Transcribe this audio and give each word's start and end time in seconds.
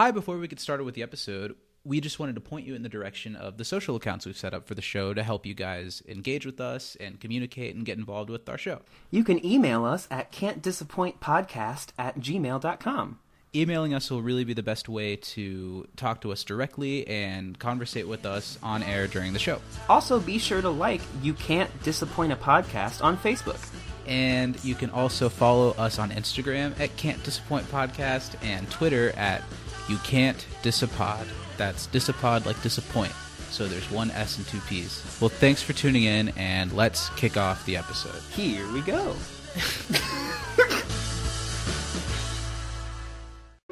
Hi, 0.00 0.12
before 0.12 0.38
we 0.38 0.48
get 0.48 0.58
started 0.58 0.84
with 0.84 0.94
the 0.94 1.02
episode, 1.02 1.56
we 1.84 2.00
just 2.00 2.18
wanted 2.18 2.34
to 2.36 2.40
point 2.40 2.66
you 2.66 2.74
in 2.74 2.82
the 2.82 2.88
direction 2.88 3.36
of 3.36 3.58
the 3.58 3.66
social 3.66 3.96
accounts 3.96 4.24
we've 4.24 4.34
set 4.34 4.54
up 4.54 4.66
for 4.66 4.74
the 4.74 4.80
show 4.80 5.12
to 5.12 5.22
help 5.22 5.44
you 5.44 5.52
guys 5.52 6.02
engage 6.08 6.46
with 6.46 6.58
us 6.58 6.96
and 6.98 7.20
communicate 7.20 7.76
and 7.76 7.84
get 7.84 7.98
involved 7.98 8.30
with 8.30 8.48
our 8.48 8.56
show. 8.56 8.80
You 9.10 9.24
can 9.24 9.44
email 9.44 9.84
us 9.84 10.08
at 10.10 10.32
can'tdisappointpodcast 10.32 11.88
at 11.98 12.18
gmail.com. 12.18 13.18
Emailing 13.54 13.92
us 13.92 14.10
will 14.10 14.22
really 14.22 14.44
be 14.44 14.54
the 14.54 14.62
best 14.62 14.88
way 14.88 15.16
to 15.16 15.86
talk 15.96 16.22
to 16.22 16.32
us 16.32 16.44
directly 16.44 17.06
and 17.06 17.58
conversate 17.58 18.08
with 18.08 18.24
us 18.24 18.58
on 18.62 18.82
air 18.82 19.06
during 19.06 19.34
the 19.34 19.38
show. 19.38 19.60
Also, 19.90 20.18
be 20.18 20.38
sure 20.38 20.62
to 20.62 20.70
like 20.70 21.02
You 21.20 21.34
Can't 21.34 21.70
Disappoint 21.82 22.32
a 22.32 22.36
Podcast 22.36 23.04
on 23.04 23.18
Facebook. 23.18 23.60
And 24.06 24.64
you 24.64 24.74
can 24.74 24.88
also 24.88 25.28
follow 25.28 25.72
us 25.72 25.98
on 25.98 26.10
Instagram 26.10 26.80
at 26.80 26.96
Can't 26.96 27.22
Disappoint 27.22 27.70
Podcast 27.70 28.42
and 28.42 28.70
Twitter 28.70 29.10
at 29.10 29.42
You 29.90 29.98
Can't 30.04 30.46
Disapod. 30.62 31.26
That's 31.56 31.88
disapod 31.88 32.46
like 32.46 32.62
disappoint. 32.62 33.10
So 33.50 33.66
there's 33.66 33.90
one 33.90 34.12
S 34.12 34.38
and 34.38 34.46
two 34.46 34.60
P's. 34.60 35.04
Well, 35.20 35.28
thanks 35.28 35.62
for 35.62 35.72
tuning 35.72 36.04
in, 36.04 36.28
and 36.36 36.72
let's 36.72 37.08
kick 37.10 37.36
off 37.36 37.66
the 37.66 37.76
episode. 37.76 38.22
Here 38.30 38.70
we 38.72 38.82
go. 38.82 39.16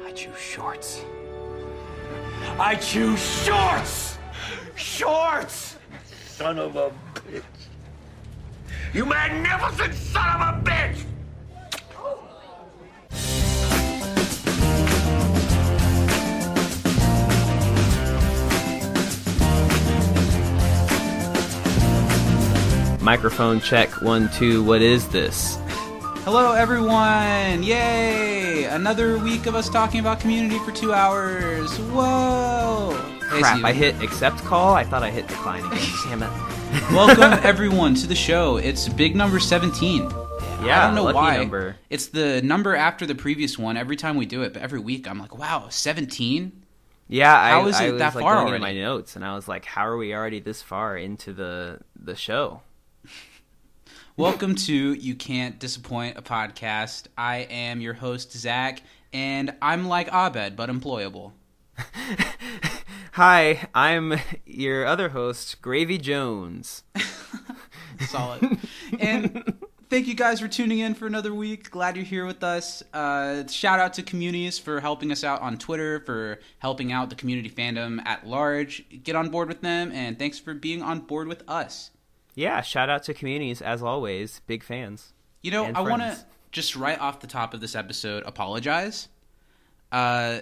I 0.03 0.11
choose 0.13 0.37
shorts. 0.37 1.05
I 2.59 2.75
choose 2.75 3.45
shorts! 3.45 4.17
Shorts! 4.75 5.77
Son 6.27 6.59
of 6.59 6.75
a 6.75 6.91
bitch. 7.13 7.43
You 8.93 9.05
magnificent 9.05 9.93
son 9.93 10.41
of 10.41 10.41
a 10.41 10.61
bitch! 10.69 11.05
Microphone 23.01 23.59
check 23.61 24.01
one, 24.01 24.29
two. 24.31 24.63
What 24.63 24.81
is 24.81 25.07
this? 25.09 25.57
Hello, 26.25 26.51
everyone! 26.51 27.63
Yay! 27.63 28.65
Another 28.65 29.17
week 29.17 29.45
of 29.45 29.55
us 29.55 29.69
talking 29.69 29.99
about 30.01 30.19
community 30.19 30.59
for 30.59 30.71
two 30.71 30.93
hours. 30.93 31.75
Whoa! 31.79 32.93
Crap. 33.21 33.63
I 33.63 33.71
hit 33.71 34.01
accept 34.03 34.39
call. 34.43 34.73
I 34.75 34.83
thought 34.83 35.01
I 35.01 35.11
hit 35.11 35.27
decline 35.27 35.63
again. 35.65 35.87
Damn 36.09 36.23
it. 36.23 36.29
Welcome 36.91 37.39
everyone 37.43 37.95
to 37.95 38.05
the 38.07 38.15
show. 38.15 38.57
It's 38.57 38.89
big 38.89 39.15
number 39.15 39.39
seventeen. 39.39 40.01
Yeah, 40.61 40.83
I 40.83 40.87
don't 40.87 40.95
know 40.95 41.11
why. 41.13 41.37
number. 41.37 41.77
It's 41.89 42.07
the 42.07 42.41
number 42.41 42.75
after 42.75 43.05
the 43.05 43.15
previous 43.15 43.57
one. 43.57 43.77
Every 43.77 43.95
time 43.95 44.17
we 44.17 44.25
do 44.25 44.41
it, 44.43 44.51
but 44.53 44.61
every 44.61 44.79
week 44.79 45.07
I'm 45.09 45.19
like, 45.19 45.37
wow, 45.37 45.67
seventeen. 45.69 46.63
Yeah, 47.07 47.33
I, 47.35 47.51
How 47.51 47.67
is 47.67 47.75
I 47.77 47.85
it 47.87 47.91
was 47.93 47.99
that 47.99 48.13
like 48.13 48.23
far 48.23 48.37
already? 48.39 48.59
my 48.59 48.73
notes, 48.73 49.15
and 49.15 49.23
I 49.25 49.33
was 49.35 49.47
like, 49.47 49.65
"How 49.65 49.87
are 49.87 49.97
we 49.97 50.13
already 50.13 50.41
this 50.41 50.61
far 50.61 50.95
into 50.97 51.33
the 51.33 51.79
the 51.95 52.15
show?" 52.15 52.61
Welcome 54.19 54.55
to 54.55 54.73
You 54.73 55.15
Can't 55.15 55.57
Disappoint 55.59 56.17
a 56.17 56.21
podcast. 56.21 57.05
I 57.17 57.47
am 57.49 57.79
your 57.79 57.93
host 57.93 58.33
Zach, 58.33 58.81
and 59.13 59.55
I'm 59.61 59.87
like 59.87 60.09
Abed, 60.11 60.57
but 60.57 60.69
employable. 60.69 61.31
Hi, 63.13 63.69
I'm 63.73 64.19
your 64.45 64.85
other 64.85 65.07
host, 65.07 65.61
Gravy 65.61 65.97
Jones. 65.97 66.83
Solid. 68.09 68.57
and 68.99 69.53
thank 69.89 70.05
you 70.05 70.15
guys 70.15 70.41
for 70.41 70.49
tuning 70.49 70.79
in 70.79 70.95
for 70.95 71.07
another 71.07 71.33
week. 71.33 71.71
Glad 71.71 71.95
you're 71.95 72.03
here 72.03 72.25
with 72.25 72.43
us. 72.43 72.83
Uh, 72.93 73.47
shout 73.47 73.79
out 73.79 73.93
to 73.93 74.03
communities 74.03 74.59
for 74.59 74.81
helping 74.81 75.13
us 75.13 75.23
out 75.23 75.41
on 75.41 75.57
Twitter, 75.57 76.01
for 76.01 76.41
helping 76.57 76.91
out 76.91 77.09
the 77.09 77.15
community 77.15 77.49
fandom 77.49 78.05
at 78.05 78.27
large. 78.27 78.83
Get 79.01 79.15
on 79.15 79.29
board 79.29 79.47
with 79.47 79.61
them, 79.61 79.93
and 79.93 80.19
thanks 80.19 80.37
for 80.37 80.53
being 80.53 80.81
on 80.81 80.99
board 80.99 81.29
with 81.29 81.41
us. 81.47 81.91
Yeah, 82.35 82.61
shout 82.61 82.89
out 82.89 83.03
to 83.03 83.13
communities 83.13 83.61
as 83.61 83.81
always. 83.83 84.41
Big 84.47 84.63
fans. 84.63 85.13
You 85.41 85.51
know, 85.51 85.65
I 85.65 85.81
want 85.81 86.01
to 86.01 86.17
just 86.51 86.75
right 86.75 86.99
off 86.99 87.19
the 87.19 87.27
top 87.27 87.53
of 87.53 87.61
this 87.61 87.75
episode 87.75 88.23
apologize. 88.25 89.07
Uh, 89.91 90.39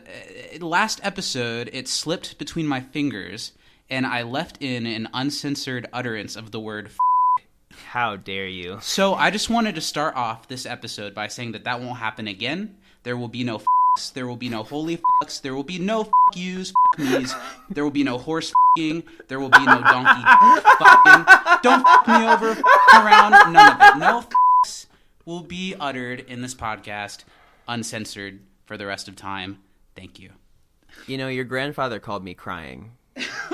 last 0.59 0.99
episode, 1.03 1.69
it 1.71 1.87
slipped 1.87 2.37
between 2.37 2.67
my 2.67 2.81
fingers, 2.81 3.53
and 3.89 4.05
I 4.05 4.23
left 4.23 4.61
in 4.61 4.85
an 4.85 5.07
uncensored 5.13 5.87
utterance 5.93 6.35
of 6.35 6.51
the 6.51 6.59
word. 6.59 6.87
F- 6.87 7.77
How 7.87 8.15
dare 8.17 8.47
you? 8.47 8.79
so 8.81 9.13
I 9.15 9.31
just 9.31 9.49
wanted 9.49 9.75
to 9.75 9.81
start 9.81 10.15
off 10.15 10.47
this 10.47 10.65
episode 10.65 11.13
by 11.15 11.27
saying 11.29 11.53
that 11.53 11.63
that 11.63 11.79
won't 11.79 11.97
happen 11.97 12.27
again. 12.27 12.75
There 13.03 13.15
will 13.15 13.29
be 13.29 13.43
no 13.45 13.61
f***s, 13.97 14.11
there 14.11 14.27
will 14.27 14.35
be 14.37 14.49
no 14.49 14.61
holy 14.63 14.99
fucks, 15.23 15.41
there 15.41 15.55
will 15.55 15.63
be 15.63 15.79
no 15.79 16.01
f*** 16.01 16.09
yous, 16.35 16.71
f*** 16.93 16.99
me's, 16.99 17.33
there 17.69 17.83
will 17.83 17.91
be 17.91 18.03
no 18.03 18.17
horse 18.19 18.49
f***ing, 18.49 19.03
there 19.27 19.39
will 19.39 19.49
be 19.49 19.65
no 19.65 19.81
donkey 19.81 20.23
f***ing. 20.23 21.25
Don't 21.63 21.85
f*** 21.85 22.07
me 22.07 22.27
over, 22.27 22.51
f*** 22.51 22.61
around, 22.93 23.31
none 23.53 23.73
of 23.73 23.81
it. 23.81 23.99
No 23.99 24.19
f***s 24.19 24.85
will 25.25 25.41
be 25.41 25.75
uttered 25.79 26.19
in 26.19 26.41
this 26.41 26.53
podcast, 26.53 27.23
uncensored 27.67 28.39
for 28.65 28.77
the 28.77 28.85
rest 28.85 29.07
of 29.07 29.15
time. 29.15 29.59
Thank 29.95 30.19
you. 30.19 30.29
You 31.07 31.17
know, 31.17 31.27
your 31.27 31.45
grandfather 31.45 31.99
called 31.99 32.23
me 32.23 32.33
crying 32.35 32.91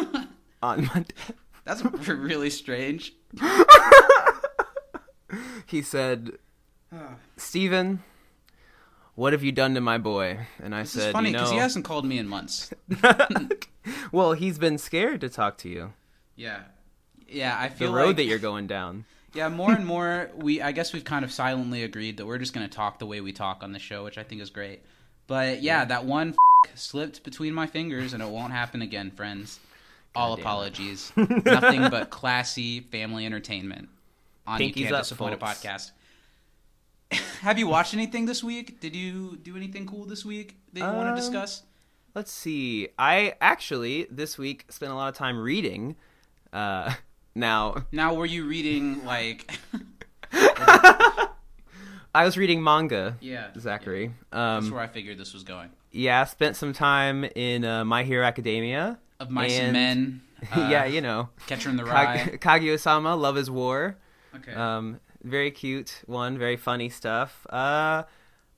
on 0.62 0.86
Monday. 0.88 1.16
That's 1.64 1.84
really 2.08 2.50
strange. 2.50 3.14
He 5.66 5.82
said, 5.82 6.34
"Steven, 7.36 8.04
what 9.16 9.34
have 9.34 9.44
you 9.44 9.52
done 9.52 9.74
to 9.76 9.82
my 9.82 9.98
boy?" 9.98 10.40
And 10.62 10.74
I 10.76 10.82
This 10.82 10.92
said, 10.92 11.08
is 11.08 11.12
funny 11.14 11.30
"You 11.30 11.34
because 11.36 11.50
know, 11.50 11.56
he 11.56 11.62
hasn't 11.62 11.86
called 11.86 12.06
me 12.06 12.18
in 12.18 12.28
months. 12.28 12.74
well, 14.12 14.34
he's 14.34 14.58
been 14.58 14.78
scared 14.78 15.22
to 15.22 15.30
talk 15.30 15.58
to 15.60 15.70
you. 15.70 15.94
Yeah. 16.36 16.62
Yeah, 17.28 17.58
I 17.60 17.70
feel 17.70 17.90
The 17.92 17.98
road 17.98 18.08
like 18.08 18.16
that 18.18 18.26
you're 18.26 18.40
going 18.40 18.68
down." 18.68 19.06
Yeah, 19.36 19.50
more 19.50 19.72
and 19.72 19.84
more 19.84 20.30
we 20.36 20.62
I 20.62 20.72
guess 20.74 20.94
we've 20.94 21.04
kind 21.04 21.26
of 21.26 21.32
silently 21.32 21.82
agreed 21.82 22.18
that 22.18 22.28
we're 22.28 22.38
just 22.38 22.54
going 22.54 22.70
to 22.70 22.72
talk 22.72 23.00
the 23.00 23.08
way 23.08 23.20
we 23.20 23.34
talk 23.34 23.64
on 23.64 23.72
the 23.72 23.80
show, 23.80 24.04
which 24.04 24.20
I 24.20 24.24
think 24.24 24.42
is 24.42 24.52
great. 24.52 24.84
But 25.26 25.64
yeah, 25.64 25.86
that 25.86 26.06
one 26.06 26.36
f- 26.68 26.72
slipped 26.78 27.24
between 27.24 27.52
my 27.52 27.66
fingers 27.66 28.14
and 28.14 28.22
it 28.22 28.30
won't 28.30 28.54
happen 28.54 28.84
again, 28.84 29.10
friends. 29.10 29.60
All 30.16 30.34
apologies. 30.34 31.12
Nothing 31.16 31.90
but 31.90 32.12
classy 32.12 32.82
family 32.82 33.26
entertainment 33.26 33.90
on 34.46 34.62
You 34.62 34.72
Can't 34.72 34.96
Disappoint 34.96 35.34
a 35.34 35.38
podcast. 35.38 35.90
Have 37.42 37.58
you 37.60 37.68
watched 37.68 37.94
anything 37.94 38.26
this 38.26 38.44
week? 38.44 38.80
Did 38.80 38.96
you 38.96 39.38
do 39.42 39.56
anything 39.56 39.86
cool 39.86 40.06
this 40.06 40.24
week 40.26 40.58
that 40.74 40.80
you 40.82 40.86
want 40.86 41.08
Um, 41.10 41.16
to 41.16 41.22
discuss? 41.22 41.64
Let's 42.16 42.32
see. 42.32 42.90
I 43.00 43.34
actually 43.42 44.08
this 44.12 44.38
week 44.38 44.66
spent 44.70 44.92
a 44.92 44.96
lot 44.96 45.10
of 45.10 45.16
time 45.16 45.38
reading. 45.38 45.96
Uh, 46.52 46.94
now 47.36 47.86
Now, 47.92 48.14
were 48.14 48.26
you 48.26 48.46
reading 48.46 49.04
like 49.06 49.52
I 52.16 52.26
was 52.26 52.38
reading 52.38 52.64
manga. 52.64 53.18
Yeah. 53.22 53.48
Zachary. 53.58 54.14
That's 54.32 54.66
Um, 54.66 54.72
where 54.72 54.82
I 54.82 54.88
figured 54.88 55.18
this 55.18 55.34
was 55.34 55.44
going. 55.44 55.70
yeah, 55.92 56.24
spent 56.26 56.56
some 56.56 56.74
time 56.74 57.24
in 57.36 57.66
uh, 57.66 57.84
My 57.86 58.04
Hero 58.04 58.26
Academia. 58.26 59.00
Of 59.20 59.30
Mice 59.32 59.54
and, 59.58 59.74
Men. 59.74 60.22
uh, 60.56 60.68
yeah, 60.70 60.86
you 60.86 61.02
know, 61.02 61.30
Catcher 61.48 61.70
in 61.70 61.78
the 61.78 61.86
Rye. 61.86 62.38
Kag- 62.38 62.62
Kaguya-sama, 62.62 63.16
Love 63.16 63.38
is 63.38 63.50
War. 63.50 63.96
Okay. 64.36 64.54
Um, 64.54 65.00
very 65.24 65.52
cute 65.52 66.02
one, 66.06 66.38
very 66.38 66.58
funny 66.58 66.90
stuff. 66.90 67.46
Uh, 67.50 68.04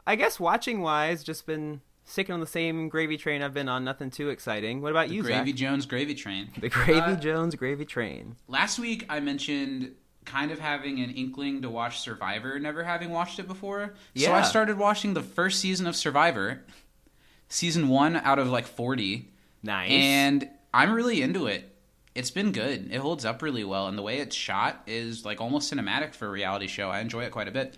I 0.08 0.16
guess 0.16 0.40
watching 0.40 0.82
wise, 0.82 1.24
just 1.24 1.46
been 1.46 1.82
sticking 2.04 2.34
on 2.34 2.40
the 2.40 2.46
same 2.48 2.90
gravy 2.90 3.18
train 3.18 3.42
I've 3.42 3.54
been 3.54 3.68
on. 3.70 3.84
Nothing 3.84 4.12
too 4.12 4.30
exciting. 4.30 4.82
What 4.82 4.92
about 4.92 5.10
you, 5.10 5.24
Gravy 5.24 5.52
Zach? 5.52 5.56
Jones 5.58 5.86
Gravy 5.86 6.14
Train. 6.16 6.50
The 6.60 6.70
Gravy 6.70 7.00
Uh, 7.00 7.16
Jones 7.16 7.56
Gravy 7.56 7.86
Train. 7.86 8.36
Last 8.48 8.78
week 8.80 9.06
I 9.10 9.20
mentioned 9.20 9.94
kind 10.26 10.52
of 10.52 10.60
having 10.60 11.00
an 11.02 11.12
inkling 11.12 11.62
to 11.64 11.70
watch 11.70 12.00
Survivor, 12.00 12.60
never 12.60 12.84
having 12.84 13.10
watched 13.12 13.38
it 13.40 13.48
before. 13.48 13.94
Yeah. 14.14 14.28
So 14.28 14.34
I 14.34 14.42
started 14.44 14.78
watching 14.78 15.14
the 15.14 15.22
first 15.24 15.60
season 15.60 15.86
of 15.88 15.96
Survivor, 15.96 16.64
season 17.50 17.90
one 17.90 18.16
out 18.16 18.40
of 18.40 18.50
like 18.50 18.66
40, 18.68 19.32
Nice. 19.64 19.92
and 19.92 20.50
I'm 20.74 20.94
really 20.94 21.22
into 21.22 21.48
it. 21.48 21.75
It's 22.16 22.32
been 22.32 22.54
good. 22.54 22.90
It 22.92 22.98
holds 22.98 23.26
up 23.26 23.42
really 23.42 23.66
well, 23.66 23.88
and 23.88 23.98
the 23.98 24.02
way 24.02 24.20
it's 24.20 24.36
shot 24.36 24.82
is 24.88 25.26
like 25.26 25.42
almost 25.42 25.72
cinematic 25.72 26.16
for 26.16 26.28
a 26.28 26.32
reality 26.32 26.68
show. 26.68 26.90
I 26.90 27.02
enjoy 27.02 27.24
it 27.26 27.32
quite 27.32 27.50
a 27.50 27.52
bit. 27.52 27.78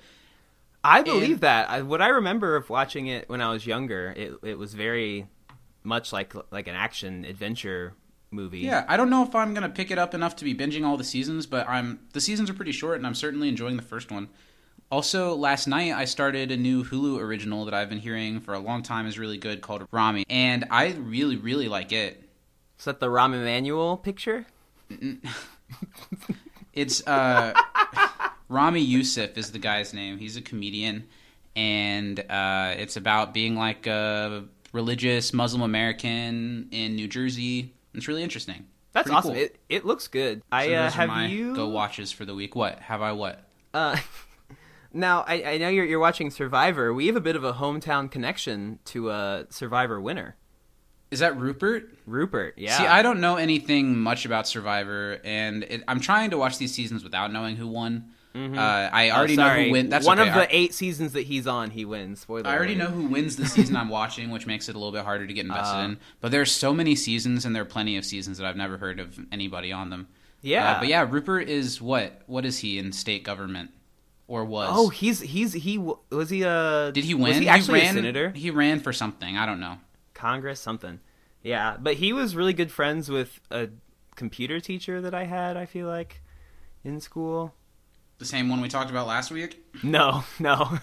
I 0.84 1.02
believe 1.02 1.32
and- 1.32 1.42
that. 1.42 1.70
I, 1.70 1.82
what 1.82 2.02
I 2.02 2.10
remember 2.10 2.56
of 2.56 2.70
watching 2.70 3.08
it 3.08 3.28
when 3.28 3.42
I 3.42 3.52
was 3.52 3.66
younger, 3.66 4.14
it 4.16 4.34
it 4.44 4.58
was 4.58 4.74
very 4.74 5.28
much 5.84 6.14
like 6.14 6.34
like 6.52 6.68
an 6.68 6.76
action 6.76 7.26
adventure 7.26 7.94
movie. 8.30 8.60
Yeah, 8.60 8.86
I 8.88 8.96
don't 8.96 9.10
know 9.10 9.24
if 9.24 9.34
I'm 9.34 9.54
gonna 9.54 9.70
pick 9.70 9.90
it 9.90 9.98
up 9.98 10.14
enough 10.14 10.36
to 10.38 10.46
be 10.46 10.54
binging 10.54 10.86
all 10.86 10.98
the 10.98 11.04
seasons, 11.04 11.46
but 11.48 11.68
I'm 11.68 12.02
the 12.14 12.22
seasons 12.22 12.50
are 12.50 12.54
pretty 12.54 12.72
short, 12.72 12.98
and 12.98 13.08
I'm 13.08 13.16
certainly 13.16 13.50
enjoying 13.50 13.76
the 13.76 13.84
first 13.84 14.12
one. 14.12 14.30
Also, 14.90 15.36
last 15.36 15.68
night 15.68 15.94
I 15.94 16.06
started 16.06 16.52
a 16.52 16.58
new 16.58 16.84
Hulu 16.84 17.20
original 17.20 17.66
that 17.66 17.74
I've 17.74 17.90
been 17.90 17.98
hearing 18.00 18.40
for 18.40 18.54
a 18.54 18.60
long 18.60 18.84
time 18.84 19.06
is 19.08 19.20
really 19.20 19.38
good 19.38 19.62
called 19.62 19.88
Ramy, 19.92 20.26
and 20.30 20.66
I 20.70 20.94
really, 20.94 21.36
really 21.36 21.68
like 21.68 21.92
it. 21.92 22.27
Is 22.80 22.86
that 22.86 23.00
the 23.00 23.08
Rahm 23.08 23.34
Emanuel 23.34 23.98
picture? 23.98 24.46
It's 26.78 27.06
uh, 27.08 27.54
Ramy 28.50 28.82
Youssef 28.82 29.36
is 29.36 29.52
the 29.52 29.58
guy's 29.58 29.96
name. 29.96 30.20
He's 30.20 30.38
a 30.38 30.44
comedian, 30.44 31.08
and 31.56 32.20
uh, 32.20 32.76
it's 32.78 32.98
about 32.98 33.34
being 33.34 33.56
like 33.56 33.88
a 33.88 34.46
religious 34.74 35.34
Muslim 35.34 35.64
American 35.64 36.68
in 36.70 36.96
New 36.96 37.08
Jersey. 37.08 37.74
It's 37.96 38.08
really 38.08 38.22
interesting. 38.22 38.68
That's 38.92 39.06
Pretty 39.06 39.18
awesome. 39.18 39.32
cool. 39.34 39.42
It 39.42 39.60
it 39.70 39.86
looks 39.86 40.08
good. 40.08 40.44
I 40.52 40.72
uh, 40.76 40.92
have 40.92 41.32
you 41.32 41.56
go 41.56 41.68
watches 41.70 42.12
for 42.12 42.26
the 42.26 42.36
week. 42.36 42.56
What 42.56 42.78
have 42.78 43.02
I? 43.02 43.12
What? 43.12 43.44
Uh, 43.74 43.98
now 44.94 45.26
I, 45.28 45.44
I 45.44 45.58
know 45.58 45.70
you're 45.70 45.86
you're 45.86 46.00
watching 46.00 46.30
Survivor. 46.30 46.94
We 46.94 47.08
have 47.08 47.16
a 47.16 47.22
bit 47.22 47.36
of 47.36 47.44
a 47.44 47.54
hometown 47.54 48.12
connection 48.12 48.78
to 48.86 49.10
a 49.10 49.48
Survivor 49.50 50.00
winner, 50.00 50.36
Is 51.12 51.20
that 51.20 51.38
Rupert? 51.38 51.90
Rupert. 52.06 52.56
Yeah. 52.58 52.78
See, 52.78 52.86
I 52.86 53.02
don't 53.02 53.22
know 53.22 53.38
anything 53.38 53.98
much 53.98 54.26
about 54.26 54.48
Survivor, 54.48 55.20
and 55.24 55.64
it, 55.64 55.84
I'm 55.88 56.00
trying 56.02 56.32
to 56.32 56.38
watch 56.38 56.58
these 56.58 56.74
seasons 56.74 57.04
without 57.04 57.32
knowing 57.32 57.56
who 57.56 57.68
won. 57.68 58.12
Uh, 58.36 58.60
I 58.60 59.10
Oh, 59.10 59.16
already 59.16 59.36
know 59.36 59.50
who 59.50 59.72
wins. 59.72 59.90
That's 59.90 60.06
one 60.06 60.20
okay. 60.20 60.30
of 60.30 60.36
the 60.36 60.56
eight 60.56 60.72
seasons 60.72 61.14
that 61.14 61.24
he's 61.24 61.48
on. 61.48 61.72
He 61.72 61.86
wins. 61.86 62.20
Spoiler. 62.20 62.48
I 62.48 62.56
already 62.56 62.76
alert. 62.76 62.90
know 62.92 62.96
who 62.96 63.08
wins 63.08 63.36
the 63.36 63.48
season 63.48 63.76
I'm 63.76 63.90
watching, 64.02 64.30
which 64.30 64.46
makes 64.46 64.70
it 64.70 64.76
a 64.76 64.78
little 64.78 64.92
bit 64.92 65.04
harder 65.04 65.26
to 65.26 65.34
get 65.34 65.46
invested 65.48 65.76
Uh. 65.78 65.84
in. 65.86 65.98
But 66.22 66.30
there's 66.32 66.52
so 66.52 66.72
many 66.72 66.94
seasons, 66.96 67.46
and 67.46 67.56
there 67.56 67.64
are 67.64 67.66
plenty 67.66 67.98
of 67.98 68.06
seasons 68.06 68.38
that 68.38 68.46
I've 68.46 68.56
never 68.56 68.78
heard 68.78 69.00
of 69.00 69.18
anybody 69.32 69.72
on 69.72 69.90
them. 69.90 70.08
Yeah. 70.42 70.74
Uh, 70.74 70.80
but 70.82 70.88
yeah, 70.88 71.04
Rupert 71.10 71.50
is 71.50 71.82
what? 71.82 72.22
What 72.28 72.46
is 72.46 72.60
he 72.60 72.78
in 72.78 72.92
state 72.92 73.24
government, 73.24 73.72
or 74.28 74.46
was? 74.46 74.70
Oh, 74.72 74.90
he's 74.90 75.20
he's 75.20 75.54
he 75.54 75.80
was 75.80 76.30
he 76.30 76.44
a 76.44 76.92
did 76.94 77.06
he 77.06 77.16
win? 77.16 77.30
Was 77.30 77.38
he 77.38 77.50
actually 77.50 77.80
ran, 77.80 77.96
a 77.96 78.02
senator? 78.02 78.30
He 78.36 78.52
ran 78.52 78.82
for 78.82 78.94
something. 78.94 79.36
I 79.36 79.48
don't 79.48 79.60
know. 79.60 79.78
Congress 80.18 80.60
something. 80.60 81.00
Yeah, 81.44 81.78
but 81.80 81.94
he 81.96 82.12
was 82.12 82.36
really 82.36 82.54
good 82.54 82.72
friends 82.72 83.10
with 83.10 83.40
a 83.52 83.70
computer 84.16 84.60
teacher 84.60 85.00
that 85.02 85.14
I 85.14 85.24
had. 85.24 85.56
I 85.56 85.66
feel 85.66 85.88
like 85.88 86.22
in 86.84 87.00
school. 87.00 87.54
The 88.18 88.26
same 88.26 88.50
one 88.50 88.60
we 88.62 88.68
talked 88.68 88.90
about 88.90 89.06
last 89.08 89.30
week. 89.32 89.64
No, 89.84 90.24
no. 90.40 90.78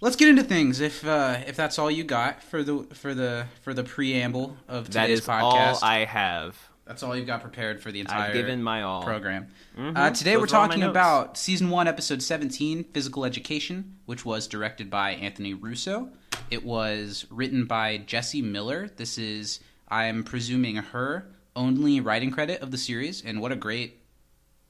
Let's 0.00 0.14
get 0.14 0.28
into 0.28 0.44
things. 0.44 0.78
If 0.80 1.04
uh, 1.04 1.38
if 1.46 1.56
that's 1.56 1.76
all 1.78 1.90
you 1.90 2.04
got 2.04 2.42
for 2.42 2.62
the 2.62 2.84
for 2.94 3.14
the 3.14 3.46
for 3.62 3.74
the 3.74 3.82
preamble 3.82 4.56
of 4.68 4.86
today's 4.86 4.94
that 4.94 5.10
is 5.10 5.20
podcast, 5.22 5.82
all 5.82 5.88
I 5.88 6.04
have. 6.04 6.56
that's 6.86 7.02
all 7.02 7.16
you've 7.16 7.26
got 7.26 7.40
prepared 7.42 7.82
for 7.82 7.90
the 7.90 7.98
entire 7.98 8.28
I've 8.28 8.32
given 8.32 8.62
my 8.62 8.82
all. 8.82 9.02
program. 9.02 9.48
Mhm. 9.76 9.96
Uh, 9.98 10.10
today 10.10 10.34
Those 10.34 10.52
we're 10.52 10.56
are 10.56 10.60
all 10.60 10.66
my 10.68 10.74
talking 10.74 10.82
about 10.84 11.36
season 11.36 11.68
one, 11.68 11.88
episode 11.88 12.22
seventeen, 12.22 12.84
"Physical 12.84 13.24
Education," 13.24 13.96
which 14.06 14.24
was 14.24 14.46
directed 14.46 14.88
by 14.88 15.10
Anthony 15.14 15.52
Russo. 15.52 16.10
It 16.50 16.64
was 16.64 17.26
written 17.30 17.66
by 17.66 17.98
Jesse 17.98 18.42
Miller. 18.42 18.88
This 18.96 19.18
is, 19.18 19.60
I'm 19.88 20.24
presuming, 20.24 20.76
her 20.76 21.26
only 21.54 22.00
writing 22.00 22.30
credit 22.30 22.62
of 22.62 22.70
the 22.70 22.78
series, 22.78 23.22
and 23.24 23.40
what 23.40 23.52
a 23.52 23.56
great 23.56 24.00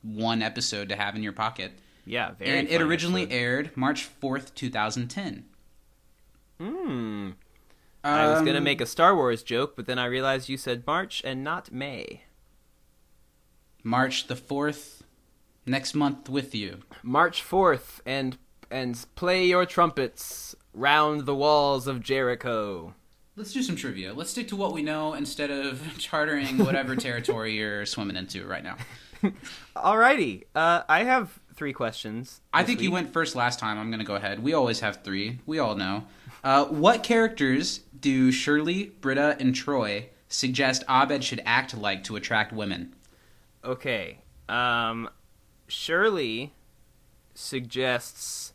one 0.02 0.42
episode 0.42 0.88
to 0.88 0.96
have 0.96 1.14
in 1.14 1.22
your 1.22 1.32
pocket. 1.32 1.72
Yeah, 2.04 2.32
very. 2.32 2.58
and 2.58 2.68
it 2.68 2.80
originally 2.80 3.22
episode. 3.24 3.36
aired 3.36 3.76
March 3.76 4.04
fourth, 4.04 4.54
two 4.54 4.70
thousand 4.70 5.08
ten. 5.08 5.44
Hmm. 6.58 7.30
I 8.02 8.28
was 8.28 8.38
Um, 8.40 8.44
gonna 8.46 8.60
make 8.60 8.80
a 8.80 8.86
Star 8.86 9.14
Wars 9.14 9.42
joke, 9.42 9.76
but 9.76 9.86
then 9.86 9.98
I 9.98 10.06
realized 10.06 10.48
you 10.48 10.56
said 10.56 10.86
March 10.86 11.20
and 11.24 11.44
not 11.44 11.70
May. 11.70 12.22
March 13.84 14.26
the 14.26 14.36
fourth, 14.36 15.02
next 15.66 15.94
month 15.94 16.28
with 16.28 16.54
you. 16.54 16.78
March 17.02 17.42
fourth, 17.42 18.00
and 18.06 18.38
and 18.70 19.04
play 19.14 19.44
your 19.46 19.66
trumpets 19.66 20.54
round 20.78 21.26
the 21.26 21.34
walls 21.34 21.86
of 21.86 22.02
Jericho. 22.02 22.94
Let's 23.36 23.52
do 23.52 23.62
some 23.62 23.76
trivia. 23.76 24.14
Let's 24.14 24.30
stick 24.30 24.48
to 24.48 24.56
what 24.56 24.72
we 24.72 24.82
know 24.82 25.14
instead 25.14 25.50
of 25.50 25.82
chartering 25.98 26.58
whatever 26.58 26.96
territory 26.96 27.54
you're 27.56 27.84
swimming 27.84 28.16
into 28.16 28.46
right 28.46 28.62
now. 28.62 28.76
Alrighty, 29.76 30.44
uh, 30.54 30.82
I 30.88 31.04
have 31.04 31.38
three 31.54 31.72
questions. 31.72 32.40
I 32.52 32.62
think 32.62 32.80
you 32.80 32.92
went 32.92 33.12
first 33.12 33.34
last 33.34 33.58
time. 33.58 33.78
I'm 33.78 33.90
going 33.90 33.98
to 33.98 34.06
go 34.06 34.14
ahead. 34.14 34.42
We 34.42 34.54
always 34.54 34.80
have 34.80 35.02
three. 35.02 35.40
We 35.46 35.58
all 35.58 35.74
know. 35.74 36.04
Uh, 36.44 36.66
what 36.66 37.02
characters 37.02 37.80
do 38.00 38.30
Shirley, 38.30 38.92
Britta, 39.00 39.36
and 39.40 39.54
Troy 39.54 40.08
suggest 40.28 40.84
Abed 40.88 41.24
should 41.24 41.42
act 41.44 41.76
like 41.76 42.04
to 42.04 42.14
attract 42.14 42.52
women? 42.52 42.94
Okay. 43.64 44.18
Um, 44.48 45.10
Shirley 45.66 46.52
suggests 47.34 48.52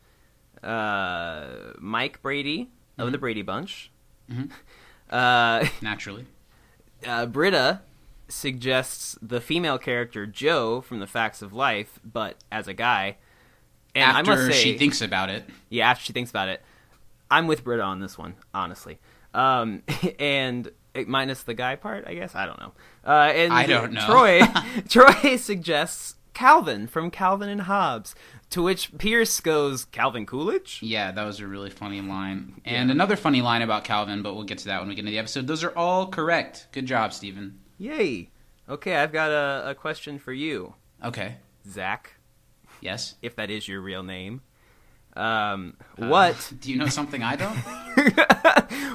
uh, 0.63 1.73
Mike 1.79 2.21
Brady 2.21 2.69
of 2.97 3.11
the 3.11 3.17
Brady 3.17 3.41
Bunch. 3.41 3.91
Mhm. 4.31 4.49
Uh, 5.09 5.67
Naturally. 5.81 6.25
uh, 7.05 7.27
Britta 7.27 7.81
suggests 8.27 9.15
the 9.21 9.39
female 9.39 9.77
character 9.77 10.25
Jo 10.25 10.81
from 10.81 10.99
The 10.99 11.05
Facts 11.05 11.43
of 11.43 11.53
Life, 11.53 11.99
but 12.03 12.37
as 12.51 12.67
a 12.67 12.73
guy. 12.73 13.17
And 13.93 14.03
After 14.17 14.31
I 14.31 14.35
must 14.35 14.47
say, 14.47 14.63
she 14.63 14.77
thinks 14.77 15.01
about 15.01 15.29
it. 15.29 15.43
yeah, 15.69 15.87
after 15.91 16.03
she 16.05 16.13
thinks 16.13 16.31
about 16.31 16.49
it, 16.49 16.63
I'm 17.29 17.45
with 17.45 17.63
Britta 17.63 17.83
on 17.83 17.99
this 17.99 18.17
one, 18.17 18.33
honestly. 18.55 18.97
Um, 19.35 19.83
and 20.19 20.71
minus 21.05 21.43
the 21.43 21.53
guy 21.53 21.75
part, 21.75 22.05
I 22.07 22.15
guess 22.15 22.33
I 22.33 22.47
don't 22.47 22.59
know. 22.59 22.71
Uh, 23.05 23.31
and 23.35 23.53
I 23.53 23.67
don't 23.67 23.93
know. 23.93 24.05
Troy, 24.07 24.41
Troy 24.89 25.35
suggests 25.35 26.15
Calvin 26.33 26.87
from 26.87 27.09
Calvin 27.11 27.49
and 27.49 27.61
Hobbes, 27.61 28.15
to 28.49 28.61
which 28.63 28.97
Pierce 28.97 29.39
goes 29.39 29.85
Calvin 29.85 30.25
Coolidge. 30.25 30.79
Yeah, 30.81 31.11
that 31.11 31.23
was 31.23 31.39
a 31.39 31.47
really 31.47 31.69
funny 31.69 32.01
line. 32.01 32.61
And 32.65 32.89
another 32.91 33.15
funny 33.15 33.41
line 33.41 33.61
about 33.61 33.83
Calvin, 33.83 34.21
but 34.21 34.33
we'll 34.35 34.43
get 34.43 34.57
to 34.59 34.65
that 34.65 34.79
when 34.79 34.89
we 34.89 34.95
get 34.95 35.01
into 35.01 35.11
the 35.11 35.19
episode. 35.19 35.47
Those 35.47 35.63
are 35.63 35.75
all 35.77 36.07
correct. 36.07 36.67
Good 36.71 36.85
job, 36.85 37.13
Stephen. 37.13 37.59
Yay! 37.77 38.29
Okay, 38.69 38.95
I've 38.95 39.11
got 39.11 39.31
a, 39.31 39.69
a 39.71 39.75
question 39.75 40.17
for 40.19 40.31
you, 40.33 40.75
Okay. 41.03 41.35
Zach, 41.69 42.13
Yes. 42.81 43.15
if 43.21 43.35
that 43.35 43.49
is 43.49 43.67
your 43.67 43.81
real 43.81 44.03
name. 44.03 44.41
Um, 45.15 45.75
Uh, 46.01 46.07
what 46.07 46.53
do 46.59 46.71
you 46.71 46.77
know 46.77 46.87
something 46.87 47.21
I 47.23 47.35
don't? 47.35 47.57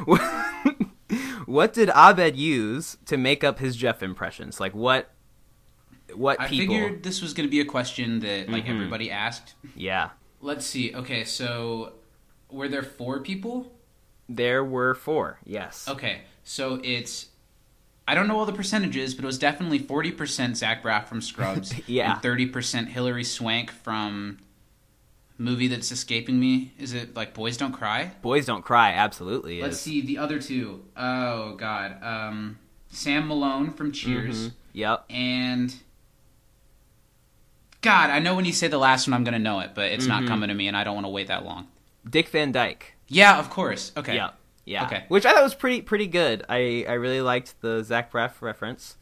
what 1.47 1.73
did 1.73 1.91
Abed 1.91 2.37
use 2.37 2.97
to 3.07 3.17
make 3.17 3.43
up 3.45 3.59
his 3.59 3.77
Jeff 3.77 4.03
impressions? 4.03 4.61
Like 4.61 4.75
what? 4.75 5.11
What 6.15 6.41
I 6.41 6.49
people? 6.49 6.75
figured 6.75 7.03
this 7.03 7.21
was 7.23 7.35
going 7.35 7.47
to 7.47 7.51
be 7.51 7.61
a 7.61 7.65
question 7.65 8.21
that 8.21 8.49
like 8.49 8.65
Mhm. 8.67 8.71
everybody 8.75 9.11
asked. 9.11 9.55
Yeah, 9.77 10.11
Let's 10.41 10.65
see. 10.67 10.95
Okay, 10.95 11.25
so 11.25 11.93
were 12.51 12.69
there 12.69 12.83
four 12.83 13.21
people? 13.21 13.73
there 14.29 14.63
were 14.65 14.95
four. 14.95 15.39
Yes. 15.45 15.87
Okay, 15.89 16.23
so 16.45 16.81
it's 16.85 17.27
I 18.07 18.15
don't 18.15 18.27
know 18.29 18.39
all 18.39 18.47
the 18.47 18.53
percentages, 18.55 19.15
but 19.15 19.25
it 19.25 19.27
was 19.27 19.39
definitely 19.39 19.79
forty 19.79 20.13
percent 20.13 20.57
Zach 20.57 20.83
Braff 20.83 21.07
from 21.09 21.21
Scrubs, 21.21 21.75
Yeah. 21.89 22.13
and 22.15 22.23
thirty 22.23 22.47
percent 22.47 22.89
Hilary 22.89 23.25
Swank 23.25 23.71
from 23.71 24.39
movie 25.37 25.69
that's 25.69 25.93
escaping 25.93 26.41
me. 26.41 26.73
Is 26.79 26.95
it 26.95 27.15
like 27.15 27.33
Boys 27.35 27.57
Don't 27.57 27.73
Cry? 27.73 28.13
Boys 28.23 28.47
Don't 28.47 28.63
Cry. 28.65 28.93
Absolutely. 28.93 29.61
Let's 29.63 29.77
is. 29.77 29.83
see 29.83 30.01
the 30.01 30.19
other 30.19 30.41
two. 30.41 30.85
Oh 30.97 31.55
God, 31.57 32.03
um, 32.03 32.59
Sam 32.89 33.29
Malone 33.29 33.71
from 33.73 33.93
Cheers, 33.93 34.49
Mhm. 34.49 34.53
Yep. 34.73 35.05
and 35.11 35.75
God, 37.81 38.11
I 38.11 38.19
know 38.19 38.35
when 38.35 38.45
you 38.45 38.53
say 38.53 38.69
the 38.69 38.79
last 38.79 39.07
one, 39.07 39.15
I'm 39.15 39.25
gonna 39.25 39.39
know 39.39 39.61
it, 39.61 39.71
but 39.75 39.93
it's 39.93 40.07
not 40.07 40.23
Mhm. 40.25 40.29
coming 40.29 40.49
to 40.49 40.55
me, 40.55 40.67
and 40.69 40.77
I 40.77 40.85
don't 40.85 40.95
want 40.95 41.05
to 41.07 41.11
wait 41.11 41.29
that 41.29 41.45
long. 41.45 41.69
Dick 42.09 42.29
Van 42.29 42.51
Dyke. 42.53 42.95
Yeah, 43.09 43.39
of 43.39 43.51
course. 43.51 43.93
Okay. 43.97 44.15
Yeah. 44.17 44.31
Yeah. 44.65 44.85
Okay. 44.87 45.05
Which 45.09 45.25
I 45.25 45.33
thought 45.33 45.43
was 45.45 45.55
pretty 45.55 45.81
pretty 45.83 46.07
good. 46.07 46.45
I 46.49 46.85
I 46.89 46.93
really 46.95 47.21
liked 47.21 47.61
the 47.61 47.83
Zach 47.85 48.13
Braff 48.13 48.41
reference. 48.43 48.97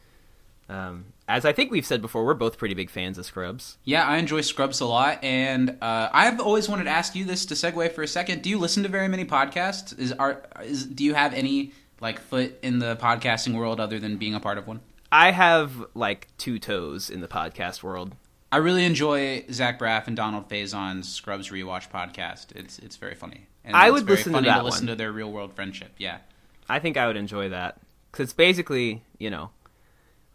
Um, 0.69 1.05
as 1.29 1.45
I 1.45 1.53
think 1.53 1.71
we've 1.71 1.85
said 1.85 2.01
before, 2.01 2.25
we're 2.25 2.33
both 2.33 2.57
pretty 2.57 2.73
big 2.75 2.89
fans 2.89 3.17
of 3.17 3.25
Scrubs. 3.25 3.77
Yeah, 3.85 4.05
I 4.05 4.17
enjoy 4.17 4.41
Scrubs 4.41 4.79
a 4.81 4.85
lot, 4.85 5.23
and 5.23 5.77
uh, 5.81 6.09
I've 6.11 6.39
always 6.41 6.67
wanted 6.69 6.85
to 6.85 6.89
ask 6.89 7.15
you 7.15 7.23
this 7.25 7.45
to 7.47 7.53
segue 7.53 7.93
for 7.93 8.03
a 8.03 8.07
second. 8.07 8.41
Do 8.41 8.49
you 8.49 8.57
listen 8.59 8.83
to 8.83 8.89
very 8.89 9.07
many 9.07 9.23
podcasts? 9.25 9.97
Is 9.97 10.11
are 10.13 10.43
is 10.63 10.85
do 10.85 11.03
you 11.03 11.13
have 11.15 11.33
any 11.33 11.71
like 11.99 12.19
foot 12.19 12.59
in 12.61 12.79
the 12.79 12.95
podcasting 12.97 13.53
world 13.55 13.79
other 13.79 13.97
than 13.99 14.17
being 14.17 14.35
a 14.35 14.39
part 14.39 14.57
of 14.57 14.67
one? 14.67 14.81
I 15.11 15.31
have 15.31 15.85
like 15.95 16.27
two 16.37 16.59
toes 16.59 17.09
in 17.09 17.21
the 17.21 17.27
podcast 17.29 17.81
world. 17.81 18.13
I 18.51 18.57
really 18.57 18.85
enjoy 18.85 19.43
Zach 19.51 19.77
Braff 19.79 20.07
and 20.07 20.15
Donald 20.15 20.47
Faison's 20.47 21.09
Scrubs 21.09 21.49
rewatch 21.49 21.89
podcast. 21.89 22.55
It's 22.55 22.79
it's 22.79 22.95
very 22.95 23.15
funny. 23.15 23.47
And 23.65 23.75
I 23.75 23.91
would 23.91 24.05
very 24.05 24.17
listen 24.17 24.33
to 24.33 24.41
that 24.41 24.57
to 24.59 24.63
listen 24.63 24.87
one. 24.87 24.93
to 24.93 24.95
their 24.95 25.11
real 25.11 25.31
world 25.31 25.53
friendship. 25.53 25.91
Yeah. 25.97 26.19
I 26.69 26.79
think 26.79 26.95
I 26.97 27.07
would 27.07 27.17
enjoy 27.17 27.49
that 27.49 27.79
because 28.11 28.25
it's 28.25 28.33
basically 28.33 29.03
you 29.19 29.29
know 29.29 29.49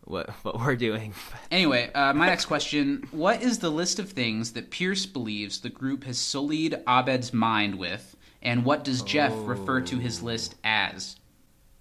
what 0.05 0.31
what 0.43 0.61
we're 0.61 0.77
doing. 0.77 1.15
Anyway, 1.51 1.91
uh, 1.93 2.15
my 2.15 2.27
next 2.27 2.47
question: 2.47 3.07
What 3.11 3.43
is 3.43 3.59
the 3.59 3.71
list 3.71 3.99
of 3.99 4.11
things 4.11 4.53
that 4.53 4.71
Pierce 4.71 5.05
believes 5.05 5.61
the 5.61 5.69
group 5.69 6.05
has 6.05 6.19
sullied 6.19 6.83
Abed's 6.89 7.35
mind 7.35 7.75
with, 7.79 8.17
and 8.41 8.65
what 8.65 8.85
does 8.85 9.03
Jeff 9.03 9.33
refer 9.37 9.83
to 9.83 9.99
his 9.99 10.23
list 10.23 10.55
as? 10.65 11.17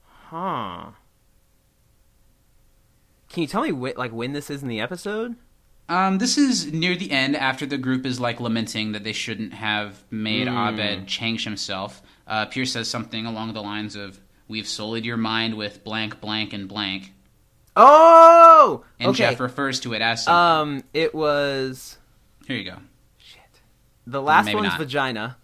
Huh. 0.04 0.92
Can 3.30 3.42
you 3.44 3.48
tell 3.48 3.62
me 3.62 3.70
wh- 3.70 3.98
like 3.98 4.12
when 4.12 4.34
this 4.34 4.50
is 4.50 4.62
in 4.62 4.68
the 4.68 4.82
episode? 4.82 5.36
Um, 5.92 6.20
this 6.20 6.38
is 6.38 6.72
near 6.72 6.96
the 6.96 7.12
end 7.12 7.36
after 7.36 7.66
the 7.66 7.78
group 7.78 8.06
is 8.06 8.20
like 8.20 8.40
lamenting 8.40 8.94
that 8.94 9.04
they 9.04 9.12
shouldn't 9.14 9.54
have 9.54 10.04
made 10.10 10.48
Hmm. 10.48 10.56
Abed 10.58 11.08
change 11.08 11.44
himself. 11.44 12.02
Uh, 12.26 12.46
Pierce 12.46 12.72
says 12.72 12.88
something 12.88 13.26
along 13.26 13.52
the 13.54 13.62
lines 13.62 13.96
of, 13.98 14.20
"We've 14.48 14.68
sullied 14.68 15.06
your 15.06 15.18
mind 15.18 15.56
with 15.56 15.84
blank, 15.84 16.22
blank, 16.22 16.54
and 16.54 16.68
blank," 16.68 17.14
Oh, 17.76 18.84
and 19.00 19.10
okay. 19.10 19.18
Jeff 19.18 19.40
refers 19.42 19.80
to 19.82 19.94
it 19.94 20.02
as 20.02 20.24
something. 20.24 20.78
um, 20.78 20.84
it 20.94 21.14
was 21.14 21.98
Here 22.48 22.56
you 22.58 22.64
go. 22.72 22.78
shit. 23.18 23.42
The 24.08 24.22
last 24.22 24.46
Maybe 24.46 24.56
one's 24.58 24.70
not. 24.70 24.80
vagina. 24.80 25.38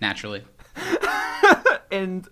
Naturally, 0.00 0.42
and 1.92 2.26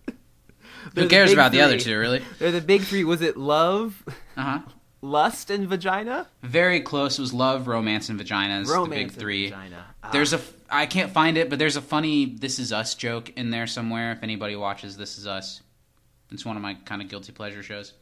Who 0.95 1.09
cares 1.09 1.33
about 1.33 1.53
the 1.53 1.61
other 1.61 1.79
two, 1.79 1.99
really? 1.99 2.23
They're 2.39 2.53
the 2.53 2.61
big 2.61 2.83
three. 2.83 3.05
Was 3.05 3.21
it 3.23 3.37
love, 3.37 4.03
Uh 4.37 4.43
huh. 4.43 4.59
Lust, 5.00 5.50
and 5.50 5.69
vagina? 5.69 6.29
Very 6.43 6.81
close. 6.81 7.19
It 7.19 7.23
was 7.23 7.33
love, 7.35 7.67
romance, 7.69 8.09
and 8.09 8.19
vaginas. 8.21 8.69
Romance 8.69 8.88
the 8.88 8.97
big 8.97 9.12
three. 9.12 9.45
vagina. 9.50 9.85
Ah. 10.03 10.11
There's 10.12 10.33
a. 10.33 10.41
I 10.71 10.87
can't 10.87 11.12
find 11.12 11.37
it, 11.38 11.49
but 11.49 11.59
there's 11.59 11.76
a 11.76 11.83
funny 11.83 12.26
"This 12.26 12.59
Is 12.59 12.73
Us" 12.73 12.95
joke 12.95 13.31
in 13.37 13.50
there 13.50 13.67
somewhere. 13.67 14.12
If 14.12 14.23
anybody 14.23 14.57
watches 14.57 14.97
"This 14.97 15.19
Is 15.19 15.26
Us," 15.26 15.62
it's 16.33 16.45
one 16.45 16.57
of 16.57 16.62
my 16.62 16.75
kind 16.85 17.03
of 17.03 17.09
guilty 17.09 17.33
pleasure 17.33 17.62
shows. 17.62 17.93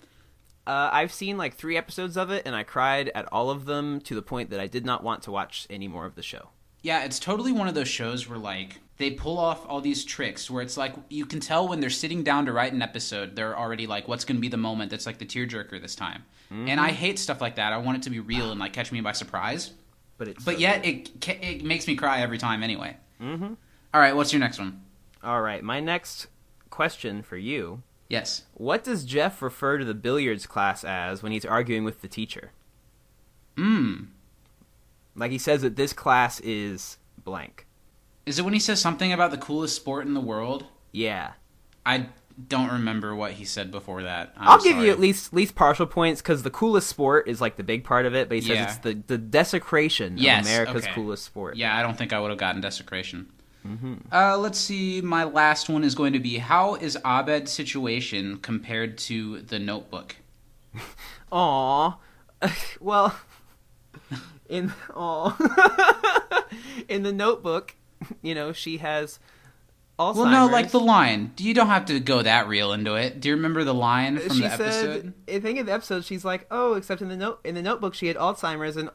Uh, 0.66 0.88
I've 0.92 1.12
seen 1.12 1.36
like 1.36 1.56
three 1.56 1.76
episodes 1.76 2.16
of 2.16 2.30
it, 2.30 2.44
and 2.46 2.56
I 2.56 2.62
cried 2.62 3.10
at 3.14 3.30
all 3.30 3.50
of 3.50 3.66
them 3.66 4.00
to 4.02 4.14
the 4.14 4.22
point 4.22 4.50
that 4.50 4.60
I 4.60 4.66
did 4.66 4.86
not 4.86 5.02
want 5.02 5.22
to 5.24 5.30
watch 5.30 5.66
any 5.68 5.88
more 5.88 6.06
of 6.06 6.14
the 6.14 6.22
show. 6.22 6.48
Yeah, 6.82 7.04
it's 7.04 7.18
totally 7.18 7.52
one 7.52 7.68
of 7.68 7.74
those 7.74 7.88
shows 7.88 8.28
where 8.28 8.38
like 8.38 8.80
they 8.96 9.10
pull 9.10 9.38
off 9.38 9.66
all 9.68 9.80
these 9.80 10.04
tricks 10.04 10.50
where 10.50 10.62
it's 10.62 10.76
like 10.76 10.94
you 11.10 11.26
can 11.26 11.40
tell 11.40 11.66
when 11.68 11.80
they're 11.80 11.90
sitting 11.90 12.22
down 12.22 12.46
to 12.46 12.52
write 12.52 12.72
an 12.72 12.82
episode, 12.82 13.34
they're 13.34 13.58
already 13.58 13.86
like, 13.86 14.06
what's 14.06 14.24
going 14.24 14.36
to 14.36 14.40
be 14.40 14.48
the 14.48 14.56
moment 14.56 14.90
that's 14.90 15.06
like 15.06 15.18
the 15.18 15.26
tearjerker 15.26 15.80
this 15.82 15.94
time. 15.96 16.24
And 16.50 16.78
I 16.78 16.90
hate 16.92 17.18
stuff 17.18 17.40
like 17.40 17.56
that. 17.56 17.72
I 17.72 17.78
want 17.78 17.96
it 17.98 18.02
to 18.04 18.10
be 18.10 18.20
real 18.20 18.52
and 18.52 18.60
like 18.60 18.72
catch 18.72 18.92
me 18.92 19.00
by 19.00 19.10
surprise. 19.12 19.72
But 20.18 20.28
it's 20.28 20.44
But 20.44 20.54
so 20.54 20.60
yet 20.60 20.84
good. 20.84 21.10
it 21.28 21.42
it 21.42 21.64
makes 21.64 21.88
me 21.88 21.96
cry 21.96 22.20
every 22.20 22.38
time 22.38 22.62
anyway. 22.62 22.96
Mm-hmm. 23.20 23.54
All 23.92 24.00
right, 24.00 24.14
what's 24.14 24.32
your 24.32 24.38
next 24.40 24.58
one? 24.60 24.80
all 25.24 25.40
right. 25.42 25.64
My 25.64 25.80
next 25.80 26.28
question 26.70 27.22
for 27.22 27.36
you: 27.36 27.82
Yes. 28.08 28.42
What 28.52 28.84
does 28.84 29.04
Jeff 29.04 29.42
refer 29.42 29.78
to 29.78 29.84
the 29.84 29.94
billiards 29.94 30.46
class 30.46 30.84
as 30.84 31.22
when 31.24 31.32
he's 31.32 31.44
arguing 31.44 31.82
with 31.82 32.02
the 32.02 32.08
teacher? 32.08 32.52
Mm. 33.56 34.08
Like 35.16 35.30
he 35.32 35.38
says 35.38 35.62
that 35.62 35.74
this 35.76 35.92
class 35.92 36.38
is 36.40 36.98
blank. 37.22 37.66
Is 38.26 38.38
it 38.38 38.42
when 38.44 38.54
he 38.54 38.60
says 38.60 38.80
something 38.80 39.12
about 39.12 39.30
the 39.30 39.38
coolest 39.38 39.76
sport 39.76 40.06
in 40.06 40.14
the 40.14 40.20
world? 40.20 40.66
Yeah. 40.92 41.32
I 41.84 42.06
don't 42.48 42.70
remember 42.70 43.14
what 43.14 43.32
he 43.32 43.44
said 43.44 43.70
before 43.70 44.02
that. 44.02 44.32
I'm 44.36 44.48
I'll 44.48 44.62
give 44.62 44.78
you 44.78 44.90
at 44.90 44.98
least 44.98 45.32
least 45.32 45.54
partial 45.54 45.86
points 45.86 46.20
because 46.22 46.42
the 46.42 46.50
coolest 46.50 46.88
sport 46.88 47.28
is 47.28 47.40
like 47.40 47.56
the 47.56 47.62
big 47.62 47.84
part 47.84 48.06
of 48.06 48.14
it. 48.14 48.28
But 48.28 48.36
he 48.36 48.40
says 48.40 48.56
Yeah. 48.56 48.64
it's 48.64 48.78
the 48.78 48.94
the 49.06 49.18
desecration 49.18 50.18
Yes, 50.18 50.46
of 50.46 50.50
America's 50.52 50.84
okay. 50.84 50.94
coolest 50.94 51.24
sport. 51.24 51.56
Yeah, 51.56 51.76
I 51.76 51.82
don't 51.82 51.96
think 51.96 52.12
I 52.12 52.18
would 52.20 52.30
have 52.30 52.38
gotten 52.38 52.60
desecration. 52.60 53.30
Mm-hmm. 53.66 53.94
Uh, 54.12 54.36
let's 54.38 54.58
see. 54.58 55.00
My 55.00 55.24
last 55.24 55.68
one 55.68 55.84
is 55.84 55.94
going 55.94 56.12
to 56.12 56.18
be 56.18 56.38
how 56.38 56.74
is 56.74 56.98
Abed's 57.06 57.50
situation 57.52 58.38
compared 58.38 58.98
to 58.98 59.40
the 59.42 59.58
Notebook? 59.58 60.16
Aw. 61.32 61.96
well, 62.80 63.16
in 64.48 64.72
aw. 64.94 65.36
in 66.88 67.02
the 67.04 67.12
Notebook, 67.12 67.74
you 68.22 68.34
know, 68.34 68.52
she 68.52 68.78
has 68.78 69.18
Alzheimer's. 69.98 70.16
Well, 70.16 70.26
no, 70.26 70.46
like 70.46 70.70
the 70.70 70.80
line. 70.80 71.32
You 71.38 71.54
don't 71.54 71.68
have 71.68 71.86
to 71.86 72.00
go 72.00 72.22
that 72.22 72.48
real 72.48 72.72
into 72.72 72.94
it. 72.94 73.20
Do 73.20 73.28
you 73.28 73.34
remember 73.36 73.64
the 73.64 73.74
line 73.74 74.18
from 74.18 74.36
she 74.36 74.42
the 74.42 74.52
episode? 74.52 75.02
said. 75.02 75.36
I 75.36 75.40
think 75.40 75.58
in 75.58 75.66
the 75.66 75.72
episode 75.72 76.04
she's 76.04 76.24
like, 76.24 76.46
oh, 76.50 76.74
except 76.74 77.02
in 77.02 77.08
the 77.08 77.16
note 77.16 77.40
in 77.44 77.54
the 77.54 77.62
Notebook 77.62 77.94
she 77.94 78.06
had 78.08 78.16
Alzheimer's 78.16 78.76
and 78.76 78.90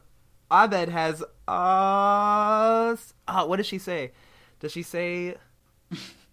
Abed 0.50 0.88
has 0.88 1.22
uh, 1.48 2.96
oh, 3.28 3.46
what 3.46 3.56
does 3.56 3.66
she 3.66 3.78
say? 3.78 4.12
Does 4.58 4.72
she 4.72 4.82
say 4.82 5.36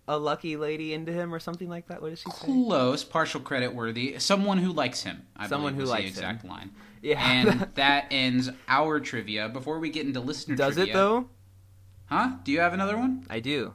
a 0.07 0.17
lucky 0.17 0.55
lady 0.57 0.93
into 0.93 1.11
him 1.11 1.33
or 1.33 1.39
something 1.39 1.69
like 1.69 1.87
that? 1.87 2.01
What 2.01 2.09
does 2.09 2.19
she 2.19 2.29
say? 2.31 2.45
Close, 2.45 3.03
partial 3.03 3.39
credit 3.41 3.73
worthy. 3.73 4.19
Someone 4.19 4.57
who 4.57 4.71
likes 4.71 5.03
him. 5.03 5.25
I 5.35 5.47
Someone 5.47 5.75
who 5.75 5.85
likes 5.85 6.01
the 6.01 6.03
him. 6.03 6.09
exact 6.09 6.45
line. 6.45 6.71
Yeah. 7.01 7.25
And 7.25 7.67
that 7.75 8.07
ends 8.11 8.49
our 8.67 8.99
trivia. 8.99 9.49
Before 9.49 9.79
we 9.79 9.89
get 9.89 10.05
into 10.05 10.19
listener 10.19 10.55
Does 10.55 10.75
trivia, 10.75 10.93
it 10.93 10.95
though? 10.95 11.29
Huh? 12.07 12.31
Do 12.43 12.51
you 12.51 12.59
have 12.61 12.73
another 12.73 12.97
one? 12.97 13.25
I 13.29 13.39
do. 13.39 13.73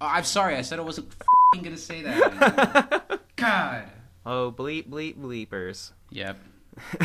Oh, 0.00 0.06
I'm 0.06 0.24
sorry. 0.24 0.56
I 0.56 0.62
said 0.62 0.78
I 0.78 0.82
wasn't 0.82 1.08
f***ing 1.08 1.62
gonna 1.62 1.76
say 1.76 2.02
that. 2.02 3.20
God. 3.36 3.84
Oh, 4.24 4.52
bleep 4.56 4.88
bleep 4.88 5.16
bleepers. 5.16 5.92
Yep. 6.10 6.38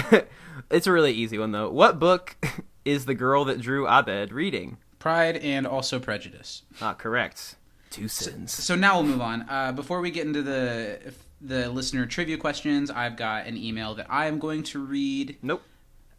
it's 0.72 0.88
a 0.88 0.92
really 0.92 1.12
easy 1.12 1.38
one 1.38 1.52
though. 1.52 1.70
What 1.70 2.00
book 2.00 2.38
is 2.86 3.06
the 3.06 3.16
girl 3.16 3.46
that 3.46 3.60
drew 3.60 3.88
Abed 3.88 4.32
reading? 4.32 4.78
Pride 5.00 5.38
and 5.38 5.66
also 5.68 6.00
prejudice. 6.00 6.64
Not 6.80 7.00
correct. 7.00 7.56
Two 7.90 8.08
sins. 8.08 8.52
So 8.52 8.76
now 8.76 8.96
we'll 8.96 9.10
move 9.10 9.22
on. 9.22 9.46
Uh, 9.50 9.72
before 9.72 10.02
we 10.02 10.12
get 10.12 10.28
into 10.28 10.42
the 10.42 11.14
the 11.42 11.70
listener 11.70 12.06
trivia 12.06 12.38
questions, 12.38 12.90
I've 12.90 13.16
got 13.16 13.46
an 13.46 13.58
email 13.58 13.96
that 13.96 14.08
I 14.10 14.28
am 14.28 14.40
going 14.40 14.64
to 14.64 14.80
read. 14.80 15.38
Nope. 15.42 15.64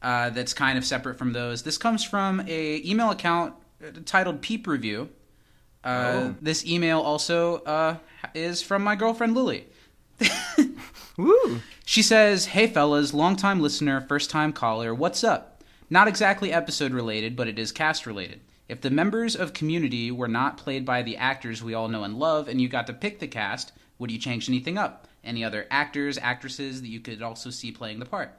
Uh, 0.00 0.30
that's 0.30 0.54
kind 0.54 0.78
of 0.78 0.85
separate 0.85 1.18
from 1.18 1.32
those. 1.32 1.62
This 1.62 1.76
comes 1.76 2.04
from 2.04 2.40
a 2.47 2.88
email 2.88 3.11
account 3.11 3.54
titled 4.04 4.42
Peep 4.42 4.66
Review. 4.66 5.08
Uh, 5.85 5.88
Oh. 5.88 6.35
This 6.40 6.66
email 6.66 7.00
also 7.00 7.58
uh, 7.58 7.97
is 8.35 8.62
from 8.62 8.82
my 8.82 8.97
girlfriend 8.97 9.35
Lily. 9.35 9.66
Woo. 11.16 11.61
She 11.85 12.02
says, 12.02 12.47
Hey 12.47 12.66
fellas, 12.66 13.14
longtime 13.14 13.61
listener, 13.61 14.00
first 14.00 14.30
time 14.30 14.52
caller, 14.52 14.94
what's 14.94 15.23
up? 15.25 15.62
Not 15.90 16.08
exactly 16.08 16.52
episode 16.52 16.92
related, 16.92 17.37
but 17.37 17.49
it 17.49 17.58
is 17.58 17.73
cast 17.73 18.06
related. 18.06 18.40
If 18.68 18.82
the 18.82 18.90
members 18.90 19.35
of 19.35 19.54
Community 19.54 20.11
were 20.11 20.28
not 20.28 20.58
played 20.58 20.85
by 20.85 21.02
the 21.02 21.16
actors 21.16 21.62
we 21.62 21.73
all 21.73 21.88
know 21.88 22.04
and 22.04 22.18
love, 22.18 22.49
and 22.49 22.61
you 22.61 22.68
got 22.68 22.87
to 22.88 22.92
pick 22.92 23.18
the 23.18 23.26
cast, 23.28 23.73
would 23.99 24.11
you 24.11 24.18
change 24.18 24.49
anything 24.49 24.76
up? 24.76 25.08
Any 25.25 25.42
other 25.42 25.66
actors, 25.70 26.18
actresses 26.18 26.82
that 26.82 26.88
you 26.88 27.00
could 27.00 27.23
also 27.23 27.49
see 27.50 27.73
playing 27.73 27.99
the 27.99 28.04
part? 28.04 28.30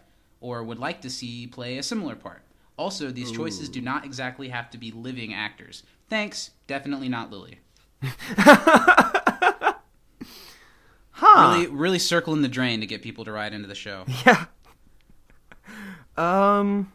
Or 0.42 0.64
would 0.64 0.78
like 0.78 1.02
to 1.02 1.10
see 1.10 1.48
play 1.48 1.78
a 1.80 1.84
similar 1.84 2.16
part? 2.16 2.44
Also, 2.80 3.12
these 3.12 3.30
choices 3.32 3.68
do 3.68 3.82
not 3.82 4.06
exactly 4.06 4.48
have 4.48 4.70
to 4.70 4.78
be 4.78 4.90
living 4.92 5.34
actors. 5.34 5.84
Thanks, 6.10 6.52
definitely 6.66 7.10
not 7.10 7.30
Lily. 7.30 7.60
Huh. 11.22 11.52
Really, 11.52 11.68
really 11.68 12.00
circling 12.00 12.44
the 12.44 12.48
drain 12.48 12.80
to 12.80 12.86
get 12.86 13.02
people 13.02 13.26
to 13.26 13.32
ride 13.34 13.54
into 13.54 13.68
the 13.68 13.76
show. 13.76 14.06
Yeah. 14.26 14.46
Um. 16.16 16.94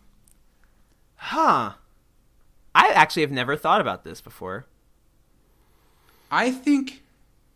Huh. 1.16 1.72
I 2.74 2.88
actually 2.88 3.20
have 3.22 3.30
never 3.30 3.54
thought 3.54 3.82
about 3.82 4.02
this 4.02 4.22
before. 4.22 4.64
I 6.30 6.50
think 6.50 7.02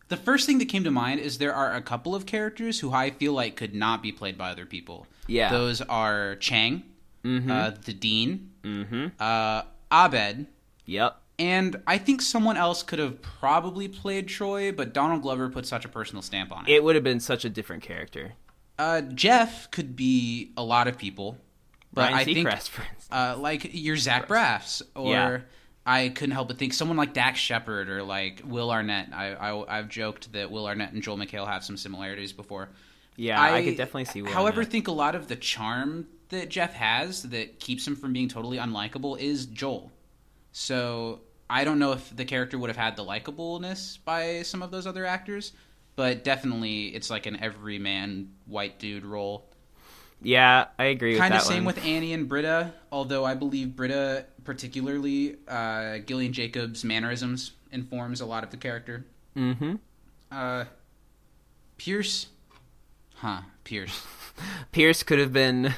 the 0.09 0.17
first 0.17 0.45
thing 0.45 0.59
that 0.59 0.69
came 0.69 0.83
to 0.83 0.91
mind 0.91 1.21
is 1.21 1.39
there 1.39 1.53
are 1.53 1.73
a 1.73 1.81
couple 1.81 2.13
of 2.13 2.27
characters 2.27 2.79
who 2.79 2.93
I 2.93 3.09
feel 3.09 3.33
like 3.33 3.55
could 3.55 3.73
not 3.73 4.03
be 4.03 4.11
played 4.11 4.37
by 4.37 4.51
other 4.51 4.67
people. 4.67 5.07
Yeah. 5.25 5.51
Those 5.51 5.81
are 5.81 6.35
Chang, 6.35 6.83
uh, 7.25 7.71
the 7.85 7.93
Dean, 7.93 8.51
Mm-hmm. 8.63 9.07
uh, 9.19 9.61
Abed, 9.91 10.47
Yep. 10.85 11.17
and 11.39 11.81
I 11.87 11.97
think 11.97 12.21
someone 12.21 12.57
else 12.57 12.83
could 12.83 12.99
have 12.99 13.21
probably 13.21 13.87
played 13.87 14.27
Troy, 14.27 14.71
but 14.71 14.93
Donald 14.93 15.21
Glover 15.21 15.49
put 15.49 15.65
such 15.65 15.85
a 15.85 15.89
personal 15.89 16.21
stamp 16.21 16.51
on 16.51 16.65
it. 16.67 16.73
It 16.73 16.83
would 16.83 16.95
have 16.95 17.03
been 17.03 17.19
such 17.19 17.45
a 17.45 17.49
different 17.49 17.83
character. 17.83 18.33
uh, 18.77 19.01
Jeff 19.01 19.69
could 19.71 19.95
be 19.95 20.51
a 20.57 20.63
lot 20.63 20.87
of 20.87 20.97
people, 20.97 21.37
but 21.93 22.11
Ryan 22.11 22.13
I 22.17 22.23
think 22.23 22.47
Seacrest, 22.47 22.69
for 22.69 22.81
instance. 22.83 23.07
uh, 23.11 23.35
like 23.37 23.69
your 23.73 23.97
Zach 23.97 24.27
Braffs, 24.27 24.81
or 24.95 25.11
Yeah. 25.13 25.39
I 25.85 26.09
couldn't 26.09 26.33
help 26.33 26.49
but 26.49 26.57
think 26.59 26.73
someone 26.73 26.97
like 26.97 27.13
Dax 27.13 27.39
Shepard 27.39 27.89
or 27.89 28.03
like 28.03 28.41
Will 28.45 28.69
Arnett. 28.69 29.09
I, 29.11 29.33
I 29.33 29.77
I've 29.79 29.89
joked 29.89 30.31
that 30.33 30.51
Will 30.51 30.67
Arnett 30.67 30.91
and 30.93 31.01
Joel 31.01 31.17
McHale 31.17 31.47
have 31.47 31.63
some 31.63 31.77
similarities 31.77 32.31
before. 32.31 32.69
Yeah, 33.15 33.41
I, 33.41 33.63
could 33.63 33.75
definitely 33.75 34.05
see. 34.05 34.21
Will 34.21 34.31
However, 34.31 34.57
Arnett. 34.57 34.71
think 34.71 34.87
a 34.87 34.91
lot 34.91 35.15
of 35.15 35.27
the 35.29 35.35
charm 35.35 36.07
that 36.29 36.49
Jeff 36.49 36.73
has 36.73 37.23
that 37.23 37.59
keeps 37.59 37.85
him 37.87 37.95
from 37.95 38.13
being 38.13 38.27
totally 38.29 38.57
unlikable 38.57 39.19
is 39.19 39.45
Joel. 39.47 39.91
So 40.51 41.21
I 41.49 41.63
don't 41.63 41.79
know 41.79 41.91
if 41.93 42.15
the 42.15 42.25
character 42.25 42.57
would 42.57 42.69
have 42.69 42.77
had 42.77 42.95
the 42.95 43.03
likableness 43.03 43.97
by 44.03 44.41
some 44.43 44.61
of 44.61 44.71
those 44.71 44.85
other 44.87 45.05
actors, 45.05 45.53
but 45.95 46.23
definitely 46.23 46.87
it's 46.87 47.09
like 47.09 47.25
an 47.25 47.39
everyman 47.41 48.29
white 48.45 48.79
dude 48.79 49.05
role. 49.05 49.45
yeah, 50.21 50.65
I 50.77 50.85
agree 50.85 51.17
Kind 51.17 51.33
that 51.33 51.41
of 51.41 51.47
same 51.47 51.65
one. 51.65 51.75
with 51.75 51.85
Annie 51.85 52.13
and 52.13 52.27
Britta, 52.27 52.73
although 52.91 53.25
I 53.25 53.33
believe 53.35 53.75
Britta, 53.75 54.25
particularly 54.43 55.37
uh, 55.47 55.99
Gillian 55.99 56.33
Jacobs' 56.33 56.83
mannerisms, 56.83 57.51
informs 57.71 58.21
a 58.21 58.25
lot 58.25 58.43
of 58.43 58.51
the 58.51 58.57
character. 58.57 59.05
Mm-hmm. 59.35 59.75
Uh, 60.31 60.65
Pierce, 61.77 62.27
huh? 63.15 63.41
Pierce. 63.63 64.03
Pierce 64.71 65.03
could 65.03 65.19
have 65.19 65.33
been. 65.33 65.73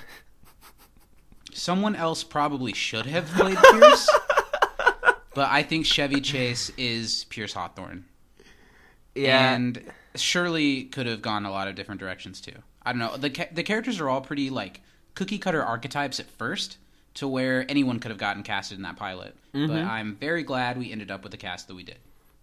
Someone 1.53 1.95
else 1.95 2.23
probably 2.23 2.73
should 2.73 3.05
have 3.05 3.25
played 3.27 3.57
Pierce, 3.71 4.09
but 5.33 5.49
I 5.49 5.63
think 5.63 5.85
Chevy 5.85 6.21
Chase 6.21 6.71
is 6.77 7.25
Pierce 7.25 7.53
Hawthorne, 7.53 8.05
Yeah. 9.15 9.53
and 9.53 9.81
Shirley 10.15 10.83
could 10.85 11.05
have 11.05 11.21
gone 11.21 11.45
a 11.45 11.51
lot 11.51 11.67
of 11.67 11.75
different 11.75 11.99
directions 12.01 12.41
too. 12.41 12.53
I 12.83 12.91
don't 12.91 12.99
know. 12.99 13.15
the 13.17 13.29
ca- 13.29 13.49
The 13.51 13.63
characters 13.63 13.99
are 13.99 14.09
all 14.09 14.21
pretty 14.21 14.49
like 14.49 14.81
cookie 15.15 15.37
cutter 15.37 15.63
archetypes 15.63 16.19
at 16.19 16.29
first, 16.29 16.77
to 17.15 17.27
where 17.27 17.65
anyone 17.69 17.99
could 17.99 18.09
have 18.11 18.17
gotten 18.17 18.41
casted 18.43 18.77
in 18.77 18.83
that 18.83 18.95
pilot. 18.95 19.35
But 19.51 19.59
mm-hmm. 19.59 19.89
I'm 19.89 20.15
very 20.15 20.43
glad 20.43 20.77
we 20.77 20.91
ended 20.91 21.11
up 21.11 21.23
with 21.23 21.31
the 21.31 21.37
cast 21.37 21.67
that 21.67 21.75
we 21.75 21.83
did. 21.83 21.97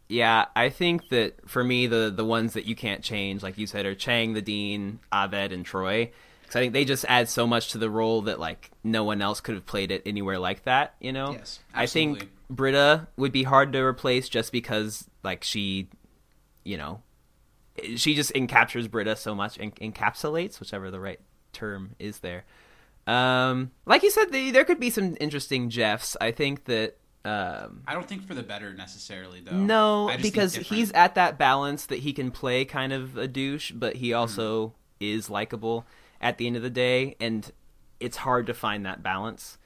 Yeah, 0.08 0.46
I 0.56 0.68
think 0.70 1.08
that 1.10 1.48
for 1.48 1.62
me, 1.64 1.86
the 1.86 2.12
the 2.14 2.24
ones 2.24 2.52
that 2.54 2.64
you 2.66 2.74
can't 2.76 3.02
change, 3.02 3.42
like 3.42 3.58
you 3.58 3.66
said, 3.66 3.84
are 3.86 3.94
Chang, 3.94 4.32
the 4.34 4.42
Dean, 4.42 5.00
Abed, 5.12 5.52
and 5.52 5.64
Troy. 5.66 6.10
Because 6.48 6.56
I 6.56 6.62
think 6.62 6.72
they 6.72 6.84
just 6.84 7.04
add 7.08 7.28
so 7.28 7.46
much 7.46 7.72
to 7.72 7.78
the 7.78 7.90
role 7.90 8.22
that 8.22 8.40
like 8.40 8.70
no 8.82 9.04
one 9.04 9.20
else 9.20 9.40
could 9.40 9.54
have 9.54 9.66
played 9.66 9.90
it 9.90 10.02
anywhere 10.06 10.38
like 10.38 10.64
that. 10.64 10.94
You 11.00 11.12
know. 11.12 11.32
Yes, 11.32 11.60
I 11.74 11.86
think 11.86 12.28
Britta 12.48 13.06
would 13.16 13.32
be 13.32 13.42
hard 13.42 13.72
to 13.74 13.80
replace 13.80 14.28
just 14.28 14.50
because 14.50 15.08
like 15.22 15.44
she 15.44 15.88
you 16.68 16.76
know, 16.76 17.00
she 17.96 18.14
just 18.14 18.32
encaptures 18.34 18.90
Britta 18.90 19.16
so 19.16 19.34
much, 19.34 19.58
en- 19.58 19.70
encapsulates, 19.72 20.60
whichever 20.60 20.90
the 20.90 21.00
right 21.00 21.20
term 21.52 21.94
is 21.98 22.20
there. 22.20 22.44
Um, 23.06 23.70
like 23.86 24.02
you 24.02 24.10
said, 24.10 24.30
the, 24.32 24.50
there 24.50 24.66
could 24.66 24.78
be 24.78 24.90
some 24.90 25.16
interesting 25.18 25.70
Jeffs. 25.70 26.14
I 26.20 26.30
think 26.30 26.66
that 26.66 26.98
um, 27.24 27.82
I 27.86 27.94
don't 27.94 28.06
think 28.06 28.26
for 28.26 28.34
the 28.34 28.42
better 28.42 28.74
necessarily 28.74 29.40
though. 29.40 29.56
no, 29.56 30.08
I 30.08 30.12
just 30.12 30.22
think 30.22 30.34
because 30.34 30.56
he's 30.56 30.92
at 30.92 31.14
that 31.14 31.38
balance 31.38 31.86
that 31.86 32.00
he 32.00 32.12
can 32.12 32.30
play 32.30 32.66
kind 32.66 32.92
of 32.92 33.16
a 33.16 33.26
douche, 33.26 33.70
but 33.70 33.96
he 33.96 34.12
also 34.12 34.74
is 35.00 35.30
likable 35.30 35.86
at 36.20 36.38
the 36.38 36.46
end 36.46 36.56
of 36.56 36.62
the 36.62 36.70
day, 36.70 37.16
and 37.20 37.50
it's 38.00 38.18
hard 38.18 38.46
to 38.46 38.54
find 38.54 38.84
that 38.86 39.02
balance. 39.02 39.58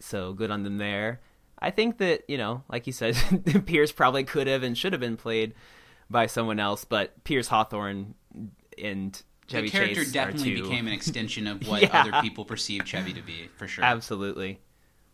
So 0.00 0.32
good 0.32 0.50
on 0.50 0.62
them 0.62 0.78
there. 0.78 1.20
I 1.58 1.70
think 1.70 1.98
that 1.98 2.22
you 2.28 2.38
know, 2.38 2.62
like 2.68 2.86
you 2.86 2.92
said, 2.92 3.16
Pierce 3.66 3.92
probably 3.92 4.24
could 4.24 4.46
have 4.46 4.62
and 4.62 4.76
should 4.78 4.92
have 4.92 5.00
been 5.00 5.16
played 5.16 5.54
by 6.08 6.26
someone 6.26 6.60
else, 6.60 6.84
but 6.84 7.22
Pierce 7.24 7.48
Hawthorne 7.48 8.14
and 8.82 9.12
the 9.12 9.20
Chevy 9.54 9.70
character 9.70 10.04
Chase 10.04 10.12
definitely 10.12 10.60
became 10.60 10.86
an 10.86 10.92
extension 10.92 11.46
of 11.46 11.66
what 11.68 11.82
Yeah. 11.82 12.02
other 12.02 12.12
people 12.22 12.44
perceive 12.44 12.82
Chevy 12.86 13.12
to 13.14 13.22
be, 13.22 13.48
for 13.56 13.66
sure. 13.66 13.84
Absolutely. 13.84 14.60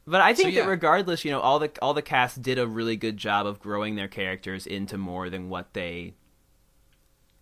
But 0.06 0.20
I 0.20 0.34
think 0.34 0.48
So, 0.50 0.58
yeah. 0.58 0.64
that 0.64 0.68
regardless, 0.70 1.24
you 1.24 1.30
know, 1.30 1.40
all 1.40 1.58
the 1.58 1.70
all 1.80 1.94
the 1.94 2.02
cast 2.02 2.42
did 2.42 2.58
a 2.58 2.66
really 2.66 2.96
good 2.96 3.16
job 3.16 3.46
of 3.46 3.58
growing 3.58 3.94
their 3.96 4.08
characters 4.08 4.66
into 4.66 4.98
more 4.98 5.30
than 5.30 5.48
what 5.48 5.72
they 5.72 6.14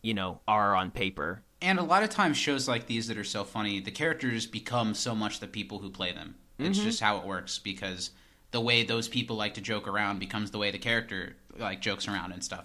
you 0.02 0.14
know, 0.14 0.40
are 0.48 0.74
on 0.74 0.90
paper. 0.90 1.42
And 1.62 1.78
a 1.78 1.82
lot 1.82 2.02
of 2.02 2.10
times, 2.10 2.36
shows 2.36 2.66
like 2.68 2.86
these 2.86 3.06
that 3.08 3.16
are 3.16 3.24
so 3.24 3.44
funny, 3.44 3.80
the 3.80 3.90
characters 3.90 4.46
become 4.46 4.94
so 4.94 5.14
much 5.14 5.40
the 5.40 5.46
people 5.46 5.78
who 5.78 5.90
play 5.90 6.12
them. 6.12 6.34
It's 6.58 6.78
Mm-hmm. 6.78 6.86
just 6.88 7.00
how 7.00 7.18
it 7.18 7.24
works 7.26 7.58
because 7.58 8.10
the 8.50 8.60
way 8.60 8.82
those 8.84 9.08
people 9.08 9.36
like 9.36 9.54
to 9.54 9.60
joke 9.60 9.88
around 9.88 10.18
becomes 10.18 10.50
the 10.50 10.58
way 10.58 10.70
the 10.70 10.78
character 10.78 11.36
like 11.58 11.80
jokes 11.80 12.06
around 12.08 12.32
and 12.32 12.44
stuff. 12.44 12.64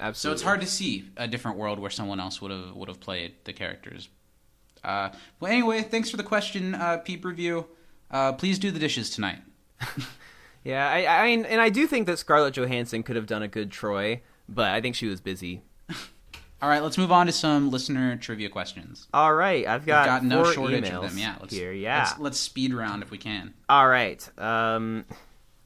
Absolutely. 0.00 0.16
So 0.30 0.32
it's 0.32 0.42
hard 0.42 0.60
to 0.60 0.66
see 0.66 1.10
a 1.16 1.26
different 1.28 1.58
world 1.58 1.78
where 1.78 1.90
someone 1.90 2.20
else 2.20 2.40
would 2.40 2.50
have 2.50 2.74
would 2.74 2.88
have 2.88 3.00
played 3.00 3.34
the 3.44 3.52
characters. 3.52 4.08
Uh, 4.84 5.10
well, 5.40 5.50
anyway, 5.52 5.82
thanks 5.82 6.08
for 6.10 6.16
the 6.16 6.22
question, 6.22 6.74
uh, 6.74 6.98
Peep 6.98 7.24
Review. 7.24 7.66
Uh, 8.10 8.32
please 8.32 8.58
do 8.58 8.70
the 8.70 8.78
dishes 8.78 9.10
tonight. 9.10 9.40
Yeah, 10.64 10.88
I 10.90 11.06
I 11.06 11.24
mean, 11.26 11.44
and 11.46 11.60
I 11.60 11.68
do 11.70 11.86
think 11.86 12.06
that 12.06 12.18
Scarlett 12.18 12.54
Johansson 12.54 13.02
could 13.02 13.16
have 13.16 13.26
done 13.26 13.42
a 13.42 13.48
good 13.48 13.70
Troy, 13.70 14.20
but 14.48 14.66
I 14.70 14.80
think 14.80 14.96
she 14.96 15.06
was 15.06 15.20
busy. 15.20 15.62
All 16.60 16.68
right, 16.68 16.82
let's 16.82 16.98
move 16.98 17.12
on 17.12 17.26
to 17.26 17.32
some 17.32 17.70
listener 17.70 18.16
trivia 18.16 18.48
questions. 18.48 19.06
All 19.14 19.32
right, 19.32 19.66
I've 19.66 19.86
got, 19.86 20.06
got 20.06 20.24
no 20.24 20.50
shortage 20.50 20.84
emails 20.84 21.04
of 21.04 21.10
them. 21.10 21.18
Yeah, 21.18 21.36
let's, 21.40 21.54
here. 21.54 21.72
Yeah. 21.72 21.98
let's, 22.00 22.18
let's 22.18 22.40
speed 22.40 22.74
round 22.74 23.02
if 23.02 23.12
we 23.12 23.18
can. 23.18 23.54
All 23.68 23.86
right. 23.86 24.28
Um, 24.38 25.04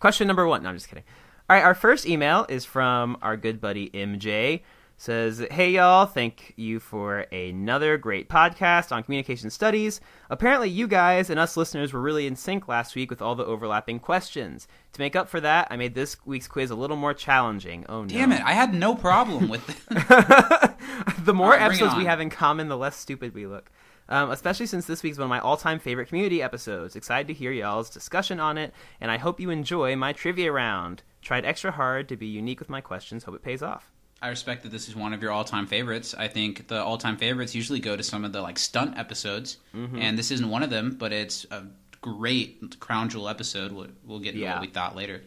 question 0.00 0.26
number 0.26 0.46
one. 0.46 0.62
No, 0.62 0.68
I'm 0.68 0.76
just 0.76 0.88
kidding. 0.88 1.04
All 1.49 1.56
right, 1.56 1.64
our 1.64 1.75
first 1.75 2.06
email 2.06 2.44
is 2.49 2.66
from 2.66 3.16
our 3.22 3.38
good 3.38 3.61
buddy 3.61 3.88
MJ. 3.90 4.62
Says, 5.02 5.44
"Hey 5.50 5.73
y'all, 5.73 6.06
thank 6.06 6.52
you 6.54 6.78
for 6.78 7.26
another 7.32 7.99
great 7.99 8.28
podcast 8.28 8.92
on 8.92 9.02
communication 9.02 9.50
studies. 9.50 10.00
Apparently, 10.30 10.71
you 10.71 10.87
guys 10.87 11.28
and 11.28 11.40
us 11.40 11.56
listeners 11.56 11.92
were 11.92 12.00
really 12.00 12.25
in 12.25 12.37
sync 12.37 12.68
last 12.68 12.94
week 12.94 13.11
with 13.11 13.21
all 13.21 13.35
the 13.35 13.44
overlapping 13.44 13.99
questions. 13.99 14.68
To 14.92 15.00
make 15.00 15.16
up 15.16 15.28
for 15.28 15.40
that, 15.40 15.66
I 15.73 15.76
made 15.76 15.97
this 15.97 16.16
week's 16.25 16.47
quiz 16.47 16.71
a 16.71 16.76
little 16.76 16.97
more 16.97 17.14
challenging. 17.14 17.85
Oh 17.88 18.02
no! 18.02 18.06
Damn 18.06 18.30
it, 18.30 18.42
I 18.44 18.52
had 18.52 18.75
no 18.75 18.94
problem 18.94 19.49
with 19.49 19.68
it. 19.68 19.76
the 21.25 21.35
more 21.35 21.50
right, 21.50 21.62
episodes 21.62 21.97
we 21.97 22.04
have 22.04 22.21
in 22.21 22.30
common, 22.30 22.68
the 22.68 22.78
less 22.78 22.94
stupid 22.94 23.35
we 23.35 23.49
look. 23.49 23.73
Um, 24.09 24.30
especially 24.30 24.66
since 24.66 24.87
this 24.87 25.02
week's 25.02 25.18
one 25.18 25.25
of 25.25 25.30
my 25.30 25.40
all-time 25.40 25.80
favorite 25.80 26.06
community 26.06 26.40
episodes. 26.40 26.94
Excited 26.94 27.26
to 27.26 27.35
hear 27.35 27.50
y'all's 27.50 27.90
discussion 27.90 28.38
on 28.38 28.56
it, 28.56 28.73
and 29.00 29.11
I 29.11 29.16
hope 29.16 29.40
you 29.40 29.50
enjoy 29.50 29.97
my 29.97 30.12
trivia 30.12 30.52
round. 30.52 31.02
Tried 31.23 31.44
extra 31.44 31.73
hard 31.73 32.09
to 32.09 32.16
be 32.16 32.28
unique 32.28 32.61
with 32.61 32.71
my 32.71 32.80
questions. 32.80 33.25
Hope 33.25 33.35
it 33.35 33.42
pays 33.42 33.64
off. 33.64 33.90
I 34.23 34.29
respect 34.29 34.62
that 34.62 34.71
this 34.73 34.88
is 34.88 34.95
one 34.97 35.12
of 35.12 35.21
your 35.23 35.33
all-time 35.33 35.67
favorites. 35.67 36.14
I 36.17 36.29
think 36.29 36.69
the 36.69 36.81
all-time 36.83 37.17
favorites 37.17 37.55
usually 37.55 37.81
go 37.81 37.97
to 37.97 38.02
some 38.02 38.25
of 38.25 38.33
the 38.33 38.41
like 38.41 38.59
stunt 38.59 38.97
episodes, 38.97 39.59
Mm-hmm. 39.75 39.99
and 39.99 40.17
this 40.19 40.30
isn't 40.30 40.49
one 40.49 40.63
of 40.63 40.71
them. 40.71 40.97
But 40.99 41.13
it's 41.13 41.45
a 41.50 41.65
great 42.00 42.78
crown 42.80 43.08
jewel 43.08 43.28
episode. 43.28 43.73
We'll, 43.73 43.89
we'll 44.04 44.21
get 44.21 44.30
into 44.35 44.41
Yeah. 44.45 44.54
what 44.54 44.63
we 44.63 44.69
thought 44.69 44.95
later. 44.97 45.23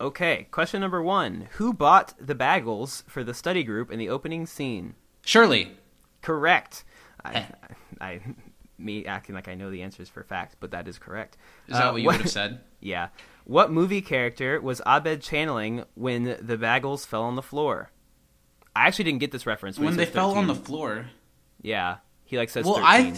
Okay, 0.00 0.46
question 0.50 0.82
number 0.82 1.02
one: 1.02 1.48
Who 1.52 1.72
bought 1.72 2.12
the 2.20 2.34
bagels 2.34 3.02
for 3.08 3.24
the 3.24 3.32
study 3.32 3.64
group 3.64 3.90
in 3.90 3.98
the 3.98 4.10
opening 4.10 4.44
scene? 4.46 4.94
Shirley, 5.24 5.72
Correct. 6.20 6.84
I, 7.24 7.38
I, 7.38 7.46
I, 8.06 8.20
me 8.78 9.06
acting 9.06 9.34
like 9.34 9.48
I 9.48 9.54
know 9.54 9.70
the 9.70 9.82
answers 9.82 10.08
for 10.10 10.22
fact, 10.22 10.56
but 10.60 10.70
that 10.72 10.86
is 10.86 10.98
correct. 10.98 11.38
is 11.66 11.74
that 11.78 11.86
Uh, 11.88 11.92
what 11.92 12.02
you 12.02 12.06
would 12.08 12.16
have 12.16 12.30
said? 12.30 12.60
Yeah. 12.80 13.08
What 13.44 13.72
movie 13.72 14.02
character 14.02 14.60
was 14.60 14.80
Abed 14.86 15.22
channeling 15.22 15.84
when 15.94 16.24
the 16.40 16.58
bagels 16.58 17.06
fell 17.06 17.22
on 17.22 17.34
the 17.36 17.42
floor? 17.42 17.90
I 18.76 18.86
actually 18.86 19.04
didn't 19.04 19.20
get 19.20 19.32
this 19.32 19.46
reference. 19.46 19.78
When 19.78 19.92
he 19.92 19.96
they 19.96 20.06
fell 20.06 20.32
on 20.32 20.46
the 20.46 20.54
floor. 20.54 21.06
Yeah, 21.62 21.96
he 22.24 22.36
like 22.38 22.50
says. 22.50 22.64
Well, 22.66 22.74
13. 22.76 22.84
I, 22.84 23.14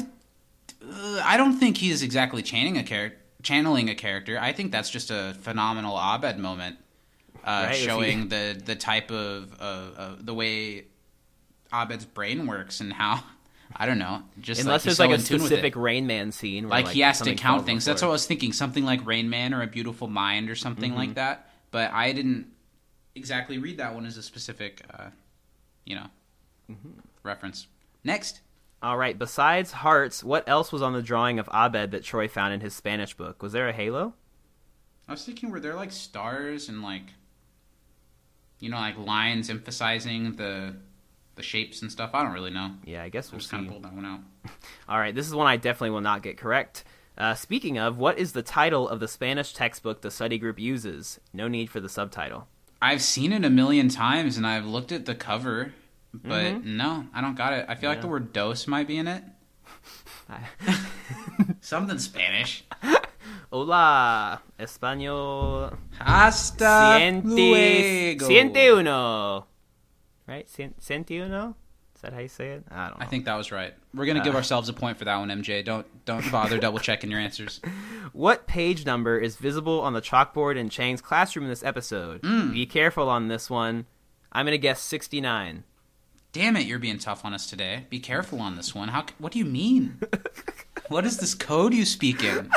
uh, 0.84 1.22
I 1.24 1.36
don't 1.36 1.58
think 1.58 1.76
he 1.76 1.90
is 1.90 2.02
exactly 2.02 2.42
channeling 2.42 2.78
a 2.78 2.82
character. 2.84 3.18
Channeling 3.42 3.88
a 3.88 3.94
character, 3.94 4.36
I 4.40 4.52
think 4.52 4.72
that's 4.72 4.90
just 4.90 5.12
a 5.12 5.32
phenomenal 5.42 5.96
Abed 5.96 6.38
moment, 6.38 6.76
uh, 7.44 7.66
Right, 7.66 7.70
if 7.72 7.78
he- 7.78 7.84
showing 7.86 8.28
the 8.28 8.60
the 8.64 8.74
type 8.74 9.12
of 9.12 9.54
uh, 9.60 10.16
the 10.18 10.34
way 10.34 10.86
Abed's 11.72 12.04
brain 12.04 12.46
works 12.48 12.80
and 12.80 12.92
how 12.92 13.22
I 13.76 13.86
don't 13.86 13.98
know, 14.00 14.22
just 14.40 14.60
unless 14.62 14.84
like 14.84 14.90
he's 14.90 14.98
there's 14.98 15.08
like 15.10 15.18
a 15.18 15.22
specific. 15.22 15.76
Rain 15.76 16.06
Man 16.08 16.32
scene, 16.32 16.68
where, 16.68 16.82
like, 16.82 16.88
he 16.92 17.00
has 17.02 17.20
to 17.20 17.34
count 17.36 17.64
things. 17.64 17.84
That's 17.84 18.02
what. 18.02 18.08
I 18.08 18.10
was 18.10 18.26
thinking, 18.26 18.52
something 18.52 18.84
like 18.84 19.06
Rain 19.06 19.30
Man 19.30 19.54
or 19.54 19.62
A 19.62 19.66
Beautiful 19.68 20.08
Mind 20.08 20.50
or 20.50 20.56
something 20.56 20.90
Mm-hmm. 20.90 20.98
like 20.98 21.14
that. 21.14 21.48
But 21.70 21.92
I 21.92 22.12
didn't 22.12 22.46
exactly 23.14 23.58
read 23.58 23.76
that 23.78 23.94
one 23.94 24.04
as 24.06 24.16
a 24.16 24.22
specific, 24.22 24.82
uh, 24.92 25.10
you 25.88 25.96
know, 25.96 26.06
Mm-hmm. 26.70 27.00
reference. 27.22 27.66
Next. 28.04 28.40
All 28.82 28.96
right. 28.98 29.18
Besides 29.18 29.72
hearts, 29.72 30.22
what 30.22 30.46
else 30.48 30.70
was 30.70 30.82
on 30.82 30.92
the 30.92 31.02
drawing 31.02 31.38
of 31.38 31.48
Abed 31.52 31.90
that 31.92 32.04
Troy 32.04 32.28
found 32.28 32.52
in 32.52 32.60
his 32.60 32.74
Spanish 32.74 33.14
book? 33.14 33.42
Was 33.42 33.52
there 33.52 33.68
a 33.68 33.72
halo? 33.72 34.12
I 35.08 35.12
was 35.12 35.24
thinking, 35.24 35.50
were 35.50 35.60
there 35.60 35.74
like 35.74 35.90
stars 35.90 36.68
and 36.68 36.82
like, 36.82 37.04
you 38.60 38.68
know, 38.68 38.76
like 38.76 38.98
lines 38.98 39.48
emphasizing 39.50 40.36
the 40.36 40.76
the 41.36 41.42
shapes 41.42 41.80
and 41.82 41.90
stuff? 41.90 42.10
I 42.12 42.22
don't 42.22 42.32
really 42.34 42.50
know. 42.50 42.72
Yeah, 42.84 43.02
I 43.02 43.08
guess 43.08 43.32
we'll 43.32 43.38
just 43.38 43.50
see. 43.50 43.56
kind 43.56 43.66
of 43.66 43.72
pulled 43.72 43.84
that 43.84 43.94
one 43.94 44.04
out. 44.04 44.20
All 44.88 44.98
right, 44.98 45.14
this 45.14 45.26
is 45.26 45.34
one 45.34 45.46
I 45.46 45.56
definitely 45.56 45.90
will 45.90 46.00
not 46.02 46.22
get 46.22 46.36
correct. 46.36 46.84
Uh, 47.16 47.34
speaking 47.34 47.78
of, 47.78 47.96
what 47.98 48.18
is 48.18 48.32
the 48.32 48.42
title 48.42 48.88
of 48.88 49.00
the 49.00 49.08
Spanish 49.08 49.52
textbook 49.54 50.02
the 50.02 50.10
study 50.10 50.38
group 50.38 50.58
uses? 50.60 51.18
No 51.32 51.48
need 51.48 51.70
for 51.70 51.80
the 51.80 51.88
subtitle. 51.88 52.46
I've 52.80 53.02
seen 53.02 53.32
it 53.32 53.44
a 53.44 53.50
million 53.50 53.88
times 53.88 54.36
and 54.36 54.46
I've 54.46 54.64
looked 54.66 54.92
at 54.92 55.04
the 55.06 55.14
cover, 55.14 55.72
but 56.14 56.44
Mm-hmm. 56.62 56.76
no, 56.76 57.06
I 57.14 57.20
don't 57.20 57.36
got 57.36 57.52
it. 57.52 57.66
I 57.68 57.74
feel 57.74 57.90
like 57.90 58.00
the 58.00 58.06
word 58.08 58.32
dose 58.32 58.66
might 58.66 58.86
be 58.86 58.96
in 58.98 59.08
it. 59.08 59.22
Something 61.60 61.98
Spanish. 61.98 62.64
Hola, 63.50 64.42
español. 64.58 65.76
Hasta 65.98 66.98
Siente, 66.98 67.24
luego. 67.24 68.26
siente 68.26 68.72
uno. 68.72 69.46
Right? 70.26 70.46
Sien- 70.48 70.74
Siente 70.78 71.20
uno? 71.24 71.56
Is 71.98 72.02
that 72.02 72.12
how 72.12 72.20
you 72.20 72.28
say 72.28 72.50
it? 72.50 72.64
I 72.70 72.90
don't 72.90 73.00
know. 73.00 73.04
I 73.04 73.08
think 73.08 73.24
that 73.24 73.34
was 73.34 73.50
right. 73.50 73.74
We're 73.92 74.06
gonna 74.06 74.22
give 74.22 74.34
Uh. 74.34 74.38
ourselves 74.38 74.68
a 74.68 74.72
point 74.72 74.98
for 74.98 75.04
that 75.04 75.16
one, 75.16 75.30
MJ. 75.30 75.64
Don't 75.64 75.84
don't 76.04 76.30
bother 76.30 76.56
double 76.60 76.78
checking 76.78 77.10
your 77.10 77.18
answers. 77.18 77.60
What 78.12 78.46
page 78.46 78.86
number 78.86 79.18
is 79.18 79.34
visible 79.34 79.80
on 79.80 79.94
the 79.94 80.00
chalkboard 80.00 80.56
in 80.56 80.68
Chang's 80.68 81.00
classroom 81.00 81.46
in 81.46 81.50
this 81.50 81.64
episode? 81.64 82.20
Hmm. 82.22 82.52
Be 82.52 82.66
careful 82.66 83.08
on 83.08 83.26
this 83.26 83.50
one. 83.50 83.86
I'm 84.30 84.46
going 84.46 84.52
to 84.54 84.58
guess 84.58 84.80
69. 84.80 85.64
Damn 86.32 86.56
it, 86.56 86.66
you're 86.66 86.78
being 86.78 86.98
tough 86.98 87.24
on 87.24 87.34
us 87.34 87.46
today. 87.48 87.86
Be 87.90 87.98
careful 87.98 88.40
on 88.40 88.54
this 88.54 88.74
one. 88.76 88.88
How? 88.90 89.04
What 89.18 89.32
do 89.32 89.40
you 89.40 89.44
mean? 89.44 89.98
what 90.88 91.04
is 91.04 91.16
this 91.18 91.34
code 91.34 91.74
you 91.74 91.84
speak 91.84 92.22
in? 92.22 92.48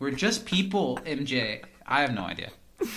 We're 0.00 0.10
just 0.10 0.44
people, 0.44 0.98
MJ. 1.06 1.62
I 1.86 2.02
have 2.02 2.12
no 2.12 2.24
idea. 2.24 2.50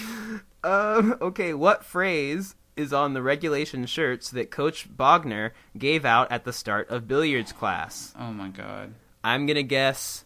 Um, 0.63 1.15
okay, 1.21 1.53
what 1.53 1.85
phrase 1.85 2.55
is 2.77 2.91
on 2.93 3.13
the 3.13 3.21
regulation 3.21 3.85
shirts 3.85 4.29
that 4.31 4.51
Coach 4.51 4.87
Bogner 4.95 5.51
gave 5.77 6.05
out 6.05 6.31
at 6.31 6.43
the 6.43 6.53
start 6.53 6.89
of 6.89 7.07
billiards 7.07 7.51
class? 7.51 8.13
Oh 8.19 8.31
my 8.31 8.49
god. 8.49 8.93
I'm 9.23 9.45
going 9.45 9.55
to 9.55 9.63
guess 9.63 10.23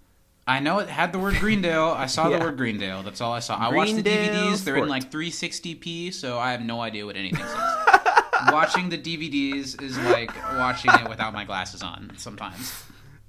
I 0.48 0.60
know 0.60 0.80
it 0.80 0.90
had 0.90 1.12
the 1.14 1.20
word 1.20 1.36
Greendale. 1.36 1.90
I 1.96 2.08
saw 2.08 2.28
Yeah. 2.28 2.40
the 2.40 2.46
word 2.46 2.58
Greendale. 2.58 3.04
That's 3.04 3.22
all 3.22 3.32
I 3.32 3.40
saw. 3.40 3.56
I 3.56 3.70
watched 3.74 3.96
the 3.96 4.02
DVDs. 4.04 4.64
They're 4.64 4.78
in 4.78 4.88
like 4.90 5.12
360p, 5.12 6.12
so 6.12 6.40
I 6.40 6.52
have 6.54 6.62
no 6.62 6.82
idea 6.82 7.06
what 7.06 7.16
anything 7.16 7.46
says. 7.46 7.56
watching 8.52 8.90
the 8.90 8.98
DVDs 8.98 9.80
is 9.82 9.98
like 10.00 10.36
watching 10.58 10.92
it 10.92 11.08
without 11.08 11.34
my 11.34 11.46
glasses 11.46 11.84
on 11.84 12.12
sometimes. 12.18 12.84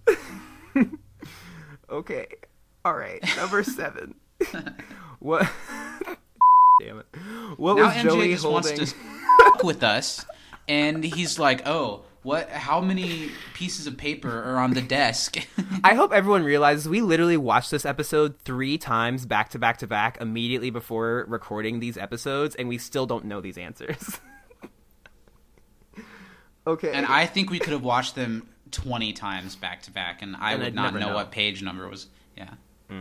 Okay. 1.91 2.27
All 2.85 2.95
right. 2.95 3.21
Number 3.37 3.65
7. 3.65 4.15
what 5.19 5.51
Damn 6.83 7.01
it. 7.01 7.07
What 7.59 7.77
now 7.77 7.85
was 7.87 7.95
MJ 7.95 8.03
Joey 8.03 8.29
just 8.31 8.43
holding? 8.45 8.55
wants 8.79 8.93
to 8.93 8.97
f- 9.57 9.63
with 9.65 9.83
us, 9.83 10.25
and 10.69 11.05
he's 11.05 11.39
like, 11.39 11.67
"Oh, 11.67 12.05
what? 12.23 12.49
How 12.51 12.81
many 12.81 13.31
pieces 13.55 13.87
of 13.87 13.97
paper 13.99 14.31
are 14.43 14.57
on 14.59 14.73
the 14.75 14.81
desk?" 14.83 15.37
I 15.85 15.95
hope 15.95 16.13
everyone 16.13 16.43
realizes 16.45 16.89
we 16.89 17.01
literally 17.03 17.37
watched 17.37 17.71
this 17.71 17.85
episode 17.85 18.39
three 18.45 18.79
times 18.79 19.27
back 19.27 19.51
to 19.51 19.59
back 19.59 19.77
to 19.79 19.87
back 19.87 20.19
immediately 20.21 20.71
before 20.71 21.25
recording 21.29 21.81
these 21.81 21.99
episodes, 21.99 22.55
and 22.55 22.69
we 22.69 22.79
still 22.79 23.07
don't 23.07 23.25
know 23.27 23.41
these 23.41 23.59
answers. 23.59 24.21
Okay. 26.67 26.93
and 26.93 27.07
I 27.07 27.27
think 27.27 27.51
we 27.51 27.59
could 27.59 27.73
have 27.73 27.83
watched 27.83 28.15
them 28.15 28.47
twenty 28.71 29.13
times 29.13 29.57
back 29.57 29.83
to 29.83 29.91
back, 29.91 30.23
and 30.23 30.37
I 30.37 30.53
And 30.53 30.61
would 30.61 30.67
I'd 30.69 30.75
not 30.75 30.95
know, 30.95 31.01
know. 31.09 31.15
what 31.15 31.31
page 31.33 31.63
number 31.63 31.89
was. 31.89 32.07
Yeah. 32.37 32.51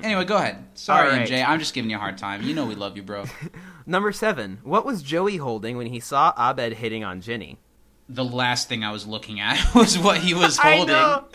Anyway, 0.04 0.24
go 0.26 0.38
ahead. 0.38 0.66
Sorry, 0.76 1.10
All 1.10 1.16
right. 1.18 1.28
MJ. 1.28 1.46
I'm 1.46 1.60
just 1.60 1.74
giving 1.74 1.90
you 1.90 1.98
a 1.98 2.00
hard 2.00 2.18
time. 2.18 2.44
You 2.44 2.54
know 2.54 2.66
we 2.66 2.76
love 2.76 2.96
you, 2.96 3.04
bro. 3.04 3.26
Number 3.86 4.12
seven. 4.12 4.60
What 4.64 4.86
was 4.86 5.02
Joey 5.02 5.38
holding 5.38 5.78
when 5.78 5.88
he 5.88 6.00
saw 6.00 6.34
Abed 6.38 6.74
hitting 6.74 7.04
on 7.04 7.22
Ginny? 7.22 7.58
the 8.12 8.26
last 8.26 8.68
thing 8.68 8.84
I 8.84 8.92
was 8.92 9.06
looking 9.06 9.40
at 9.40 9.72
was 9.76 9.98
what 10.00 10.18
he 10.18 10.34
was 10.34 10.58
I 10.58 10.78
holding. 10.78 10.96
know. 10.96 11.26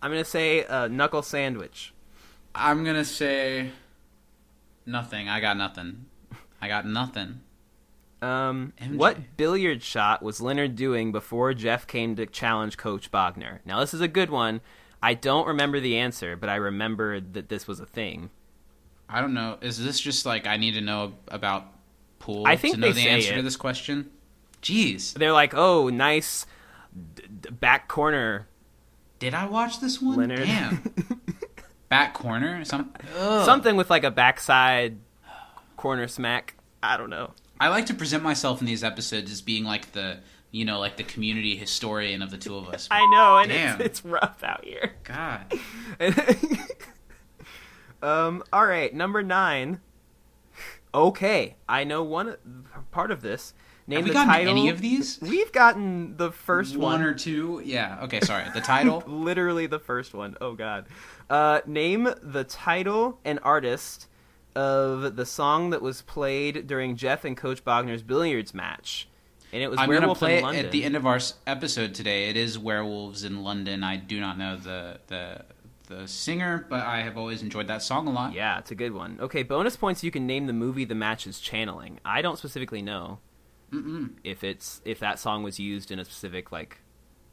I'm 0.00 0.10
gonna 0.10 0.24
say 0.24 0.64
a 0.64 0.88
knuckle 0.88 1.20
sandwich. 1.22 1.92
I'm 2.54 2.82
gonna 2.84 3.04
say 3.04 3.70
nothing. 4.86 5.28
I 5.28 5.40
got 5.40 5.56
nothing. 5.58 6.06
I 6.62 6.68
got 6.68 6.86
nothing. 6.86 7.40
Um, 8.22 8.72
MJ. 8.80 8.96
what 8.96 9.36
billiard 9.36 9.82
shot 9.82 10.22
was 10.22 10.40
Leonard 10.40 10.76
doing 10.76 11.12
before 11.12 11.52
Jeff 11.52 11.86
came 11.86 12.16
to 12.16 12.24
challenge 12.24 12.78
Coach 12.78 13.10
Bogner? 13.10 13.58
Now 13.66 13.80
this 13.80 13.92
is 13.92 14.00
a 14.00 14.08
good 14.08 14.30
one. 14.30 14.62
I 15.04 15.12
don't 15.12 15.46
remember 15.48 15.80
the 15.80 15.98
answer, 15.98 16.34
but 16.34 16.48
I 16.48 16.54
remember 16.54 17.20
that 17.20 17.50
this 17.50 17.68
was 17.68 17.78
a 17.78 17.84
thing. 17.84 18.30
I 19.06 19.20
don't 19.20 19.34
know. 19.34 19.58
Is 19.60 19.82
this 19.82 20.00
just 20.00 20.24
like 20.24 20.46
I 20.46 20.56
need 20.56 20.72
to 20.74 20.80
know 20.80 21.12
about 21.28 21.66
pool 22.20 22.44
I 22.46 22.56
think 22.56 22.76
to 22.76 22.80
know 22.80 22.90
the 22.90 23.06
answer 23.06 23.34
it. 23.34 23.36
to 23.36 23.42
this 23.42 23.56
question? 23.56 24.10
Jeez, 24.62 25.12
They're 25.12 25.32
like, 25.34 25.52
"Oh, 25.54 25.90
nice 25.90 26.46
d- 27.14 27.22
d- 27.42 27.50
back 27.50 27.86
corner." 27.86 28.48
did 29.18 29.34
I 29.34 29.44
watch 29.44 29.78
this 29.80 30.00
one? 30.00 30.16
Leonard. 30.16 30.40
Damn. 30.46 30.82
Back 31.90 32.14
corner, 32.14 32.64
some 32.64 32.92
ugh. 33.16 33.44
Something 33.44 33.76
with 33.76 33.88
like 33.90 34.04
a 34.04 34.10
backside 34.10 34.98
corner 35.76 36.08
smack. 36.08 36.54
I 36.82 36.96
don't 36.96 37.10
know. 37.10 37.32
I 37.60 37.68
like 37.68 37.86
to 37.86 37.94
present 37.94 38.22
myself 38.22 38.60
in 38.60 38.66
these 38.66 38.82
episodes 38.82 39.30
as 39.30 39.42
being 39.42 39.64
like 39.64 39.92
the 39.92 40.18
you 40.54 40.64
know 40.64 40.78
like 40.78 40.96
the 40.96 41.02
community 41.02 41.56
historian 41.56 42.22
of 42.22 42.30
the 42.30 42.38
two 42.38 42.56
of 42.56 42.68
us. 42.68 42.86
I 42.90 43.04
know, 43.10 43.38
and 43.38 43.50
Damn. 43.50 43.80
it's, 43.80 44.00
it's 44.00 44.04
rough 44.04 44.42
out 44.44 44.64
here. 44.64 44.94
God, 45.02 45.52
um. 48.02 48.42
All 48.52 48.66
right, 48.66 48.94
number 48.94 49.22
nine. 49.22 49.80
Okay, 50.94 51.56
I 51.68 51.82
know 51.82 52.04
one 52.04 52.36
part 52.92 53.10
of 53.10 53.20
this. 53.20 53.52
Name 53.86 53.96
have 53.96 54.04
we 54.04 54.10
the 54.10 54.14
gotten 54.14 54.32
title. 54.32 54.50
any 54.50 54.68
of 54.68 54.80
these? 54.80 55.18
We've 55.20 55.52
gotten 55.52 56.16
the 56.16 56.30
first 56.32 56.76
one 56.76 57.00
one. 57.00 57.02
or 57.02 57.14
two? 57.14 57.60
Yeah. 57.64 57.98
Okay. 58.04 58.20
Sorry. 58.20 58.46
The 58.54 58.60
title. 58.62 59.02
Literally 59.06 59.66
the 59.66 59.78
first 59.78 60.14
one. 60.14 60.36
Oh 60.40 60.54
God. 60.54 60.86
Uh, 61.28 61.60
name 61.66 62.08
the 62.22 62.44
title 62.44 63.18
and 63.24 63.38
artist 63.42 64.08
of 64.54 65.16
the 65.16 65.26
song 65.26 65.70
that 65.70 65.82
was 65.82 66.00
played 66.00 66.66
during 66.66 66.96
Jeff 66.96 67.24
and 67.24 67.36
Coach 67.36 67.62
Bogner's 67.64 68.02
billiards 68.02 68.54
match, 68.54 69.08
and 69.54 69.62
it 69.62 69.68
was 69.70 69.78
I'm 69.78 69.86
gonna 69.88 70.00
Werewolf 70.00 70.18
play 70.18 70.38
in 70.38 70.42
London. 70.44 70.66
at 70.66 70.72
the 70.72 70.84
end 70.84 70.96
of 70.96 71.06
our 71.06 71.20
episode 71.46 71.94
today. 71.94 72.28
It 72.28 72.36
is 72.36 72.58
Werewolves 72.58 73.22
in 73.22 73.44
London. 73.44 73.84
I 73.84 73.96
do 73.96 74.20
not 74.20 74.36
know 74.36 74.56
the 74.56 74.98
the 75.06 75.44
the 75.86 76.08
singer, 76.08 76.66
but 76.68 76.80
I 76.80 77.02
have 77.02 77.16
always 77.16 77.40
enjoyed 77.40 77.68
that 77.68 77.80
song 77.82 78.08
a 78.08 78.10
lot. 78.10 78.32
Yeah, 78.34 78.58
it's 78.58 78.72
a 78.72 78.74
good 78.74 78.92
one. 78.92 79.16
Okay, 79.20 79.44
bonus 79.44 79.76
points. 79.76 80.02
You 80.02 80.10
can 80.10 80.26
name 80.26 80.46
the 80.46 80.52
movie 80.52 80.84
the 80.84 80.94
match 80.96 81.26
is 81.26 81.38
channeling. 81.38 82.00
I 82.04 82.20
don't 82.20 82.36
specifically 82.36 82.82
know 82.82 83.20
Mm-mm. 83.72 84.14
if 84.24 84.42
it's 84.42 84.82
if 84.84 84.98
that 84.98 85.18
song 85.20 85.44
was 85.44 85.60
used 85.60 85.92
in 85.92 85.98
a 86.00 86.04
specific 86.04 86.50
like 86.50 86.78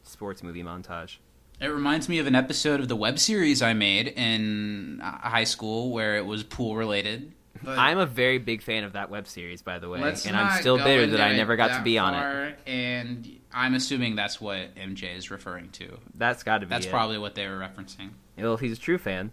sports 0.03 0.43
movie 0.43 0.63
montage. 0.63 1.17
It 1.59 1.67
reminds 1.67 2.07
me 2.07 2.19
of 2.19 2.27
an 2.27 2.35
episode 2.35 2.79
of 2.79 2.87
the 2.87 2.95
web 2.95 3.17
series 3.19 3.61
I 3.61 3.73
made 3.73 4.07
in 4.09 4.99
uh, 5.01 5.11
high 5.27 5.43
school 5.43 5.91
where 5.91 6.17
it 6.17 6.25
was 6.25 6.43
pool 6.43 6.75
related. 6.75 7.33
But 7.63 7.77
I'm 7.77 7.97
a 7.99 8.05
very 8.05 8.37
big 8.37 8.61
fan 8.61 8.83
of 8.83 8.93
that 8.93 9.09
web 9.09 9.27
series, 9.27 9.61
by 9.61 9.79
the 9.79 9.87
way, 9.87 9.99
and 10.25 10.35
I'm 10.35 10.59
still 10.59 10.77
bitter 10.77 11.07
that 11.07 11.21
I 11.21 11.35
never 11.35 11.55
got 11.55 11.77
to 11.77 11.83
be 11.83 11.97
on 11.97 12.13
it. 12.15 12.59
And 12.65 13.39
I'm 13.53 13.73
assuming 13.75 14.15
that's 14.15 14.41
what 14.41 14.73
MJ 14.75 15.15
is 15.15 15.29
referring 15.29 15.69
to. 15.71 15.97
That's 16.15 16.43
got 16.43 16.59
to 16.59 16.65
be. 16.65 16.69
That's 16.69 16.85
it. 16.85 16.91
probably 16.91 17.17
what 17.17 17.35
they 17.35 17.47
were 17.47 17.57
referencing. 17.57 18.11
Well, 18.37 18.53
if 18.53 18.59
he's 18.59 18.77
a 18.77 18.81
true 18.81 18.97
fan. 18.97 19.31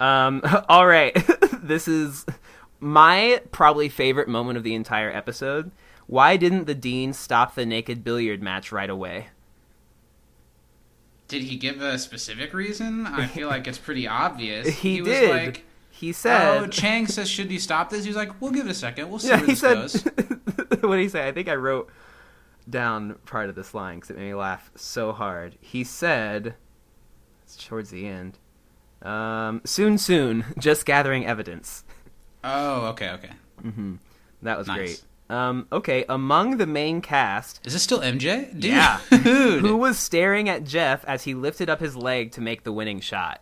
Um, 0.00 0.42
all 0.68 0.86
right, 0.86 1.14
this 1.62 1.88
is 1.88 2.24
my 2.80 3.42
probably 3.52 3.88
favorite 3.88 4.28
moment 4.28 4.56
of 4.56 4.64
the 4.64 4.74
entire 4.74 5.10
episode. 5.10 5.70
Why 6.06 6.36
didn't 6.36 6.64
the 6.64 6.74
dean 6.74 7.12
stop 7.12 7.54
the 7.54 7.66
naked 7.66 8.02
billiard 8.02 8.42
match 8.42 8.72
right 8.72 8.88
away? 8.88 9.28
Did 11.28 11.42
he 11.42 11.56
give 11.56 11.82
a 11.82 11.98
specific 11.98 12.54
reason? 12.54 13.06
I 13.06 13.26
feel 13.26 13.48
like 13.48 13.66
it's 13.66 13.78
pretty 13.78 14.08
obvious. 14.08 14.68
He, 14.78 15.02
was 15.02 15.10
did. 15.10 15.30
like, 15.30 15.66
he 15.98 16.12
said. 16.12 16.58
"Oh, 16.62 16.66
Chang 16.66 17.06
says 17.06 17.28
should 17.28 17.50
he 17.50 17.58
stop 17.58 17.90
this?" 17.90 18.04
He's 18.04 18.16
like, 18.16 18.40
"We'll 18.40 18.50
give 18.52 18.66
it 18.66 18.70
a 18.70 18.74
second. 18.74 19.10
We'll 19.10 19.18
see 19.18 19.28
yeah, 19.28 19.36
where 19.36 19.46
he 19.46 19.52
this 19.52 19.60
said. 19.60 19.74
goes." 19.74 20.02
what 20.82 20.96
did 20.96 21.00
he 21.02 21.08
say? 21.08 21.26
I 21.28 21.32
think 21.32 21.48
I 21.48 21.54
wrote 21.54 21.90
down 22.68 23.16
part 23.26 23.48
of 23.48 23.54
this 23.54 23.74
line 23.74 23.96
because 23.96 24.10
it 24.10 24.16
made 24.18 24.26
me 24.28 24.34
laugh 24.34 24.70
so 24.74 25.12
hard. 25.12 25.56
He 25.60 25.84
said, 25.84 26.54
it's 27.42 27.56
towards 27.56 27.90
the 27.90 28.06
end. 28.06 28.38
Um, 29.02 29.62
soon, 29.64 29.96
soon, 29.98 30.44
just 30.58 30.84
gathering 30.84 31.24
evidence. 31.26 31.84
Oh, 32.44 32.86
okay, 32.88 33.10
okay. 33.10 33.30
hmm 33.62 33.94
That 34.42 34.58
was 34.58 34.66
Nice. 34.66 34.76
great. 34.76 35.02
Um, 35.30 35.66
okay, 35.72 36.04
among 36.08 36.56
the 36.56 36.66
main 36.66 37.00
cast, 37.00 37.60
Is 37.66 37.72
this 37.74 37.82
still 37.82 38.00
MJ? 38.00 38.50
Dude. 38.52 38.64
Yeah. 38.64 39.00
Dude. 39.10 39.60
who 39.62 39.76
was 39.76 39.98
staring 39.98 40.48
at 40.48 40.64
Jeff 40.64 41.04
as 41.06 41.24
he 41.24 41.34
lifted 41.34 41.68
up 41.70 41.80
his 41.80 41.96
leg 41.96 42.32
to 42.32 42.40
make 42.40 42.64
the 42.64 42.72
winning 42.72 43.00
shot? 43.00 43.40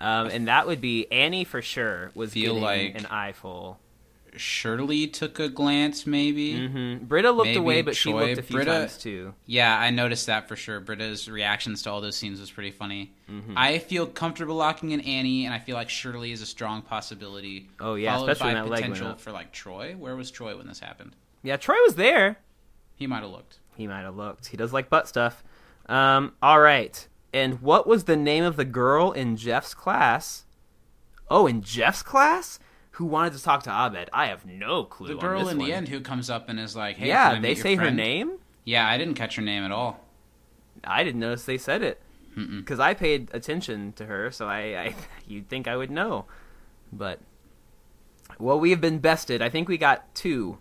Um, 0.00 0.28
and 0.28 0.48
that 0.48 0.66
would 0.66 0.80
be 0.80 1.10
Annie 1.12 1.44
for 1.44 1.60
sure. 1.62 2.10
Was 2.14 2.32
Feel 2.32 2.54
getting 2.60 2.62
like- 2.94 2.98
an 2.98 3.06
eyeful. 3.06 3.78
Shirley 4.36 5.08
took 5.08 5.40
a 5.40 5.48
glance, 5.48 6.06
maybe. 6.06 6.68
hmm 6.68 6.98
Britta 7.04 7.32
looked 7.32 7.48
Maybe 7.48 7.58
away, 7.58 7.82
but 7.82 7.96
she 7.96 8.12
looked 8.12 8.38
a 8.38 8.42
few 8.42 8.56
Britta- 8.56 8.70
times 8.70 8.96
too. 8.96 9.34
Yeah, 9.46 9.76
I 9.76 9.90
noticed 9.90 10.26
that 10.26 10.46
for 10.46 10.54
sure. 10.54 10.78
Britta's 10.78 11.28
reactions 11.28 11.82
to 11.82 11.90
all 11.90 12.00
those 12.00 12.14
scenes 12.16 12.38
was 12.40 12.48
pretty 12.50 12.70
funny. 12.70 13.12
Mm-hmm. 13.28 13.54
I 13.56 13.78
feel 13.78 14.06
comfortable 14.06 14.54
locking 14.54 14.92
in 14.92 15.00
Annie, 15.00 15.46
and 15.46 15.54
I 15.54 15.58
feel 15.58 15.74
like 15.74 15.90
Shirley 15.90 16.30
is 16.30 16.42
a 16.42 16.46
strong 16.46 16.80
possibility. 16.82 17.68
Oh, 17.80 17.96
yeah, 17.96 18.14
followed 18.14 18.30
especially 18.30 18.54
by 18.54 18.60
that 18.60 18.68
leg 18.68 18.80
went 18.82 18.92
potential 18.94 19.16
for 19.16 19.32
like 19.32 19.52
Troy. 19.52 19.94
Where 19.98 20.14
was 20.14 20.30
Troy 20.30 20.56
when 20.56 20.68
this 20.68 20.78
happened? 20.78 21.16
Yeah, 21.42 21.56
Troy 21.56 21.76
was 21.84 21.96
there. 21.96 22.36
He 22.94 23.08
might 23.08 23.22
have 23.22 23.30
looked. 23.30 23.58
He 23.76 23.88
might 23.88 24.02
have 24.02 24.16
looked. 24.16 24.46
He 24.46 24.56
does 24.56 24.72
like 24.72 24.88
butt 24.88 25.08
stuff. 25.08 25.42
Um, 25.86 26.34
all 26.40 26.60
right. 26.60 27.04
And 27.32 27.62
what 27.62 27.86
was 27.86 28.04
the 28.04 28.16
name 28.16 28.44
of 28.44 28.56
the 28.56 28.64
girl 28.64 29.12
in 29.12 29.36
Jeff's 29.36 29.74
class? 29.74 30.44
Oh, 31.30 31.46
in 31.46 31.62
Jeff's 31.62 32.02
class? 32.02 32.58
Who 32.92 33.04
wanted 33.06 33.34
to 33.34 33.42
talk 33.42 33.62
to 33.62 33.70
Abed? 33.70 34.10
I 34.12 34.26
have 34.26 34.44
no 34.44 34.84
clue. 34.84 35.08
The 35.08 35.14
girl 35.14 35.48
in 35.48 35.58
one. 35.58 35.66
the 35.66 35.72
end 35.72 35.88
who 35.88 36.00
comes 36.00 36.28
up 36.28 36.48
and 36.48 36.58
is 36.58 36.74
like, 36.74 36.96
"Hey, 36.96 37.06
can 37.08 37.16
I 37.16 37.34
yeah, 37.34 37.40
they 37.40 37.54
say 37.54 37.76
her 37.76 37.90
name. 37.90 38.38
Yeah, 38.64 38.86
I 38.86 38.98
didn't 38.98 39.14
catch 39.14 39.36
her 39.36 39.42
name 39.42 39.62
at 39.62 39.70
all. 39.70 40.04
I 40.84 41.04
didn't 41.04 41.20
notice 41.20 41.44
they 41.44 41.56
said 41.56 41.82
it 41.82 42.00
because 42.34 42.80
I 42.80 42.94
paid 42.94 43.30
attention 43.32 43.92
to 43.94 44.06
her, 44.06 44.30
so 44.30 44.48
I, 44.48 44.58
I 44.58 44.94
you'd 45.26 45.48
think 45.48 45.68
I 45.68 45.76
would 45.76 45.90
know. 45.90 46.26
But 46.92 47.20
well, 48.38 48.58
we 48.58 48.70
have 48.70 48.80
been 48.80 48.98
bested. 48.98 49.40
I 49.40 49.48
think 49.48 49.68
we 49.68 49.78
got 49.78 50.14
two 50.14 50.58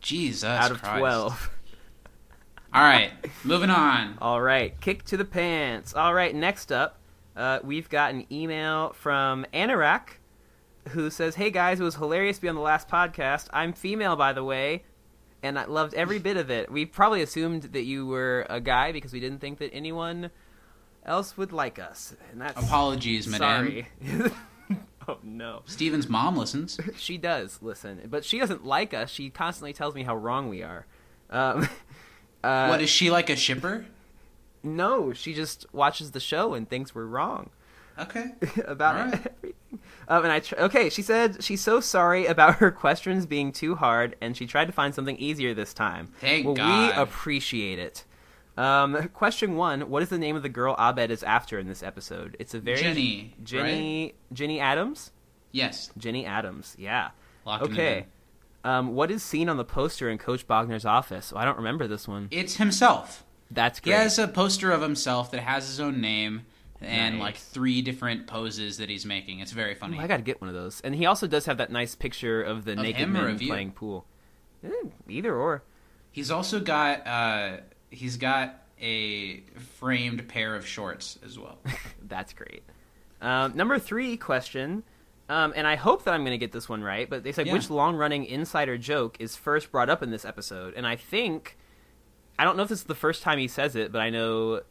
Jesus 0.00 0.44
out 0.44 0.70
of 0.70 0.82
Christ. 0.82 0.98
twelve. 0.98 1.50
All 2.74 2.82
right, 2.82 3.10
moving 3.44 3.68
on. 3.70 4.16
All 4.20 4.40
right, 4.40 4.78
kick 4.80 5.04
to 5.04 5.16
the 5.18 5.24
pants. 5.26 5.94
All 5.94 6.14
right, 6.14 6.34
next 6.34 6.72
up, 6.72 6.98
uh, 7.36 7.58
we've 7.62 7.88
got 7.88 8.14
an 8.14 8.24
email 8.32 8.94
from 8.94 9.44
Anorak, 9.52 10.18
who 10.88 11.10
says, 11.10 11.34
"Hey 11.34 11.50
guys, 11.50 11.80
it 11.80 11.84
was 11.84 11.96
hilarious 11.96 12.36
to 12.38 12.42
be 12.42 12.48
on 12.48 12.54
the 12.54 12.62
last 12.62 12.88
podcast. 12.88 13.48
I'm 13.52 13.74
female, 13.74 14.16
by 14.16 14.32
the 14.32 14.42
way, 14.42 14.84
and 15.42 15.58
I 15.58 15.66
loved 15.66 15.92
every 15.92 16.18
bit 16.18 16.38
of 16.38 16.50
it. 16.50 16.72
We 16.72 16.86
probably 16.86 17.20
assumed 17.20 17.64
that 17.64 17.82
you 17.82 18.06
were 18.06 18.46
a 18.48 18.60
guy 18.60 18.90
because 18.90 19.12
we 19.12 19.20
didn't 19.20 19.40
think 19.40 19.58
that 19.58 19.72
anyone 19.74 20.30
else 21.04 21.36
would 21.36 21.52
like 21.52 21.78
us. 21.78 22.14
And 22.30 22.40
that's 22.40 22.58
Apologies, 22.58 23.28
madame. 23.28 23.66
sorry. 23.66 24.32
oh 25.08 25.18
no, 25.22 25.60
Steven's 25.66 26.08
mom 26.08 26.38
listens. 26.38 26.80
she 26.96 27.18
does 27.18 27.58
listen, 27.60 28.00
but 28.08 28.24
she 28.24 28.38
doesn't 28.38 28.64
like 28.64 28.94
us. 28.94 29.10
She 29.10 29.28
constantly 29.28 29.74
tells 29.74 29.94
me 29.94 30.04
how 30.04 30.16
wrong 30.16 30.48
we 30.48 30.62
are. 30.62 30.86
Um, 31.28 31.68
uh, 32.42 32.68
what 32.68 32.80
is 32.82 32.90
she 32.90 33.10
like 33.10 33.30
a 33.30 33.36
shipper? 33.36 33.86
No, 34.62 35.12
she 35.12 35.34
just 35.34 35.66
watches 35.72 36.12
the 36.12 36.20
show 36.20 36.54
and 36.54 36.68
thinks 36.68 36.94
we're 36.94 37.06
wrong 37.06 37.50
Okay. 37.98 38.32
about 38.64 38.94
right. 38.94 39.14
everything. 39.14 39.52
Um, 40.08 40.24
and 40.24 40.32
I 40.32 40.40
tr- 40.40 40.56
okay, 40.56 40.90
she 40.90 41.02
said 41.02 41.42
she's 41.42 41.60
so 41.60 41.80
sorry 41.80 42.26
about 42.26 42.54
her 42.56 42.70
questions 42.70 43.26
being 43.26 43.52
too 43.52 43.74
hard, 43.74 44.16
and 44.20 44.36
she 44.36 44.46
tried 44.46 44.66
to 44.66 44.72
find 44.72 44.94
something 44.94 45.16
easier 45.16 45.54
this 45.54 45.72
time. 45.72 46.08
Thank 46.20 46.46
well, 46.46 46.54
God. 46.54 46.96
we 46.96 47.02
appreciate 47.02 47.78
it. 47.78 48.04
Um, 48.56 49.08
question 49.14 49.56
one: 49.56 49.88
What 49.88 50.02
is 50.02 50.08
the 50.08 50.18
name 50.18 50.36
of 50.36 50.42
the 50.42 50.48
girl 50.48 50.74
Abed 50.78 51.10
is 51.10 51.22
after 51.22 51.58
in 51.58 51.68
this 51.68 51.82
episode? 51.82 52.36
It's 52.38 52.54
a 52.54 52.60
very 52.60 52.80
Jenny, 52.80 53.34
Jenny, 53.42 54.14
Jenny 54.32 54.60
Adams. 54.60 55.12
Yes. 55.52 55.90
Jenny 55.98 56.24
Adams. 56.24 56.74
Yeah. 56.78 57.10
It 57.46 57.62
okay. 57.62 58.06
Um, 58.64 58.94
what 58.94 59.10
is 59.10 59.22
seen 59.22 59.48
on 59.48 59.56
the 59.56 59.64
poster 59.64 60.08
in 60.08 60.18
Coach 60.18 60.46
Bogner's 60.46 60.84
office? 60.84 61.32
Oh, 61.34 61.38
I 61.38 61.44
don't 61.44 61.56
remember 61.56 61.86
this 61.88 62.06
one. 62.06 62.28
It's 62.30 62.56
himself. 62.56 63.24
That's 63.50 63.80
great. 63.80 63.92
He 63.94 63.98
has 63.98 64.18
a 64.18 64.28
poster 64.28 64.70
of 64.70 64.80
himself 64.80 65.30
that 65.32 65.40
has 65.40 65.66
his 65.66 65.80
own 65.80 66.00
name 66.00 66.46
and 66.80 67.16
Nice. 67.16 67.22
like 67.22 67.36
three 67.36 67.82
different 67.82 68.26
poses 68.26 68.78
that 68.78 68.88
he's 68.88 69.04
making. 69.04 69.40
It's 69.40 69.52
very 69.52 69.74
funny. 69.74 69.98
Ooh, 69.98 70.00
I 70.00 70.06
got 70.06 70.16
to 70.18 70.22
get 70.22 70.40
one 70.40 70.48
of 70.48 70.54
those. 70.54 70.80
And 70.82 70.94
he 70.94 71.06
also 71.06 71.26
does 71.26 71.46
have 71.46 71.58
that 71.58 71.70
nice 71.70 71.94
picture 71.94 72.42
of 72.42 72.64
the 72.64 72.72
Of 72.72 72.78
naked 72.78 72.96
him 73.02 73.16
or 73.16 73.22
men 73.22 73.30
of 73.34 73.42
you? 73.42 73.48
playing 73.48 73.72
pool. 73.72 74.06
Eh, 74.64 74.70
either 75.08 75.34
or. 75.34 75.62
He's 76.10 76.30
also 76.30 76.60
got 76.60 77.06
uh 77.06 77.56
he's 77.90 78.16
got 78.16 78.62
a 78.80 79.40
framed 79.78 80.26
pair 80.28 80.54
of 80.56 80.66
shorts 80.66 81.18
as 81.24 81.38
well. 81.38 81.58
That's 82.08 82.32
great. 82.32 82.62
Um, 83.20 83.56
number 83.56 83.78
three 83.78 84.16
question, 84.16 84.82
um, 85.32 85.52
and 85.56 85.66
I 85.66 85.76
hope 85.76 86.04
that 86.04 86.14
I'm 86.14 86.20
going 86.22 86.32
to 86.34 86.38
get 86.38 86.52
this 86.52 86.68
one 86.68 86.82
right. 86.82 87.08
But 87.08 87.24
they 87.24 87.32
said 87.32 87.46
Yeah. 87.46 87.54
which 87.54 87.70
long-running 87.70 88.24
insider 88.26 88.76
joke 88.78 89.16
is 89.20 89.36
first 89.36 89.72
brought 89.72 89.88
up 89.90 90.02
in 90.02 90.10
this 90.10 90.24
episode, 90.24 90.74
and 90.74 90.86
I 90.86 90.96
think 90.96 91.56
I 92.38 92.44
don't 92.44 92.56
know 92.56 92.62
if 92.64 92.68
this 92.68 92.78
is 92.80 92.84
the 92.84 92.94
first 92.94 93.22
time 93.22 93.38
he 93.38 93.48
says 93.48 93.76
it, 93.76 93.92
but 93.92 94.00
I 94.00 94.10
know 94.10 94.62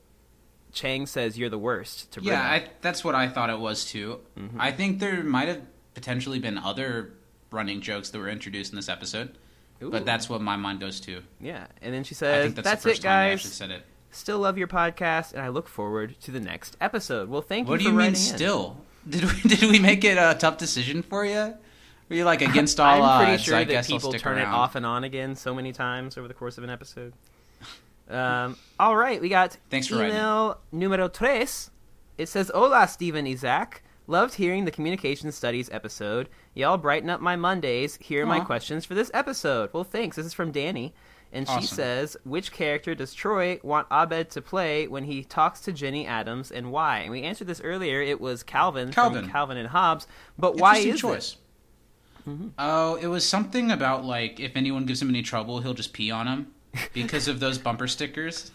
Chang 0.71 1.05
says 1.05 1.37
you're 1.37 1.49
the 1.49 1.59
worst 1.59 2.11
to 2.13 2.21
Britta. 2.21 2.35
Yeah, 2.35 2.41
I, 2.41 2.67
that's 2.81 3.03
what 3.03 3.13
I 3.15 3.27
thought 3.27 3.49
it 3.49 3.59
was 3.59 3.85
too. 3.85 4.19
Mm-hmm. 4.37 4.59
I 4.59 4.71
think 4.71 4.99
there 4.99 5.23
might 5.23 5.47
have 5.47 5.61
potentially 5.93 6.39
been 6.39 6.57
other 6.57 7.13
running 7.51 7.81
jokes 7.81 8.09
that 8.11 8.19
were 8.19 8.29
introduced 8.29 8.71
in 8.71 8.77
this 8.77 8.87
episode, 8.89 9.37
Ooh. 9.83 9.89
but 9.91 10.05
that's 10.05 10.29
what 10.29 10.41
my 10.41 10.55
mind 10.55 10.79
goes 10.79 10.99
to. 11.01 11.21
yeah. 11.39 11.67
And 11.81 11.93
then 11.93 12.03
she 12.05 12.15
I 12.15 12.17
says, 12.17 12.43
think 12.45 12.55
that's, 12.55 12.65
"That's, 12.69 12.83
the 12.83 12.89
first 12.89 13.01
it, 13.01 13.03
guys. 13.03 13.41
said 13.41 13.71
it. 13.71 13.83
Still 14.11 14.39
love 14.39 14.57
your 14.57 14.67
podcast, 14.67 15.33
and 15.33 15.41
I 15.41 15.49
look 15.49 15.67
forward 15.67 16.15
to 16.21 16.31
the 16.31 16.39
next 16.39 16.77
episode." 16.81 17.29
Well, 17.29 17.41
thank 17.41 17.67
you. 17.67 17.71
What 17.71 17.79
do 17.79 17.85
you 17.85 17.91
you 17.91 17.97
mean 17.97 18.15
still? 18.15 18.77
in. 18.79 18.90
Did 19.07 19.23
we 19.25 19.41
did 19.55 19.63
we 19.69 19.79
make 19.79 20.03
it 20.03 20.17
a 20.17 20.35
tough 20.37 20.57
decision 20.57 21.01
for 21.03 21.25
you? 21.25 21.55
Were 22.09 22.15
you 22.15 22.25
like 22.25 22.41
against 22.41 22.79
all 22.79 23.01
I'm 23.01 23.19
pretty 23.19 23.33
odds? 23.33 23.43
sure 23.43 23.55
I 23.55 23.63
that 23.63 23.71
guess 23.71 23.89
I'll 23.89 23.97
people 23.97 24.11
stick 24.11 24.21
turn 24.21 24.37
it 24.37 24.45
off 24.45 24.75
and 24.75 24.85
on 24.85 25.03
again 25.03 25.35
so 25.35 25.55
many 25.55 25.71
times 25.71 26.17
over 26.17 26.27
the 26.27 26.33
course 26.33 26.57
of 26.57 26.63
an 26.63 26.69
episode. 26.69 27.13
Um, 28.09 28.57
all 28.77 28.97
right, 28.97 29.21
we 29.21 29.29
got 29.29 29.55
Thanks 29.69 29.87
for 29.87 30.05
email 30.05 30.59
numero 30.73 31.07
tres. 31.07 31.71
It 32.17 32.27
says, 32.27 32.51
"Hola, 32.53 32.89
Stephen 32.89 33.25
Isaac. 33.25 33.83
Loved 34.05 34.33
hearing 34.33 34.65
the 34.65 34.71
communication 34.71 35.31
studies 35.31 35.69
episode. 35.71 36.27
Y'all 36.53 36.77
brighten 36.77 37.09
up 37.09 37.21
my 37.21 37.37
Mondays. 37.37 37.95
Here 38.01 38.23
are 38.23 38.25
my 38.25 38.39
Aw. 38.39 38.43
questions 38.43 38.83
for 38.83 38.95
this 38.95 39.11
episode. 39.13 39.69
Well, 39.71 39.85
thanks. 39.85 40.17
This 40.17 40.25
is 40.25 40.33
from 40.33 40.51
Danny." 40.51 40.93
And 41.33 41.47
she 41.47 41.61
says, 41.61 42.17
"Which 42.23 42.51
character 42.51 42.93
does 42.93 43.13
Troy 43.13 43.59
want 43.63 43.87
Abed 43.89 44.29
to 44.31 44.41
play 44.41 44.87
when 44.87 45.05
he 45.05 45.23
talks 45.23 45.61
to 45.61 45.71
Jenny 45.71 46.05
Adams, 46.05 46.51
and 46.51 46.71
why?" 46.71 46.99
And 46.99 47.11
we 47.11 47.23
answered 47.23 47.47
this 47.47 47.61
earlier. 47.61 48.01
It 48.01 48.19
was 48.19 48.43
Calvin, 48.43 48.91
Calvin. 48.91 49.23
from 49.23 49.31
Calvin 49.31 49.57
and 49.57 49.69
Hobbes. 49.69 50.07
But 50.37 50.57
why 50.57 50.77
is 50.77 50.99
choice. 50.99 51.37
Mm-hmm. 52.27 52.49
Oh, 52.59 52.95
it 52.95 53.07
was 53.07 53.27
something 53.27 53.71
about 53.71 54.05
like 54.05 54.39
if 54.39 54.55
anyone 54.55 54.85
gives 54.85 55.01
him 55.01 55.09
any 55.09 55.21
trouble, 55.21 55.59
he'll 55.61 55.73
just 55.73 55.93
pee 55.93 56.11
on 56.11 56.27
him 56.27 56.53
because 56.93 57.27
of 57.27 57.39
those 57.39 57.57
bumper 57.57 57.87
stickers. 57.87 58.51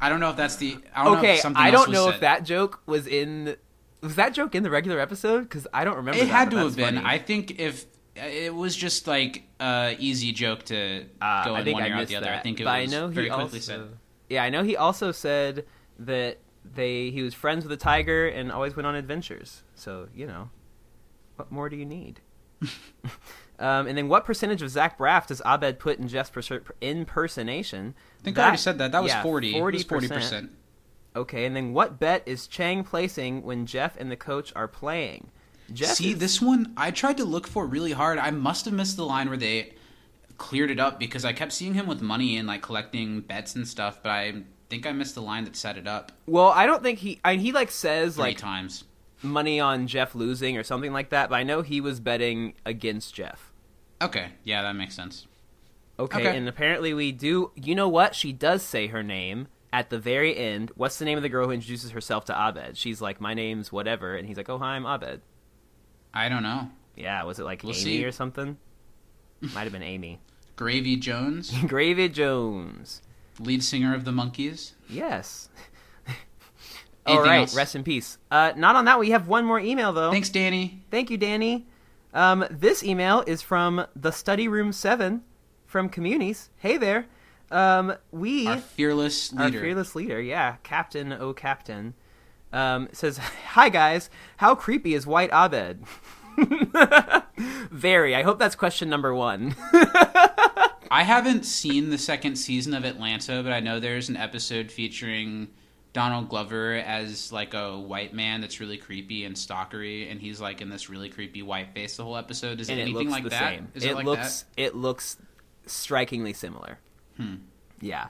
I 0.00 0.08
don't 0.08 0.20
know 0.20 0.30
if 0.30 0.36
that's 0.36 0.56
the. 0.56 0.76
I 0.94 1.04
don't 1.04 1.12
know 1.14 1.18
okay, 1.20 1.34
if 1.34 1.40
something 1.40 1.62
I 1.62 1.70
don't 1.70 1.90
know 1.90 2.06
said. 2.06 2.14
if 2.14 2.20
that 2.20 2.44
joke 2.44 2.82
was 2.86 3.06
in. 3.06 3.56
Was 4.02 4.16
that 4.16 4.34
joke 4.34 4.54
in 4.54 4.62
the 4.62 4.70
regular 4.70 5.00
episode? 5.00 5.42
Because 5.42 5.66
I 5.72 5.84
don't 5.84 5.96
remember. 5.96 6.18
It 6.18 6.26
that, 6.26 6.30
had 6.30 6.50
to 6.50 6.58
have 6.58 6.76
been. 6.76 6.96
funny. 6.96 7.06
I 7.06 7.18
think 7.18 7.58
if 7.58 7.86
it 8.16 8.54
was 8.54 8.76
just 8.76 9.06
like 9.06 9.44
a 9.60 9.96
easy 9.98 10.32
joke 10.32 10.64
to 10.64 11.06
Ah, 11.20 11.44
go 11.44 11.54
I 11.54 11.60
in 11.60 11.72
one 11.72 11.82
I 11.82 11.88
ear 11.88 11.94
out 11.96 12.06
the 12.08 12.16
other. 12.16 12.26
that. 12.26 12.38
I 12.38 12.42
think 12.42 12.60
it 12.60 12.64
but 12.64 12.80
was 12.80 12.92
I 12.92 12.96
know 12.96 13.08
very 13.08 13.26
he 13.26 13.30
quickly 13.30 13.58
also, 13.58 13.72
said. 13.72 13.88
Yeah, 14.28 14.44
I 14.44 14.50
know 14.50 14.62
he 14.62 14.76
also 14.76 15.12
said 15.12 15.64
that 15.98 16.38
they 16.64 17.10
he 17.10 17.22
was 17.22 17.34
friends 17.34 17.64
with 17.64 17.72
a 17.72 17.76
tiger 17.76 18.26
and 18.26 18.50
always 18.50 18.76
went 18.76 18.86
on 18.86 18.94
adventures. 18.94 19.62
So 19.74 20.08
you 20.14 20.26
know, 20.26 20.50
what 21.36 21.50
more 21.50 21.68
do 21.68 21.76
you 21.76 21.84
need? 21.84 22.20
um, 23.58 23.86
and 23.86 23.98
then, 23.98 24.08
what 24.08 24.24
percentage 24.24 24.62
of 24.62 24.70
Zach 24.70 24.98
Braff 24.98 25.26
does 25.26 25.42
Abed 25.44 25.78
put 25.78 25.98
in 25.98 26.08
Jeff's 26.08 26.30
impersonation? 26.80 27.94
I 28.20 28.24
think 28.24 28.38
I 28.38 28.42
already 28.42 28.56
said 28.58 28.78
that. 28.78 28.92
That 28.92 29.02
was 29.02 29.12
yeah, 29.12 29.22
forty. 29.22 29.52
Forty 29.52 29.82
Forty 29.82 30.08
percent. 30.08 30.50
Okay, 31.16 31.44
and 31.44 31.54
then 31.54 31.72
what 31.72 32.00
bet 32.00 32.22
is 32.26 32.46
Chang 32.46 32.82
placing 32.82 33.42
when 33.42 33.66
Jeff 33.66 33.96
and 33.96 34.10
the 34.10 34.16
coach 34.16 34.52
are 34.56 34.66
playing? 34.66 35.30
Jeff 35.72 35.96
See, 35.96 36.12
is- 36.12 36.18
this 36.18 36.40
one 36.42 36.72
I 36.76 36.90
tried 36.90 37.16
to 37.18 37.24
look 37.24 37.46
for 37.46 37.66
really 37.66 37.92
hard. 37.92 38.18
I 38.18 38.30
must 38.30 38.64
have 38.66 38.74
missed 38.74 38.96
the 38.96 39.04
line 39.06 39.28
where 39.28 39.36
they 39.38 39.74
cleared 40.36 40.70
it 40.70 40.80
up 40.80 40.98
because 40.98 41.24
I 41.24 41.32
kept 41.32 41.52
seeing 41.52 41.74
him 41.74 41.86
with 41.86 42.02
money 42.02 42.36
and 42.36 42.46
like 42.48 42.62
collecting 42.62 43.20
bets 43.20 43.54
and 43.54 43.66
stuff, 43.66 44.02
but 44.02 44.10
I 44.10 44.42
think 44.68 44.86
I 44.86 44.92
missed 44.92 45.14
the 45.14 45.22
line 45.22 45.44
that 45.44 45.54
set 45.56 45.76
it 45.78 45.86
up 45.86 46.10
Well, 46.26 46.48
I 46.48 46.66
don't 46.66 46.82
think 46.82 46.98
he. 46.98 47.20
I, 47.24 47.36
he 47.36 47.52
like 47.52 47.70
says 47.70 48.14
three 48.16 48.22
like 48.24 48.38
times. 48.38 48.84
money 49.22 49.60
on 49.60 49.86
Jeff 49.86 50.14
losing 50.14 50.56
or 50.56 50.62
something 50.64 50.92
like 50.92 51.10
that. 51.10 51.30
But 51.30 51.36
I 51.36 51.42
know 51.44 51.62
he 51.62 51.80
was 51.80 52.00
betting 52.00 52.54
against 52.66 53.14
Jeff. 53.14 53.52
Okay, 54.02 54.30
yeah, 54.42 54.62
that 54.62 54.74
makes 54.74 54.94
sense. 54.94 55.26
Okay, 55.98 56.18
Okay. 56.26 56.36
and 56.36 56.48
apparently 56.48 56.92
we 56.92 57.12
do. 57.12 57.52
You 57.54 57.74
know 57.76 57.88
what? 57.88 58.14
She 58.16 58.32
does 58.32 58.62
say 58.62 58.88
her 58.88 59.02
name 59.04 59.46
at 59.72 59.90
the 59.90 59.98
very 59.98 60.36
end. 60.36 60.72
What's 60.74 60.98
the 60.98 61.04
name 61.04 61.16
of 61.16 61.22
the 61.22 61.28
girl 61.28 61.46
who 61.46 61.52
introduces 61.52 61.92
herself 61.92 62.24
to 62.26 62.32
Abed? 62.34 62.76
She's 62.76 63.00
like, 63.00 63.20
"My 63.20 63.32
name's 63.34 63.70
whatever," 63.70 64.16
and 64.16 64.26
he's 64.26 64.36
like, 64.36 64.48
"Oh, 64.50 64.58
hi, 64.58 64.74
I'm 64.74 64.84
Abed." 64.84 65.20
I 66.14 66.28
don't 66.28 66.42
know. 66.44 66.70
Yeah, 66.96 67.24
was 67.24 67.38
it 67.40 67.44
like 67.44 67.62
We'll 67.64 67.72
Amy 67.74 67.82
see. 67.82 68.04
or 68.04 68.12
something? 68.12 68.56
Might 69.40 69.64
have 69.64 69.72
been 69.72 69.82
Amy. 69.82 70.20
Gravy 70.56 70.96
Jones, 70.96 71.52
Gravy 71.66 72.08
Jones. 72.08 73.02
lead 73.40 73.62
singer 73.64 73.94
of 73.94 74.04
the 74.04 74.12
Monkees. 74.12 74.72
Yes. 74.88 75.48
All 77.06 77.20
right, 77.22 77.40
else? 77.40 77.54
rest 77.56 77.74
in 77.76 77.82
peace. 77.84 78.16
Uh, 78.30 78.52
not 78.56 78.76
on 78.76 78.84
that. 78.86 78.98
We 78.98 79.10
have 79.10 79.28
one 79.28 79.44
more 79.44 79.60
email 79.60 79.92
though. 79.92 80.10
Thanks, 80.12 80.30
Danny. 80.30 80.82
Thank 80.90 81.10
you, 81.10 81.16
Danny. 81.18 81.66
Um, 82.14 82.46
this 82.50 82.82
email 82.84 83.22
is 83.26 83.42
from 83.42 83.86
the 83.96 84.10
Study 84.12 84.46
Room 84.48 84.72
Seven 84.72 85.22
from 85.66 85.88
Communities. 85.88 86.48
Hey 86.56 86.76
there. 86.78 87.06
Um, 87.50 87.94
we 88.10 88.46
Our 88.46 88.56
fearless 88.58 89.34
our 89.36 89.46
leader. 89.46 89.60
fearless 89.60 89.94
leader, 89.94 90.20
yeah, 90.20 90.56
Captain 90.62 91.12
O 91.12 91.34
Captain, 91.34 91.94
um, 92.54 92.88
says, 92.92 93.18
"Hi 93.18 93.68
guys, 93.68 94.08
how 94.38 94.54
creepy 94.54 94.94
is 94.94 95.06
White 95.06 95.30
Abed?" 95.32 95.84
Very. 97.70 98.14
I 98.14 98.22
hope 98.22 98.38
that's 98.38 98.54
question 98.54 98.88
number 98.88 99.14
one. 99.14 99.54
I 100.90 101.02
haven't 101.02 101.44
seen 101.44 101.90
the 101.90 101.98
second 101.98 102.36
season 102.36 102.72
of 102.74 102.84
Atlanta, 102.84 103.42
but 103.42 103.52
I 103.52 103.60
know 103.60 103.80
there's 103.80 104.08
an 104.08 104.16
episode 104.16 104.70
featuring 104.70 105.48
Donald 105.92 106.28
Glover 106.28 106.74
as 106.74 107.32
like 107.32 107.54
a 107.54 107.78
white 107.78 108.14
man 108.14 108.40
that's 108.40 108.60
really 108.60 108.76
creepy 108.76 109.24
and 109.24 109.34
stalkery, 109.34 110.10
and 110.10 110.20
he's 110.20 110.40
like 110.40 110.60
in 110.60 110.68
this 110.68 110.88
really 110.88 111.08
creepy 111.08 111.42
white 111.42 111.72
face 111.74 111.96
the 111.96 112.04
whole 112.04 112.16
episode. 112.16 112.60
Is 112.60 112.68
it 112.68 112.72
and 112.72 112.80
it 112.80 112.82
anything 112.84 113.08
looks 113.08 113.12
like 113.12 113.24
the 113.24 113.30
that? 113.30 113.62
it, 113.74 113.84
it, 113.84 113.94
like 113.94 114.04
looks 114.04 114.42
that? 114.42 114.62
it 114.62 114.74
looks 114.76 115.16
strikingly 115.66 116.32
similar. 116.32 116.78
Hmm. 117.16 117.36
Yeah. 117.80 118.08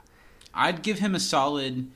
I'd 0.53 0.81
give 0.81 0.99
him 0.99 1.15
a 1.15 1.19
solid 1.19 1.89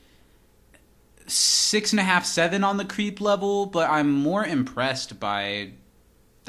six 1.29 1.91
and 1.93 1.99
a 1.99 2.03
half, 2.03 2.25
seven 2.25 2.63
on 2.63 2.77
the 2.77 2.85
creep 2.85 3.21
level, 3.21 3.65
but 3.65 3.89
I'm 3.89 4.11
more 4.11 4.43
impressed 4.45 5.19
by 5.19 5.71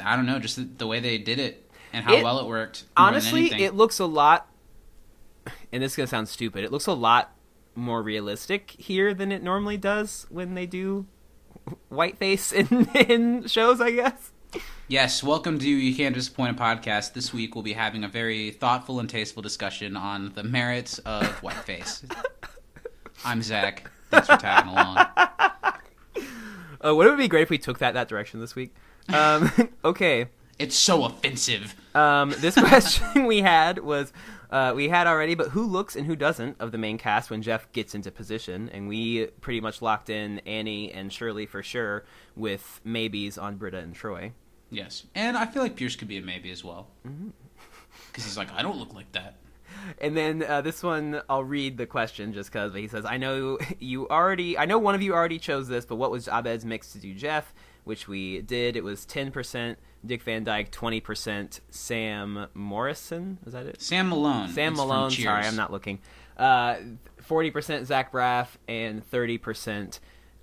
I 0.03 0.15
don't 0.15 0.25
know, 0.25 0.39
just 0.39 0.55
the, 0.55 0.63
the 0.63 0.87
way 0.87 0.99
they 0.99 1.17
did 1.17 1.39
it 1.39 1.69
and 1.93 2.03
how 2.03 2.15
It- 2.15 2.23
well 2.23 2.39
it 2.39 2.47
worked. 2.47 2.85
Honestly, 2.97 3.47
it 3.63 3.75
looks 3.75 3.99
a 3.99 4.05
lot 4.05 4.47
and 5.71 5.81
this 5.81 5.93
is 5.93 5.95
going 5.95 6.05
to 6.07 6.09
sound 6.09 6.27
stupid. 6.29 6.63
It 6.63 6.71
looks 6.71 6.87
a 6.87 6.93
lot 6.93 7.35
more 7.75 8.01
realistic 8.01 8.71
here 8.71 9.13
than 9.13 9.31
it 9.31 9.41
normally 9.41 9.77
does 9.77 10.25
when 10.29 10.55
they 10.55 10.65
do 10.65 11.05
whiteface 11.91 12.51
in 12.71 12.87
in 12.95 13.47
shows, 13.47 13.79
I 13.81 13.91
guess. 13.91 14.31
Yes, 14.87 15.23
welcome 15.23 15.57
to 15.59 15.69
You 15.69 15.95
Can't 15.95 16.13
Disappoint 16.13 16.59
a 16.59 16.61
podcast. 16.61 17.13
This 17.13 17.31
week 17.33 17.55
we'll 17.55 17.63
be 17.63 17.71
having 17.73 18.03
a 18.03 18.09
very 18.09 18.51
thoughtful 18.51 18.99
and 18.99 19.09
tasteful 19.09 19.41
discussion 19.41 19.95
on 19.95 20.33
the 20.35 20.43
merits 20.43 20.97
of 20.99 21.25
whiteface. 21.41 22.03
I'm 23.25 23.41
Zach. 23.41 23.89
Thanks 24.11 24.27
for 24.27 24.37
tagging 24.37 24.71
along. 24.71 25.07
Uh, 26.83 26.95
would 26.95 27.07
it 27.07 27.17
be 27.17 27.27
great 27.27 27.43
if 27.43 27.49
we 27.49 27.57
took 27.57 27.77
that 27.79 27.93
that 27.93 28.07
direction 28.07 28.39
this 28.39 28.55
week? 28.55 28.73
Um, 29.09 29.51
okay. 29.85 30.27
It's 30.57 30.75
so 30.75 31.05
offensive. 31.05 31.75
Um, 31.95 32.33
this 32.37 32.55
question 32.59 33.25
we 33.25 33.39
had 33.39 33.79
was 33.79 34.11
uh, 34.51 34.73
we 34.75 34.89
had 34.89 35.07
already, 35.07 35.35
but 35.35 35.49
who 35.49 35.65
looks 35.65 35.95
and 35.95 36.05
who 36.05 36.15
doesn't 36.15 36.57
of 36.59 36.71
the 36.71 36.77
main 36.77 36.97
cast 36.97 37.29
when 37.29 37.41
Jeff 37.41 37.71
gets 37.71 37.95
into 37.95 38.11
position? 38.11 38.69
And 38.69 38.87
we 38.87 39.27
pretty 39.41 39.61
much 39.61 39.81
locked 39.81 40.09
in 40.09 40.39
Annie 40.39 40.91
and 40.91 41.11
Shirley 41.11 41.45
for 41.45 41.63
sure, 41.63 42.03
with 42.35 42.81
maybes 42.83 43.37
on 43.37 43.57
Britta 43.57 43.77
and 43.77 43.95
Troy. 43.95 44.33
Yes, 44.69 45.05
and 45.15 45.37
I 45.37 45.45
feel 45.47 45.63
like 45.63 45.75
Pierce 45.75 45.95
could 45.95 46.07
be 46.07 46.17
a 46.17 46.21
maybe 46.21 46.51
as 46.51 46.63
well. 46.63 46.87
Mm-hmm. 47.07 47.29
Because 48.07 48.23
he's 48.23 48.37
like, 48.37 48.51
I 48.53 48.61
don't 48.61 48.77
look 48.77 48.93
like 48.93 49.11
that. 49.13 49.35
And 49.99 50.15
then 50.15 50.43
uh, 50.47 50.61
this 50.61 50.81
one, 50.83 51.21
I'll 51.29 51.43
read 51.43 51.77
the 51.77 51.85
question 51.85 52.33
just 52.33 52.51
because. 52.51 52.73
He 52.73 52.87
says, 52.87 53.05
"I 53.05 53.17
know 53.17 53.57
you 53.79 54.07
already. 54.09 54.57
I 54.57 54.65
know 54.65 54.77
one 54.79 54.95
of 54.95 55.01
you 55.01 55.13
already 55.13 55.39
chose 55.39 55.67
this, 55.67 55.85
but 55.85 55.95
what 55.95 56.11
was 56.11 56.27
Abed's 56.27 56.65
mix 56.65 56.91
to 56.93 56.99
do 56.99 57.13
Jeff? 57.13 57.53
Which 57.83 58.07
we 58.07 58.41
did. 58.41 58.75
It 58.75 58.83
was 58.83 59.05
ten 59.05 59.31
percent 59.31 59.79
Dick 60.05 60.21
Van 60.23 60.43
Dyke, 60.43 60.71
twenty 60.71 60.99
percent 61.01 61.61
Sam 61.71 62.47
Morrison. 62.53 63.39
Is 63.45 63.53
that 63.53 63.65
it? 63.65 63.81
Sam 63.81 64.09
Malone. 64.09 64.49
Sam 64.49 64.73
It's 64.73 64.77
Malone. 64.79 65.11
Sorry, 65.11 65.45
I'm 65.45 65.55
not 65.55 65.71
looking. 65.71 65.99
Uh, 66.37 66.75
Forty 67.21 67.51
percent 67.51 67.87
Zach 67.87 68.11
Braff 68.11 68.47
and 68.67 69.05
thirty 69.07 69.37
percent 69.37 69.99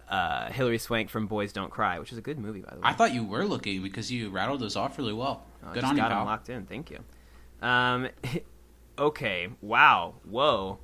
uh, 0.08 0.50
Hilary 0.50 0.78
Swank 0.78 1.10
from 1.10 1.26
Boys 1.26 1.52
Don't 1.52 1.70
Cry, 1.70 1.98
which 1.98 2.12
is 2.12 2.18
a 2.18 2.22
good 2.22 2.38
movie 2.38 2.60
by 2.60 2.70
the 2.70 2.76
way. 2.76 2.82
I 2.84 2.92
thought 2.92 3.12
you 3.12 3.24
were 3.24 3.44
looking 3.44 3.82
because 3.82 4.10
you 4.10 4.30
rattled 4.30 4.60
those 4.60 4.74
off 4.76 4.96
really 4.98 5.12
well. 5.12 5.44
Oh, 5.66 5.72
Good 5.72 5.84
on 5.84 5.96
you, 5.96 6.02
got 6.02 6.10
'em 6.12 6.18
pal. 6.18 6.24
locked 6.24 6.48
in. 6.48 6.66
Thank 6.66 6.90
you. 6.90 7.00
Um, 7.60 8.08
okay. 8.98 9.48
Wow. 9.60 10.14
Whoa. 10.24 10.78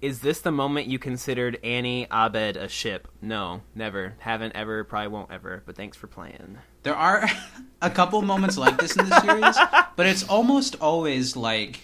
Is 0.00 0.20
this 0.20 0.40
the 0.40 0.52
moment 0.52 0.86
you 0.86 0.98
considered 0.98 1.58
Annie 1.64 2.06
Abed 2.10 2.56
a 2.56 2.68
ship? 2.68 3.08
No, 3.20 3.62
never. 3.74 4.14
Haven't 4.20 4.54
ever. 4.54 4.84
Probably 4.84 5.08
won't 5.08 5.32
ever. 5.32 5.62
But 5.66 5.74
thanks 5.76 5.96
for 5.96 6.06
playing. 6.06 6.58
There 6.84 6.94
are 6.94 7.28
a 7.82 7.90
couple 7.90 8.22
moments 8.22 8.56
like 8.56 8.78
this 8.78 8.96
in 8.96 9.08
the 9.08 9.20
series, 9.20 9.58
but 9.96 10.06
it's 10.06 10.22
almost 10.28 10.76
always 10.80 11.36
like 11.36 11.80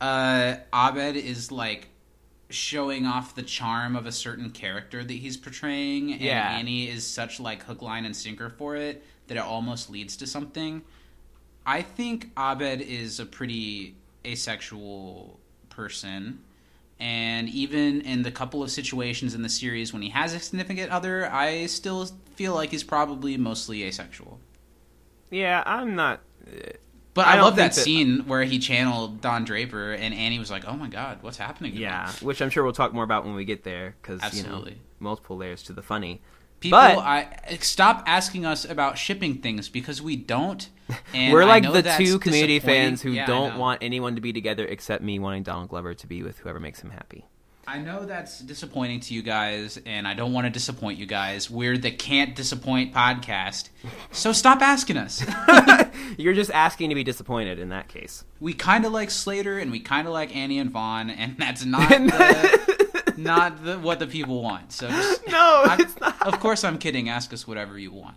uh, 0.00 0.56
Abed 0.72 1.16
is 1.16 1.50
like 1.50 1.88
showing 2.48 3.06
off 3.06 3.34
the 3.34 3.42
charm 3.42 3.94
of 3.94 4.06
a 4.06 4.12
certain 4.12 4.50
character 4.50 5.04
that 5.04 5.12
he's 5.12 5.36
portraying 5.36 6.12
and 6.12 6.20
Yeah. 6.20 6.56
Annie 6.56 6.88
is 6.88 7.06
such 7.06 7.38
like 7.38 7.62
hook 7.64 7.82
line 7.82 8.04
and 8.04 8.14
sinker 8.16 8.48
for 8.48 8.76
it 8.76 9.04
that 9.28 9.36
it 9.36 9.42
almost 9.42 9.90
leads 9.90 10.16
to 10.18 10.26
something. 10.26 10.82
I 11.66 11.82
think 11.82 12.30
Abed 12.36 12.80
is 12.80 13.20
a 13.20 13.26
pretty 13.26 13.94
asexual 14.24 15.38
person 15.68 16.40
and 16.98 17.48
even 17.48 18.02
in 18.02 18.22
the 18.22 18.30
couple 18.30 18.62
of 18.62 18.70
situations 18.70 19.34
in 19.34 19.42
the 19.42 19.48
series 19.48 19.92
when 19.92 20.02
he 20.02 20.10
has 20.10 20.34
a 20.34 20.38
significant 20.38 20.90
other, 20.92 21.30
I 21.32 21.64
still 21.66 22.04
feel 22.34 22.54
like 22.54 22.70
he's 22.70 22.84
probably 22.84 23.38
mostly 23.38 23.82
asexual. 23.84 24.38
Yeah, 25.30 25.62
I'm 25.64 25.94
not. 25.94 26.20
But 27.14 27.26
I 27.26 27.38
I, 27.38 27.40
love 27.40 27.56
that 27.56 27.72
that- 27.72 27.80
scene 27.82 28.26
where 28.26 28.44
he 28.44 28.58
channeled 28.58 29.20
Don 29.22 29.44
Draper 29.44 29.92
and 29.92 30.12
Annie 30.14 30.38
was 30.38 30.50
like, 30.50 30.64
"Oh 30.66 30.76
my 30.76 30.88
god, 30.88 31.18
what's 31.22 31.38
happening?" 31.38 31.72
to 31.72 31.78
me?" 31.78 31.82
Yeah, 31.84 32.12
which 32.20 32.42
I'm 32.42 32.50
sure 32.50 32.62
we'll 32.64 32.72
talk 32.74 32.92
more 32.92 33.04
about 33.04 33.24
when 33.24 33.34
we 33.34 33.44
get 33.46 33.64
there 33.64 33.96
because 34.02 34.20
you 34.36 34.42
know 34.42 34.48
Absolutely. 34.50 34.78
multiple 34.98 35.36
layers 35.38 35.62
to 35.64 35.72
the 35.72 35.82
funny. 35.82 36.20
People, 36.60 36.78
But- 36.78 36.98
I 36.98 37.56
stop 37.62 38.04
asking 38.06 38.44
us 38.44 38.66
about 38.66 38.98
shipping 38.98 39.36
things 39.38 39.68
because 39.70 40.02
we 40.02 40.16
don't. 40.16 40.68
And 41.14 41.32
We're 41.32 41.44
like 41.44 41.64
the 41.64 41.82
two 41.98 42.18
community 42.18 42.58
fans 42.60 43.02
who 43.02 43.12
Yeah, 43.12 43.26
don't 43.26 43.58
want 43.58 43.82
anyone 43.82 44.14
to 44.16 44.20
be 44.20 44.32
together 44.32 44.64
except 44.66 45.02
me 45.02 45.18
wanting 45.18 45.42
Donald 45.42 45.68
Glover 45.68 45.94
to 45.94 46.06
be 46.06 46.22
with 46.22 46.38
whoever 46.38 46.60
makes 46.60 46.80
him 46.80 46.90
happy. 46.90 47.24
I 47.66 47.78
know 47.78 48.04
that's 48.04 48.40
disappointing 48.40 48.98
to 49.00 49.14
you 49.14 49.22
guys, 49.22 49.78
and 49.86 50.08
I 50.08 50.14
don't 50.14 50.32
want 50.32 50.46
to 50.46 50.50
disappoint 50.50 50.98
you 50.98 51.06
guys. 51.06 51.48
We're 51.48 51.78
the 51.78 51.92
can't 51.92 52.34
disappoint 52.34 52.92
podcast, 52.92 53.68
so 54.10 54.32
stop 54.32 54.60
asking 54.60 54.96
us. 54.96 55.24
You're 56.18 56.34
just 56.34 56.50
asking 56.50 56.88
to 56.88 56.96
be 56.96 57.04
disappointed 57.04 57.60
in 57.60 57.68
that 57.68 57.86
case. 57.86 58.24
we 58.40 58.54
kind 58.54 58.84
of 58.84 58.92
like 58.92 59.10
Slater, 59.10 59.56
and 59.58 59.70
we 59.70 59.78
kind 59.78 60.08
of 60.08 60.12
like 60.12 60.34
Annie 60.34 60.58
and 60.58 60.70
Vaughn, 60.70 61.10
and 61.10 61.36
that's 61.38 61.64
not 61.64 61.88
the, 61.90 63.14
not 63.16 63.62
the, 63.64 63.78
what 63.78 64.00
the 64.00 64.06
people 64.08 64.42
want. 64.42 64.72
So 64.72 64.88
just, 64.88 65.28
No, 65.28 65.62
I'm- 65.68 65.80
it's 65.80 66.00
not. 66.00 66.26
of 66.26 66.40
course 66.40 66.64
I'm 66.64 66.78
kidding. 66.78 67.08
Ask 67.08 67.32
us 67.32 67.46
whatever 67.46 67.78
you 67.78 67.92
want. 67.92 68.16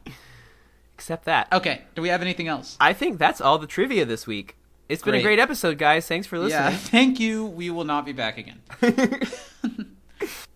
Except 0.95 1.25
that. 1.25 1.51
Okay, 1.51 1.81
do 1.95 2.01
we 2.01 2.09
have 2.09 2.21
anything 2.21 2.47
else? 2.47 2.77
I 2.79 2.93
think 2.93 3.17
that's 3.17 3.41
all 3.41 3.57
the 3.57 3.67
trivia 3.67 4.05
this 4.05 4.27
week. 4.27 4.55
It's 4.89 5.01
been 5.01 5.15
a 5.15 5.21
Great. 5.21 5.39
episode, 5.39 5.77
guys. 5.77 6.07
Thanks 6.07 6.27
for 6.27 6.37
listening. 6.37 6.71
Yeah, 6.71 6.77
thank 6.77 7.19
you. 7.19 7.45
We 7.45 7.69
will 7.69 7.85
not 7.85 8.05
be 8.05 8.11
back 8.11 8.37
again. 8.37 8.61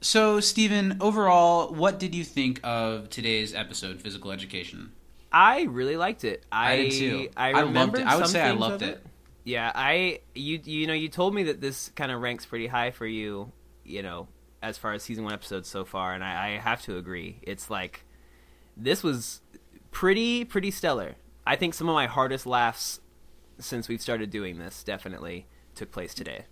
so, 0.02 0.40
Stephen, 0.40 0.98
overall, 1.02 1.74
what 1.74 1.98
did 1.98 2.14
you 2.14 2.24
think 2.24 2.60
of 2.64 3.10
today's 3.10 3.56
episode, 3.56 4.02
Physical 4.02 4.32
Education? 4.32 4.92
I 5.32 5.64
really 5.64 5.98
liked 5.98 6.24
it. 6.24 6.44
I, 6.52 6.72
I 6.72 6.76
did 6.78 6.92
too. 6.92 7.30
I, 7.36 7.52
I 7.52 7.62
loved 7.64 7.98
it. 7.98 8.06
I 8.06 8.18
would 8.18 8.28
say 8.28 8.42
I 8.42 8.52
loved 8.52 8.82
of 8.82 8.90
it. 8.90 9.06
Yeah, 9.44 9.72
I 9.74 10.20
you 10.36 10.60
you 10.64 10.88
know 10.88 10.94
you 10.94 11.10
told 11.10 11.34
me 11.34 11.44
that 11.44 11.62
this 11.62 11.90
kind 11.96 12.12
of 12.12 12.22
ranks 12.22 12.46
pretty 12.46 12.68
high 12.68 12.92
for 12.92 13.06
you. 13.06 13.52
You 13.86 14.04
know, 14.04 14.28
as 14.62 14.78
far 14.78 14.94
as 14.94 15.04
season 15.04 15.24
one 15.24 15.34
episodes 15.34 15.70
so 15.70 15.86
far, 15.86 16.14
and 16.14 16.24
I, 16.24 16.48
I 16.48 16.50
have 16.58 16.82
to 16.84 16.98
agree. 16.98 17.40
It's 17.44 17.70
like 17.70 18.04
this 18.76 19.04
was 19.04 19.42
pretty 19.98 20.46
pretty 20.46 20.70
stellar. 20.70 21.16
I 21.44 21.56
think 21.56 21.74
some 21.74 21.90
of 21.90 21.96
my 21.96 22.06
hardest 22.06 22.46
laughs 22.46 23.00
since 23.58 23.88
we've 23.88 24.00
started 24.00 24.30
doing 24.30 24.60
this 24.60 24.84
definitely 24.84 25.48
took 25.74 25.92
place 25.92 26.14
today. 26.14 26.46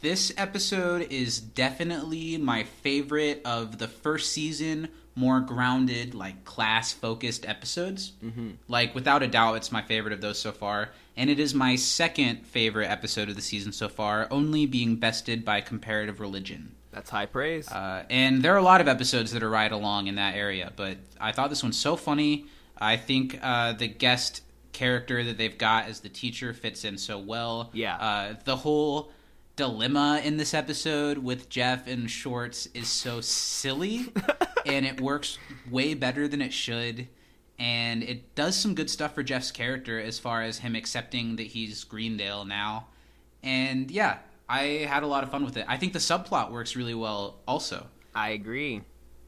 This 0.00 0.32
episode 0.38 1.06
is 1.10 1.38
definitely 1.38 2.38
my 2.38 2.64
favorite 2.64 3.42
of 3.44 3.76
the 3.76 3.86
first 3.86 4.32
season, 4.32 4.88
more 5.14 5.40
grounded, 5.40 6.14
like 6.14 6.46
class 6.46 6.94
focused 6.94 7.46
episodes. 7.46 8.12
Mm-hmm. 8.24 8.52
Like, 8.66 8.94
without 8.94 9.22
a 9.22 9.26
doubt, 9.26 9.56
it's 9.56 9.70
my 9.70 9.82
favorite 9.82 10.14
of 10.14 10.22
those 10.22 10.38
so 10.38 10.52
far. 10.52 10.88
And 11.18 11.28
it 11.28 11.38
is 11.38 11.52
my 11.54 11.76
second 11.76 12.46
favorite 12.46 12.86
episode 12.86 13.28
of 13.28 13.36
the 13.36 13.42
season 13.42 13.72
so 13.72 13.90
far, 13.90 14.26
only 14.30 14.64
being 14.64 14.96
bested 14.96 15.44
by 15.44 15.60
Comparative 15.60 16.18
Religion. 16.18 16.74
That's 16.92 17.10
high 17.10 17.26
praise. 17.26 17.70
Uh, 17.70 18.04
and 18.08 18.42
there 18.42 18.54
are 18.54 18.58
a 18.58 18.62
lot 18.62 18.80
of 18.80 18.88
episodes 18.88 19.32
that 19.32 19.42
are 19.42 19.50
right 19.50 19.70
along 19.70 20.06
in 20.06 20.14
that 20.14 20.34
area, 20.34 20.72
but 20.76 20.96
I 21.20 21.32
thought 21.32 21.50
this 21.50 21.62
one's 21.62 21.78
so 21.78 21.94
funny. 21.96 22.46
I 22.78 22.96
think 22.96 23.38
uh, 23.42 23.72
the 23.72 23.88
guest 23.88 24.42
character 24.72 25.24
that 25.24 25.38
they've 25.38 25.56
got 25.56 25.86
as 25.86 26.00
the 26.00 26.08
teacher 26.08 26.52
fits 26.52 26.84
in 26.84 26.98
so 26.98 27.18
well. 27.18 27.70
Yeah. 27.72 27.96
Uh, 27.96 28.34
the 28.44 28.56
whole 28.56 29.10
dilemma 29.56 30.20
in 30.22 30.36
this 30.36 30.52
episode 30.52 31.18
with 31.18 31.48
Jeff 31.48 31.86
and 31.86 32.10
Shorts 32.10 32.68
is 32.74 32.88
so 32.88 33.22
silly, 33.22 34.12
and 34.66 34.84
it 34.84 35.00
works 35.00 35.38
way 35.70 35.94
better 35.94 36.28
than 36.28 36.42
it 36.42 36.52
should. 36.52 37.08
And 37.58 38.02
it 38.02 38.34
does 38.34 38.54
some 38.54 38.74
good 38.74 38.90
stuff 38.90 39.14
for 39.14 39.22
Jeff's 39.22 39.50
character 39.50 39.98
as 39.98 40.18
far 40.18 40.42
as 40.42 40.58
him 40.58 40.76
accepting 40.76 41.36
that 41.36 41.46
he's 41.46 41.84
Greendale 41.84 42.44
now. 42.44 42.88
And 43.42 43.90
yeah, 43.90 44.18
I 44.46 44.86
had 44.88 45.02
a 45.02 45.06
lot 45.06 45.24
of 45.24 45.30
fun 45.30 45.42
with 45.42 45.56
it. 45.56 45.64
I 45.66 45.78
think 45.78 45.94
the 45.94 45.98
subplot 45.98 46.50
works 46.50 46.76
really 46.76 46.94
well 46.94 47.38
also. 47.48 47.86
I 48.14 48.30
agree. 48.30 48.82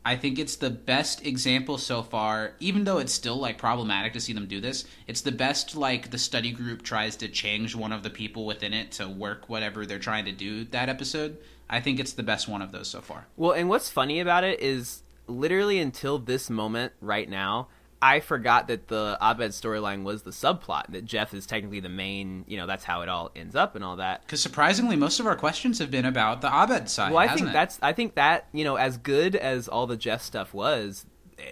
I 0.09 0.17
think 0.17 0.39
it's 0.39 0.57
the 0.57 0.71
best 0.71 1.27
example 1.27 1.77
so 1.77 2.03
far, 2.03 2.55
even 2.61 2.85
though 2.85 2.97
it's 2.97 3.13
still 3.13 3.37
like 3.37 3.59
problematic 3.59 4.15
to 4.15 4.21
see 4.23 4.33
them 4.33 4.47
do 4.47 4.59
this. 4.59 4.87
It's 5.07 5.21
the 5.21 5.33
best 5.33 5.77
like 5.77 6.11
the 6.11 6.17
study 6.17 6.51
group 6.51 6.81
tries 6.81 7.15
to 7.17 7.29
change 7.29 7.77
one 7.77 7.93
of 7.93 8.03
the 8.03 8.09
people 8.09 8.47
within 8.47 8.73
it 8.73 8.91
to 8.93 9.07
work 9.07 9.51
whatever 9.51 9.85
they're 9.85 9.99
trying 9.99 10.25
to 10.25 10.33
do 10.33 10.65
that 10.65 10.89
episode. 10.89 11.37
I 11.69 11.83
think 11.83 12.01
it's 12.01 12.15
the 12.15 12.23
best 12.23 12.49
one 12.49 12.63
of 12.63 12.73
those 12.73 12.89
so 12.89 13.03
far. 13.03 13.27
Well, 13.37 13.53
and 13.53 13.69
what's 13.69 13.91
funny 13.91 14.19
about 14.19 14.45
it 14.45 14.61
is 14.61 15.03
literally 15.27 15.79
until 15.79 16.19
this 16.19 16.49
moment 16.49 16.95
right 17.03 17.29
now, 17.29 17.69
I 18.01 18.21
forgot 18.21 18.69
that 18.69 18.89
the 18.89 19.19
Abed 19.21 19.51
storyline 19.51 20.05
was 20.05 20.23
the 20.23 20.31
subplot, 20.31 20.93
that 20.93 21.05
Jeff 21.05 21.35
is 21.35 21.47
technically 21.47 21.81
the 21.81 21.89
main, 21.89 22.45
you 22.47 22.57
know, 22.57 22.67
that's 22.67 22.85
how 22.85 23.03
it 23.03 23.09
all 23.09 23.31
ends 23.35 23.57
up 23.57 23.75
and 23.75 23.85
all 23.85 23.97
that. 23.97 24.23
Because 24.23 24.41
surprisingly, 24.41 24.95
most 24.95 25.19
of 25.19 25.27
our 25.27 25.35
questions 25.35 25.81
have 25.81 25.91
been 25.91 26.05
about 26.05 26.41
the 26.41 26.49
Abed 26.49 26.89
side. 26.89 27.13
Well, 27.13 27.19
I 27.19 27.35
think 27.35 27.49
it? 27.49 27.53
that's 27.53 27.79
I 27.83 27.93
think 27.93 28.15
that, 28.15 28.47
you 28.53 28.65
know, 28.65 28.77
as 28.77 28.97
good 28.99 29.35
as 29.35 29.67
all 29.67 29.87
the 29.87 29.97
Jeff 29.97 30.23
stuff 30.23 30.55
was, 30.55 31.07
eh, 31.39 31.43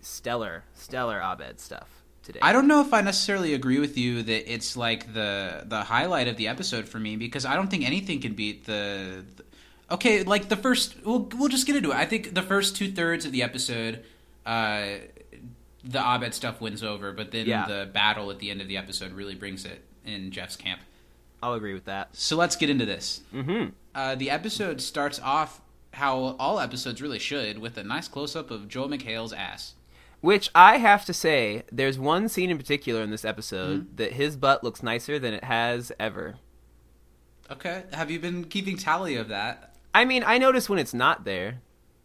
stellar, 0.00 0.64
stellar 0.74 1.20
Abed 1.20 1.60
stuff 1.60 2.00
today. 2.22 2.40
I 2.42 2.52
don't 2.52 2.66
know 2.66 2.80
if 2.80 2.94
I 2.94 3.02
necessarily 3.02 3.54
agree 3.54 3.78
with 3.78 3.98
you 3.98 4.22
that 4.22 4.52
it's 4.52 4.76
like 4.76 5.12
the 5.12 5.64
the 5.66 5.82
highlight 5.82 6.28
of 6.28 6.36
the 6.36 6.48
episode 6.48 6.88
for 6.88 6.98
me 6.98 7.16
because 7.16 7.44
I 7.44 7.56
don't 7.56 7.68
think 7.68 7.84
anything 7.84 8.20
can 8.20 8.34
beat 8.34 8.64
the. 8.66 9.24
the- 9.36 9.44
okay, 9.90 10.22
like 10.22 10.48
the 10.48 10.56
first, 10.56 10.96
we'll 11.04 11.28
we'll 11.34 11.48
just 11.48 11.66
get 11.66 11.76
into 11.76 11.90
it. 11.90 11.96
I 11.96 12.06
think 12.06 12.34
the 12.34 12.42
first 12.42 12.76
two 12.76 12.90
thirds 12.90 13.26
of 13.26 13.32
the 13.32 13.42
episode, 13.42 14.04
uh, 14.46 14.86
the 15.84 15.98
Abed 16.00 16.34
stuff 16.34 16.60
wins 16.60 16.82
over, 16.82 17.12
but 17.12 17.30
then 17.30 17.46
Yeah. 17.46 17.66
the 17.66 17.86
battle 17.92 18.30
at 18.30 18.38
the 18.38 18.50
end 18.50 18.60
of 18.60 18.68
the 18.68 18.76
episode 18.76 19.12
really 19.12 19.34
brings 19.34 19.64
it 19.64 19.84
in 20.04 20.30
Jeff's 20.30 20.56
camp. 20.56 20.80
I'll 21.42 21.54
agree 21.54 21.72
with 21.74 21.86
that. 21.86 22.14
So 22.14 22.36
let's 22.36 22.54
get 22.56 22.68
into 22.68 22.84
this. 22.84 23.22
Mhm. 23.34 23.72
Uh, 23.94 24.14
the 24.14 24.28
episode 24.30 24.80
starts 24.82 25.18
off 25.20 25.60
how 25.94 26.36
all 26.38 26.60
episodes 26.60 27.00
really 27.02 27.18
should, 27.18 27.58
with 27.58 27.76
a 27.78 27.82
nice 27.82 28.08
close 28.08 28.36
up 28.36 28.50
of 28.50 28.68
Joel 28.68 28.88
McHale's 28.88 29.32
ass. 29.32 29.74
Which 30.20 30.50
I 30.54 30.76
have 30.76 31.06
to 31.06 31.14
say, 31.14 31.62
there's 31.72 31.98
one 31.98 32.28
scene 32.28 32.50
in 32.50 32.58
particular 32.58 33.00
in 33.02 33.10
this 33.10 33.24
episode 33.24 33.84
Mm-hmm. 33.86 33.96
that 33.96 34.12
his 34.12 34.36
butt 34.36 34.62
looks 34.62 34.82
nicer 34.82 35.18
than 35.18 35.32
it 35.32 35.44
has 35.44 35.90
ever. 35.98 36.36
Okay, 37.50 37.84
have 37.92 38.10
you 38.10 38.20
been 38.20 38.44
keeping 38.44 38.76
tally 38.76 39.16
of 39.16 39.28
that? 39.28 39.74
I 39.94 40.04
mean, 40.04 40.22
I 40.24 40.38
notice 40.38 40.68
when 40.68 40.78
it's 40.78 40.94
not 40.94 41.24
there. 41.24 41.60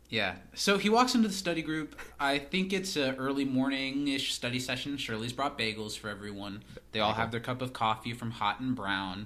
Yeah. 0.10 0.36
So 0.54 0.78
he 0.78 0.90
walks 0.90 1.16
into 1.16 1.28
the 1.28 1.34
study 1.34 1.62
group. 1.62 2.00
I 2.20 2.38
think 2.40 2.72
it's 2.74 2.96
a 2.96 3.16
early 3.16 3.44
morning-ish 3.46 4.34
study 4.34 4.60
session. 4.60 4.98
Shirley's 4.98 5.34
brought 5.34 5.58
bagels 5.58 5.98
for 5.98 6.10
everyone. 6.10 6.64
They 6.92 7.00
all 7.00 7.14
have 7.14 7.32
their 7.32 7.40
cup 7.40 7.62
of 7.62 7.74
coffee 7.74 8.14
from 8.14 8.32
Hot 8.32 8.60
and 8.60 8.76
Brown. 8.76 9.26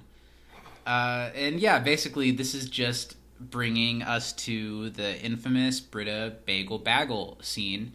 Uh, 0.86 1.30
and 1.34 1.60
yeah, 1.60 1.78
basically 1.78 2.30
this 2.30 2.54
is 2.54 2.68
just 2.68 3.16
bringing 3.38 4.02
us 4.02 4.32
to 4.32 4.90
the 4.90 5.20
infamous 5.22 5.80
Britta 5.80 6.36
bagel 6.46 6.78
bagel 6.78 7.38
scene. 7.42 7.92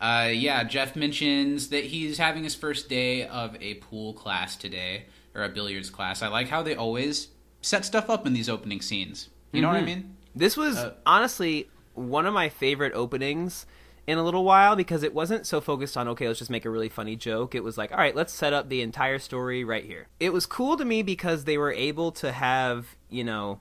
Uh, 0.00 0.30
yeah, 0.32 0.64
Jeff 0.64 0.96
mentions 0.96 1.68
that 1.68 1.84
he's 1.84 2.16
having 2.16 2.44
his 2.44 2.54
first 2.54 2.88
day 2.88 3.26
of 3.26 3.56
a 3.60 3.74
pool 3.74 4.14
class 4.14 4.56
today, 4.56 5.04
or 5.34 5.42
a 5.42 5.48
billiards 5.48 5.90
class. 5.90 6.22
I 6.22 6.28
like 6.28 6.48
how 6.48 6.62
they 6.62 6.74
always 6.74 7.28
set 7.60 7.84
stuff 7.84 8.08
up 8.08 8.26
in 8.26 8.32
these 8.32 8.48
opening 8.48 8.80
scenes. 8.80 9.28
You 9.52 9.60
know 9.60 9.68
what 9.68 9.76
I 9.76 9.82
Mhm. 9.82 9.86
mean? 9.86 10.16
This 10.34 10.56
was 10.56 10.76
Uh, 10.76 10.94
honestly 11.04 11.68
one 12.00 12.26
of 12.26 12.34
my 12.34 12.48
favorite 12.48 12.92
openings 12.94 13.66
in 14.06 14.18
a 14.18 14.24
little 14.24 14.44
while 14.44 14.74
because 14.76 15.02
it 15.02 15.14
wasn't 15.14 15.46
so 15.46 15.60
focused 15.60 15.96
on 15.96 16.08
okay, 16.08 16.26
let's 16.26 16.38
just 16.38 16.50
make 16.50 16.64
a 16.64 16.70
really 16.70 16.88
funny 16.88 17.16
joke. 17.16 17.54
It 17.54 17.62
was 17.62 17.78
like, 17.78 17.92
all 17.92 17.98
right, 17.98 18.14
let's 18.14 18.32
set 18.32 18.52
up 18.52 18.68
the 18.68 18.82
entire 18.82 19.18
story 19.18 19.64
right 19.64 19.84
here. 19.84 20.08
It 20.18 20.32
was 20.32 20.46
cool 20.46 20.76
to 20.76 20.84
me 20.84 21.02
because 21.02 21.44
they 21.44 21.58
were 21.58 21.72
able 21.72 22.10
to 22.12 22.32
have, 22.32 22.96
you 23.08 23.24
know, 23.24 23.60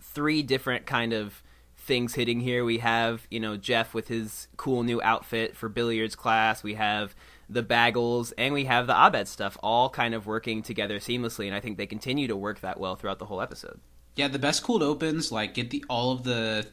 three 0.00 0.42
different 0.42 0.86
kind 0.86 1.12
of 1.12 1.42
things 1.76 2.14
hitting 2.14 2.40
here. 2.40 2.64
We 2.64 2.78
have, 2.78 3.26
you 3.30 3.40
know, 3.40 3.56
Jeff 3.56 3.92
with 3.92 4.08
his 4.08 4.48
cool 4.56 4.84
new 4.84 5.02
outfit 5.02 5.56
for 5.56 5.68
billiards 5.68 6.14
class. 6.14 6.62
We 6.62 6.74
have 6.74 7.14
the 7.50 7.62
bagels 7.62 8.32
and 8.38 8.54
we 8.54 8.64
have 8.64 8.86
the 8.86 8.94
Abed 8.94 9.28
stuff 9.28 9.58
all 9.62 9.90
kind 9.90 10.14
of 10.14 10.26
working 10.26 10.62
together 10.62 10.98
seamlessly 10.98 11.46
and 11.46 11.54
I 11.54 11.60
think 11.60 11.76
they 11.76 11.86
continue 11.86 12.26
to 12.28 12.36
work 12.36 12.60
that 12.60 12.80
well 12.80 12.96
throughout 12.96 13.18
the 13.18 13.26
whole 13.26 13.42
episode. 13.42 13.80
Yeah, 14.16 14.28
the 14.28 14.38
best 14.38 14.62
cold 14.62 14.82
opens 14.82 15.32
like 15.32 15.54
get 15.54 15.70
the 15.70 15.84
all 15.88 16.12
of 16.12 16.22
the 16.22 16.66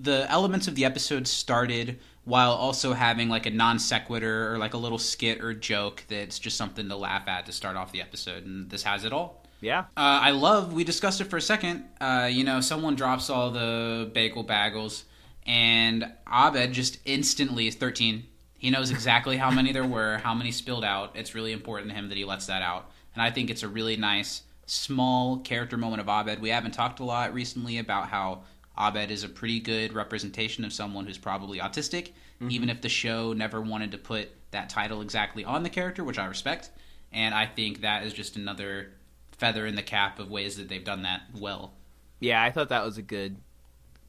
the 0.00 0.26
elements 0.30 0.68
of 0.68 0.74
the 0.74 0.84
episode 0.84 1.26
started 1.26 1.98
while 2.24 2.52
also 2.52 2.92
having 2.92 3.28
like 3.28 3.46
a 3.46 3.50
non 3.50 3.78
sequitur 3.78 4.52
or 4.52 4.58
like 4.58 4.74
a 4.74 4.76
little 4.76 4.98
skit 4.98 5.42
or 5.42 5.54
joke 5.54 6.04
that's 6.08 6.38
just 6.38 6.56
something 6.56 6.88
to 6.88 6.96
laugh 6.96 7.26
at 7.28 7.46
to 7.46 7.52
start 7.52 7.76
off 7.76 7.92
the 7.92 8.00
episode, 8.00 8.44
and 8.44 8.70
this 8.70 8.82
has 8.82 9.04
it 9.04 9.12
all. 9.12 9.44
Yeah. 9.60 9.80
Uh, 9.96 10.20
I 10.22 10.30
love. 10.30 10.72
We 10.72 10.84
discussed 10.84 11.20
it 11.20 11.24
for 11.24 11.36
a 11.36 11.42
second. 11.42 11.84
Uh, 12.00 12.28
you 12.30 12.44
know, 12.44 12.60
someone 12.60 12.94
drops 12.94 13.28
all 13.28 13.50
the 13.50 14.10
bagel 14.12 14.44
bagels, 14.44 15.04
and 15.46 16.10
Abed 16.26 16.72
just 16.72 16.98
instantly 17.04 17.66
is 17.66 17.74
thirteen. 17.74 18.24
He 18.58 18.70
knows 18.70 18.90
exactly 18.90 19.38
how 19.38 19.50
many 19.50 19.72
there 19.72 19.86
were, 19.86 20.18
how 20.18 20.34
many 20.34 20.52
spilled 20.52 20.84
out. 20.84 21.16
It's 21.16 21.34
really 21.34 21.52
important 21.52 21.88
to 21.90 21.94
him 21.94 22.10
that 22.10 22.18
he 22.18 22.24
lets 22.24 22.46
that 22.46 22.62
out, 22.62 22.90
and 23.14 23.22
I 23.22 23.30
think 23.30 23.50
it's 23.50 23.62
a 23.62 23.68
really 23.68 23.96
nice, 23.96 24.42
small 24.66 25.38
character 25.38 25.76
moment 25.76 26.00
of 26.00 26.08
Abed. 26.08 26.40
We 26.40 26.50
haven't 26.50 26.72
talked 26.72 27.00
a 27.00 27.04
lot 27.04 27.34
recently 27.34 27.78
about 27.78 28.08
how 28.08 28.42
Abed 28.80 29.10
is 29.10 29.24
a 29.24 29.28
pretty 29.28 29.60
good 29.60 29.92
representation 29.92 30.64
of 30.64 30.72
someone 30.72 31.06
who's 31.06 31.18
probably 31.18 31.58
autistic, 31.58 32.12
mm-hmm. 32.40 32.50
even 32.50 32.70
if 32.70 32.80
the 32.80 32.88
show 32.88 33.32
never 33.32 33.60
wanted 33.60 33.92
to 33.92 33.98
put 33.98 34.30
that 34.52 34.70
title 34.70 35.02
exactly 35.02 35.44
on 35.44 35.62
the 35.62 35.68
character, 35.68 36.02
which 36.02 36.18
I 36.18 36.26
respect. 36.26 36.70
And 37.12 37.34
I 37.34 37.46
think 37.46 37.82
that 37.82 38.04
is 38.04 38.12
just 38.12 38.36
another 38.36 38.92
feather 39.32 39.66
in 39.66 39.74
the 39.74 39.82
cap 39.82 40.18
of 40.18 40.30
ways 40.30 40.56
that 40.56 40.68
they've 40.68 40.84
done 40.84 41.02
that 41.02 41.22
well. 41.38 41.74
Yeah, 42.20 42.42
I 42.42 42.50
thought 42.50 42.68
that 42.68 42.84
was 42.84 42.98
a 42.98 43.02
good 43.02 43.36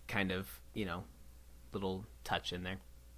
kind 0.08 0.32
of, 0.32 0.48
you 0.74 0.86
know, 0.86 1.04
little 1.74 2.06
touch 2.24 2.54
in 2.54 2.64
there. 2.64 2.78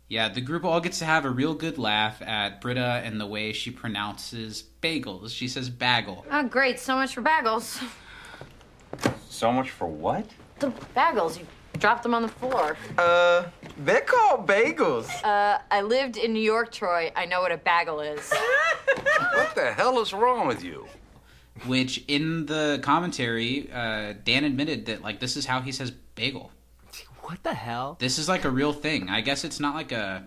Yeah, 0.10 0.30
the 0.30 0.42
group 0.42 0.64
all 0.64 0.80
gets 0.80 1.00
to 1.00 1.06
have 1.06 1.26
a 1.26 1.30
real 1.30 1.56
good 1.56 1.78
laugh 1.78 2.22
at 2.22 2.62
Britta 2.62 3.02
and 3.04 3.20
the 3.20 3.26
way 3.26 3.52
she 3.52 3.72
pronounces 3.72 4.64
bagels. 4.82 5.32
She 5.32 5.48
says 5.48 5.70
bagel. 5.70 6.26
Oh, 6.30 6.44
great. 6.44 6.80
So 6.80 6.96
much 6.96 7.16
for 7.16 7.22
bagels. 7.22 7.82
So 9.30 9.52
much 9.52 9.72
for 9.72 9.88
what? 9.88 10.28
The 10.60 10.72
bagels. 10.96 11.38
You 11.40 11.46
dropped 11.80 12.04
them 12.04 12.14
on 12.14 12.22
the 12.22 12.28
floor. 12.28 12.78
Uh, 12.98 13.44
they're 13.80 14.02
called 14.02 14.48
bagels. 14.48 15.10
Uh, 15.24 15.60
I 15.72 15.82
lived 15.82 16.18
in 16.18 16.34
New 16.34 16.42
York, 16.42 16.72
Troy. 16.72 17.12
I 17.16 17.26
know 17.26 17.42
what 17.42 17.52
a 17.52 17.58
bagel 17.58 18.00
is. 18.00 18.32
What 19.34 19.56
the 19.56 19.74
hell 19.74 20.00
is 20.00 20.14
wrong 20.14 20.48
with 20.48 20.64
you? 20.64 20.88
Which 21.66 22.04
in 22.08 22.46
the 22.46 22.80
commentary, 22.84 23.70
uh, 23.72 24.14
Dan 24.24 24.44
admitted 24.44 24.86
that 24.88 25.02
like 25.02 25.20
this 25.20 25.36
is 25.36 25.46
how 25.46 25.62
he 25.62 25.72
says 25.72 25.92
bagel. 26.16 26.52
What 27.22 27.42
the 27.44 27.54
hell? 27.54 27.96
This 28.00 28.20
is 28.20 28.28
like 28.28 28.44
a 28.44 28.50
real 28.50 28.74
thing. 28.74 29.10
I 29.10 29.22
guess 29.22 29.44
it's 29.44 29.60
not 29.60 29.74
like 29.74 29.92
a 29.92 30.24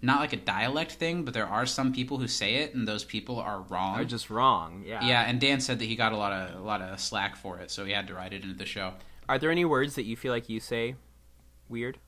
not 0.00 0.20
like 0.20 0.32
a 0.32 0.36
dialect 0.36 0.92
thing, 0.92 1.24
but 1.24 1.34
there 1.34 1.46
are 1.46 1.66
some 1.66 1.92
people 1.92 2.18
who 2.18 2.28
say 2.28 2.56
it, 2.56 2.74
and 2.74 2.86
those 2.86 3.04
people 3.04 3.38
are 3.38 3.60
wrong. 3.62 3.96
Are 3.96 4.04
just 4.04 4.30
wrong. 4.30 4.84
Yeah. 4.86 5.04
yeah, 5.04 5.22
and 5.22 5.40
Dan 5.40 5.60
said 5.60 5.78
that 5.80 5.84
he 5.86 5.96
got 5.96 6.12
a 6.12 6.16
lot 6.16 6.32
of 6.32 6.60
a 6.60 6.64
lot 6.64 6.80
of 6.80 6.98
slack 7.00 7.36
for 7.36 7.58
it, 7.58 7.70
so 7.70 7.84
he 7.84 7.92
had 7.92 8.06
to 8.08 8.14
write 8.14 8.32
it 8.32 8.42
into 8.42 8.54
the 8.54 8.66
show. 8.66 8.94
Are 9.28 9.38
there 9.38 9.50
any 9.50 9.64
words 9.64 9.94
that 9.96 10.04
you 10.04 10.16
feel 10.16 10.32
like 10.32 10.48
you 10.48 10.60
say 10.60 10.96
weird? 11.68 11.98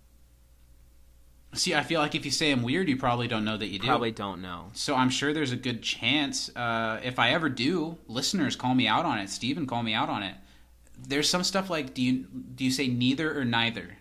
See, 1.53 1.75
I 1.75 1.83
feel 1.83 2.01
like 2.01 2.15
if 2.15 2.25
you 2.25 2.31
say 2.31 2.53
I'm 2.53 2.63
weird, 2.63 2.89
you 2.89 2.97
probably 2.97 3.27
don't 3.27 3.45
know 3.45 3.57
that 3.57 3.67
you 3.67 3.81
do. 3.81 3.87
Probably 3.89 4.13
don't 4.13 4.41
know. 4.41 4.69
So 4.73 4.95
I'm 4.95 5.11
sure 5.11 5.33
there's 5.33 5.51
a 5.51 5.57
good 5.57 5.83
chance. 5.83 6.49
Uh, 6.55 7.01
if 7.03 7.19
I 7.19 7.31
ever 7.31 7.49
do, 7.49 7.99
listeners 8.07 8.55
call 8.55 8.75
me 8.75 8.87
out 8.87 9.05
on 9.05 9.19
it. 9.19 9.29
Steven 9.29 9.67
call 9.67 9.83
me 9.83 9.93
out 9.93 10.09
on 10.09 10.23
it. 10.23 10.37
There's 10.97 11.29
some 11.29 11.43
stuff 11.43 11.69
like 11.69 11.93
do 11.93 12.03
you 12.03 12.27
do 12.55 12.65
you 12.65 12.71
say 12.71 12.87
neither 12.87 13.37
or 13.39 13.45
neither? 13.45 13.99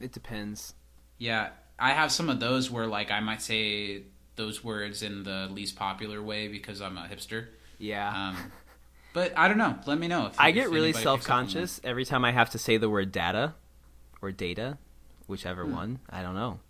It 0.00 0.12
depends. 0.12 0.74
Yeah, 1.18 1.50
I 1.78 1.90
have 1.90 2.10
some 2.10 2.30
of 2.30 2.40
those 2.40 2.70
where 2.70 2.86
like 2.86 3.10
I 3.10 3.20
might 3.20 3.42
say 3.42 4.04
those 4.36 4.64
words 4.64 5.02
in 5.02 5.22
the 5.22 5.48
least 5.50 5.76
popular 5.76 6.22
way 6.22 6.48
because 6.48 6.80
I'm 6.80 6.96
a 6.96 7.06
hipster. 7.06 7.48
Yeah. 7.78 8.08
Um, 8.08 8.36
but 9.14 9.32
I 9.38 9.48
don't 9.48 9.56
know. 9.56 9.76
Let 9.86 9.98
me 9.98 10.06
know. 10.08 10.26
If, 10.26 10.38
I 10.38 10.50
get 10.50 10.68
really 10.68 10.88
anybody 10.90 10.92
picks 10.92 11.06
up 11.06 11.12
on 11.12 11.18
that. 11.18 11.24
self-conscious 11.24 11.80
every 11.84 12.04
time 12.04 12.22
I 12.26 12.32
have 12.32 12.50
to 12.50 12.58
say 12.58 12.76
the 12.76 12.90
word 12.90 13.10
data 13.12 13.54
or 14.20 14.30
data, 14.32 14.76
whichever 15.26 15.64
Hmm. 15.64 15.72
one. 15.72 15.98
I 16.10 16.20
don't 16.22 16.34
know. 16.34 16.60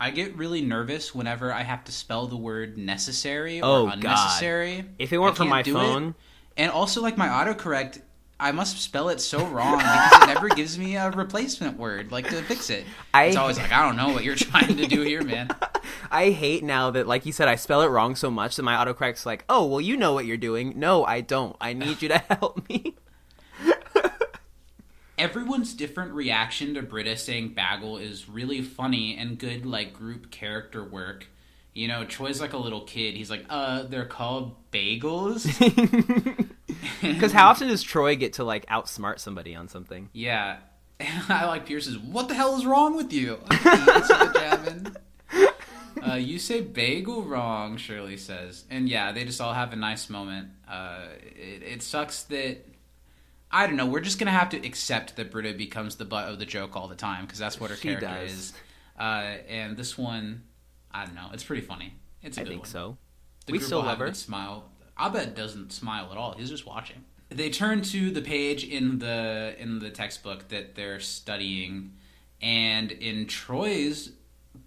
I 0.00 0.10
get 0.10 0.36
really 0.36 0.60
nervous 0.62 1.12
whenever 1.14 1.52
I 1.52 1.62
have 1.64 1.84
to 1.84 1.92
spell 1.92 2.26
the 2.28 2.36
word 2.36 2.78
necessary 2.78 3.60
or 3.60 3.64
Oh, 3.64 3.92
God. 4.00 4.42
If 4.98 5.12
it 5.12 5.18
weren't 5.18 5.36
for 5.36 5.44
my 5.44 5.62
do 5.62 5.72
it. 5.76 5.80
phone, 5.80 6.14
And 6.56 6.70
also, 6.72 7.00
like 7.02 7.16
my 7.16 7.28
autocorrect, 7.28 8.00
I 8.40 8.52
must 8.52 8.78
spell 8.80 9.08
it 9.08 9.20
so 9.20 9.44
wrong 9.46 9.78
because 9.78 10.22
it 10.22 10.26
never 10.28 10.48
gives 10.48 10.78
me 10.78 10.94
a 10.96 11.10
replacement 11.10 11.76
word, 11.76 12.12
like 12.12 12.28
to 12.28 12.40
fix 12.42 12.70
it. 12.70 12.84
I- 13.12 13.24
it's 13.24 13.36
always 13.36 13.58
like, 13.58 13.72
I 13.72 13.84
don't 13.84 13.96
know 13.96 14.10
what 14.10 14.22
you're 14.22 14.36
trying 14.36 14.76
to 14.76 14.86
do 14.86 15.02
here, 15.02 15.22
man. 15.22 15.48
I 16.10 16.30
hate 16.30 16.62
now 16.62 16.90
that, 16.92 17.06
like 17.08 17.26
you 17.26 17.32
said, 17.32 17.48
I 17.48 17.56
spell 17.56 17.82
it 17.82 17.88
wrong 17.88 18.14
so 18.14 18.30
much 18.30 18.56
that 18.56 18.62
my 18.62 18.74
autocorrect's 18.76 19.26
like, 19.26 19.44
"Oh, 19.48 19.66
well, 19.66 19.80
you 19.80 19.96
know 19.96 20.12
what 20.12 20.24
you're 20.24 20.36
doing." 20.36 20.74
No, 20.78 21.04
I 21.04 21.20
don't. 21.20 21.56
I 21.60 21.72
need 21.72 22.00
you 22.00 22.08
to 22.08 22.18
help 22.30 22.68
me. 22.68 22.94
Everyone's 25.18 25.74
different 25.74 26.12
reaction 26.12 26.74
to 26.74 26.82
Britta 26.82 27.16
saying 27.16 27.54
bagel 27.54 27.96
is 27.98 28.28
really 28.28 28.62
funny 28.62 29.16
and 29.16 29.36
good, 29.36 29.66
like 29.66 29.92
group 29.92 30.30
character 30.30 30.84
work. 30.84 31.26
You 31.78 31.86
know, 31.86 32.04
Troy's 32.04 32.40
like 32.40 32.54
a 32.54 32.58
little 32.58 32.80
kid. 32.80 33.14
He's 33.14 33.30
like, 33.30 33.44
uh, 33.48 33.84
they're 33.84 34.04
called 34.04 34.56
bagels? 34.72 35.46
Because 37.00 37.32
how 37.32 37.48
often 37.48 37.68
does 37.68 37.82
Troy 37.82 38.16
get 38.16 38.34
to 38.34 38.44
like 38.44 38.66
outsmart 38.66 39.20
somebody 39.20 39.54
on 39.54 39.68
something? 39.68 40.08
Yeah. 40.12 40.58
I 41.28 41.46
like 41.46 41.66
Pierce's, 41.66 41.96
what 41.98 42.28
the 42.28 42.34
hell 42.34 42.56
is 42.56 42.66
wrong 42.66 42.96
with 42.96 43.12
you? 43.12 43.38
It's 43.50 44.10
a 44.10 44.32
jamming. 44.34 44.96
Uh, 46.04 46.14
you 46.14 46.38
say 46.38 46.60
bagel 46.60 47.22
wrong, 47.22 47.76
Shirley 47.76 48.16
says. 48.16 48.64
And 48.70 48.88
yeah, 48.88 49.12
they 49.12 49.24
just 49.24 49.40
all 49.40 49.52
have 49.54 49.72
a 49.72 49.76
nice 49.76 50.10
moment. 50.10 50.48
Uh, 50.68 51.02
it, 51.36 51.62
it 51.62 51.82
sucks 51.82 52.24
that. 52.24 52.58
I 53.50 53.66
don't 53.66 53.76
know. 53.76 53.86
We're 53.86 54.00
just 54.00 54.18
gonna 54.18 54.30
have 54.32 54.50
to 54.50 54.66
accept 54.66 55.16
that 55.16 55.30
Britta 55.30 55.54
becomes 55.54 55.96
the 55.96 56.04
butt 56.04 56.28
of 56.28 56.38
the 56.38 56.46
joke 56.46 56.74
all 56.76 56.88
the 56.88 56.96
time 56.96 57.24
because 57.26 57.38
that's 57.38 57.60
what 57.60 57.70
her 57.70 57.76
She 57.76 57.88
character 57.88 58.06
does. 58.06 58.32
is. 58.32 58.52
Uh, 58.98 59.36
and 59.48 59.76
this 59.76 59.96
one, 59.96 60.42
I 60.92 61.04
don't 61.04 61.14
know. 61.14 61.28
It's 61.32 61.44
pretty 61.44 61.62
funny. 61.62 61.94
It's 62.22 62.36
a 62.36 62.40
I 62.40 62.44
good 62.44 62.48
think 62.50 62.62
one. 62.62 62.70
so. 62.70 62.98
The 63.46 63.52
We 63.52 63.58
still 63.60 63.78
love 63.78 63.88
have 63.88 64.00
a 64.00 64.06
her. 64.06 64.14
Smile. 64.14 64.64
Abed 64.98 65.34
doesn't 65.34 65.72
smile 65.72 66.08
at 66.10 66.16
all. 66.18 66.34
He's 66.36 66.50
just 66.50 66.66
watching. 66.66 67.04
They 67.30 67.50
turn 67.50 67.82
to 67.82 68.10
the 68.10 68.22
page 68.22 68.64
in 68.64 68.98
the 68.98 69.54
in 69.58 69.78
the 69.78 69.90
textbook 69.90 70.48
that 70.48 70.74
they're 70.74 70.98
studying, 71.00 71.92
and 72.40 72.90
in 72.90 73.26
Troy's 73.26 74.12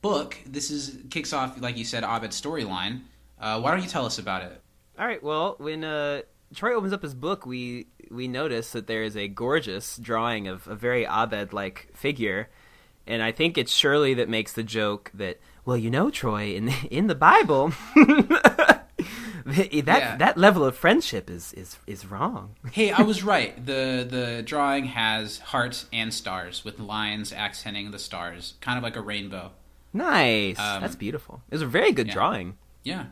book, 0.01 0.37
this 0.45 0.69
is 0.71 0.99
kicks 1.09 1.33
off 1.33 1.59
like 1.61 1.77
you 1.77 1.83
said, 1.85 2.03
Abed's 2.03 2.39
storyline. 2.39 3.01
Uh, 3.39 3.59
why 3.59 3.71
don't 3.71 3.81
you 3.83 3.89
tell 3.89 4.05
us 4.05 4.19
about 4.19 4.43
it? 4.43 4.61
All 4.99 5.07
right. 5.07 5.21
Well, 5.23 5.55
when 5.57 5.83
uh, 5.83 6.21
Troy 6.53 6.75
opens 6.75 6.93
up 6.93 7.01
his 7.01 7.15
book, 7.15 7.45
we 7.45 7.87
we 8.11 8.27
notice 8.27 8.71
that 8.71 8.85
there 8.87 9.03
is 9.03 9.17
a 9.17 9.27
gorgeous 9.27 9.97
drawing 9.97 10.47
of 10.47 10.67
a 10.67 10.75
very 10.75 11.05
Abed-like 11.05 11.89
figure, 11.95 12.49
and 13.07 13.23
I 13.23 13.31
think 13.31 13.57
it's 13.57 13.71
Shirley 13.73 14.13
that 14.15 14.29
makes 14.29 14.53
the 14.53 14.63
joke 14.63 15.09
that, 15.15 15.39
well, 15.65 15.77
you 15.77 15.89
know, 15.89 16.09
Troy, 16.09 16.53
in 16.55 16.69
in 16.89 17.07
the 17.07 17.15
Bible, 17.15 17.73
that 19.45 19.71
Yeah. 19.73 20.15
that 20.17 20.37
level 20.37 20.63
of 20.63 20.75
friendship 20.77 21.29
is 21.29 21.53
is 21.53 21.77
is 21.87 22.05
wrong. 22.05 22.55
Hey, 22.71 22.91
I 22.91 23.01
was 23.01 23.23
right. 23.23 23.53
the 23.65 24.05
The 24.09 24.43
drawing 24.45 24.85
has 24.85 25.39
hearts 25.39 25.85
and 25.91 26.13
stars 26.13 26.63
with 26.63 26.79
lines 26.79 27.33
accenting 27.33 27.91
the 27.91 27.99
stars, 27.99 28.55
kind 28.61 28.77
of 28.77 28.83
like 28.83 28.95
a 28.95 29.01
rainbow. 29.01 29.51
Nice. 29.93 30.57
Um, 30.59 30.81
That's 30.81 30.95
beautiful. 30.95 31.41
It 31.49 31.55
was 31.55 31.61
a 31.61 31.67
very 31.67 31.91
good 31.91 32.07
yeah. 32.07 32.13
drawing. 32.13 32.57
Yeah. 32.83 33.05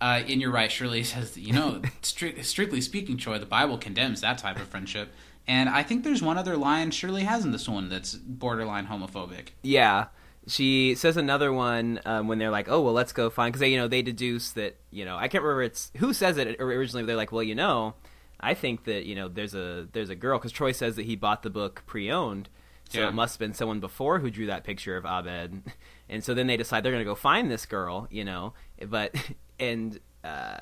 Uh, 0.00 0.22
and 0.28 0.40
you're 0.40 0.52
right. 0.52 0.70
Shirley 0.70 1.02
says, 1.12 1.36
you 1.36 1.52
know, 1.52 1.80
stri- 2.02 2.44
strictly 2.44 2.80
speaking, 2.80 3.16
Troy, 3.16 3.38
the 3.38 3.46
Bible 3.46 3.76
condemns 3.78 4.20
that 4.20 4.38
type 4.38 4.56
of 4.60 4.68
friendship. 4.68 5.08
And 5.48 5.68
I 5.68 5.82
think 5.82 6.04
there's 6.04 6.22
one 6.22 6.38
other 6.38 6.56
line 6.56 6.90
Shirley 6.90 7.22
has 7.24 7.44
in 7.44 7.50
this 7.52 7.68
one 7.68 7.88
that's 7.88 8.14
borderline 8.14 8.86
homophobic. 8.86 9.48
Yeah. 9.62 10.06
She 10.48 10.94
says 10.94 11.16
another 11.16 11.52
one 11.52 12.00
um, 12.04 12.28
when 12.28 12.38
they're 12.38 12.50
like, 12.50 12.68
"Oh, 12.68 12.80
well, 12.80 12.92
let's 12.94 13.12
go 13.12 13.30
find," 13.30 13.52
because 13.52 13.60
they, 13.60 13.68
you 13.70 13.76
know, 13.78 13.88
they 13.88 14.02
deduce 14.02 14.52
that, 14.52 14.76
you 14.90 15.04
know, 15.04 15.16
I 15.16 15.26
can't 15.28 15.42
remember 15.42 15.62
it's 15.64 15.90
who 15.96 16.12
says 16.12 16.36
it 16.38 16.60
originally. 16.60 17.02
But 17.02 17.08
they're 17.08 17.16
like, 17.16 17.32
"Well, 17.32 17.42
you 17.42 17.54
know, 17.56 17.94
I 18.38 18.54
think 18.54 18.84
that 18.84 19.06
you 19.06 19.14
know 19.16 19.26
there's 19.28 19.54
a 19.54 19.88
there's 19.92 20.10
a 20.10 20.14
girl," 20.14 20.38
because 20.38 20.52
Troy 20.52 20.70
says 20.72 20.94
that 20.96 21.06
he 21.06 21.16
bought 21.16 21.42
the 21.42 21.50
book 21.50 21.82
pre-owned, 21.86 22.48
so 22.88 23.00
Yeah. 23.00 23.08
it 23.08 23.14
must 23.14 23.34
have 23.34 23.38
been 23.40 23.54
someone 23.54 23.80
before 23.80 24.20
who 24.20 24.30
drew 24.30 24.46
that 24.46 24.62
picture 24.62 24.96
of 24.96 25.04
Abed, 25.04 25.62
and 26.08 26.22
so 26.22 26.32
then 26.32 26.46
they 26.46 26.56
decide 26.56 26.84
they're 26.84 26.92
gonna 26.92 27.04
go 27.04 27.16
find 27.16 27.50
this 27.50 27.66
girl, 27.66 28.06
you 28.10 28.22
know, 28.24 28.52
but 28.88 29.14
and 29.58 29.98
uh, 30.22 30.58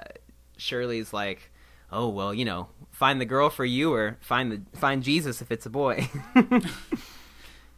Shirley's 0.56 1.12
like, 1.12 1.50
"Oh, 1.92 2.08
well, 2.08 2.32
you 2.32 2.46
know, 2.46 2.68
find 2.90 3.20
the 3.20 3.26
girl 3.26 3.50
for 3.50 3.66
you, 3.66 3.92
or 3.92 4.16
find 4.22 4.50
the 4.50 4.78
find 4.78 5.02
Jesus 5.02 5.42
if 5.42 5.50
it's 5.52 5.66
a 5.66 5.70
boy." 5.70 6.08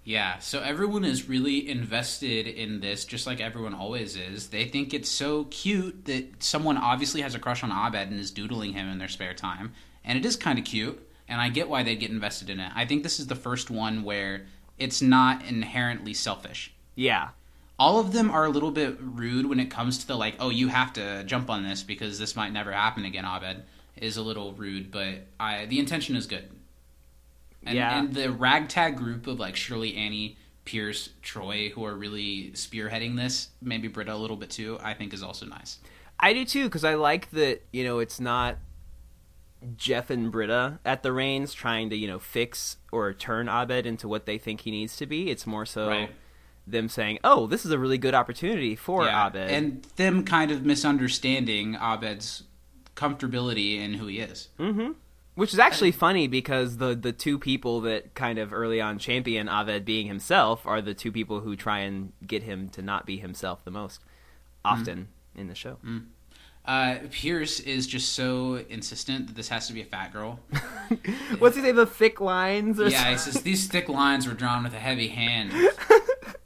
Yeah, 0.07 0.39
so 0.39 0.61
everyone 0.61 1.05
is 1.05 1.29
really 1.29 1.69
invested 1.69 2.47
in 2.47 2.79
this, 2.79 3.05
just 3.05 3.27
like 3.27 3.41
everyone 3.41 3.75
always 3.75 4.15
is. 4.15 4.51
They 4.51 4.67
think 4.67 4.95
it's 4.95 5.09
so 5.09 5.45
cute 5.51 6.05
that 6.05 6.45
someone 6.45 6.77
obviously 6.77 7.23
has 7.23 7.35
a 7.35 7.41
crush 7.41 7.65
on 7.65 7.73
Abed 7.73 8.09
and 8.11 8.21
is 8.21 8.31
doodling 8.31 8.73
him 8.73 8.89
in 8.89 8.99
their 8.99 9.09
spare 9.09 9.35
time. 9.35 9.73
And 10.05 10.17
it 10.17 10.25
is 10.25 10.37
kind 10.37 10.61
of 10.61 10.65
cute, 10.65 11.05
and 11.27 11.41
I 11.41 11.49
get 11.49 11.69
why 11.69 11.83
they 11.83 11.97
get 11.97 12.11
invested 12.13 12.49
in 12.51 12.61
it. 12.61 12.71
I 12.73 12.85
think 12.87 13.03
this 13.03 13.19
is 13.19 13.27
the 13.27 13.35
first 13.35 13.69
one 13.69 14.05
where 14.05 14.47
it's 14.79 15.03
not 15.03 15.45
inherently 15.45 16.15
selfish. 16.15 16.73
yeah. 16.95 17.31
all 17.77 17.99
of 17.99 18.13
them 18.13 18.31
are 18.31 18.45
a 18.45 18.51
little 18.51 18.71
bit 18.71 18.97
rude 19.01 19.47
when 19.47 19.59
it 19.59 19.71
comes 19.71 19.99
to 19.99 20.07
the 20.07 20.17
like, 20.17 20.37
oh, 20.39 20.51
you 20.51 20.69
have 20.69 20.93
to 20.93 21.25
jump 21.25 21.51
on 21.51 21.65
this 21.65 21.83
because 21.83 22.21
this 22.21 22.37
might 22.37 22.53
never 22.53 22.71
happen 22.71 23.05
again. 23.05 23.25
Abed 23.25 23.65
is 23.97 24.17
a 24.17 24.23
little 24.23 24.53
rude, 24.53 24.93
but 24.93 25.27
I 25.41 25.67
the 25.67 25.81
intention 25.81 26.15
is 26.15 26.29
good. 26.29 26.49
And, 27.67 27.75
Yeah. 27.77 27.99
and 27.99 28.15
the 28.15 28.31
ragtag 28.33 28.97
group 28.97 29.27
of 29.27 29.39
like 29.41 29.57
Shirley, 29.57 29.97
Annie, 29.97 30.37
Pierce, 30.65 31.11
Troy, 31.23 31.71
who 31.71 31.85
are 31.85 31.95
really 31.95 32.51
spearheading 32.55 33.17
this, 33.17 33.49
maybe 33.61 33.89
Britta 33.89 34.15
a 34.15 34.17
little 34.17 34.37
bit 34.37 34.51
too, 34.51 34.79
I 34.83 34.95
think 34.95 35.13
is 35.13 35.23
also 35.23 35.47
nice. 35.47 35.79
I 36.19 36.33
do 36.33 36.45
too 36.45 36.65
because 36.65 36.85
I 36.85 36.95
like 36.95 37.31
that 37.33 37.63
you 37.73 37.85
know 37.85 37.99
it's 37.99 38.19
not 38.19 38.57
Jeff 39.77 40.11
and 40.11 40.31
Britta 40.31 40.79
at 40.85 41.03
the 41.03 41.13
reins 41.13 41.53
trying 41.53 41.91
to, 41.91 41.97
you 41.97 42.07
know, 42.07 42.19
fix 42.19 42.77
or 42.93 43.13
turn 43.13 43.49
Abed 43.49 43.85
into 43.87 44.07
what 44.07 44.27
they 44.27 44.39
think 44.39 44.61
he 44.63 44.71
needs 44.71 44.97
to 44.97 45.07
be. 45.07 45.31
It's 45.31 45.47
more 45.47 45.67
so 45.67 45.89
Right. 45.89 46.11
them 46.67 46.89
saying, 46.89 47.19
"Oh, 47.25 47.47
this 47.47 47.65
is 47.65 47.71
a 47.73 47.79
really 47.79 47.99
good 47.99 48.15
opportunity 48.15 48.77
for 48.77 49.05
Yeah, 49.05 49.27
Abed." 49.27 49.51
and 49.51 49.83
them 49.97 50.25
kind 50.25 50.51
of 50.51 50.65
misunderstanding 50.65 51.75
Abed's 51.81 52.45
comfortability 52.95 53.77
in 53.79 53.95
who 53.95 54.07
he 54.07 54.19
is. 54.21 54.49
Mm-hmm. 54.59 54.93
Which 55.37 55.53
is 55.53 55.59
actually 55.59 55.93
funny 55.93 56.29
because 56.29 56.79
the 56.79 56.95
the 56.95 57.13
two 57.13 57.39
people 57.39 57.83
that 57.83 58.15
kind 58.15 58.39
of 58.39 58.53
early 58.53 58.81
on 58.81 58.99
champion 58.99 59.49
Abed 59.49 59.85
being 59.85 60.07
himself 60.07 60.67
are 60.67 60.81
the 60.81 60.95
two 60.95 61.13
people 61.13 61.41
who 61.41 61.55
try 61.57 61.81
and 61.81 62.13
get 62.27 62.43
him 62.43 62.71
to 62.71 62.83
not 62.83 63.05
be 63.07 63.19
himself 63.19 63.63
the 63.65 63.71
most 63.71 64.01
often 64.65 65.09
in 65.35 65.47
the 65.49 65.55
show. 65.55 65.77
Uh, 66.65 66.97
Pierce 67.13 67.61
is 67.61 67.87
just 67.87 68.15
so 68.15 68.65
insistent 68.69 69.29
that 69.29 69.37
this 69.37 69.49
has 69.51 69.69
to 69.69 69.73
be 69.73 69.83
a 69.83 69.85
fat 69.85 70.13
girl. 70.13 70.41
What's 71.39 71.55
he 71.55 71.63
say? 71.63 71.71
The 71.71 71.87
thick 71.87 72.21
lines? 72.21 72.81
Or 72.81 72.89
Yeah, 72.89 73.11
he 73.11 73.19
says 73.19 73.43
these 73.43 73.69
thick 73.69 73.89
lines 73.89 74.27
were 74.27 74.35
drawn 74.35 74.65
with 74.65 74.75
a 74.75 74.81
heavy 74.81 75.09
hand. 75.09 75.53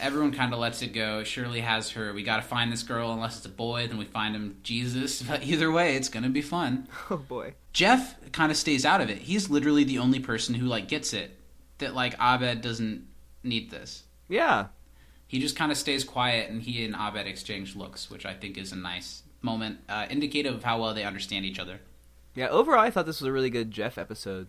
Everyone 0.00 0.32
kind 0.32 0.52
of 0.52 0.58
lets 0.58 0.82
it 0.82 0.92
go. 0.92 1.24
Shirley 1.24 1.60
has 1.60 1.90
her. 1.90 2.12
We 2.12 2.22
got 2.22 2.36
to 2.36 2.42
find 2.42 2.70
this 2.72 2.82
girl. 2.82 3.12
Unless 3.12 3.38
it's 3.38 3.46
a 3.46 3.50
boy, 3.50 3.86
then 3.86 3.98
we 3.98 4.04
find 4.04 4.34
him 4.34 4.58
Jesus. 4.62 5.22
But 5.28 5.44
either 5.44 5.70
way, 5.70 5.96
it's 5.96 6.08
gonna 6.08 6.28
be 6.28 6.42
fun. 6.42 6.88
Oh 7.10 7.16
boy. 7.16 7.54
Jeff 7.72 8.16
kind 8.32 8.50
of 8.50 8.56
stays 8.56 8.84
out 8.84 9.00
of 9.00 9.10
it. 9.10 9.18
He's 9.18 9.50
literally 9.50 9.84
the 9.84 9.98
only 9.98 10.20
person 10.20 10.54
who 10.54 10.66
like 10.66 10.88
gets 10.88 11.12
it. 11.12 11.38
That 11.78 11.94
like 11.94 12.14
Abed 12.20 12.62
doesn't 12.62 13.06
need 13.42 13.70
this. 13.70 14.04
Yeah. 14.28 14.66
He 15.26 15.38
just 15.40 15.56
kind 15.56 15.72
of 15.72 15.78
stays 15.78 16.04
quiet, 16.04 16.50
and 16.50 16.62
he 16.62 16.84
and 16.84 16.94
Abed 16.94 17.26
exchange 17.26 17.74
looks, 17.76 18.10
which 18.10 18.24
I 18.24 18.32
think 18.34 18.56
is 18.56 18.72
a 18.72 18.76
nice 18.76 19.22
moment, 19.42 19.80
uh, 19.88 20.06
indicative 20.08 20.54
of 20.54 20.64
how 20.64 20.80
well 20.80 20.94
they 20.94 21.04
understand 21.04 21.44
each 21.44 21.58
other. 21.58 21.80
Yeah, 22.34 22.48
overall 22.48 22.80
I 22.80 22.90
thought 22.90 23.06
this 23.06 23.20
was 23.20 23.28
a 23.28 23.32
really 23.32 23.50
good 23.50 23.70
Jeff 23.70 23.98
episode. 23.98 24.48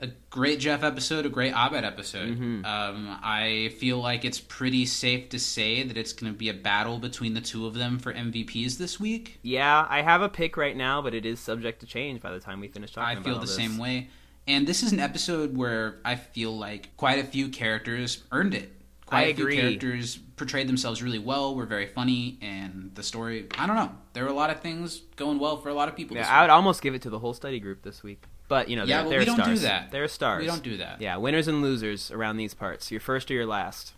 A 0.00 0.06
great 0.30 0.60
Jeff 0.60 0.84
episode, 0.84 1.26
a 1.26 1.28
great 1.28 1.52
Abed 1.52 1.84
episode. 1.84 2.28
Mm-hmm. 2.28 2.64
Um, 2.64 3.18
I 3.22 3.72
feel 3.78 3.98
like 3.98 4.24
it's 4.24 4.38
pretty 4.38 4.86
safe 4.86 5.28
to 5.30 5.38
say 5.38 5.82
that 5.82 5.96
it's 5.96 6.12
going 6.12 6.32
to 6.32 6.38
be 6.38 6.48
a 6.48 6.54
battle 6.54 6.98
between 6.98 7.34
the 7.34 7.40
two 7.40 7.66
of 7.66 7.74
them 7.74 7.98
for 7.98 8.12
MVPs 8.12 8.78
this 8.78 9.00
week. 9.00 9.40
Yeah, 9.42 9.86
I 9.88 10.02
have 10.02 10.22
a 10.22 10.28
pick 10.28 10.56
right 10.56 10.76
now, 10.76 11.02
but 11.02 11.14
it 11.14 11.26
is 11.26 11.40
subject 11.40 11.80
to 11.80 11.86
change 11.86 12.20
by 12.20 12.30
the 12.30 12.38
time 12.38 12.60
we 12.60 12.68
finish 12.68 12.92
talking 12.92 13.18
I 13.18 13.22
feel 13.22 13.34
the 13.34 13.40
this. 13.40 13.56
same 13.56 13.76
way. 13.78 14.08
And 14.46 14.66
this 14.66 14.82
is 14.82 14.92
an 14.92 15.00
episode 15.00 15.56
where 15.56 15.98
I 16.04 16.14
feel 16.14 16.56
like 16.56 16.96
quite 16.96 17.18
a 17.18 17.24
few 17.24 17.48
characters 17.48 18.22
earned 18.30 18.54
it. 18.54 18.72
Quite 19.04 19.26
I 19.26 19.30
a 19.30 19.34
few 19.34 19.48
characters 19.48 20.16
portrayed 20.36 20.68
themselves 20.68 21.02
really 21.02 21.18
well, 21.18 21.54
were 21.54 21.66
very 21.66 21.86
funny, 21.86 22.38
and 22.40 22.92
the 22.94 23.02
story, 23.02 23.46
I 23.58 23.66
don't 23.66 23.76
know. 23.76 23.90
There 24.12 24.22
were 24.24 24.30
a 24.30 24.34
lot 24.34 24.50
of 24.50 24.60
things 24.60 25.00
going 25.16 25.38
well 25.38 25.56
for 25.56 25.70
a 25.70 25.74
lot 25.74 25.88
of 25.88 25.96
people 25.96 26.16
Yeah, 26.16 26.30
I 26.30 26.42
would 26.42 26.50
almost 26.50 26.82
give 26.82 26.94
it 26.94 27.02
to 27.02 27.10
the 27.10 27.18
whole 27.18 27.34
study 27.34 27.58
group 27.58 27.82
this 27.82 28.02
week. 28.02 28.24
But, 28.48 28.68
you 28.68 28.76
know, 28.76 28.84
Yeah, 28.84 29.02
they're, 29.02 29.10
they're 29.10 29.18
we 29.20 29.24
don't 29.26 29.44
do 29.44 29.58
that. 29.58 29.90
They're 29.90 30.08
stars. 30.08 30.40
We 30.40 30.46
don't 30.46 30.62
do 30.62 30.78
that. 30.78 31.00
Yeah, 31.00 31.16
winners 31.18 31.48
and 31.48 31.60
losers 31.62 32.10
around 32.10 32.38
these 32.38 32.54
parts. 32.54 32.90
Your 32.90 33.00
first 33.00 33.30
or 33.30 33.34
your 33.34 33.46
last. 33.46 33.92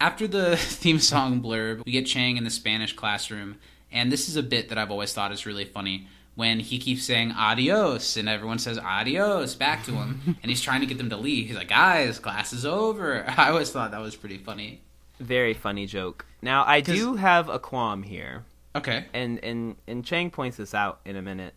After 0.00 0.26
the 0.26 0.56
theme 0.58 0.98
song 0.98 1.42
blurb, 1.42 1.84
we 1.84 1.92
get 1.92 2.06
Chang 2.06 2.36
in 2.38 2.44
the 2.44 2.50
Spanish 2.50 2.94
classroom, 2.94 3.56
and 3.92 4.10
this 4.10 4.28
is 4.28 4.36
a 4.36 4.42
bit 4.42 4.70
that 4.70 4.78
I've 4.78 4.90
always 4.90 5.12
thought 5.12 5.32
is 5.32 5.44
really 5.46 5.66
funny. 5.66 6.08
When 6.36 6.60
he 6.60 6.78
keeps 6.78 7.04
saying 7.04 7.32
adios, 7.32 8.16
and 8.16 8.26
everyone 8.26 8.58
says 8.58 8.78
adios 8.78 9.54
back 9.54 9.84
to 9.84 9.92
him, 9.92 10.36
and 10.42 10.48
he's 10.50 10.62
trying 10.62 10.80
to 10.80 10.86
get 10.86 10.96
them 10.96 11.10
to 11.10 11.16
leave. 11.18 11.48
He's 11.48 11.56
like, 11.56 11.68
guys, 11.68 12.18
class 12.18 12.54
is 12.54 12.64
over. 12.64 13.24
I 13.36 13.50
always 13.50 13.70
thought 13.70 13.90
that 13.90 14.00
was 14.00 14.16
pretty 14.16 14.38
funny. 14.38 14.80
Very 15.18 15.52
funny 15.52 15.84
joke. 15.84 16.24
Now, 16.40 16.64
I 16.66 16.80
do 16.80 17.16
have 17.16 17.50
a 17.50 17.58
qualm 17.58 18.02
here. 18.04 18.44
Okay. 18.74 19.04
and 19.12 19.42
and 19.44 19.76
and 19.86 20.04
Chang 20.04 20.30
points 20.30 20.56
this 20.56 20.72
out 20.74 21.00
in 21.04 21.16
a 21.16 21.20
minute. 21.22 21.52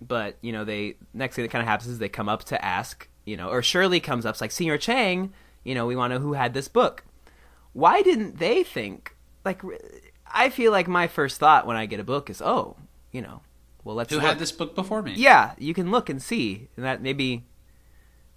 But 0.00 0.36
you 0.40 0.52
know, 0.52 0.64
they 0.64 0.96
next 1.14 1.36
thing 1.36 1.44
that 1.44 1.50
kind 1.50 1.62
of 1.62 1.68
happens 1.68 1.90
is 1.90 1.98
they 1.98 2.08
come 2.08 2.28
up 2.28 2.44
to 2.44 2.64
ask, 2.64 3.08
you 3.24 3.36
know, 3.36 3.48
or 3.48 3.62
Shirley 3.62 4.00
comes 4.00 4.26
up, 4.26 4.34
it's 4.34 4.40
like 4.40 4.50
Señor 4.50 4.78
Chang, 4.78 5.32
you 5.64 5.74
know, 5.74 5.86
we 5.86 5.96
want 5.96 6.12
to 6.12 6.18
know 6.18 6.24
who 6.24 6.34
had 6.34 6.54
this 6.54 6.68
book. 6.68 7.04
Why 7.72 8.02
didn't 8.02 8.38
they 8.38 8.62
think 8.62 9.16
like? 9.44 9.62
i 10.32 10.50
feel 10.50 10.72
like 10.72 10.88
my 10.88 11.06
first 11.06 11.38
thought 11.38 11.66
when 11.66 11.76
I 11.76 11.86
get 11.86 12.00
a 12.00 12.04
book 12.04 12.28
is, 12.28 12.42
oh, 12.42 12.76
you 13.12 13.22
know, 13.22 13.42
well 13.84 13.94
let's 13.94 14.10
Who 14.10 14.16
look. 14.16 14.26
had 14.26 14.38
this 14.38 14.52
book 14.52 14.74
before 14.74 15.02
me? 15.02 15.14
Yeah, 15.16 15.52
you 15.58 15.72
can 15.72 15.90
look 15.90 16.08
and 16.08 16.20
see, 16.20 16.68
and 16.76 16.84
that 16.84 17.00
maybe 17.00 17.44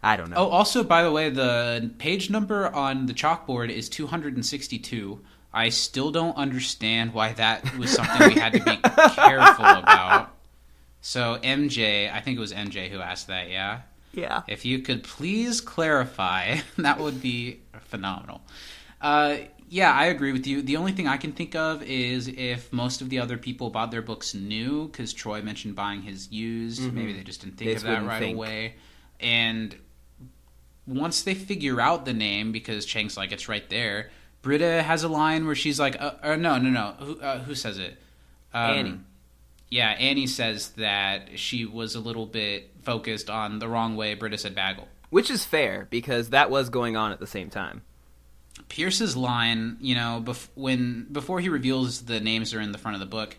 I 0.02 0.16
don't 0.16 0.30
know. 0.30 0.38
Oh, 0.38 0.48
also, 0.48 0.84
by 0.84 1.04
the 1.04 1.12
way, 1.12 1.30
the 1.30 1.92
page 1.98 2.30
number 2.30 2.74
on 2.74 3.06
the 3.06 3.14
chalkboard 3.14 3.70
is 3.70 3.90
262. 3.90 5.20
I 5.52 5.70
still 5.70 6.12
don't 6.12 6.38
understand 6.38 7.14
why 7.14 7.34
that 7.34 7.78
was 7.78 7.92
something 7.92 8.30
we 8.30 8.40
had 8.40 8.54
to 8.54 8.64
be 8.64 8.78
careful 9.16 9.66
about. 9.66 10.36
So, 11.02 11.40
MJ, 11.44 12.12
I 12.12 12.20
think 12.22 12.38
it 12.38 12.42
was 12.42 12.54
MJ 12.54 12.90
who 12.90 13.00
asked 13.00 13.28
that, 13.28 13.50
yeah? 13.50 13.82
yeah, 14.12 14.42
If 14.48 14.66
you 14.66 14.80
could 14.80 15.04
please 15.04 15.62
clarify, 15.62 16.58
that 16.78 17.00
would 17.00 17.22
be 17.22 17.62
phenomenal. 17.80 18.42
Uh, 19.02 19.38
yeah, 19.70 19.94
I 19.94 20.06
agree 20.08 20.34
with 20.34 20.46
you. 20.48 20.62
The 20.62 20.78
only 20.78 20.92
thing 20.92 21.08
I 21.08 21.18
can 21.18 21.32
think 21.32 21.56
of 21.56 21.84
is 21.84 22.28
if 22.28 22.74
most 22.74 23.02
of 23.02 23.10
the 23.10 23.20
other 23.20 23.38
people 23.38 23.70
bought 23.70 23.92
their 23.92 24.02
books 24.02 24.34
new, 24.34 24.88
because 24.88 25.14
Troy 25.14 25.42
mentioned 25.42 25.76
buying 25.76 26.02
his 26.02 26.32
used. 26.32 26.92
Maybe 26.92 27.14
they 27.14 27.24
just 27.24 27.42
didn't 27.42 27.58
think 27.58 27.70
They 27.70 27.76
of 27.76 27.84
that 27.84 28.04
right 28.06 28.20
think. 28.20 28.36
away. 28.36 28.76
And 29.20 29.76
once 30.88 31.22
they 31.22 31.36
figure 31.36 31.80
out 31.80 32.06
the 32.06 32.14
name, 32.14 32.52
because 32.52 32.86
Chang's 32.86 33.16
like, 33.16 33.32
it's 33.32 33.48
right 33.48 33.70
there, 33.70 34.10
Britta 34.42 34.82
has 34.82 35.04
a 35.04 35.08
line 35.08 35.46
where 35.46 35.56
she's 35.56 35.80
like, 35.80 36.02
uh, 36.02 36.14
or 36.24 36.36
no, 36.36 36.58
no, 36.58 36.70
no. 36.70 36.96
Who, 37.06 37.20
uh, 37.22 37.40
who 37.40 37.54
says 37.56 37.78
it? 37.78 37.98
Um, 38.54 38.72
Annie. 38.72 39.00
Yeah, 39.70 39.90
Annie 39.90 40.28
says 40.28 40.70
that 40.78 41.38
she 41.38 41.66
was 41.66 41.94
a 41.96 42.00
little 42.00 42.26
bit 42.26 42.72
focused 42.84 43.30
on 43.30 43.60
the 43.60 43.68
wrong 43.68 43.96
way 43.96 44.16
Britta 44.16 44.38
said 44.38 44.56
bagel. 44.56 44.88
which 45.12 45.30
is 45.30 45.46
fair 45.46 45.88
because 45.90 46.30
that 46.30 46.50
was 46.50 46.70
going 46.70 46.96
on 46.98 47.12
at 47.12 47.20
the 47.20 47.28
same 47.28 47.50
time. 47.50 47.84
Pierce's 48.68 49.16
line, 49.16 49.78
you 49.80 49.96
know, 49.96 50.22
bef- 50.26 50.50
when 50.56 51.08
before 51.12 51.40
he 51.40 51.50
reveals 51.50 52.02
the 52.02 52.20
names 52.20 52.54
are 52.54 52.60
in 52.62 52.72
the 52.72 52.78
front 52.78 52.96
of 52.96 53.00
the 53.00 53.06
book, 53.06 53.38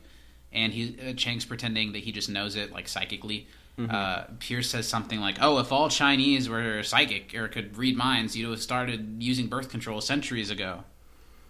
and 0.52 0.72
he 0.72 0.96
uh, 1.08 1.12
Chang's 1.14 1.44
pretending 1.44 1.92
that 1.92 1.98
he 2.04 2.12
just 2.12 2.28
knows 2.30 2.56
it 2.56 2.72
like 2.72 2.88
psychically. 2.88 3.46
Uh, 3.88 4.24
Pierce 4.40 4.68
says 4.68 4.86
something 4.86 5.20
like, 5.20 5.38
"Oh, 5.40 5.58
if 5.58 5.72
all 5.72 5.88
Chinese 5.88 6.50
were 6.50 6.82
psychic 6.82 7.34
or 7.34 7.48
could 7.48 7.78
read 7.78 7.96
minds, 7.96 8.36
you'd 8.36 8.50
have 8.50 8.60
started 8.60 9.16
using 9.22 9.46
birth 9.46 9.70
control 9.70 10.02
centuries 10.02 10.50
ago." 10.50 10.84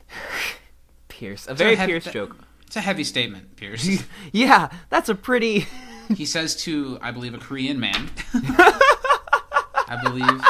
Pierce, 1.08 1.46
a 1.48 1.54
very 1.54 1.74
heavy- 1.76 1.92
Pierce 1.92 2.04
joke. 2.12 2.36
It's 2.70 2.76
a 2.76 2.80
heavy 2.80 3.02
statement, 3.02 3.56
Pierce. 3.56 4.04
Yeah, 4.32 4.70
that's 4.90 5.08
a 5.08 5.16
pretty. 5.16 5.66
he 6.14 6.24
says 6.24 6.54
to, 6.62 7.00
I 7.02 7.10
believe, 7.10 7.34
a 7.34 7.38
Korean 7.38 7.80
man. 7.80 8.10
I 8.32 9.98
believe, 10.04 10.40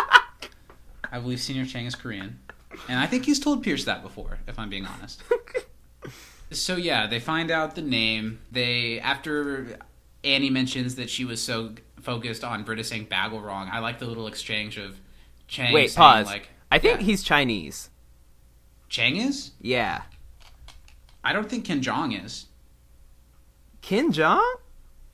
I 1.10 1.18
believe 1.18 1.38
Señor 1.38 1.66
Chang 1.66 1.86
is 1.86 1.94
Korean, 1.94 2.38
and 2.90 2.98
I 2.98 3.06
think 3.06 3.24
he's 3.24 3.40
told 3.40 3.62
Pierce 3.62 3.86
that 3.86 4.02
before. 4.02 4.38
If 4.46 4.58
I'm 4.58 4.68
being 4.68 4.84
honest. 4.84 5.22
so 6.50 6.76
yeah, 6.76 7.06
they 7.06 7.20
find 7.20 7.50
out 7.50 7.74
the 7.74 7.80
name. 7.80 8.40
They 8.52 9.00
after 9.00 9.78
Annie 10.22 10.50
mentions 10.50 10.96
that 10.96 11.08
she 11.08 11.24
was 11.24 11.40
so 11.42 11.72
focused 12.02 12.44
on 12.44 12.64
Britta 12.64 12.84
saying 12.84 13.06
bagel 13.08 13.40
wrong. 13.40 13.70
I 13.72 13.78
like 13.78 13.98
the 13.98 14.04
little 14.04 14.26
exchange 14.26 14.76
of 14.76 15.00
Chang. 15.48 15.72
Wait, 15.72 15.90
saying, 15.90 15.96
pause. 15.96 16.26
Like, 16.26 16.50
I 16.70 16.78
think 16.78 17.00
yeah, 17.00 17.06
he's 17.06 17.22
Chinese. 17.22 17.88
Chang 18.90 19.16
is. 19.16 19.52
Yeah. 19.58 20.02
I 21.22 21.32
don't 21.32 21.48
think 21.48 21.64
Ken 21.64 21.80
Jeong 21.80 22.24
is. 22.24 22.46
Kim 23.82 24.12
Jong? 24.12 24.56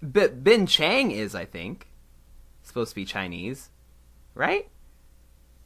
But 0.02 0.44
Ben 0.44 0.66
Chang 0.66 1.10
is, 1.10 1.34
I 1.34 1.44
think. 1.44 1.88
Supposed 2.62 2.90
to 2.90 2.96
be 2.96 3.04
Chinese. 3.04 3.70
Right? 4.34 4.68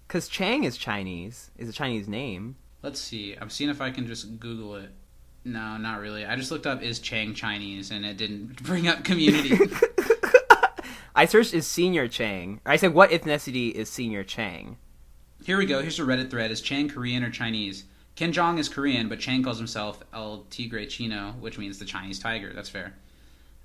Because 0.06 0.28
Chang 0.28 0.64
is 0.64 0.76
Chinese, 0.76 1.50
is 1.56 1.68
a 1.68 1.72
Chinese 1.72 2.08
name. 2.08 2.56
Let's 2.82 3.00
see. 3.00 3.36
I'm 3.40 3.50
seeing 3.50 3.70
if 3.70 3.80
I 3.80 3.90
can 3.90 4.06
just 4.06 4.40
Google 4.40 4.76
it. 4.76 4.90
No, 5.44 5.76
not 5.76 6.00
really. 6.00 6.24
I 6.24 6.36
just 6.36 6.50
looked 6.50 6.66
up 6.66 6.82
is 6.82 6.98
Chang 6.98 7.34
Chinese 7.34 7.90
and 7.90 8.04
it 8.04 8.16
didn't 8.16 8.62
bring 8.62 8.88
up 8.88 9.04
community. 9.04 9.56
I 11.14 11.26
searched 11.26 11.54
is 11.54 11.66
Señor 11.66 12.10
Chang. 12.10 12.60
I 12.64 12.76
said, 12.76 12.94
what 12.94 13.10
ethnicity 13.10 13.72
is 13.72 13.90
Señor 13.90 14.26
Chang? 14.26 14.76
Here 15.44 15.58
we 15.58 15.66
go. 15.66 15.80
Here's 15.80 15.98
a 15.98 16.02
Reddit 16.02 16.30
thread. 16.30 16.50
Is 16.50 16.60
Chang 16.60 16.88
Korean 16.88 17.24
or 17.24 17.30
Chinese? 17.30 17.84
Ken 18.16 18.32
Jeong 18.32 18.58
is 18.58 18.68
Korean, 18.68 19.08
but 19.08 19.18
Chang 19.18 19.42
calls 19.42 19.58
himself 19.58 20.02
El 20.12 20.44
Tigre 20.50 20.86
Chino, 20.86 21.34
which 21.40 21.56
means 21.58 21.78
the 21.78 21.84
Chinese 21.86 22.18
tiger. 22.18 22.52
That's 22.54 22.68
fair. 22.68 22.94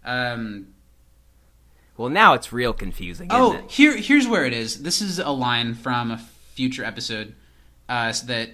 Um, 0.06 0.68
Well, 1.98 2.10
now 2.10 2.34
it's 2.34 2.54
real 2.54 2.74
confusing, 2.74 3.28
oh, 3.32 3.54
isn't 3.54 3.66
it? 3.66 3.72
here, 3.72 3.98
here's 3.98 4.28
where 4.28 4.46
it 4.46 4.54
is. 4.54 4.84
This 4.84 5.02
is 5.02 5.20
a 5.20 5.30
line 5.32 5.74
from 5.74 6.12
a 6.12 6.18
future 6.54 6.84
episode 6.86 7.34
uh, 7.90 8.12
so 8.12 8.28
that 8.28 8.50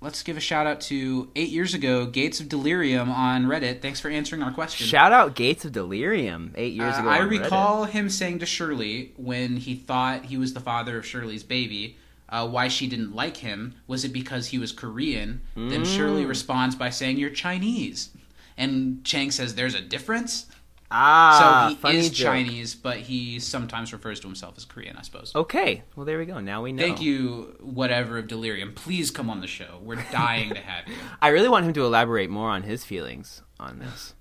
let's 0.00 0.22
give 0.22 0.36
a 0.36 0.40
shout 0.40 0.66
out 0.66 0.80
to 0.80 1.30
eight 1.36 1.50
years 1.50 1.72
ago, 1.74 2.06
Gates 2.06 2.40
of 2.40 2.48
Delirium 2.48 3.10
on 3.10 3.44
Reddit. 3.46 3.80
Thanks 3.80 4.00
for 4.00 4.08
answering 4.08 4.42
our 4.42 4.52
question. 4.52 4.86
Shout 4.86 5.12
out 5.12 5.34
Gates 5.36 5.64
of 5.64 5.72
Delirium 5.72 6.52
eight 6.56 6.72
years 6.74 6.94
Uh, 6.96 7.00
ago. 7.00 7.08
I 7.10 7.20
on 7.20 7.28
Reddit. 7.28 7.42
recall 7.42 7.84
him 7.84 8.10
saying 8.10 8.40
to 8.40 8.46
Shirley 8.46 9.12
when 9.16 9.56
he 9.58 9.74
thought 9.76 10.24
he 10.26 10.36
was 10.36 10.52
the 10.54 10.60
father 10.60 10.96
of 10.98 11.06
Shirley's 11.06 11.42
baby, 11.44 11.96
uh, 12.34 12.46
why 12.48 12.68
she 12.68 12.86
didn't 12.86 13.14
like 13.14 13.36
him. 13.38 13.74
Was 13.86 14.04
it 14.04 14.12
because 14.12 14.48
he 14.48 14.58
was 14.58 14.72
Korean? 14.72 15.40
Then 15.54 15.82
Mm. 15.84 15.86
Shirley 15.96 16.24
responds 16.26 16.74
by 16.76 16.90
saying, 16.90 17.16
You're 17.18 17.30
Chinese. 17.30 18.10
And 18.56 19.04
Chang 19.04 19.30
says, 19.30 19.54
There's 19.54 19.74
a 19.74 19.80
difference? 19.80 20.46
Ah, 20.90 21.74
so 21.80 21.88
he 21.90 21.96
is 21.98 22.10
joke. 22.10 22.26
Chinese, 22.32 22.74
but 22.74 22.98
he 22.98 23.40
sometimes 23.40 23.92
refers 23.92 24.20
to 24.20 24.28
himself 24.28 24.54
as 24.56 24.64
Korean, 24.64 24.96
I 24.96 25.02
suppose. 25.02 25.32
Okay, 25.34 25.82
well 25.96 26.06
there 26.06 26.18
we 26.18 26.26
go. 26.26 26.38
Now 26.40 26.62
we 26.62 26.72
know. 26.72 26.82
Thank 26.82 27.00
you, 27.00 27.56
whatever 27.60 28.18
of 28.18 28.28
Delirium. 28.28 28.74
Please 28.74 29.10
come 29.10 29.28
on 29.30 29.40
the 29.40 29.46
show. 29.48 29.80
We're 29.82 29.96
dying 30.12 30.50
to 30.54 30.60
have 30.60 30.86
you. 30.86 30.94
I 31.22 31.28
really 31.28 31.48
want 31.48 31.64
him 31.66 31.72
to 31.72 31.84
elaborate 31.84 32.30
more 32.30 32.50
on 32.50 32.62
his 32.62 32.84
feelings 32.84 33.42
on 33.58 33.78
this. 33.80 34.14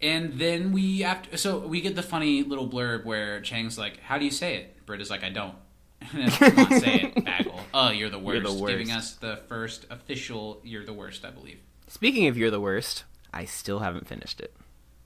And 0.00 0.34
then 0.38 0.72
we 0.72 1.04
after 1.04 1.36
so 1.36 1.58
we 1.58 1.80
get 1.80 1.94
the 1.96 2.02
funny 2.02 2.42
little 2.42 2.68
blurb 2.68 3.04
where 3.04 3.40
Chang's 3.40 3.78
like, 3.78 4.00
"How 4.00 4.18
do 4.18 4.24
you 4.24 4.30
say 4.30 4.56
it?" 4.56 4.84
Britt 4.86 5.00
is 5.00 5.10
like, 5.10 5.24
"I 5.24 5.30
don't." 5.30 5.54
And 6.12 6.30
then, 6.30 6.30
Come 6.30 6.58
on, 6.72 6.80
say 6.80 7.12
it, 7.16 7.24
Bagel. 7.24 7.60
Oh, 7.74 7.90
you're 7.90 8.10
the 8.10 8.18
worst. 8.18 8.34
You're 8.42 8.52
the 8.52 8.60
worst. 8.62 8.70
Giving 8.72 8.92
us 8.92 9.14
the 9.14 9.40
first 9.48 9.86
official 9.90 10.60
"You're 10.64 10.84
the 10.84 10.92
worst," 10.92 11.24
I 11.24 11.30
believe. 11.30 11.58
Speaking 11.88 12.26
of 12.28 12.36
you're 12.36 12.50
the 12.50 12.60
worst, 12.60 13.04
I 13.32 13.44
still 13.44 13.80
haven't 13.80 14.06
finished 14.06 14.40
it. 14.40 14.54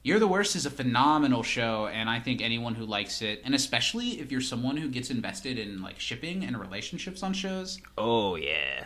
You're 0.03 0.18
the 0.18 0.26
Worst 0.28 0.57
is 0.57 0.64
a 0.64 0.70
phenomenal 0.70 1.43
show, 1.43 1.86
and 1.86 2.09
I 2.09 2.20
think 2.20 2.41
anyone 2.41 2.74
who 2.74 2.86
likes 2.86 3.20
it, 3.20 3.43
and 3.45 3.55
especially 3.55 4.18
if 4.18 4.32
you're 4.32 4.41
someone 4.41 4.78
who 4.78 4.88
gets 4.88 5.11
invested 5.11 5.59
in 5.59 5.82
like 5.82 6.01
shipping 6.01 6.43
and 6.43 6.59
relationships 6.59 7.22
on 7.22 7.34
shows, 7.34 7.78
Oh 7.99 8.34
yeah. 8.36 8.84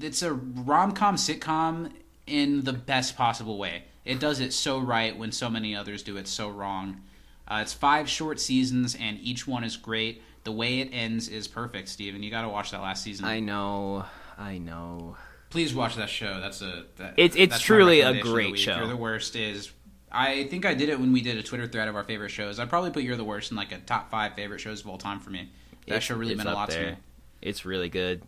it's 0.00 0.22
a 0.22 0.32
rom 0.32 0.92
com 0.92 1.16
sitcom 1.16 1.92
in 2.26 2.64
the 2.64 2.72
best 2.72 3.14
possible 3.14 3.58
way. 3.58 3.84
It 4.06 4.18
does 4.20 4.40
it 4.40 4.54
so 4.54 4.78
right 4.78 5.16
when 5.18 5.32
so 5.32 5.50
many 5.50 5.76
others 5.76 6.02
do 6.02 6.16
it 6.16 6.26
so 6.26 6.48
wrong. 6.48 7.02
Uh, 7.46 7.58
it's 7.60 7.74
five 7.74 8.08
short 8.08 8.40
seasons, 8.40 8.94
and 8.98 9.18
each 9.20 9.46
one 9.46 9.64
is 9.64 9.76
great. 9.76 10.22
The 10.44 10.52
way 10.52 10.80
it 10.80 10.90
ends 10.92 11.28
is 11.28 11.48
perfect, 11.48 11.88
Steven. 11.88 12.22
You 12.22 12.30
got 12.30 12.42
to 12.42 12.48
watch 12.48 12.70
that 12.70 12.82
last 12.82 13.02
season. 13.02 13.24
I 13.24 13.40
know. 13.40 14.04
I 14.38 14.58
know. 14.58 15.16
Please 15.50 15.74
watch 15.74 15.96
that 15.96 16.10
show. 16.10 16.40
That's 16.40 16.60
a 16.62 16.84
that, 16.96 17.14
It's- 17.16 17.36
it's 17.38 17.60
truly 17.60 18.00
a 18.00 18.12
recommendation 18.12 18.18
of 18.20 18.24
the 18.26 18.32
great 18.50 18.58
show. 18.58 18.76
You're 18.76 18.86
the 18.88 18.96
worst 18.96 19.36
is. 19.36 19.70
I 20.12 20.44
think 20.44 20.64
I 20.64 20.74
did 20.74 20.88
it 20.90 21.00
when 21.00 21.12
we 21.12 21.22
did 21.22 21.38
a 21.38 21.42
Twitter 21.42 21.66
thread 21.66 21.88
of 21.88 21.96
our 21.96 22.04
favorite 22.04 22.30
shows. 22.30 22.58
I'd 22.60 22.68
probably 22.68 22.90
put 22.90 23.02
You're 23.02 23.16
the 23.16 23.24
Worst 23.24 23.50
in 23.50 23.56
like 23.56 23.72
a 23.72 23.78
top 23.78 24.10
five 24.12 24.34
favorite 24.34 24.60
shows 24.60 24.80
of 24.80 24.88
all 24.88 24.98
time 24.98 25.18
for 25.18 25.30
me. 25.30 25.48
That 25.86 25.94
It's- 25.96 26.02
show 26.04 26.14
really 26.16 26.34
meant 26.36 26.48
a 26.48 26.52
lot 26.52 26.70
to 26.70 26.90
me. 26.92 26.96
It's 27.42 27.64
really 27.64 27.88
good. 27.88 28.22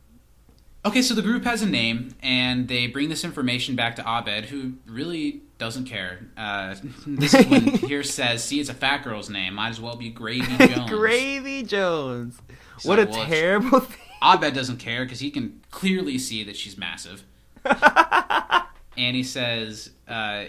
Okay, 0.87 1.03
so 1.03 1.14
the 1.14 1.22
group 1.22 1.43
has 1.43 1.62
a 1.62 1.66
name, 1.66 2.14
and 2.22 2.68
they 2.68 2.87
bring 2.87 3.09
this 3.09 3.24
information 3.24 3.74
back 3.74 3.97
to 3.97 4.03
Abed, 4.09 4.45
who 4.45 4.74
really 4.87 5.43
doesn't 5.59 5.87
care. 5.87 6.20
Uh, 6.37 6.76
this 7.09 7.34
is 7.34 7.45
when 7.47 7.76
Pierce 7.89 8.14
says, 8.14 8.45
"See, 8.45 8.61
it's 8.61 8.70
a 8.70 8.74
fat 8.74 9.03
girl's 9.03 9.28
name. 9.28 9.55
Might 9.55 9.70
as 9.70 9.80
well 9.80 9.97
be 9.97 10.11
Gravy 10.11 10.57
Jones." 10.68 10.89
Gravy 10.89 11.64
Jones. 11.64 12.41
He's 12.76 12.84
what 12.84 13.01
a 13.01 13.07
"Well, 13.07 13.26
terrible 13.26 13.80
thing. 13.80 13.99
Abed 14.22 14.55
doesn't 14.55 14.76
care 14.76 15.05
because 15.05 15.18
he 15.18 15.32
can 15.32 15.61
clearly 15.72 16.18
see 16.18 16.45
that 16.45 16.57
she's 16.57 16.78
massive. 16.78 17.24
and 17.64 19.16
he 19.16 19.24
says, 19.24 19.91
uh, 20.07 20.45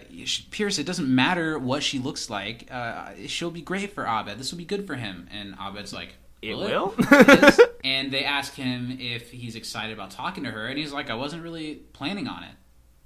"Pierce, 0.51 0.77
it 0.77 0.85
doesn't 0.85 1.09
matter 1.09 1.57
what 1.57 1.81
she 1.81 1.97
looks 1.97 2.29
like. 2.29 2.67
Uh, 2.69 3.09
she'll 3.25 3.49
be 3.49 3.61
great 3.61 3.91
for 3.91 4.05
Abed. 4.05 4.38
This 4.38 4.51
will 4.51 4.59
be 4.59 4.65
good 4.65 4.85
for 4.85 4.97
him." 4.97 5.27
And 5.31 5.55
Abed's 5.59 5.93
like, 5.93 6.09
It 6.41 6.55
"Will 6.55 6.93
will?" 6.97 7.55
And 7.83 8.11
they 8.11 8.25
ask 8.25 8.53
him 8.53 8.97
if 8.99 9.31
he's 9.31 9.55
excited 9.55 9.93
about 9.93 10.11
talking 10.11 10.43
to 10.43 10.51
her, 10.51 10.67
and 10.67 10.77
he's 10.77 10.91
like, 10.91 11.09
"I 11.09 11.15
wasn't 11.15 11.43
really 11.43 11.75
planning 11.93 12.27
on 12.27 12.43
it." 12.43 12.55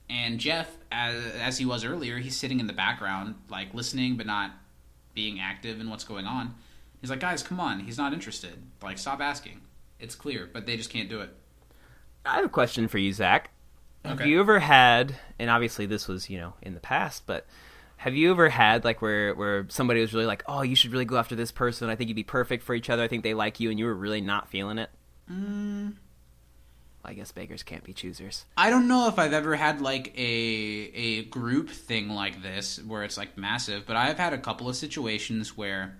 And 0.09 0.39
Jeff, 0.39 0.69
as, 0.91 1.23
as 1.35 1.57
he 1.57 1.65
was 1.65 1.85
earlier, 1.85 2.17
he's 2.17 2.35
sitting 2.35 2.59
in 2.59 2.67
the 2.67 2.73
background, 2.73 3.35
like 3.49 3.73
listening 3.73 4.17
but 4.17 4.25
not 4.25 4.51
being 5.13 5.39
active 5.39 5.79
in 5.79 5.89
what's 5.89 6.03
going 6.03 6.25
on. 6.25 6.55
He's 6.99 7.09
like, 7.09 7.19
"Guys, 7.19 7.43
come 7.43 7.59
on. 7.59 7.81
He's 7.81 7.97
not 7.97 8.13
interested. 8.13 8.61
Like, 8.81 8.97
stop 8.97 9.21
asking. 9.21 9.61
It's 9.99 10.15
clear, 10.15 10.49
but 10.51 10.65
they 10.65 10.77
just 10.77 10.89
can't 10.89 11.09
do 11.09 11.21
it." 11.21 11.29
I 12.25 12.35
have 12.35 12.45
a 12.45 12.49
question 12.49 12.87
for 12.87 12.97
you, 12.97 13.13
Zach. 13.13 13.51
Have 14.03 14.25
you 14.25 14.39
ever 14.39 14.59
had, 14.59 15.15
and 15.37 15.49
obviously 15.49 15.85
this 15.85 16.07
was, 16.07 16.27
you 16.29 16.39
know, 16.39 16.53
in 16.61 16.73
the 16.73 16.79
past, 16.79 17.27
but 17.27 17.45
have 18.01 18.15
you 18.15 18.31
ever 18.31 18.49
had 18.49 18.83
like 18.83 18.99
where 19.01 19.35
where 19.35 19.65
somebody 19.69 20.01
was 20.01 20.11
really 20.11 20.25
like, 20.25 20.43
"Oh, 20.47 20.63
you 20.63 20.75
should 20.75 20.91
really 20.91 21.05
go 21.05 21.17
after 21.17 21.35
this 21.35 21.51
person. 21.51 21.87
I 21.89 21.95
think 21.95 22.07
you'd 22.09 22.15
be 22.15 22.23
perfect 22.23 22.63
for 22.63 22.73
each 22.73 22.89
other. 22.89 23.03
I 23.03 23.07
think 23.07 23.21
they 23.23 23.35
like 23.35 23.59
you," 23.59 23.69
and 23.69 23.77
you 23.77 23.85
were 23.85 23.93
really 23.93 24.21
not 24.21 24.49
feeling 24.49 24.79
it? 24.79 24.89
Mm, 25.31 25.93
I 27.05 27.13
guess 27.13 27.31
beggars 27.31 27.61
can't 27.61 27.83
be 27.83 27.93
choosers. 27.93 28.45
I 28.57 28.71
don't 28.71 28.87
know 28.87 29.07
if 29.07 29.19
I've 29.19 29.33
ever 29.33 29.55
had 29.55 29.81
like 29.81 30.13
a 30.17 30.21
a 30.95 31.23
group 31.25 31.69
thing 31.69 32.09
like 32.09 32.41
this 32.41 32.79
where 32.83 33.03
it's 33.03 33.17
like 33.19 33.37
massive, 33.37 33.85
but 33.85 33.95
I've 33.95 34.17
had 34.17 34.33
a 34.33 34.39
couple 34.39 34.67
of 34.67 34.75
situations 34.75 35.55
where 35.55 35.95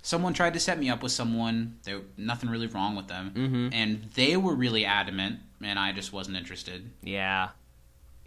someone 0.00 0.32
tried 0.32 0.54
to 0.54 0.60
set 0.60 0.78
me 0.78 0.88
up 0.88 1.02
with 1.02 1.12
someone. 1.12 1.76
There 1.84 2.00
nothing 2.16 2.48
really 2.48 2.66
wrong 2.66 2.96
with 2.96 3.08
them, 3.08 3.30
Mhm. 3.36 3.74
and 3.74 4.04
they 4.14 4.38
were 4.38 4.54
really 4.54 4.86
adamant, 4.86 5.40
and 5.60 5.78
I 5.78 5.92
just 5.92 6.14
wasn't 6.14 6.38
interested. 6.38 6.90
Yeah, 7.02 7.50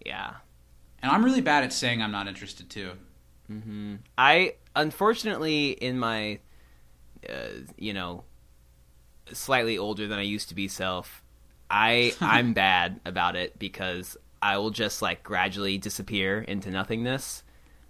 yeah. 0.05 0.35
And 1.01 1.11
I'm 1.11 1.25
really 1.25 1.41
bad 1.41 1.63
at 1.63 1.73
saying 1.73 2.01
I'm 2.03 2.11
not 2.11 2.27
interested 2.27 2.69
too. 2.69 2.91
Hmm 3.47 3.95
I 4.17 4.55
unfortunately 4.75 5.71
in 5.71 5.99
my, 5.99 6.39
uh, 7.29 7.33
you 7.77 7.93
know, 7.93 8.23
slightly 9.31 9.77
older 9.77 10.07
than 10.07 10.19
I 10.19 10.23
used 10.23 10.49
to 10.49 10.55
be 10.55 10.67
self, 10.67 11.23
I 11.69 12.13
I'm 12.21 12.53
bad 12.53 12.99
about 13.05 13.35
it 13.35 13.57
because 13.59 14.17
I 14.41 14.57
will 14.57 14.71
just 14.71 15.01
like 15.01 15.23
gradually 15.23 15.77
disappear 15.77 16.41
into 16.41 16.69
nothingness 16.69 17.43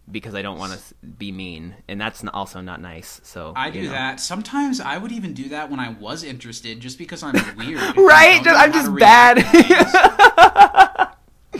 because 0.09 0.35
I 0.35 0.41
don't 0.41 0.57
want 0.59 0.73
to 0.73 0.95
be 1.05 1.31
mean, 1.31 1.75
and 1.87 1.99
that's 1.99 2.23
also 2.25 2.61
not 2.61 2.79
nice. 2.79 3.19
So 3.23 3.53
I 3.55 3.71
do 3.71 3.83
know. 3.83 3.89
that 3.89 4.19
sometimes. 4.19 4.79
I 4.79 4.97
would 4.97 5.11
even 5.11 5.33
do 5.33 5.49
that 5.49 5.69
when 5.71 5.79
I 5.79 5.89
was 5.89 6.23
interested, 6.23 6.79
just 6.79 6.97
because 6.97 7.23
I'm 7.23 7.33
weird. 7.57 7.81
Right? 7.97 8.43
don't 8.43 8.55
I'm 8.55 8.71
just 8.71 8.95
bad. 8.95 9.37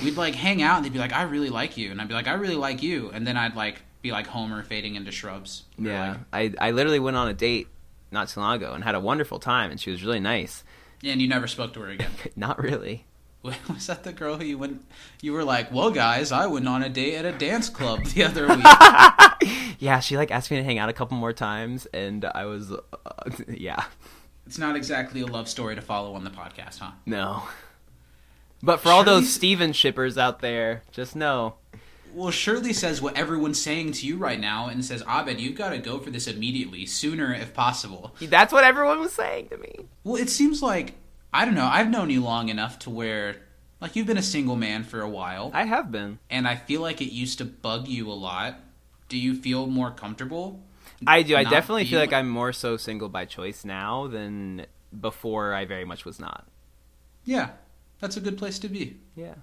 react 0.06 0.16
to 0.16 0.16
things. 0.16 0.18
We'd 0.18 0.18
like 0.22 0.36
hang 0.36 0.62
out, 0.62 0.78
and 0.78 0.86
they'd 0.86 0.94
be 0.94 1.00
like, 1.00 1.14
"I 1.14 1.24
really 1.24 1.50
like 1.50 1.78
you," 1.78 1.92
and 1.92 2.02
I'd 2.02 2.08
be 2.08 2.14
like, 2.14 2.28
"I 2.28 2.34
really 2.34 2.56
like 2.56 2.84
you," 2.84 3.10
and 3.14 3.26
then 3.26 3.38
I'd 3.38 3.56
like 3.56 3.82
be 4.02 4.12
like 4.12 4.28
Homer 4.28 4.64
fading 4.64 4.96
into 4.96 5.12
shrubs. 5.12 5.64
Yeah, 5.78 6.18
like- 6.34 6.56
I 6.60 6.68
I 6.70 6.72
literally 6.72 7.00
went 7.00 7.18
on 7.18 7.28
a 7.28 7.34
date 7.34 7.68
not 8.12 8.28
too 8.30 8.40
long 8.40 8.56
ago 8.58 8.74
and 8.74 8.84
had 8.84 8.96
a 8.96 9.00
wonderful 9.00 9.40
time, 9.40 9.72
and 9.72 9.80
she 9.80 9.92
was 9.92 10.04
really 10.04 10.20
nice. 10.20 10.64
and 11.04 11.22
you 11.22 11.28
never 11.28 11.48
spoke 11.48 11.74
to 11.74 11.82
her 11.82 11.90
again. 11.90 12.12
Not 12.36 12.58
really. 12.62 13.06
Was 13.44 13.86
that 13.88 14.04
the 14.04 14.12
girl 14.14 14.38
who 14.38 14.44
you 14.46 14.58
went? 14.58 14.84
You 15.22 15.34
were 15.34 15.44
like, 15.44 15.72
"Well, 15.72 15.92
guys, 15.92 16.32
I 16.32 16.48
went 16.48 16.68
on 16.68 16.82
a 16.82 16.90
date 16.90 17.16
at 17.16 17.26
a 17.26 17.32
dance 17.38 17.70
club 17.70 18.04
the 18.06 18.24
other 18.24 18.48
week." 18.56 18.66
Yeah, 19.80 20.00
she 20.00 20.18
like 20.18 20.32
asked 20.32 20.50
me 20.50 20.58
to 20.58 20.64
hang 20.64 20.80
out 20.80 20.90
a 20.90 20.94
couple 20.94 21.18
more 21.18 21.34
times, 21.34 21.86
and 21.88 22.26
I 22.26 22.46
was, 22.46 22.72
uh, 22.72 22.80
yeah, 23.48 23.84
it's 24.48 24.58
not 24.58 24.76
exactly 24.76 25.22
a 25.22 25.28
love 25.28 25.48
story 25.50 25.76
to 25.76 25.82
follow 25.82 26.14
on 26.16 26.24
the 26.24 26.30
podcast, 26.32 26.80
huh? 26.80 26.92
no. 27.06 27.44
But 28.66 28.80
for 28.80 28.90
all 28.90 29.04
those 29.04 29.32
Steven 29.32 29.74
shippers 29.74 30.18
out 30.18 30.40
there, 30.40 30.82
just 30.92 31.16
know. 31.16 31.56
Well, 32.14 32.32
Shirley 32.32 32.74
says 32.74 33.02
what 33.02 33.16
everyone's 33.16 33.62
saying 33.62 33.92
to 33.94 34.08
you 34.08 34.18
right 34.18 34.40
now, 34.40 34.68
and 34.68 34.84
says, 34.84 35.04
"Abed, 35.08 35.40
you've 35.40 35.56
got 35.56 35.70
to 35.70 35.78
go 35.78 36.00
for 36.00 36.10
this 36.10 36.28
immediately, 36.28 36.86
sooner 36.86 37.34
if 37.34 37.54
possible." 37.54 38.16
That's 38.22 38.52
what 38.52 38.64
everyone 38.64 39.00
was 39.02 39.12
saying 39.12 39.50
to 39.50 39.58
me. 39.58 39.86
Well, 40.04 40.16
it 40.16 40.30
seems 40.30 40.64
like 40.64 40.94
I 41.32 41.46
don't 41.46 41.54
know. 41.56 41.66
I've 41.66 41.90
known 41.90 42.10
you 42.10 42.24
long 42.24 42.50
enough 42.50 42.80
to 42.80 42.90
where, 42.90 43.36
like, 43.82 43.96
you've 43.96 44.08
been 44.08 44.18
a 44.18 44.24
single 44.24 44.56
man 44.56 44.84
for 44.84 45.02
a 45.02 45.10
while, 45.10 45.52
I 45.54 45.66
have 45.66 45.92
been. 45.92 46.20
and 46.30 46.48
I 46.48 46.56
feel 46.56 46.82
like 46.82 47.02
it 47.02 47.14
used 47.14 47.38
to 47.40 47.46
bug 47.46 47.88
you 47.90 48.10
a 48.10 48.14
lot. 48.14 48.62
Do 49.10 49.18
you 49.18 49.36
feel 49.36 49.68
more 49.68 49.92
comfortable? 49.92 50.64
I 51.06 51.22
do. 51.22 51.36
I 51.36 51.44
definitely 51.44 51.86
feel 51.86 52.00
like 52.00 52.14
I'm 52.14 52.30
more 52.30 52.54
so 52.54 52.78
single 52.78 53.10
by 53.10 53.26
choice 53.26 53.66
now 53.66 54.08
than 54.08 54.66
before. 54.98 55.54
I 55.54 55.66
very 55.66 55.84
much 55.84 56.06
was 56.06 56.20
not. 56.20 56.48
Yeah, 57.26 57.50
that's 58.00 58.18
a 58.18 58.22
good 58.22 58.38
place 58.38 58.60
to 58.60 58.68
be. 58.70 58.98
Yeah. 59.16 59.36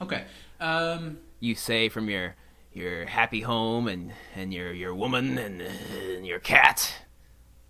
Okay. 0.00 0.24
Um, 0.60 1.18
You 1.40 1.54
say 1.54 1.88
from 1.88 2.08
your 2.10 2.34
your 2.72 3.06
happy 3.06 3.40
home 3.42 3.86
and 3.88 4.12
and 4.34 4.52
your 4.52 4.72
your 4.72 4.94
woman 4.94 5.38
and, 5.38 5.62
and 5.62 6.26
your 6.26 6.40
cat. 6.40 6.92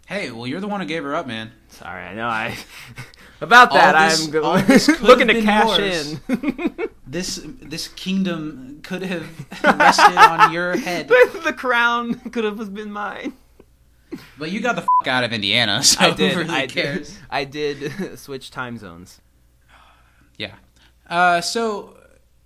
hey, 0.07 0.31
well, 0.31 0.47
you're 0.47 0.61
the 0.61 0.69
one 0.69 0.81
who 0.81 0.87
gave 0.87 1.03
her 1.03 1.15
up, 1.15 1.27
man. 1.27 1.51
Sorry, 1.69 2.03
I 2.05 2.15
know 2.15 2.29
I. 2.29 2.57
About 3.41 3.73
that, 3.73 4.09
this- 4.11 4.25
I'm 4.25 4.31
go- 4.31 4.43
all 4.45 4.59
this 4.63 4.87
could 4.97 5.01
looking 5.01 5.29
to 5.29 5.43
cash 5.43 5.79
yours. 5.79 6.21
in. 6.29 6.79
This 7.07 7.41
this 7.45 7.87
kingdom 7.89 8.81
could 8.83 9.03
have 9.03 9.29
rested 9.63 10.17
on 10.17 10.53
your 10.53 10.75
head, 10.77 11.07
the 11.09 11.53
crown 11.57 12.15
could 12.31 12.43
have 12.45 12.75
been 12.75 12.91
mine. 12.91 13.35
but 14.39 14.51
you 14.51 14.61
got 14.61 14.75
the 14.75 14.83
f- 14.83 15.07
out 15.07 15.23
of 15.23 15.33
Indiana, 15.33 15.83
so 15.83 16.01
I 16.07 16.11
did. 16.11 16.33
who 16.33 16.39
really 16.41 16.51
I 16.55 16.67
cares? 16.67 17.11
did. 17.11 17.19
I 17.31 17.45
did 17.45 18.19
switch 18.19 18.51
time 18.51 18.79
zones. 18.79 19.21
Yeah. 20.39 20.55
Uh, 21.09 21.41
so 21.41 21.97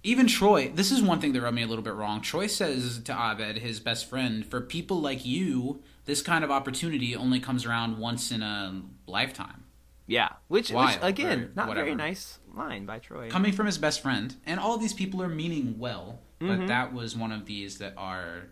even 0.02 0.26
Troy, 0.26 0.70
this 0.74 0.90
is 0.90 1.02
one 1.02 1.20
thing 1.20 1.32
that 1.32 1.40
rubbed 1.42 1.56
me 1.56 1.62
a 1.62 1.66
little 1.66 1.84
bit 1.84 1.94
wrong. 1.94 2.20
Troy 2.20 2.46
says 2.46 3.00
to 3.04 3.12
Abed, 3.12 3.58
his 3.58 3.80
best 3.80 4.08
friend, 4.08 4.44
for 4.44 4.60
people 4.60 5.00
like 5.00 5.24
you, 5.24 5.82
this 6.04 6.22
kind 6.22 6.44
of 6.44 6.50
opportunity 6.50 7.14
only 7.14 7.40
comes 7.40 7.66
around 7.66 7.98
once 7.98 8.30
in 8.30 8.42
a 8.42 8.82
lifetime. 9.06 9.64
Yeah, 10.06 10.30
which, 10.48 10.70
which 10.70 10.98
again, 11.02 11.50
not 11.54 11.74
very 11.74 11.94
nice 11.94 12.38
line 12.54 12.86
by 12.86 12.98
Troy. 12.98 13.28
Coming 13.28 13.52
from 13.52 13.66
his 13.66 13.76
best 13.76 14.00
friend, 14.00 14.34
and 14.46 14.58
all 14.58 14.78
these 14.78 14.94
people 14.94 15.22
are 15.22 15.28
meaning 15.28 15.78
well, 15.78 16.20
but 16.38 16.46
Mm-hmm. 16.48 16.66
that 16.68 16.94
was 16.94 17.14
one 17.16 17.30
of 17.32 17.44
these 17.46 17.76
that 17.78 17.92
are, 17.98 18.44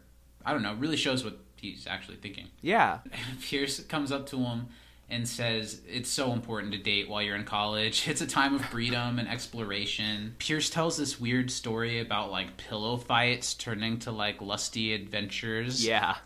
I 0.44 0.52
don't 0.52 0.62
know, 0.62 0.74
really 0.74 0.96
shows 0.98 1.24
what 1.24 1.38
he's 1.56 1.86
actually 1.86 2.16
thinking. 2.18 2.48
yeah, 2.60 2.98
Pierce 3.42 3.80
comes 3.84 4.12
up 4.12 4.26
to 4.28 4.36
him 4.38 4.66
and 5.08 5.28
says 5.28 5.80
it's 5.88 6.10
so 6.10 6.32
important 6.32 6.72
to 6.72 6.78
date 6.78 7.08
while 7.08 7.22
you're 7.22 7.36
in 7.36 7.44
college. 7.44 8.08
It's 8.16 8.20
a 8.20 8.26
time 8.26 8.54
of 8.54 8.64
freedom 8.64 9.18
and 9.18 9.28
exploration. 9.28 10.34
Pierce 10.38 10.70
tells 10.70 10.96
this 10.96 11.20
weird 11.20 11.50
story 11.50 12.00
about 12.00 12.30
like 12.30 12.56
pillow 12.56 12.96
fights 12.96 13.54
turning 13.54 13.98
to 14.00 14.10
like 14.10 14.40
lusty 14.40 14.94
adventures. 14.94 15.86
Yeah. 15.86 16.16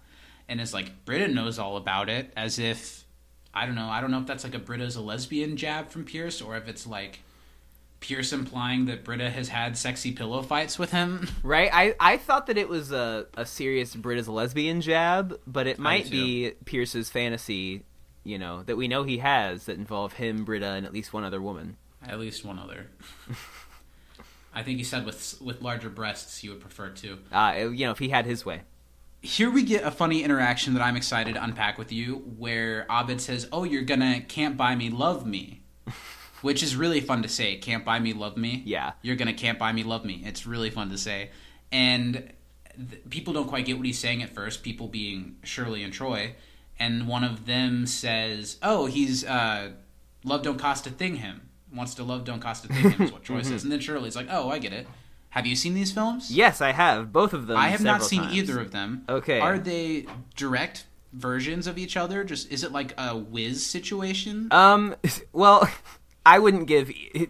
And 0.48 0.60
is 0.60 0.74
like 0.74 1.04
Britta 1.04 1.28
knows 1.28 1.58
all 1.58 1.76
about 1.76 2.08
it 2.08 2.32
as 2.36 2.58
if 2.58 3.04
I 3.52 3.66
don't 3.66 3.74
know, 3.74 3.88
I 3.88 4.00
don't 4.00 4.10
know 4.10 4.20
if 4.20 4.26
that's 4.26 4.44
like 4.44 4.54
a 4.54 4.58
Britta's 4.58 4.96
a 4.96 5.00
lesbian 5.00 5.56
jab 5.56 5.90
from 5.90 6.04
Pierce 6.04 6.40
or 6.40 6.56
if 6.56 6.68
it's 6.68 6.86
like 6.86 7.20
Pierce 8.00 8.32
implying 8.32 8.86
that 8.86 9.04
Britta 9.04 9.28
has 9.28 9.48
had 9.48 9.76
sexy 9.76 10.12
pillow 10.12 10.42
fights 10.42 10.78
with 10.78 10.90
him. 10.90 11.28
Right? 11.42 11.70
I, 11.72 11.94
I 11.98 12.16
thought 12.16 12.46
that 12.46 12.56
it 12.58 12.68
was 12.68 12.92
a, 12.92 13.26
a 13.34 13.44
serious 13.44 13.94
Britta's 13.94 14.26
a 14.26 14.32
lesbian 14.32 14.80
jab, 14.80 15.38
but 15.46 15.66
it 15.66 15.78
might 15.78 16.10
be 16.10 16.52
Pierce's 16.64 17.10
fantasy, 17.10 17.84
you 18.24 18.38
know, 18.38 18.62
that 18.64 18.76
we 18.76 18.88
know 18.88 19.02
he 19.02 19.18
has 19.18 19.64
that 19.66 19.76
involve 19.78 20.14
him, 20.14 20.44
Britta, 20.44 20.72
and 20.72 20.86
at 20.86 20.92
least 20.92 21.12
one 21.12 21.24
other 21.24 21.40
woman. 21.40 21.76
At 22.06 22.18
least 22.18 22.44
one 22.44 22.58
other. 22.58 22.86
I 24.54 24.62
think 24.62 24.78
he 24.78 24.84
said 24.84 25.04
with 25.06 25.40
with 25.40 25.62
larger 25.62 25.90
breasts 25.90 26.38
he 26.38 26.48
would 26.48 26.60
prefer 26.60 26.90
to. 26.90 27.18
Uh, 27.30 27.68
you 27.72 27.86
know, 27.86 27.92
if 27.92 27.98
he 27.98 28.08
had 28.08 28.26
his 28.26 28.44
way. 28.44 28.62
Here 29.22 29.50
we 29.50 29.62
get 29.62 29.84
a 29.84 29.90
funny 29.90 30.22
interaction 30.24 30.72
that 30.74 30.82
I'm 30.82 30.96
excited 30.96 31.34
to 31.34 31.44
unpack 31.44 31.76
with 31.76 31.92
you, 31.92 32.16
where 32.38 32.86
Abed 32.90 33.20
says, 33.20 33.48
"Oh, 33.52 33.64
you're 33.64 33.82
gonna 33.82 34.22
can't 34.22 34.56
buy 34.56 34.74
me, 34.74 34.90
love 34.90 35.26
me," 35.26 35.62
which 36.42 36.62
is 36.62 36.74
really 36.74 37.00
fun 37.00 37.22
to 37.22 37.28
say. 37.28 37.56
Can't 37.56 37.84
buy 37.84 37.98
me, 38.00 38.12
love 38.12 38.36
me. 38.36 38.62
Yeah. 38.64 38.92
you're 39.02 39.16
gonna 39.16 39.34
can't 39.34 39.58
buy 39.58 39.72
me, 39.72 39.82
love 39.84 40.04
me. 40.04 40.22
It's 40.24 40.46
really 40.46 40.70
fun 40.70 40.88
to 40.90 40.98
say, 40.98 41.30
and 41.70 42.32
th- 42.76 43.02
people 43.10 43.34
don't 43.34 43.46
quite 43.48 43.66
get 43.66 43.76
what 43.76 43.86
he's 43.86 43.98
saying 43.98 44.22
at 44.22 44.30
first. 44.34 44.62
People 44.62 44.88
being 44.88 45.36
Shirley 45.44 45.82
and 45.84 45.92
Troy, 45.92 46.34
and 46.80 47.06
one 47.06 47.22
of 47.22 47.46
them 47.46 47.86
says, 47.86 48.56
"Oh, 48.62 48.86
he's 48.86 49.24
uh, 49.24 49.70
love 50.24 50.42
don't 50.42 50.58
cost 50.58 50.86
a 50.86 50.90
thing. 50.90 51.16
Him 51.16 51.48
wants 51.72 51.94
to 51.94 52.02
love 52.02 52.24
don't 52.24 52.40
cost 52.40 52.64
a 52.64 52.68
thing. 52.68 52.90
Him 52.90 53.02
is 53.02 53.12
what 53.12 53.22
Troy 53.22 53.42
says, 53.42 53.62
and 53.62 53.70
then 53.70 53.78
Shirley's 53.78 54.16
like, 54.16 54.26
"Oh, 54.30 54.50
I 54.50 54.58
get 54.58 54.72
it." 54.72 54.88
Have 55.30 55.46
you 55.46 55.54
seen 55.54 55.74
these 55.74 55.92
films? 55.92 56.32
Yes, 56.32 56.60
I 56.60 56.72
have. 56.72 57.12
Both 57.12 57.34
of 57.34 57.46
them. 57.46 57.56
I 57.56 57.68
have 57.68 57.84
not 57.84 58.02
seen 58.02 58.22
times. 58.22 58.34
either 58.34 58.58
of 58.58 58.72
them. 58.72 59.04
Okay. 59.08 59.38
Are 59.38 59.60
they 59.60 60.06
direct 60.34 60.86
versions 61.12 61.68
of 61.68 61.78
each 61.78 61.96
other? 61.96 62.24
Just 62.24 62.50
is 62.50 62.64
it 62.64 62.72
like 62.72 62.94
a 62.98 63.16
whiz 63.16 63.64
situation? 63.64 64.48
Um, 64.50 64.96
well, 65.32 65.70
I 66.26 66.40
wouldn't 66.40 66.66
give 66.66 66.90
e- 66.90 67.28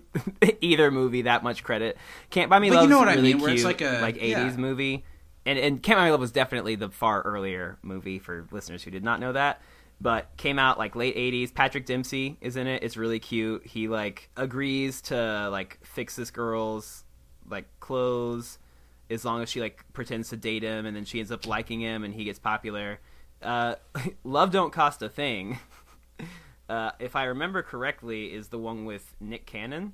either 0.62 0.90
movie 0.90 1.22
that 1.22 1.42
much 1.42 1.62
credit. 1.62 1.98
Can't 2.30 2.48
Buy 2.48 2.58
Me 2.58 2.70
But 2.70 2.82
you 2.82 2.88
know 2.88 2.98
what 2.98 3.08
I 3.08 3.14
really 3.14 3.34
mean, 3.34 3.42
where 3.42 3.52
it's 3.52 3.64
like 3.64 3.82
a- 3.82 4.00
like 4.00 4.16
80s 4.16 4.28
yeah. 4.30 4.56
movie. 4.56 5.04
And 5.46 5.58
and 5.58 5.82
Buy 5.82 6.10
Love 6.10 6.20
was 6.20 6.32
definitely 6.32 6.74
the 6.76 6.90
far 6.90 7.22
earlier 7.22 7.78
movie 7.82 8.18
for 8.18 8.46
listeners 8.50 8.82
who 8.82 8.90
did 8.90 9.04
not 9.04 9.20
know 9.20 9.32
that. 9.32 9.60
But 10.02 10.34
came 10.38 10.58
out 10.58 10.78
like 10.78 10.96
late 10.96 11.14
80s. 11.14 11.52
Patrick 11.54 11.84
Dempsey 11.84 12.38
is 12.40 12.56
in 12.56 12.66
it. 12.66 12.82
It's 12.82 12.96
really 12.96 13.18
cute. 13.18 13.66
He 13.66 13.86
like 13.88 14.30
agrees 14.36 15.02
to 15.02 15.48
like 15.50 15.78
fix 15.82 16.16
this 16.16 16.30
girl's 16.30 17.04
like 17.48 17.66
clothes 17.80 18.58
as 19.10 19.24
long 19.24 19.42
as 19.42 19.50
she 19.50 19.60
like 19.60 19.84
pretends 19.92 20.30
to 20.30 20.36
date 20.36 20.62
him 20.62 20.86
and 20.86 20.96
then 20.96 21.04
she 21.04 21.18
ends 21.18 21.30
up 21.32 21.46
liking 21.46 21.80
him 21.80 22.04
and 22.04 22.14
he 22.14 22.24
gets 22.24 22.38
popular. 22.38 22.98
Uh, 23.42 23.74
Love 24.24 24.50
Don't 24.52 24.72
Cost 24.72 25.02
a 25.02 25.08
Thing. 25.08 25.58
Uh, 26.70 26.92
if 27.00 27.16
I 27.16 27.24
remember 27.24 27.64
correctly, 27.64 28.32
is 28.32 28.46
the 28.46 28.58
one 28.58 28.84
with 28.84 29.16
Nick 29.18 29.44
Cannon. 29.44 29.92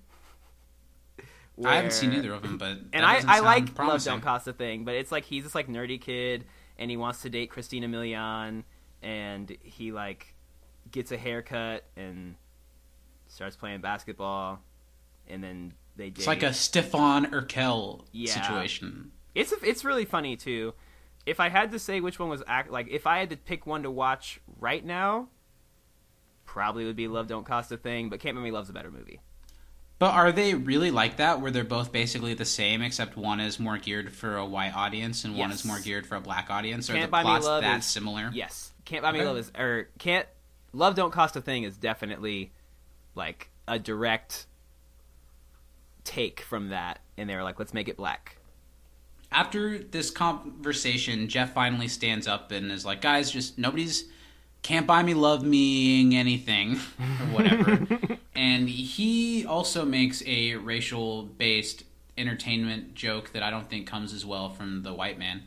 I 1.64 1.76
haven't 1.76 1.92
seen 1.92 2.12
either 2.12 2.32
of 2.32 2.42
them, 2.42 2.58
but 2.58 2.78
And 2.92 3.04
I, 3.04 3.22
I 3.26 3.40
like 3.40 3.74
promising. 3.74 4.12
Love 4.12 4.20
Don't 4.20 4.24
Cost 4.24 4.46
a 4.48 4.52
Thing, 4.52 4.84
but 4.84 4.94
it's 4.94 5.10
like 5.10 5.24
he's 5.24 5.44
this 5.44 5.54
like 5.54 5.68
nerdy 5.68 6.00
kid 6.00 6.44
and 6.78 6.90
he 6.90 6.96
wants 6.96 7.22
to 7.22 7.30
date 7.30 7.50
Christina 7.50 7.88
Milian 7.88 8.64
and 9.02 9.56
he 9.62 9.92
like 9.92 10.34
gets 10.90 11.12
a 11.12 11.16
haircut 11.16 11.84
and 11.96 12.34
starts 13.28 13.56
playing 13.56 13.80
basketball 13.80 14.60
and 15.28 15.42
then 15.42 15.72
they 15.96 16.10
date. 16.10 16.18
It's 16.18 16.26
like 16.26 16.42
a 16.42 16.52
Stefan 16.52 17.26
Urkel 17.30 18.04
Yeah. 18.12 18.32
situation. 18.32 19.12
It's 19.34 19.52
it's 19.62 19.84
really 19.84 20.04
funny 20.04 20.36
too. 20.36 20.74
If 21.24 21.40
I 21.40 21.48
had 21.48 21.72
to 21.72 21.78
say 21.78 22.00
which 22.00 22.18
one 22.18 22.28
was 22.28 22.42
act 22.46 22.70
like 22.70 22.88
if 22.88 23.06
I 23.06 23.18
had 23.18 23.30
to 23.30 23.36
pick 23.36 23.66
one 23.66 23.82
to 23.82 23.90
watch 23.90 24.40
right 24.60 24.84
now, 24.84 25.28
probably 26.44 26.84
would 26.84 26.96
be 26.96 27.08
Love 27.08 27.26
Don't 27.26 27.44
Cost 27.44 27.72
a 27.72 27.76
Thing, 27.76 28.08
but 28.08 28.20
Can't 28.20 28.36
Buy 28.36 28.42
Me 28.42 28.50
Love's 28.50 28.70
a 28.70 28.72
better 28.72 28.90
movie. 28.90 29.20
But 29.98 30.12
are 30.12 30.30
they 30.30 30.54
really 30.54 30.90
like 30.90 31.16
that, 31.16 31.40
where 31.40 31.50
they're 31.50 31.64
both 31.64 31.90
basically 31.90 32.34
the 32.34 32.44
same, 32.44 32.82
except 32.82 33.16
one 33.16 33.40
is 33.40 33.58
more 33.58 33.78
geared 33.78 34.12
for 34.12 34.36
a 34.36 34.44
white 34.44 34.76
audience 34.76 35.24
and 35.24 35.36
one 35.36 35.50
is 35.50 35.64
more 35.64 35.80
geared 35.80 36.06
for 36.06 36.16
a 36.16 36.20
black 36.20 36.50
audience? 36.50 36.90
Or 36.90 36.92
Can't 36.92 37.06
the 37.06 37.10
Buy 37.10 37.22
plots 37.22 37.46
that 37.46 37.78
is- 37.78 37.86
similar? 37.86 38.30
Yes, 38.34 38.72
Can't 38.84 39.02
Buy 39.02 39.12
Me 39.12 39.20
Okay. 39.20 39.26
Love 39.28 39.38
is 39.38 39.52
or 39.58 39.88
Can't 39.98 40.26
Love 40.74 40.96
Don't 40.96 41.12
Cost 41.12 41.34
a 41.36 41.40
Thing 41.40 41.62
is 41.62 41.78
definitely 41.78 42.52
like 43.14 43.48
a 43.66 43.78
direct 43.78 44.46
take 46.04 46.40
from 46.40 46.68
that, 46.68 46.98
and 47.16 47.28
they 47.28 47.34
were 47.34 47.42
like, 47.42 47.58
let's 47.58 47.72
make 47.74 47.88
it 47.88 47.96
black. 47.96 48.36
After 49.32 49.78
this 49.78 50.10
conversation, 50.10 51.28
Jeff 51.28 51.52
finally 51.54 51.88
stands 51.88 52.26
up 52.28 52.52
and 52.52 52.70
is 52.70 52.84
like, 52.84 53.00
"Guys, 53.00 53.30
just 53.30 53.58
nobody's 53.58 54.04
can't 54.62 54.86
buy 54.86 55.02
me 55.02 55.14
love 55.14 55.42
meing 55.42 56.14
anything 56.14 56.78
or 56.98 57.26
whatever." 57.32 57.86
and 58.34 58.68
he 58.68 59.44
also 59.46 59.84
makes 59.84 60.22
a 60.26 60.54
racial 60.56 61.22
based 61.24 61.84
entertainment 62.18 62.94
joke 62.94 63.32
that 63.32 63.42
I 63.42 63.50
don't 63.50 63.68
think 63.68 63.86
comes 63.86 64.12
as 64.12 64.24
well 64.24 64.48
from 64.48 64.82
the 64.82 64.94
white 64.94 65.18
man. 65.18 65.42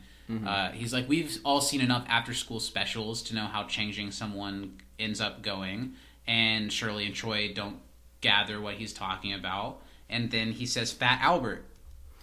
Uh, 0.46 0.70
he's 0.70 0.92
like, 0.92 1.08
"We've 1.08 1.40
all 1.44 1.60
seen 1.60 1.80
enough 1.80 2.04
after 2.08 2.32
school 2.32 2.60
specials 2.60 3.20
to 3.22 3.34
know 3.34 3.46
how 3.46 3.64
changing 3.64 4.12
someone 4.12 4.78
ends 4.96 5.20
up 5.20 5.42
going." 5.42 5.94
And 6.24 6.72
Shirley 6.72 7.04
and 7.06 7.14
Troy 7.16 7.52
don't 7.52 7.78
gather 8.20 8.60
what 8.60 8.74
he's 8.74 8.92
talking 8.92 9.32
about. 9.32 9.82
And 10.08 10.30
then 10.30 10.52
he 10.52 10.66
says, 10.66 10.92
"Fat 10.92 11.18
Albert." 11.20 11.64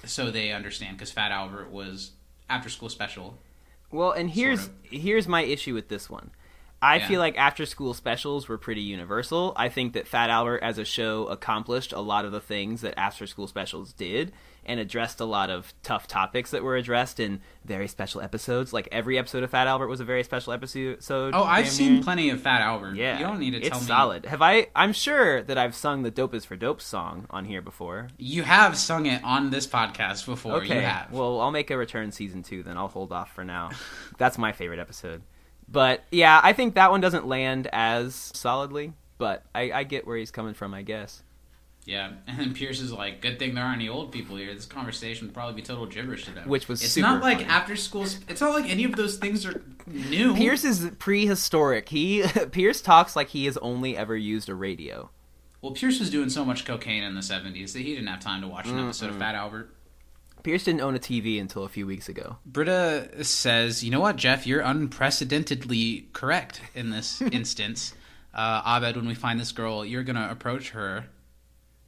so 0.05 0.31
they 0.31 0.51
understand 0.51 0.97
because 0.97 1.11
Fat 1.11 1.31
Albert 1.31 1.71
was 1.71 2.11
after 2.49 2.69
school 2.69 2.89
special. 2.89 3.37
Well, 3.91 4.11
and 4.11 4.29
here's 4.29 4.63
Sort 4.63 4.73
here's 4.83 5.27
my 5.27 5.43
issue 5.43 5.73
with 5.73 5.87
this 5.87 6.09
one. 6.09 6.31
I 6.81 6.97
Yeah. 6.97 7.07
feel 7.07 7.19
like 7.19 7.37
after 7.37 7.65
school 7.65 7.93
specials 7.95 8.47
were 8.47 8.57
pretty 8.57 8.81
universal. 8.81 9.53
I 9.55 9.67
think 9.69 9.93
that 9.93 10.07
Fat 10.07 10.29
Albert 10.29 10.59
as 10.59 10.77
a 10.77 10.85
show 10.85 11.25
accomplished 11.27 11.91
a 11.91 11.99
lot 12.01 12.23
of 12.25 12.31
the 12.31 12.39
things 12.41 12.81
that 12.81 12.93
after 12.99 13.25
school 13.25 13.47
specials 13.47 13.93
did 13.93 14.31
and 14.63 14.79
addressed 14.79 15.19
a 15.19 15.25
lot 15.25 15.49
of 15.49 15.73
tough 15.81 16.07
topics 16.07 16.51
that 16.51 16.61
were 16.61 16.75
addressed 16.75 17.19
in 17.19 17.39
very 17.65 17.87
special 17.87 18.21
episodes. 18.21 18.73
Like 18.73 18.87
every 18.91 19.17
episode 19.17 19.41
of 19.43 19.49
Fat 19.49 19.65
Albert 19.65 19.87
was 19.87 20.01
a 20.01 20.05
very 20.05 20.23
special 20.23 20.53
episode. 20.53 20.99
Oh, 21.33 21.43
I've 21.43 21.69
seen 21.69 22.03
plenty 22.03 22.29
of 22.29 22.41
Fat 22.41 22.61
Albert. 22.61 22.95
Yeah, 22.95 23.17
you 23.17 23.25
don't 23.25 23.39
need 23.39 23.51
to 23.51 23.57
it's 23.59 23.69
tell 23.69 23.79
me. 23.79 23.85
solid. 23.87 24.25
Have 24.25 24.41
I? 24.43 24.67
I'm 24.75 24.93
sure 24.93 25.41
that 25.41 25.57
I've 25.57 25.73
sung 25.73 26.03
the 26.03 26.11
"Dope 26.11 26.35
is 26.35 26.45
for 26.45 26.55
Dope" 26.57 26.81
song 26.81 27.25
on 27.31 27.45
here 27.45 27.61
before. 27.61 28.09
You 28.17 28.43
have 28.43 28.77
sung 28.77 29.05
it 29.07 29.23
on 29.23 29.49
this 29.49 29.65
podcast 29.65 30.25
before. 30.27 30.57
Okay, 30.57 30.75
You 30.75 30.81
have. 30.81 31.11
well, 31.11 31.39
I'll 31.39 31.49
make 31.51 31.71
a 31.71 31.77
return 31.77 32.11
season 32.11 32.43
two. 32.43 32.61
Then 32.61 32.77
I'll 32.77 32.89
hold 32.89 33.11
off 33.13 33.33
for 33.33 33.43
now. 33.45 33.71
That's 34.17 34.37
my 34.37 34.51
favorite 34.51 34.79
episode. 34.79 35.23
But 35.69 36.03
yeah, 36.11 36.39
I 36.43 36.53
think 36.53 36.75
that 36.75 36.91
one 36.91 37.01
doesn't 37.01 37.27
land 37.27 37.67
as 37.73 38.15
solidly. 38.33 38.93
But 39.17 39.43
I, 39.55 39.71
I 39.71 39.83
get 39.83 40.05
where 40.05 40.15
he's 40.17 40.31
coming 40.31 40.53
from. 40.53 40.73
I 40.73 40.83
guess. 40.83 41.23
yeah, 41.85 42.11
and 42.27 42.37
then 42.39 42.53
Pierce 42.53 42.79
is 42.79 42.91
like, 42.91 43.19
"Good 43.21 43.39
thing 43.39 43.55
there 43.55 43.63
aren't 43.63 43.81
any 43.81 43.89
old 43.89 44.11
people 44.11 44.35
here. 44.35 44.53
This 44.53 44.65
conversation 44.67 45.27
would 45.27 45.33
probably 45.33 45.55
be 45.55 45.61
total 45.63 45.85
gibberish 45.87 46.25
to 46.25 46.31
them." 46.31 46.47
Which 46.47 46.67
was 46.67 46.83
It's 46.83 46.97
not 46.97 47.21
like 47.23 47.39
funny. 47.39 47.49
after 47.49 47.75
school. 47.75 48.03
It's 48.03 48.41
not 48.41 48.53
like 48.53 48.69
any 48.69 48.83
of 48.83 48.95
those 48.95 49.17
things 49.17 49.45
are 49.45 49.63
new. 49.87 50.35
Pierce 50.35 50.63
is 50.63 50.91
prehistoric. 50.99 51.89
He 51.89 52.23
Pierce 52.51 52.79
talks 52.81 53.15
like 53.15 53.29
he 53.29 53.45
has 53.45 53.57
only 53.57 53.97
ever 53.97 54.15
used 54.15 54.49
a 54.49 54.55
radio. 54.55 55.09
Well, 55.61 55.71
Pierce 55.71 55.99
was 55.99 56.11
doing 56.11 56.29
so 56.29 56.45
much 56.45 56.63
cocaine 56.65 57.01
in 57.03 57.15
the 57.15 57.21
'70s 57.21 57.73
that 57.73 57.79
he 57.81 57.95
didn't 57.95 58.07
have 58.07 58.19
time 58.19 58.41
to 58.41 58.47
watch 58.47 58.67
an 58.67 58.77
episode 58.77 59.09
of 59.09 59.17
Fat 59.17 59.33
Albert. 59.33 59.73
Pierce 60.47 60.63
didn't 60.63 60.79
own 60.79 60.95
a 60.95 60.99
TV 60.99 61.41
until 61.41 61.65
a 61.65 61.67
few 61.67 61.85
weeks 61.85 62.07
ago. 62.07 62.37
Britta 62.45 63.25
says, 63.25 63.83
"You 63.83 63.91
know 63.91 63.99
what, 63.99 64.15
Jeff? 64.15 64.47
You're 64.47 64.61
unprecedentedly 64.61 66.07
correct 66.13 66.61
in 66.73 66.89
this 66.89 67.21
instance. 67.33 67.93
Uh, 68.33 68.61
Abed, 68.65 68.95
when 68.95 69.09
we 69.09 69.13
find 69.13 69.41
this 69.41 69.51
girl, 69.51 69.83
you're 69.83 70.03
gonna 70.03 70.29
approach 70.31 70.69
her 70.69 71.07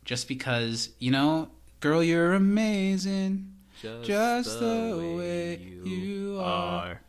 just 0.03 0.27
because 0.27 0.89
you 0.99 1.09
know, 1.09 1.51
girl, 1.79 2.03
you're 2.03 2.33
amazing, 2.33 3.53
just, 3.81 4.59
the, 4.59 5.15
way 5.17 5.55
you, 5.55 6.41
are. 6.41 6.99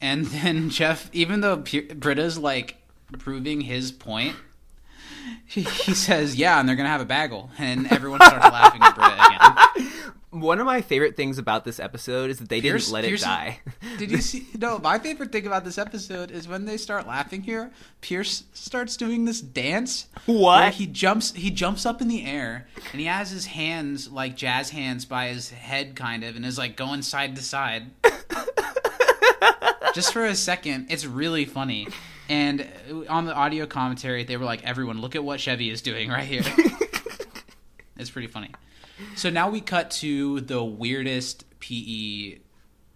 And 0.00 0.26
then 0.26 0.70
Jeff, 0.70 1.08
even 1.12 1.40
though 1.40 1.58
P- 1.58 1.82
Britta's 1.82 2.36
like 2.36 2.78
proving 3.16 3.60
his 3.60 3.92
point, 3.92 4.34
he, 5.46 5.62
he 5.62 5.94
says, 5.94 6.34
"Yeah," 6.34 6.58
and 6.58 6.68
they're 6.68 6.74
gonna 6.74 6.88
have 6.88 7.00
a 7.00 7.04
bagel, 7.04 7.48
and 7.58 7.86
everyone 7.92 8.20
starts 8.22 8.44
laughing 8.44 8.82
at 8.82 8.96
Britta 8.96 9.84
again. 9.84 9.92
One 10.30 10.60
of 10.60 10.66
my 10.66 10.80
favorite 10.80 11.16
things 11.16 11.38
about 11.38 11.64
this 11.64 11.80
episode 11.80 12.30
is 12.30 12.38
that 12.38 12.48
they 12.48 12.60
Pierce- 12.60 12.84
didn't 12.84 12.94
let 12.94 13.04
Pierce- 13.04 13.22
it 13.22 13.24
die. 13.24 13.60
Did 13.98 14.12
you 14.12 14.18
see? 14.18 14.46
No, 14.56 14.78
my 14.78 14.98
favorite 15.00 15.32
thing 15.32 15.44
about 15.44 15.64
this 15.64 15.76
episode 15.76 16.30
is 16.30 16.46
when 16.46 16.66
they 16.66 16.76
start 16.76 17.08
laughing 17.08 17.42
here. 17.42 17.72
Pierce 18.00 18.44
starts 18.52 18.96
doing 18.96 19.24
this 19.24 19.40
dance. 19.40 20.06
What? 20.26 20.74
He 20.74 20.86
jumps, 20.86 21.32
he 21.32 21.50
jumps 21.50 21.84
up 21.84 22.00
in 22.00 22.06
the 22.06 22.24
air, 22.24 22.68
and 22.92 23.00
he 23.00 23.06
has 23.06 23.30
his 23.32 23.46
hands 23.46 24.08
like 24.12 24.36
jazz 24.36 24.70
hands 24.70 25.04
by 25.04 25.28
his 25.28 25.50
head, 25.50 25.96
kind 25.96 26.22
of, 26.22 26.36
and 26.36 26.46
is 26.46 26.58
like 26.58 26.76
going 26.76 27.02
side 27.02 27.34
to 27.34 27.42
side. 27.42 27.90
Just 29.94 30.12
for 30.12 30.24
a 30.24 30.36
second, 30.36 30.86
it's 30.90 31.04
really 31.04 31.44
funny. 31.44 31.88
And 32.28 32.68
on 33.08 33.24
the 33.24 33.34
audio 33.34 33.66
commentary, 33.66 34.22
they 34.22 34.36
were 34.36 34.44
like, 34.44 34.62
"Everyone, 34.64 35.00
look 35.00 35.16
at 35.16 35.24
what 35.24 35.40
Chevy 35.40 35.70
is 35.70 35.82
doing 35.82 36.08
right 36.08 36.22
here." 36.24 36.42
it's 37.98 38.10
pretty 38.10 38.28
funny. 38.28 38.50
So 39.16 39.30
now 39.30 39.50
we 39.50 39.60
cut 39.60 39.90
to 39.92 40.40
the 40.40 40.62
weirdest 40.64 41.44
PE 41.60 42.38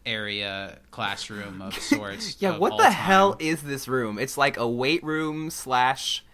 area 0.07 0.79
classroom 0.91 1.63
of 1.63 1.75
sorts. 1.79 2.37
Yeah, 2.41 2.55
of 2.55 2.61
what 2.61 2.77
the 2.77 2.85
time. 2.85 2.93
hell 2.93 3.37
is 3.39 3.63
this 3.63 3.89
room? 3.89 4.19
It's 4.19 4.37
like 4.37 4.57
a 4.57 4.69
weight 4.69 5.03
room 5.05 5.51
slash. 5.51 6.25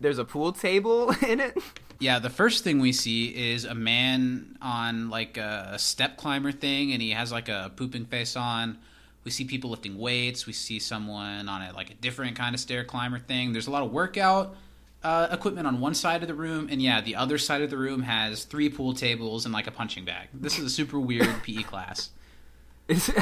There's 0.00 0.18
a 0.18 0.24
pool 0.24 0.52
table 0.52 1.10
in 1.26 1.40
it. 1.40 1.56
Yeah, 2.00 2.18
the 2.18 2.30
first 2.30 2.64
thing 2.64 2.80
we 2.80 2.92
see 2.92 3.52
is 3.52 3.64
a 3.64 3.74
man 3.74 4.58
on 4.60 5.08
like 5.10 5.36
a, 5.36 5.70
a 5.74 5.78
step 5.78 6.16
climber 6.16 6.52
thing, 6.52 6.92
and 6.92 7.00
he 7.00 7.10
has 7.10 7.32
like 7.32 7.48
a 7.48 7.72
pooping 7.76 8.06
face 8.06 8.36
on. 8.36 8.78
We 9.24 9.30
see 9.30 9.44
people 9.44 9.70
lifting 9.70 9.96
weights. 9.96 10.46
We 10.46 10.52
see 10.52 10.78
someone 10.78 11.48
on 11.48 11.62
a 11.62 11.72
like 11.72 11.90
a 11.90 11.94
different 11.94 12.36
kind 12.36 12.54
of 12.54 12.60
stair 12.60 12.84
climber 12.84 13.18
thing. 13.18 13.52
There's 13.52 13.68
a 13.68 13.70
lot 13.70 13.82
of 13.82 13.90
workout 13.90 14.56
uh, 15.04 15.28
equipment 15.30 15.66
on 15.66 15.78
one 15.80 15.94
side 15.94 16.22
of 16.22 16.28
the 16.28 16.34
room, 16.34 16.68
and 16.70 16.82
yeah, 16.82 17.00
the 17.00 17.14
other 17.14 17.38
side 17.38 17.62
of 17.62 17.70
the 17.70 17.76
room 17.76 18.02
has 18.02 18.44
three 18.44 18.68
pool 18.68 18.94
tables 18.94 19.44
and 19.44 19.52
like 19.52 19.66
a 19.66 19.70
punching 19.70 20.04
bag. 20.04 20.28
This 20.32 20.58
is 20.58 20.64
a 20.64 20.70
super 20.70 20.98
weird 20.98 21.42
PE 21.42 21.62
class, 21.62 22.10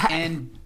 and 0.09 0.59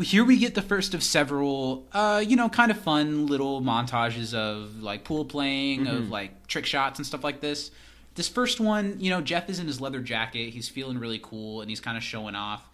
here 0.00 0.24
we 0.24 0.38
get 0.38 0.54
the 0.54 0.62
first 0.62 0.94
of 0.94 1.02
several, 1.02 1.86
uh, 1.92 2.24
you 2.26 2.36
know, 2.36 2.48
kind 2.48 2.70
of 2.70 2.78
fun 2.78 3.26
little 3.26 3.60
montages 3.60 4.32
of 4.32 4.82
like 4.82 5.04
pool 5.04 5.24
playing, 5.24 5.86
of 5.86 6.08
like 6.08 6.46
trick 6.46 6.64
shots 6.64 6.98
and 6.98 7.04
stuff 7.06 7.22
like 7.22 7.40
this. 7.40 7.70
This 8.14 8.28
first 8.28 8.60
one, 8.60 8.96
you 9.00 9.10
know, 9.10 9.20
Jeff 9.20 9.48
is 9.50 9.58
in 9.58 9.66
his 9.66 9.80
leather 9.80 10.00
jacket. 10.00 10.50
He's 10.50 10.68
feeling 10.68 10.98
really 10.98 11.20
cool 11.22 11.60
and 11.60 11.70
he's 11.70 11.80
kind 11.80 11.96
of 11.96 12.02
showing 12.02 12.34
off, 12.34 12.68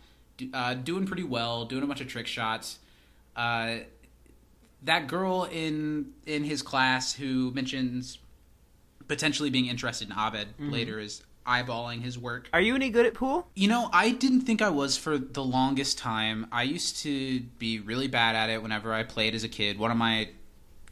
uh, 0.53 0.75
doing 0.75 1.07
pretty 1.07 1.23
well, 1.25 1.65
doing 1.65 1.83
a 1.83 1.87
bunch 1.87 2.01
of 2.01 2.09
trick 2.09 2.27
shots. 2.27 2.79
Uh, 3.37 3.79
that 4.83 5.07
girl 5.07 5.49
in 5.51 6.13
in 6.27 6.45
his 6.45 6.63
class 6.63 7.15
who 7.15 7.51
mentions 7.53 8.19
potentially 9.07 9.51
being 9.51 9.67
interested 9.67 10.09
in 10.09 10.15
Abed 10.15 10.49
later 10.59 10.99
is 10.99 11.23
eyeballing 11.47 12.03
his 12.03 12.19
work. 12.19 12.49
Are 12.53 12.61
you 12.61 12.75
any 12.75 12.91
good 12.91 13.07
at 13.07 13.15
pool? 13.15 13.49
You 13.55 13.69
know, 13.69 13.89
I 13.93 14.11
didn't 14.11 14.43
think 14.43 14.61
I 14.61 14.69
was 14.69 14.99
for 14.99 15.17
the 15.17 15.43
longest 15.43 15.97
time. 15.97 16.47
I 16.53 16.65
used 16.65 16.99
to 16.99 17.41
be 17.59 17.81
really 17.81 18.07
bad 18.07 18.37
at 18.37 18.51
it 18.51 18.63
whenever 18.63 18.93
I 18.93 19.03
played 19.03 19.35
as 19.35 19.45
a 19.45 19.49
kid. 19.49 19.79
One 19.79 19.91
of 19.91 19.97
my 19.97 20.29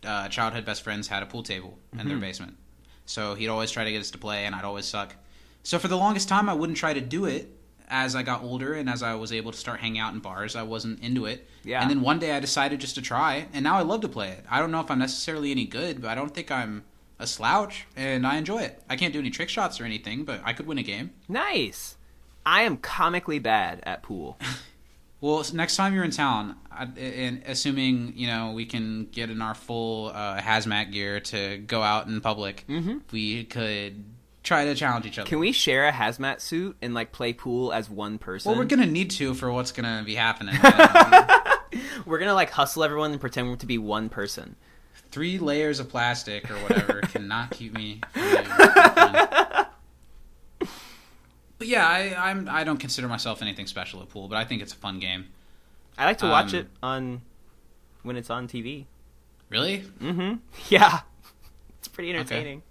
uh, 0.03 0.29
childhood 0.29 0.65
best 0.65 0.83
friends 0.83 1.09
had 1.09 1.23
a 1.23 1.27
pool 1.27 1.43
table 1.43 1.79
in 1.99 2.09
their 2.09 2.17
basement. 2.17 2.57
So 3.05 3.35
he'd 3.35 3.49
always 3.49 3.71
try 3.71 3.85
to 3.85 3.93
get 3.93 4.01
us 4.01 4.11
to 4.13 4.19
play, 4.19 4.47
and 4.47 4.55
I'd 4.55 4.65
always 4.65 4.87
suck. 4.87 5.15
So 5.63 5.79
for 5.79 5.89
the 5.89 5.97
longest 5.97 6.29
time, 6.29 6.49
I 6.49 6.55
wouldn't 6.55 6.79
try 6.79 6.95
to 6.95 7.01
do 7.01 7.27
it. 7.27 7.56
As 7.89 8.17
I 8.17 8.23
got 8.23 8.43
older 8.43 8.75
and 8.75 8.89
as 8.91 9.03
I 9.03 9.15
was 9.15 9.33
able 9.33 9.53
to 9.53 9.59
start 9.59 9.81
hanging 9.81 9.99
out 10.01 10.13
in 10.13 10.21
bars, 10.21 10.57
I 10.57 10.63
wasn't 10.63 11.01
into 11.03 11.25
it. 11.27 11.49
Yeah. 11.65 11.81
And 11.81 11.91
then 11.91 12.01
one 12.01 12.19
day 12.19 12.33
I 12.33 12.41
decided 12.41 12.81
just 12.81 12.95
to 12.97 13.03
try, 13.03 13.47
and 13.53 13.63
now 13.63 13.77
I 13.77 13.83
love 13.83 14.01
to 14.03 14.09
play 14.09 14.31
it. 14.31 14.45
I 14.51 14.59
don't 14.61 14.71
know 14.71 14.81
if 14.81 14.91
I'm 14.91 14.99
necessarily 14.99 15.51
any 15.51 15.65
good, 15.67 16.03
but 16.03 16.09
I 16.11 16.15
don't 16.15 16.35
think 16.35 16.51
I'm 16.51 16.85
a 17.19 17.27
slouch, 17.27 17.87
and 17.97 18.27
I 18.27 18.37
enjoy 18.37 18.59
it. 18.63 18.83
I 18.91 18.97
can't 18.97 19.13
do 19.13 19.19
any 19.21 19.31
trick 19.31 19.49
shots 19.49 19.81
or 19.81 19.85
anything, 19.85 20.25
but 20.25 20.41
I 20.45 20.53
could 20.53 20.67
win 20.67 20.79
a 20.79 20.83
game. 20.83 21.13
Nice. 21.29 21.97
I 22.45 22.63
am 22.63 22.77
comically 22.77 23.39
bad 23.39 23.81
at 23.85 24.03
pool. 24.03 24.39
Well, 25.19 25.43
next 25.55 25.77
time 25.77 25.95
you're 25.95 26.05
in 26.05 26.11
town, 26.11 26.57
I- 26.71 26.85
and 26.85 27.43
assuming 27.47 28.13
you 28.17 28.27
know 28.27 28.53
we 28.53 28.67
can 28.67 29.07
get 29.07 29.31
in 29.31 29.41
our 29.41 29.55
full 29.55 30.09
uh, 30.09 30.39
hazmat 30.39 30.93
gear 30.93 31.21
to 31.21 31.57
go 31.57 31.83
out 31.83 32.07
in 32.07 32.21
public, 32.21 32.65
we 33.11 33.45
could 33.45 34.05
try 34.47 34.65
to 34.65 34.75
challenge 34.75 35.05
each 35.05 35.19
other. 35.19 35.29
Can 35.29 35.39
we 35.41 35.53
share 35.53 35.87
a 35.87 35.93
hazmat 35.93 36.41
suit 36.41 36.77
and 36.81 36.95
like 36.95 37.13
play 37.13 37.33
pool 37.35 37.73
as 37.73 37.91
one 37.91 38.17
person? 38.19 38.51
well, 38.51 38.59
we're 38.59 38.65
gonna 38.67 38.87
need 38.87 39.11
to 39.13 39.35
for 39.35 39.51
what's 39.53 39.73
gonna 39.73 40.03
be 40.07 40.15
happening. 40.15 40.55
We're 42.07 42.19
gonna 42.19 42.35
like 42.35 42.51
hustle 42.51 42.85
everyone 42.85 43.11
and 43.13 43.21
pretend 43.21 43.59
to 43.61 43.67
be 43.67 43.77
one 43.77 44.09
person. 44.09 44.57
Three 45.11 45.39
layers 45.39 45.81
of 45.81 45.89
plastic 45.89 46.49
or 46.51 46.55
whatever 46.59 47.01
cannot 47.03 47.51
keep 47.51 47.73
me. 47.75 48.01
From. 48.13 49.67
But 51.59 51.69
yeah, 51.69 51.87
I, 51.87 52.31
I'm 52.31 52.49
I 52.49 52.65
don't 52.65 52.79
consider 52.79 53.09
myself 53.09 53.41
anything 53.43 53.67
special 53.67 54.01
at 54.03 54.09
pool, 54.11 54.29
but 54.29 54.37
I 54.37 54.45
think 54.45 54.63
it's 54.63 54.73
a 54.73 54.77
fun 54.77 55.01
game. 55.01 55.27
I 55.99 56.05
like 56.05 56.19
to 56.19 56.27
watch 56.27 56.53
Um, 56.55 56.61
it 56.61 56.67
on 56.83 57.21
when 58.03 58.17
it's 58.17 58.29
on 58.31 58.47
TV. 58.47 58.85
Really? 59.49 59.85
Mm-hmm. 60.03 60.37
Yeah, 60.69 61.01
it's 61.79 61.89
pretty 61.89 62.11
entertaining. 62.11 62.63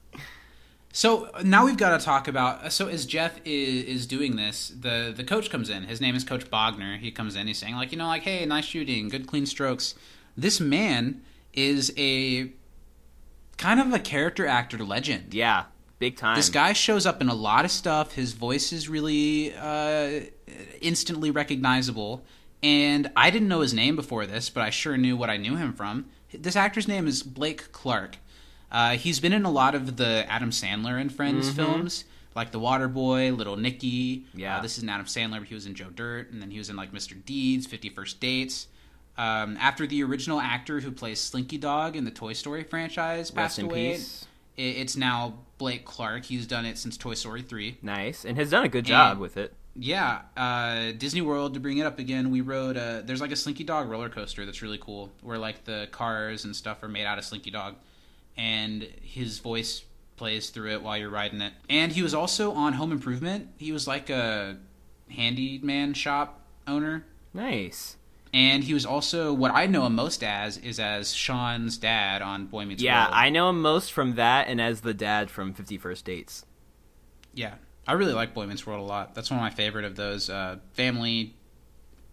So 0.95 1.29
now 1.43 1.65
we've 1.65 1.75
got 1.75 1.99
to 1.99 2.05
talk 2.05 2.29
about. 2.29 2.71
So 2.71 2.87
as 2.87 3.05
Jeff 3.05 3.37
is 3.43 3.83
is 3.83 4.07
doing 4.07 4.37
this, 4.37 4.69
the 4.69 5.13
the 5.13 5.25
coach 5.25 5.49
comes 5.49 5.69
in. 5.69 5.83
His 5.83 5.99
name 5.99 6.15
is 6.15 6.23
Coach 6.23 6.49
Bogner. 6.49 6.97
He 6.97 7.11
comes 7.11 7.35
in. 7.35 7.47
He's 7.47 7.57
saying 7.57 7.75
like, 7.75 7.91
you 7.91 7.97
know, 7.97 8.07
like, 8.07 8.21
hey, 8.21 8.45
nice 8.45 8.63
shooting, 8.63 9.09
good 9.09 9.27
clean 9.27 9.45
strokes. 9.45 9.95
This 10.37 10.61
man 10.61 11.21
is 11.51 11.93
a 11.97 12.49
kind 13.57 13.81
of 13.81 13.91
a 13.91 13.99
character 13.99 14.47
actor 14.47 14.77
legend. 14.85 15.33
Yeah, 15.33 15.65
big 15.99 16.15
time. 16.15 16.37
This 16.37 16.49
guy 16.49 16.71
shows 16.71 17.05
up 17.05 17.19
in 17.19 17.27
a 17.27 17.35
lot 17.35 17.65
of 17.65 17.71
stuff. 17.71 18.13
His 18.13 18.31
voice 18.31 18.71
is 18.71 18.87
really 18.87 19.53
uh, 19.53 20.21
instantly 20.79 21.29
recognizable. 21.29 22.23
And 22.63 23.11
I 23.17 23.31
didn't 23.31 23.49
know 23.49 23.59
his 23.59 23.73
name 23.73 23.97
before 23.97 24.25
this, 24.25 24.49
but 24.49 24.63
I 24.63 24.69
sure 24.69 24.95
knew 24.95 25.17
what 25.17 25.29
I 25.29 25.35
knew 25.35 25.57
him 25.57 25.73
from. 25.73 26.05
This 26.33 26.55
actor's 26.55 26.87
name 26.87 27.05
is 27.05 27.21
Blake 27.21 27.73
Clark. 27.73 28.15
Uh, 28.72 28.91
he's 28.97 29.20
been 29.20 29.34
in 29.34 29.45
a 29.45 29.51
lot 29.51 29.76
of 29.76 29.97
the 29.97 30.26
Adam 30.30 30.49
Sandler 30.49 30.99
and 30.99 31.13
Friends 31.13 31.49
films, 31.51 32.03
like 32.36 32.51
The 32.51 32.59
Water 32.59 32.88
Boy, 32.88 33.32
Little 33.32 33.55
Nicky. 33.57 34.26
Yeah. 34.34 34.57
Uh, 34.57 34.61
this 34.61 34.78
is 34.78 34.84
an 34.84 34.89
Adam 34.89 35.05
Sandler, 35.05 35.39
but 35.39 35.47
he 35.47 35.53
was 35.53 35.66
in 35.66 35.76
Joe 35.76 35.89
Dirt, 35.89 36.32
and 36.32 36.41
then 36.41 36.51
he 36.51 36.57
was 36.57 36.70
in 36.70 36.76
like 36.76 36.91
Mr. 36.91 37.16
Deeds, 37.26 37.66
Fifty 37.68 37.89
First 37.89 38.20
Dates. 38.20 38.68
Um, 39.18 39.55
after 39.61 39.88
the 39.88 40.03
original 40.03 40.41
actor 40.41 40.82
who 40.82 40.91
plays 40.91 41.22
Slinky 41.22 41.57
Dog 41.57 41.95
in 41.95 42.03
the 42.03 42.11
Toy 42.11 42.34
Story 42.34 42.63
franchise 42.63 43.32
passed 43.32 43.59
away, 43.59 43.91
it- 43.93 44.07
it's 44.57 44.97
now 44.97 45.36
Blake 45.57 45.86
Clark. 45.86 46.26
He's 46.26 46.45
done 46.45 46.66
it 46.66 46.78
since 46.78 46.97
Toy 46.97 47.13
Story 47.13 47.41
3. 47.41 47.78
Nice, 47.82 48.26
and 48.26 48.38
has 48.38 48.49
done 48.49 48.66
a 48.66 48.70
good 48.70 48.84
job 48.86 49.11
And- 49.13 49.22
with 49.22 49.38
it. 49.38 49.53
Yeah, 49.78 50.22
uh, 50.38 50.91
Disney 50.97 51.22
World, 51.22 51.53
to 51.53 51.59
bring 51.59 51.78
it 51.80 51.86
up 51.86 51.99
again, 51.99 52.30
we 52.32 52.39
rode, 52.41 52.78
uh, 52.78 53.01
there's 53.03 53.20
like 53.22 53.32
a 53.32 53.36
Slinky 53.36 53.63
Dog 53.66 53.89
roller 53.89 54.07
coaster 54.09 54.45
that's 54.45 54.61
really 54.61 54.78
cool, 54.78 55.11
where 55.22 55.38
like 55.38 55.63
the 55.66 55.88
cars 55.91 56.43
and 56.45 56.55
stuff 56.55 56.82
are 56.84 56.88
made 56.88 57.05
out 57.05 57.18
of 57.18 57.26
Slinky 57.26 57.51
Dog. 57.51 57.76
And 58.38 58.83
his 59.01 59.39
voice 59.39 59.83
plays 60.17 60.49
through 60.49 60.71
it 60.71 60.81
while 60.81 60.97
you're 60.97 61.09
riding 61.09 61.41
it. 61.41 61.53
And 61.69 61.91
he 61.91 62.01
was 62.01 62.13
also 62.13 62.51
on 62.51 62.73
Home 62.73 62.91
Improvement. 62.91 63.49
He 63.57 63.71
was 63.71 63.88
like 63.88 64.09
a 64.09 64.57
handyman 65.09 65.93
shop 65.93 66.41
owner. 66.67 67.05
Nice. 67.33 67.97
And 68.33 68.65
he 68.65 68.73
was 68.73 68.86
also, 68.86 69.31
what 69.33 69.51
I 69.53 69.65
know 69.65 69.86
him 69.86 69.95
most 69.95 70.21
as, 70.21 70.57
is 70.57 70.77
as 70.79 71.13
Sean's 71.13 71.77
dad 71.77 72.21
on 72.21 72.47
Boy 72.47 72.65
Meets 72.65 72.83
Yeah, 72.83 73.03
World. 73.03 73.13
Yeah, 73.13 73.17
I 73.19 73.29
know 73.29 73.49
him 73.49 73.61
most 73.61 73.93
from 73.93 74.15
that 74.15 74.49
and 74.49 74.59
as 74.59 74.81
the 74.81 74.93
dad 74.93 75.31
from 75.31 75.53
Fifty 75.53 75.77
First 75.77 76.03
Dates. 76.03 76.45
Yeah, 77.33 77.53
I 77.88 77.93
really 77.93 78.11
like 78.11 78.33
Boy 78.33 78.45
Meets 78.45 78.67
World 78.67 78.81
a 78.81 78.83
lot. 78.83 79.15
That's 79.15 79.29
one 79.29 79.39
of 79.39 79.43
my 79.43 79.51
favorite 79.51 79.86
of 79.86 79.95
those 79.95 80.29
uh, 80.29 80.57
family 80.73 81.36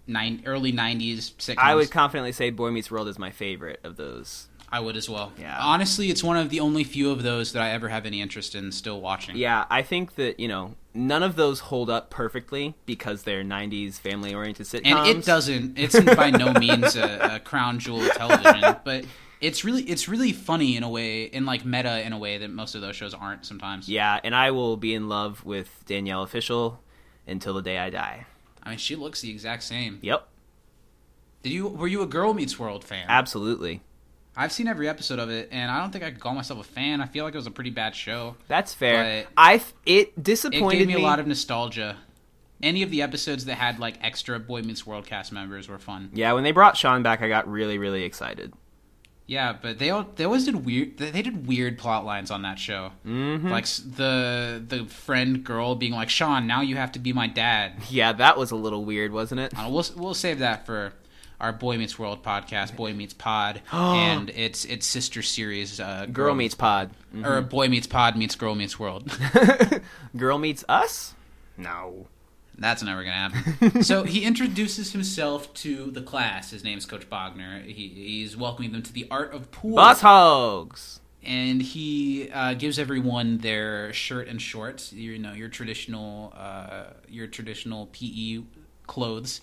nine 0.06 0.42
early 0.46 0.72
'90s 0.72 1.34
sitcoms. 1.34 1.58
I 1.58 1.74
would 1.74 1.90
confidently 1.90 2.32
say 2.32 2.50
Boy 2.50 2.70
Meets 2.70 2.90
World 2.90 3.08
is 3.08 3.18
my 3.18 3.30
favorite 3.30 3.80
of 3.82 3.96
those. 3.96 4.48
I 4.72 4.80
would 4.80 4.96
as 4.96 5.08
well. 5.08 5.32
Yeah. 5.38 5.58
Honestly, 5.60 6.08
it's 6.08 6.24
one 6.24 6.38
of 6.38 6.48
the 6.48 6.60
only 6.60 6.82
few 6.82 7.10
of 7.10 7.22
those 7.22 7.52
that 7.52 7.62
I 7.62 7.70
ever 7.72 7.90
have 7.90 8.06
any 8.06 8.22
interest 8.22 8.54
in 8.54 8.72
still 8.72 9.00
watching. 9.00 9.36
Yeah, 9.36 9.66
I 9.70 9.82
think 9.82 10.14
that 10.14 10.40
you 10.40 10.48
know 10.48 10.74
none 10.94 11.22
of 11.22 11.36
those 11.36 11.60
hold 11.60 11.90
up 11.90 12.08
perfectly 12.10 12.74
because 12.86 13.24
they're 13.24 13.44
'90s 13.44 14.00
family-oriented 14.00 14.64
sitcoms. 14.66 14.86
and 14.86 15.06
it 15.18 15.24
doesn't. 15.26 15.78
It's 15.78 16.00
by 16.00 16.30
no 16.30 16.54
means 16.54 16.96
a, 16.96 17.34
a 17.34 17.40
crown 17.40 17.78
jewel 17.78 18.02
of 18.02 18.12
television, 18.14 18.76
but 18.84 19.04
it's 19.42 19.62
really 19.62 19.82
it's 19.82 20.08
really 20.08 20.32
funny 20.32 20.76
in 20.76 20.82
a 20.82 20.88
way, 20.88 21.24
in 21.24 21.44
like 21.44 21.66
meta 21.66 22.00
in 22.06 22.14
a 22.14 22.18
way 22.18 22.38
that 22.38 22.48
most 22.48 22.74
of 22.74 22.80
those 22.80 22.96
shows 22.96 23.12
aren't 23.12 23.44
sometimes. 23.44 23.90
Yeah, 23.90 24.20
and 24.24 24.34
I 24.34 24.52
will 24.52 24.78
be 24.78 24.94
in 24.94 25.06
love 25.08 25.44
with 25.44 25.84
Danielle 25.86 26.24
Fishel 26.26 26.80
until 27.26 27.52
the 27.52 27.62
day 27.62 27.76
I 27.76 27.90
die. 27.90 28.24
I 28.62 28.70
mean, 28.70 28.78
she 28.78 28.96
looks 28.96 29.20
the 29.20 29.30
exact 29.30 29.64
same. 29.64 29.98
Yep, 30.00 30.26
Did 31.42 31.52
you 31.52 31.68
were 31.68 31.88
you 31.88 32.00
a 32.00 32.06
Girl 32.06 32.32
Meets 32.32 32.58
World 32.58 32.84
fan? 32.84 33.04
absolutely. 33.08 33.82
I've 34.36 34.52
seen 34.52 34.66
every 34.66 34.88
episode 34.88 35.18
of 35.18 35.30
it, 35.30 35.48
and 35.52 35.70
I 35.70 35.80
don't 35.80 35.90
think 35.90 36.04
I 36.04 36.10
could 36.10 36.20
call 36.20 36.34
myself 36.34 36.60
a 36.60 36.64
fan. 36.64 37.00
I 37.02 37.06
feel 37.06 37.24
like 37.24 37.34
it 37.34 37.36
was 37.38 37.46
a 37.46 37.50
pretty 37.50 37.70
bad 37.70 37.94
show. 37.94 38.36
That's 38.48 38.72
fair. 38.72 39.26
I 39.36 39.54
it 39.54 40.08
It 40.08 40.22
disappointed 40.22 40.78
gave 40.78 40.86
me, 40.88 40.94
a 40.94 40.98
lot 40.98 41.20
of 41.20 41.26
nostalgia. 41.26 41.98
Any 42.62 42.82
of 42.82 42.90
the 42.90 43.02
episodes 43.02 43.44
that 43.46 43.56
had 43.56 43.78
like 43.78 43.96
extra 44.02 44.38
Boy 44.38 44.62
Meets 44.62 44.86
World 44.86 45.04
cast 45.04 45.32
members 45.32 45.68
were 45.68 45.78
fun. 45.78 46.10
Yeah, 46.14 46.32
when 46.32 46.44
they 46.44 46.52
brought 46.52 46.76
Sean 46.76 47.02
back, 47.02 47.20
I 47.20 47.28
got 47.28 47.50
really 47.50 47.76
really 47.76 48.04
excited. 48.04 48.54
Yeah, 49.26 49.56
but 49.60 49.78
they 49.78 49.90
all, 49.90 50.06
they 50.16 50.24
always 50.24 50.44
did 50.44 50.64
weird. 50.64 50.98
They 50.98 51.10
they 51.10 51.22
did 51.22 51.46
weird 51.46 51.78
plot 51.78 52.04
lines 52.04 52.30
on 52.30 52.42
that 52.42 52.58
show. 52.58 52.92
Mm-hmm. 53.06 53.48
Like 53.48 53.66
the 53.66 54.62
the 54.66 54.84
friend 54.86 55.44
girl 55.44 55.74
being 55.74 55.92
like, 55.92 56.10
"Sean, 56.10 56.46
now 56.46 56.60
you 56.60 56.76
have 56.76 56.92
to 56.92 56.98
be 56.98 57.12
my 57.12 57.26
dad." 57.26 57.74
Yeah, 57.90 58.12
that 58.12 58.36
was 58.38 58.50
a 58.50 58.56
little 58.56 58.84
weird, 58.84 59.12
wasn't 59.12 59.40
it? 59.40 59.52
Uh, 59.56 59.68
we'll 59.70 59.84
we'll 59.96 60.14
save 60.14 60.38
that 60.40 60.66
for 60.66 60.92
our 61.42 61.52
Boy 61.52 61.76
Meets 61.76 61.98
World 61.98 62.22
podcast, 62.22 62.74
Boy 62.76 62.94
Meets 62.94 63.12
Pod, 63.14 63.60
and 63.72 64.30
its 64.30 64.64
its 64.64 64.86
sister 64.86 65.20
series, 65.22 65.80
uh, 65.80 66.06
Girl 66.10 66.34
meets 66.34 66.54
Pod. 66.54 66.90
or 67.24 67.42
Boy 67.42 67.68
Meets 67.68 67.86
Pod 67.88 68.16
meets 68.16 68.34
Girl 68.36 68.54
Meets 68.54 68.78
World. 68.78 69.10
Girl 70.16 70.38
meets 70.38 70.64
us? 70.68 71.14
No. 71.56 72.06
That's 72.58 72.82
never 72.82 73.02
gonna 73.02 73.14
happen. 73.28 73.82
so 73.82 74.04
he 74.04 74.24
introduces 74.24 74.92
himself 74.92 75.52
to 75.54 75.90
the 75.90 76.02
class. 76.02 76.50
His 76.50 76.62
name's 76.62 76.86
Coach 76.86 77.08
Bogner. 77.10 77.64
He, 77.64 77.88
he's 77.88 78.36
welcoming 78.36 78.72
them 78.72 78.82
to 78.82 78.92
the 78.92 79.08
art 79.10 79.32
of 79.32 79.50
pool. 79.50 79.74
Boss 79.76 80.00
hogs. 80.02 81.00
and 81.24 81.60
he 81.62 82.30
uh, 82.30 82.54
gives 82.54 82.78
everyone 82.78 83.38
their 83.38 83.92
shirt 83.94 84.28
and 84.28 84.40
shorts. 84.40 84.92
You 84.92 85.18
know 85.18 85.32
your 85.32 85.48
traditional, 85.48 86.32
uh, 86.36 86.84
your 87.08 87.26
traditional 87.26 87.86
PE 87.86 88.42
clothes. 88.86 89.40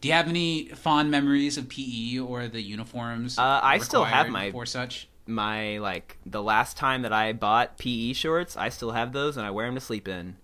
Do 0.00 0.08
you 0.08 0.14
have 0.14 0.28
any 0.28 0.68
fond 0.68 1.10
memories 1.10 1.58
of 1.58 1.68
PE 1.68 2.18
or 2.18 2.48
the 2.48 2.62
uniforms? 2.62 3.38
Uh, 3.38 3.60
I 3.62 3.78
still 3.78 4.04
have 4.04 4.28
my- 4.28 4.50
for 4.50 4.66
such. 4.66 5.08
My 5.26 5.78
like 5.78 6.18
the 6.26 6.42
last 6.42 6.76
time 6.76 7.02
that 7.02 7.12
I 7.12 7.32
bought 7.32 7.78
PE 7.78 8.14
shorts, 8.14 8.56
I 8.56 8.68
still 8.68 8.90
have 8.92 9.12
those 9.12 9.36
and 9.36 9.46
I 9.46 9.50
wear 9.50 9.66
them 9.66 9.74
to 9.76 9.80
sleep 9.80 10.08
in. 10.08 10.36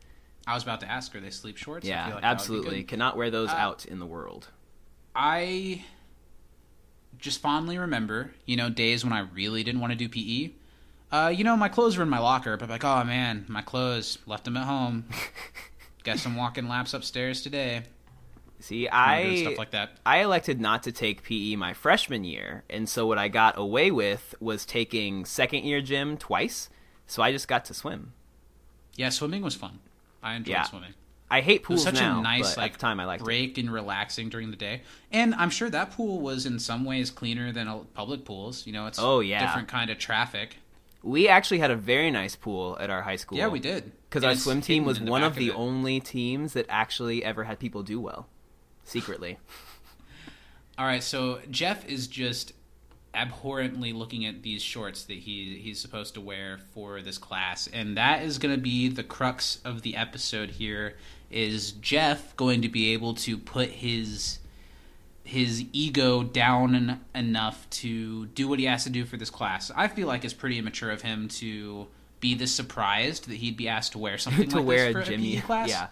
I 0.47 0.55
was 0.55 0.63
about 0.63 0.79
to 0.81 0.89
ask, 0.91 1.13
are 1.17 1.21
they 1.21 1.31
sleep 1.31 1.57
shorts? 1.57 1.85
Yeah, 1.87 2.05
like 2.05 2.07
that 2.07 2.15
would 2.15 2.21
be 2.21 2.27
absolutely. 2.27 2.85
Cannot 2.85 3.17
wear 3.17 3.31
those 3.31 3.49
Uh, 3.51 3.55
out 3.55 3.85
in 3.87 3.99
the 3.99 4.07
world. 4.07 4.49
I 5.15 5.85
just 7.19 7.41
fondly 7.41 7.79
remember, 7.79 8.33
you 8.45 8.57
know, 8.57 8.69
days 8.71 9.03
when 9.03 9.13
I 9.13 9.21
really 9.21 9.65
didn't 9.65 9.81
want 9.81 9.93
to 9.93 9.97
do 9.99 10.09
PE. 10.09 10.53
Uh, 11.11 11.29
you 11.35 11.43
know, 11.43 11.57
my 11.57 11.69
clothes 11.69 11.97
were 11.97 12.03
in 12.05 12.09
my 12.11 12.19
locker, 12.19 12.57
but 12.57 12.69
like, 12.69 12.85
oh 12.85 13.03
man, 13.03 13.45
my 13.49 13.63
clothes 13.63 14.19
left 14.27 14.45
them 14.45 14.57
at 14.57 14.67
home. 14.67 15.07
Guess 16.05 16.27
I'm 16.27 16.37
walking 16.37 16.69
laps 16.69 16.95
upstairs 16.95 17.43
today. 17.43 17.85
See, 18.59 18.89
I 18.89 19.37
stuff 19.43 19.59
like 19.59 19.71
that. 19.73 19.99
I 20.07 20.19
elected 20.23 20.61
not 20.61 20.83
to 20.85 20.93
take 20.93 21.23
PE 21.23 21.57
my 21.57 21.75
freshman 21.75 22.25
year, 22.25 22.65
and 22.71 22.89
so 22.89 23.07
what 23.07 23.19
I 23.19 23.29
got 23.29 23.59
away 23.59 23.91
with 23.91 24.35
was 24.41 24.65
taking 24.65 25.25
second 25.25 25.65
year 25.65 25.81
gym 25.81 26.17
twice. 26.17 26.69
So 27.07 27.23
I 27.23 27.33
just 27.33 27.49
got 27.49 27.65
to 27.67 27.75
swim. 27.75 28.13
Yeah, 28.97 29.11
swimming 29.11 29.43
was 29.43 29.55
fun. 29.55 29.79
I 30.23 30.35
enjoyed 30.35 30.53
Yeah. 30.53 30.63
swimming. 30.65 30.95
I 31.31 31.41
hate 31.41 31.63
It 31.63 31.69
was 31.69 31.83
such 31.83 31.95
now, 31.95 32.21
a 32.21 32.23
nice 32.23 32.57
like 32.57 32.79
time 32.79 32.99
I 33.01 33.05
liked 33.05 33.21
it. 33.23 33.25
break 33.25 33.59
and 33.59 33.71
relaxing 33.73 34.29
during 34.29 34.51
the 34.51 34.57
day. 34.57 34.83
And 35.13 35.35
I'm 35.35 35.51
sure 35.51 35.69
that 35.71 35.91
pool 35.93 36.21
was 36.21 36.47
in 36.47 36.59
some 36.61 36.85
ways 36.85 37.11
cleaner 37.11 37.51
than 37.53 37.69
public 37.95 38.25
pools. 38.25 38.65
You 38.67 38.73
know, 38.73 38.87
it's 38.87 38.99
Oh, 38.99 39.21
yeah. 39.21 39.45
different 39.45 39.67
kind 39.69 39.91
of 39.91 39.99
traffic. 39.99 40.57
We 41.03 41.29
actually 41.29 41.59
had 41.59 41.71
a 41.71 41.77
very 41.77 42.11
nice 42.11 42.37
pool 42.37 42.77
at 42.81 42.91
our 42.91 43.03
high 43.03 43.17
school. 43.17 43.39
Yeah, 43.39 43.49
we 43.49 43.59
did. 43.61 43.93
Because 44.09 44.25
our 44.25 44.35
swim 44.37 44.61
team 44.61 44.85
was 44.85 45.01
one 45.01 45.23
of 45.25 45.35
the 45.35 45.49
it. 45.49 45.55
only 45.57 46.01
teams 46.01 46.53
that 46.55 46.67
actually 46.69 47.25
ever 47.25 47.45
had 47.45 47.59
people 47.59 47.83
do 47.83 48.01
well, 48.01 48.29
secretly. 48.87 49.39
All 50.79 50.87
right, 50.87 51.03
so 51.03 51.41
Jeff 51.51 51.87
is 51.87 52.07
just 52.07 52.53
abhorrently 53.15 53.95
looking 53.95 54.27
at 54.27 54.43
these 54.43 54.61
shorts 54.63 55.05
that 55.05 55.15
he 55.17 55.59
he's 55.59 55.81
supposed 55.81 56.15
to 56.15 56.21
wear 56.21 56.59
for 56.75 57.01
this 57.01 57.19
class, 57.19 57.67
and 57.73 57.97
that 57.97 58.23
is 58.23 58.39
going 58.39 58.55
to 58.55 58.61
be 58.61 58.89
the 58.89 59.03
crux 59.03 59.59
of 59.65 59.83
the 59.83 59.97
episode. 59.97 60.51
Here 60.51 60.97
is 61.31 61.73
Jeff 61.73 62.37
going 62.37 62.63
to 62.63 62.69
be 62.69 62.93
able 62.93 63.15
to 63.15 63.39
put 63.39 63.71
his 63.71 64.39
his 65.25 65.65
ego 65.73 66.23
down 66.23 66.75
en- 66.75 67.01
enough 67.15 67.69
to 67.71 68.27
do 68.27 68.47
what 68.47 68.59
he 68.59 68.67
has 68.67 68.85
to 68.85 68.91
do 68.91 69.05
for 69.05 69.17
this 69.17 69.31
class. 69.31 69.73
I 69.75 69.89
feel 69.89 70.07
like 70.07 70.25
it's 70.25 70.35
pretty 70.35 70.59
immature 70.59 70.91
of 70.91 71.03
him 71.03 71.29
to 71.29 71.89
be 72.21 72.35
this 72.35 72.55
surprised 72.55 73.29
that 73.29 73.37
he'd 73.37 73.57
be 73.57 73.69
asked 73.69 73.93
to 73.93 73.99
wear 73.99 74.19
something 74.19 74.49
to 74.51 74.57
like 74.59 74.67
wear 74.67 74.85
this 74.87 74.91
a 74.91 74.93
for 74.93 75.01
a 75.01 75.05
Jimmy 75.05 75.37
PE 75.37 75.43
class. 75.43 75.69
Yeah. 75.69 75.89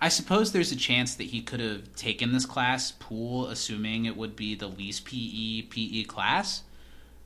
I 0.00 0.08
suppose 0.08 0.52
there's 0.52 0.70
a 0.72 0.76
chance 0.76 1.16
that 1.16 1.24
he 1.24 1.40
could 1.42 1.60
have 1.60 1.94
taken 1.96 2.32
this 2.32 2.46
class 2.46 2.92
pool, 2.92 3.46
assuming 3.48 4.04
it 4.04 4.16
would 4.16 4.36
be 4.36 4.54
the 4.54 4.68
least 4.68 5.04
PE 5.04 5.62
PE 5.62 6.04
class. 6.04 6.62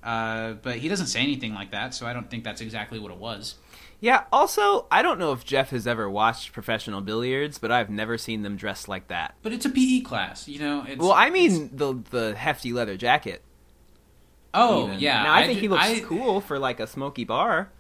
Uh, 0.03 0.55
but 0.55 0.77
he 0.79 0.89
doesn't 0.89 1.07
say 1.07 1.21
anything 1.21 1.55
like 1.55 1.71
that, 1.71 1.95
so 1.95 2.07
I 2.07 2.13
don't 2.13 2.29
think 2.31 2.43
that's 2.45 2.61
exactly 2.61 2.99
what 2.99 3.13
it 3.13 3.19
was. 3.19 3.55
Yeah, 4.01 4.25
also, 4.33 4.87
I 4.91 5.01
don't 5.03 5.21
know 5.21 5.31
if 5.33 5.45
Jeff 5.45 5.71
has 5.71 5.87
ever 5.87 6.11
watched 6.11 6.53
professional 6.53 7.01
billiards, 7.03 7.59
but 7.59 7.71
I've 7.71 7.89
never 7.89 8.19
seen 8.19 8.43
them 8.43 8.57
dressed 8.57 8.89
like 8.89 9.07
that. 9.09 9.37
But 9.43 9.53
it's 9.53 9.65
a 9.65 9.71
PE 9.71 10.01
class, 10.01 10.49
you 10.49 10.59
know. 10.59 10.85
It's, 10.89 10.99
Well, 11.01 11.13
I 11.13 11.29
it's- 11.29 11.33
mean 11.59 11.71
the 11.73 12.03
the 12.11 12.35
hefty 12.35 12.73
leather 12.73 12.97
jacket. 12.97 13.43
oh 14.55 14.87
even. 14.89 14.99
yeah. 14.99 15.23
Now 15.23 15.35
I, 15.35 15.43
think 15.47 15.59
ju- 15.59 15.61
he 15.63 15.69
looks 15.69 15.85
I- 15.85 16.01
cool 16.01 16.41
for 16.41 16.59
like 16.59 16.81
a 16.81 16.87
smoky 16.87 17.25
bar. 17.25 17.71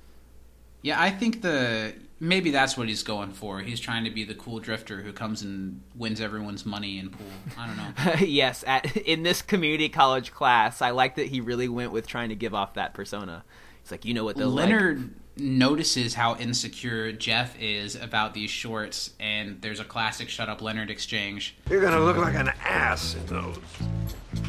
Yeah, 0.82 1.00
I 1.00 1.10
think 1.10 1.42
the 1.42 1.94
maybe 2.22 2.52
that's 2.52 2.76
what 2.76 2.88
he's 2.88 3.02
going 3.02 3.32
for. 3.32 3.60
He's 3.60 3.80
trying 3.80 4.04
to 4.04 4.10
be 4.10 4.24
the 4.24 4.34
cool 4.34 4.60
drifter 4.60 5.02
who 5.02 5.12
comes 5.12 5.42
and 5.42 5.82
wins 5.96 6.20
everyone's 6.20 6.64
money 6.64 6.98
in 6.98 7.10
pool. 7.10 7.26
I 7.58 7.66
don't 7.66 7.76
know. 7.76 8.14
yes, 8.26 8.62
at 8.66 8.96
in 8.96 9.22
this 9.22 9.42
community 9.42 9.88
college 9.88 10.32
class, 10.32 10.82
I 10.82 10.90
like 10.90 11.16
that 11.16 11.26
he 11.26 11.40
really 11.40 11.68
went 11.68 11.92
with 11.92 12.06
trying 12.06 12.28
to 12.28 12.36
give 12.36 12.54
off 12.54 12.74
that 12.74 12.94
persona. 12.94 13.44
He's 13.82 13.90
like, 13.90 14.04
you 14.04 14.14
know 14.14 14.24
what 14.24 14.36
they'll 14.36 14.48
like. 14.48 14.68
Leonard 14.68 15.14
notices 15.36 16.14
how 16.14 16.36
insecure 16.36 17.10
Jeff 17.10 17.60
is 17.60 17.96
about 17.96 18.34
these 18.34 18.50
shorts, 18.50 19.10
and 19.18 19.60
there's 19.60 19.80
a 19.80 19.84
classic 19.84 20.28
"Shut 20.28 20.48
Up, 20.48 20.62
Leonard" 20.62 20.90
exchange. 20.90 21.56
You're 21.68 21.82
gonna 21.82 22.00
look 22.00 22.16
like 22.16 22.34
an 22.34 22.52
ass 22.64 23.14
in 23.14 23.26
those. 23.26 23.58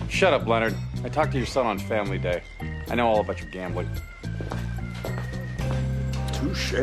Shut 0.10 0.34
up, 0.34 0.46
Leonard. 0.46 0.76
I 1.04 1.10
talked 1.10 1.32
to 1.32 1.38
your 1.38 1.48
son 1.48 1.66
on 1.66 1.80
Family 1.80 2.20
Day. 2.20 2.44
I 2.90 2.96
know 2.96 3.08
all 3.08 3.22
about 3.22 3.42
your 3.42 3.50
gambling. 3.50 3.90
Touche. 6.44 6.74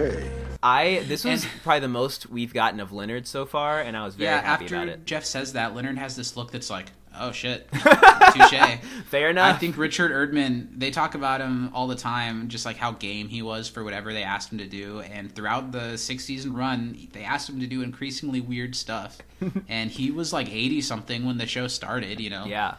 I 0.62 1.04
this 1.06 1.24
was 1.24 1.44
And- 1.44 1.52
probably 1.62 1.80
the 1.80 1.88
most 1.88 2.28
we've 2.30 2.52
gotten 2.52 2.80
of 2.80 2.92
Leonard 2.92 3.26
so 3.26 3.46
far, 3.46 3.80
and 3.80 3.96
I 3.96 4.04
was 4.04 4.14
very 4.14 4.30
yeah, 4.30 4.40
happy 4.42 4.64
after 4.64 4.76
about 4.76 4.88
it. 4.88 5.06
Jeff 5.06 5.24
says 5.24 5.54
that, 5.54 5.74
Leonard 5.74 5.98
has 5.98 6.16
this 6.16 6.36
look 6.36 6.50
that's 6.50 6.68
like, 6.68 6.92
"Oh 7.18 7.32
shit, 7.32 7.66
touche." 7.72 8.78
Fair 9.06 9.30
enough. 9.30 9.56
I 9.56 9.58
think 9.58 9.78
Richard 9.78 10.12
Erdman. 10.12 10.68
They 10.78 10.90
talk 10.90 11.14
about 11.14 11.40
him 11.40 11.70
all 11.74 11.86
the 11.86 11.96
time, 11.96 12.48
just 12.48 12.66
like 12.66 12.76
how 12.76 12.92
game 12.92 13.28
he 13.28 13.40
was 13.40 13.68
for 13.68 13.82
whatever 13.84 14.12
they 14.12 14.22
asked 14.22 14.52
him 14.52 14.58
to 14.58 14.66
do. 14.66 15.00
And 15.00 15.34
throughout 15.34 15.72
the 15.72 15.96
six 15.96 16.24
season 16.24 16.52
run, 16.54 17.08
they 17.12 17.24
asked 17.24 17.48
him 17.48 17.60
to 17.60 17.66
do 17.66 17.80
increasingly 17.82 18.40
weird 18.42 18.74
stuff. 18.76 19.18
and 19.68 19.90
he 19.90 20.10
was 20.10 20.30
like 20.32 20.50
eighty 20.50 20.82
something 20.82 21.24
when 21.24 21.38
the 21.38 21.46
show 21.46 21.68
started. 21.68 22.20
You 22.20 22.28
know, 22.30 22.44
yeah. 22.44 22.74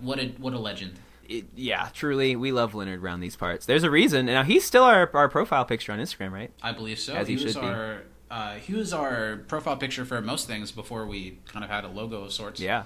what 0.00 0.18
a 0.18 0.28
what 0.38 0.54
a 0.54 0.58
legend. 0.58 0.94
It, 1.30 1.44
yeah, 1.54 1.88
truly, 1.94 2.34
we 2.34 2.50
love 2.50 2.74
Leonard 2.74 3.04
around 3.04 3.20
these 3.20 3.36
parts. 3.36 3.64
There's 3.64 3.84
a 3.84 3.90
reason. 3.90 4.26
Now 4.26 4.42
he's 4.42 4.64
still 4.64 4.82
our 4.82 5.08
our 5.14 5.28
profile 5.28 5.64
picture 5.64 5.92
on 5.92 6.00
Instagram, 6.00 6.32
right? 6.32 6.50
I 6.60 6.72
believe 6.72 6.98
so. 6.98 7.14
As 7.14 7.28
he 7.28 7.36
he 7.36 7.44
was 7.44 7.52
should 7.54 7.62
be. 7.62 7.68
our 7.68 8.02
uh, 8.32 8.54
he 8.54 8.74
was 8.74 8.92
our 8.92 9.36
profile 9.46 9.76
picture 9.76 10.04
for 10.04 10.20
most 10.20 10.48
things 10.48 10.72
before 10.72 11.06
we 11.06 11.38
kind 11.46 11.64
of 11.64 11.70
had 11.70 11.84
a 11.84 11.88
logo 11.88 12.24
of 12.24 12.32
sorts. 12.32 12.58
Yeah, 12.60 12.84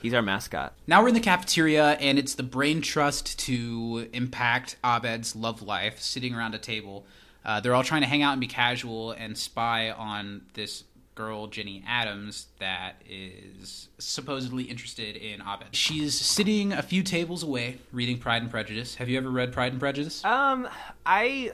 he's 0.00 0.14
our 0.14 0.22
mascot. 0.22 0.72
Now 0.86 1.02
we're 1.02 1.08
in 1.08 1.14
the 1.14 1.20
cafeteria, 1.20 1.90
and 1.92 2.18
it's 2.18 2.34
the 2.34 2.42
brain 2.42 2.80
trust 2.80 3.38
to 3.40 4.08
impact 4.14 4.76
Abed's 4.82 5.36
love 5.36 5.60
life, 5.60 6.00
sitting 6.00 6.34
around 6.34 6.54
a 6.54 6.58
table. 6.58 7.04
Uh, 7.44 7.60
they're 7.60 7.74
all 7.74 7.84
trying 7.84 8.02
to 8.02 8.08
hang 8.08 8.22
out 8.22 8.32
and 8.32 8.40
be 8.40 8.46
casual 8.46 9.10
and 9.10 9.36
spy 9.36 9.90
on 9.90 10.42
this 10.54 10.84
girl, 11.14 11.46
Jenny 11.46 11.84
Adams, 11.86 12.46
that 12.58 13.02
is 13.08 13.88
supposedly 13.98 14.64
interested 14.64 15.16
in 15.16 15.40
Abed. 15.40 15.68
She's 15.74 16.18
sitting 16.18 16.72
a 16.72 16.82
few 16.82 17.02
tables 17.02 17.42
away, 17.42 17.78
reading 17.92 18.18
Pride 18.18 18.42
and 18.42 18.50
Prejudice. 18.50 18.96
Have 18.96 19.08
you 19.08 19.18
ever 19.18 19.30
read 19.30 19.52
Pride 19.52 19.72
and 19.72 19.80
Prejudice? 19.80 20.24
Um, 20.24 20.68
I. 21.04 21.52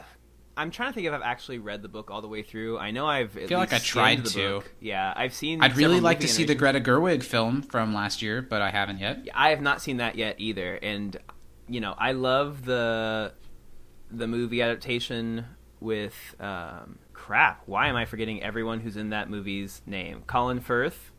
I'm 0.56 0.72
trying 0.72 0.90
to 0.90 0.94
think 0.94 1.06
if 1.06 1.12
I've 1.12 1.22
actually 1.22 1.58
read 1.58 1.82
the 1.82 1.88
book 1.88 2.10
all 2.10 2.20
the 2.20 2.26
way 2.26 2.42
through. 2.42 2.78
I 2.78 2.90
know 2.90 3.06
I've. 3.06 3.36
I 3.36 3.46
feel 3.46 3.58
like 3.60 3.72
I 3.72 3.78
tried 3.78 4.24
to. 4.26 4.58
Book. 4.58 4.72
Yeah, 4.80 5.12
I've 5.14 5.32
seen. 5.32 5.62
I'd 5.62 5.76
really 5.76 6.00
like 6.00 6.18
to 6.20 6.28
see 6.28 6.44
the. 6.44 6.56
Greta 6.56 6.80
Gerwig 6.80 7.22
film 7.22 7.62
from 7.62 7.94
last 7.94 8.22
year, 8.22 8.42
but 8.42 8.60
I 8.60 8.70
haven't 8.70 8.98
yet. 8.98 9.28
I 9.32 9.50
have 9.50 9.60
not 9.60 9.80
seen 9.80 9.98
that 9.98 10.16
yet 10.16 10.34
either, 10.38 10.74
and 10.82 11.16
you 11.68 11.80
know 11.80 11.94
I 11.96 12.10
love 12.10 12.64
the 12.64 13.34
the 14.10 14.26
movie 14.26 14.60
adaptation 14.60 15.44
with 15.80 16.34
um, 16.40 16.98
crap. 17.28 17.62
Why 17.66 17.88
am 17.88 17.96
I 17.96 18.06
forgetting 18.06 18.42
everyone 18.42 18.80
who's 18.80 18.96
in 18.96 19.10
that 19.10 19.28
movie's 19.28 19.82
name? 19.84 20.22
Colin 20.26 20.60
Firth 20.60 21.10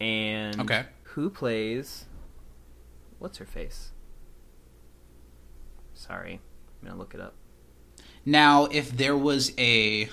and 0.00 0.58
Okay. 0.62 0.86
who 1.02 1.28
plays 1.28 2.06
what's 3.18 3.36
her 3.36 3.44
face? 3.44 3.90
Sorry, 5.92 6.40
I'm 6.80 6.88
gonna 6.88 6.98
look 6.98 7.12
it 7.12 7.20
up. 7.20 7.34
Now, 8.24 8.64
if 8.72 8.96
there 8.96 9.14
was 9.14 9.52
a 9.58 10.08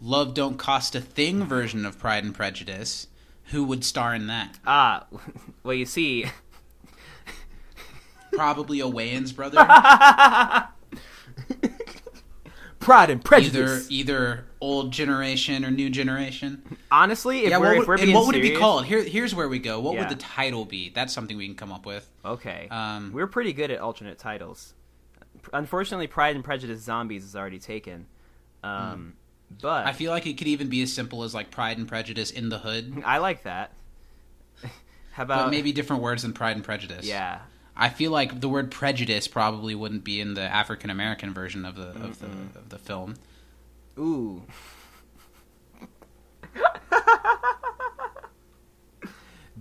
Love 0.00 0.34
Don't 0.34 0.58
Cost 0.58 0.96
a 0.96 1.00
Thing 1.00 1.44
version 1.44 1.86
of 1.86 2.00
Pride 2.00 2.24
and 2.24 2.34
Prejudice, 2.34 3.06
who 3.52 3.62
would 3.62 3.84
star 3.84 4.16
in 4.16 4.26
that? 4.26 4.58
Ah, 4.66 5.06
well 5.62 5.74
you 5.74 5.86
see, 5.86 6.24
Probably 8.32 8.80
a 8.80 8.86
Wayans 8.86 9.32
brother. 9.32 9.64
Pride 12.84 13.10
and 13.10 13.24
Prejudice. 13.24 13.90
either 13.90 14.44
old 14.60 14.92
generation 14.92 15.64
or 15.64 15.70
new 15.70 15.90
generation. 15.90 16.62
Honestly, 16.90 17.44
if 17.44 17.50
yeah, 17.50 17.58
we're, 17.58 17.74
what 17.74 17.82
if 17.82 17.88
we're 17.88 17.96
and 17.98 18.14
what 18.14 18.26
would 18.26 18.36
it 18.36 18.42
be 18.42 18.54
called? 18.56 18.84
Here, 18.84 19.02
here's 19.02 19.34
where 19.34 19.48
we 19.48 19.58
go. 19.58 19.80
What 19.80 19.94
Yeah. 19.94 20.00
would 20.00 20.08
the 20.10 20.20
title 20.22 20.64
be? 20.64 20.90
That's 20.90 21.12
something 21.12 21.36
we 21.36 21.46
can 21.46 21.56
come 21.56 21.72
up 21.72 21.86
with. 21.86 22.08
Okay. 22.24 22.68
Um, 22.70 23.10
We're 23.12 23.26
pretty 23.26 23.52
good 23.52 23.70
at 23.70 23.80
alternate 23.80 24.18
titles. 24.18 24.74
Unfortunately, 25.52 26.06
Pride 26.06 26.34
and 26.36 26.44
Prejudice 26.44 26.80
Zombies 26.82 27.24
is 27.24 27.34
already 27.34 27.58
taken. 27.58 28.06
Um, 28.62 29.14
But 29.60 29.82
Hmm. 29.82 29.88
I 29.88 29.92
feel 29.92 30.10
like 30.10 30.26
it 30.26 30.38
could 30.38 30.46
even 30.48 30.68
be 30.68 30.82
as 30.82 30.92
simple 30.92 31.22
as 31.22 31.34
like 31.34 31.50
Pride 31.50 31.78
and 31.78 31.86
Prejudice 31.88 32.30
in 32.30 32.48
the 32.48 32.58
Hood, 32.58 33.02
I 33.04 33.18
like 33.18 33.42
that. 33.44 33.72
How 35.12 35.22
about 35.24 35.44
but 35.46 35.50
maybe 35.50 35.72
different 35.72 36.02
words 36.02 36.22
than 36.22 36.32
Pride 36.32 36.56
and 36.56 36.64
Prejudice. 36.64 37.06
Yeah. 37.06 37.40
I 37.76 37.88
feel 37.88 38.12
like 38.12 38.40
the 38.40 38.48
word 38.48 38.70
prejudice 38.70 39.26
probably 39.26 39.74
wouldn't 39.74 40.04
be 40.04 40.20
in 40.20 40.34
the 40.34 40.42
African 40.42 40.90
American 40.90 41.34
version 41.34 41.64
of 41.64 41.74
the 41.76 41.88
of 41.88 42.20
the 42.20 42.26
of 42.58 42.68
the 42.68 42.78
film. 42.78 43.14
Ooh. 43.98 44.42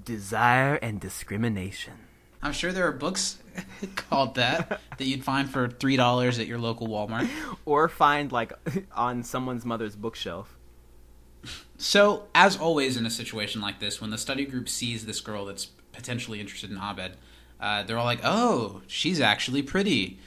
Desire 0.06 0.76
and 0.76 1.00
discrimination. 1.00 1.94
I'm 2.42 2.52
sure 2.52 2.72
there 2.72 2.88
are 2.88 2.92
books 2.92 3.38
called 3.96 4.36
that 4.36 4.82
that 4.98 5.06
you'd 5.06 5.24
find 5.24 5.50
for 5.50 5.70
three 5.70 5.96
dollars 5.96 6.40
at 6.40 6.48
your 6.48 6.60
local 6.60 6.88
Walmart. 6.88 7.30
Or 7.66 7.88
find 7.88 8.32
like 8.32 8.52
on 8.94 9.24
someone's 9.24 9.64
mother's 9.64 9.96
bookshelf. 9.96 10.58
So, 11.78 12.28
as 12.36 12.58
always 12.58 12.98
in 12.98 13.06
a 13.06 13.10
situation 13.10 13.62
like 13.62 13.80
this, 13.80 14.02
when 14.02 14.10
the 14.10 14.18
study 14.18 14.46
group 14.46 14.68
sees 14.68 15.06
this 15.06 15.22
girl 15.22 15.46
that's 15.46 15.66
potentially 15.94 16.42
interested 16.42 16.70
in 16.70 16.78
Abed, 16.78 17.16
uh, 17.64 17.84
they're 17.84 17.98
all 17.98 18.06
like, 18.14 18.22
"Oh, 18.24 18.82
she's 18.88 19.20
actually 19.22 19.62
pretty," 19.64 20.20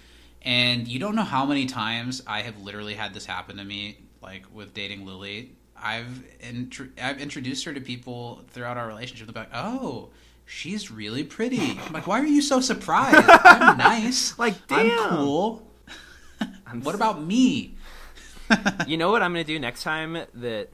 and 0.42 0.88
you 0.88 0.98
don't 0.98 1.14
know 1.14 1.22
how 1.36 1.44
many 1.46 1.66
times 1.66 2.22
I 2.26 2.42
have 2.42 2.56
literally 2.62 2.94
had 2.94 3.12
this 3.14 3.26
happen 3.26 3.56
to 3.58 3.64
me, 3.64 3.98
like 4.22 4.44
with 4.52 4.72
dating 4.74 5.04
Lily. 5.06 5.52
I've 5.76 6.22
intr- 6.42 6.90
I've 7.00 7.20
introduced 7.20 7.64
her 7.66 7.74
to 7.74 7.80
people 7.82 8.42
throughout 8.48 8.76
our 8.78 8.88
relationship. 8.88 9.28
They're 9.32 9.42
like, 9.44 9.52
"Oh." 9.54 10.10
She's 10.48 10.92
really 10.92 11.24
pretty. 11.24 11.76
I'm 11.84 11.92
like, 11.92 12.06
why 12.06 12.20
are 12.20 12.24
you 12.24 12.40
so 12.40 12.60
surprised? 12.60 13.28
I'm 13.28 13.76
nice. 13.92 14.38
Like, 14.38 14.54
I'm 14.70 14.86
damn. 14.90 15.08
cool. 15.16 15.66
I'm 16.68 16.82
What 16.82 16.94
s- 16.94 17.00
about 17.00 17.20
me? 17.20 17.74
you 18.86 18.96
know 18.96 19.10
what 19.10 19.22
I'm 19.22 19.32
gonna 19.32 19.42
do 19.42 19.58
next 19.58 19.82
time 19.82 20.16
that 20.34 20.68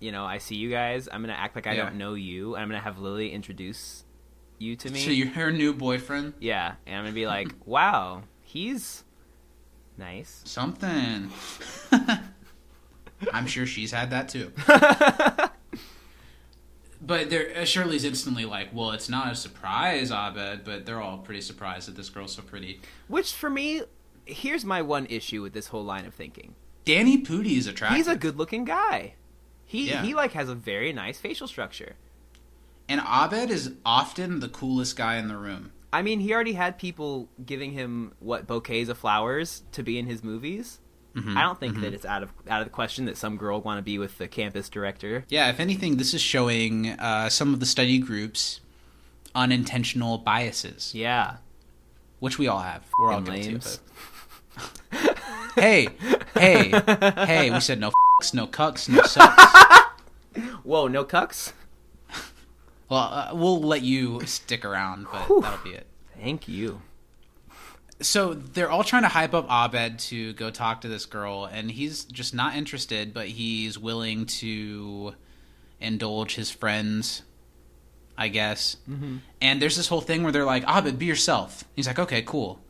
you 0.00 0.10
know 0.10 0.24
I 0.24 0.38
see 0.38 0.56
you 0.56 0.70
guys? 0.70 1.08
I'm 1.12 1.20
gonna 1.22 1.34
act 1.34 1.54
like 1.54 1.68
I 1.68 1.74
Yeah. 1.74 1.84
don't 1.84 1.98
know 1.98 2.14
you. 2.14 2.56
I'm 2.56 2.66
gonna 2.68 2.80
have 2.80 2.98
Lily 2.98 3.30
introduce 3.30 4.01
you 4.62 4.76
to 4.76 4.90
me. 4.90 5.04
To 5.04 5.12
your 5.12 5.28
her 5.28 5.50
new 5.52 5.72
boyfriend? 5.74 6.34
Yeah, 6.40 6.74
and 6.86 6.96
I'm 6.96 7.04
gonna 7.04 7.14
be 7.14 7.26
like, 7.26 7.48
"Wow, 7.66 8.22
he's 8.42 9.04
nice." 9.98 10.40
Something. 10.44 11.30
I'm 13.32 13.46
sure 13.46 13.66
she's 13.66 13.92
had 13.92 14.10
that 14.10 14.28
too. 14.28 14.52
but 17.00 17.30
there, 17.30 17.52
uh, 17.56 17.64
Shirley's 17.64 18.04
instantly 18.04 18.44
like, 18.44 18.68
"Well, 18.72 18.92
it's 18.92 19.08
not 19.08 19.32
a 19.32 19.34
surprise, 19.34 20.10
Abed." 20.10 20.64
But 20.64 20.86
they're 20.86 21.00
all 21.00 21.18
pretty 21.18 21.40
surprised 21.40 21.88
that 21.88 21.96
this 21.96 22.08
girl's 22.08 22.32
so 22.34 22.42
pretty. 22.42 22.80
Which 23.08 23.32
for 23.34 23.50
me, 23.50 23.82
here's 24.24 24.64
my 24.64 24.82
one 24.82 25.06
issue 25.06 25.42
with 25.42 25.52
this 25.52 25.68
whole 25.68 25.84
line 25.84 26.04
of 26.06 26.14
thinking. 26.14 26.54
Danny 26.84 27.22
Pudi 27.22 27.56
is 27.58 27.66
attractive. 27.66 27.96
He's 27.96 28.08
a 28.08 28.16
good-looking 28.16 28.64
guy. 28.64 29.14
He 29.64 29.88
Yeah. 29.88 30.02
he 30.02 30.14
like 30.14 30.32
has 30.32 30.48
a 30.48 30.54
very 30.54 30.92
nice 30.92 31.18
facial 31.18 31.46
structure. 31.48 31.94
And 32.92 33.00
Abed 33.00 33.50
is 33.50 33.72
often 33.84 34.40
the 34.40 34.48
coolest 34.48 34.96
guy 34.96 35.16
in 35.16 35.28
the 35.28 35.36
room. 35.36 35.72
I 35.92 36.02
mean, 36.02 36.20
he 36.20 36.32
already 36.32 36.52
had 36.52 36.78
people 36.78 37.28
giving 37.44 37.72
him 37.72 38.12
what 38.20 38.46
bouquets 38.46 38.88
of 38.88 38.96
flowers 38.98 39.62
to 39.72 39.82
be 39.82 39.98
in 39.98 40.06
his 40.06 40.22
movies. 40.24 40.78
Mm-hmm. 41.14 41.36
I 41.36 41.42
don't 41.42 41.60
think 41.60 41.80
that 41.80 41.92
it's 41.92 42.06
out 42.06 42.22
of 42.22 42.30
out 42.48 42.62
of 42.62 42.66
the 42.66 42.70
question 42.72 43.04
that 43.04 43.18
some 43.18 43.36
girl 43.36 43.60
want 43.60 43.76
to 43.78 43.82
be 43.82 43.98
with 43.98 44.16
the 44.16 44.26
campus 44.28 44.70
director. 44.70 45.24
Yeah, 45.28 45.50
if 45.50 45.60
anything, 45.60 45.98
this 45.98 46.14
is 46.14 46.22
showing 46.22 46.88
uh, 46.90 47.28
some 47.28 47.52
of 47.52 47.60
the 47.60 47.66
study 47.66 47.98
groups 47.98 48.60
unintentional 49.34 50.18
biases, 50.18 50.92
Yeah, 50.94 51.36
which 52.20 52.38
we 52.38 52.48
all 52.48 52.60
have. 52.60 52.82
We're 52.98 53.10
all 53.12 53.18
And 53.18 53.26
guilty 53.26 53.42
lames. 53.50 53.66
of 53.66 53.80
it. 55.00 55.18
hey, 55.54 55.88
hey, 56.34 56.70
hey! 57.26 57.50
We 57.50 57.60
said 57.60 57.78
no 57.80 57.88
f***s, 57.88 58.32
no 58.34 58.46
cucks, 58.46 58.88
no 58.88 59.02
sucks. 59.02 59.52
Whoa, 60.64 60.88
no 60.88 61.04
cucks. 61.04 61.52
Well, 62.92 63.08
uh, 63.10 63.30
we'll 63.32 63.62
let 63.62 63.80
you 63.80 64.20
stick 64.26 64.66
around, 64.66 65.06
but 65.10 65.22
Whew. 65.22 65.40
that'll 65.40 65.64
be 65.64 65.70
it. 65.70 65.86
Thank 66.20 66.46
you. 66.46 66.82
So 68.02 68.34
they're 68.34 68.70
all 68.70 68.84
trying 68.84 69.04
to 69.04 69.08
hype 69.08 69.32
up 69.32 69.46
Abed 69.48 69.98
to 70.10 70.34
go 70.34 70.50
talk 70.50 70.82
to 70.82 70.88
this 70.88 71.06
girl, 71.06 71.46
and 71.50 71.70
he's 71.70 72.04
just 72.04 72.34
not 72.34 72.54
interested, 72.54 73.14
but 73.14 73.28
he's 73.28 73.78
willing 73.78 74.26
to 74.26 75.14
indulge 75.80 76.34
his 76.34 76.50
friends, 76.50 77.22
I 78.18 78.28
guess. 78.28 78.76
Mm-hmm. 78.86 79.16
And 79.40 79.62
there's 79.62 79.78
this 79.78 79.88
whole 79.88 80.02
thing 80.02 80.22
where 80.22 80.30
they're 80.30 80.44
like, 80.44 80.64
Abed, 80.68 80.98
be 80.98 81.06
yourself. 81.06 81.64
He's 81.74 81.86
like, 81.86 81.98
okay, 81.98 82.20
cool. 82.20 82.60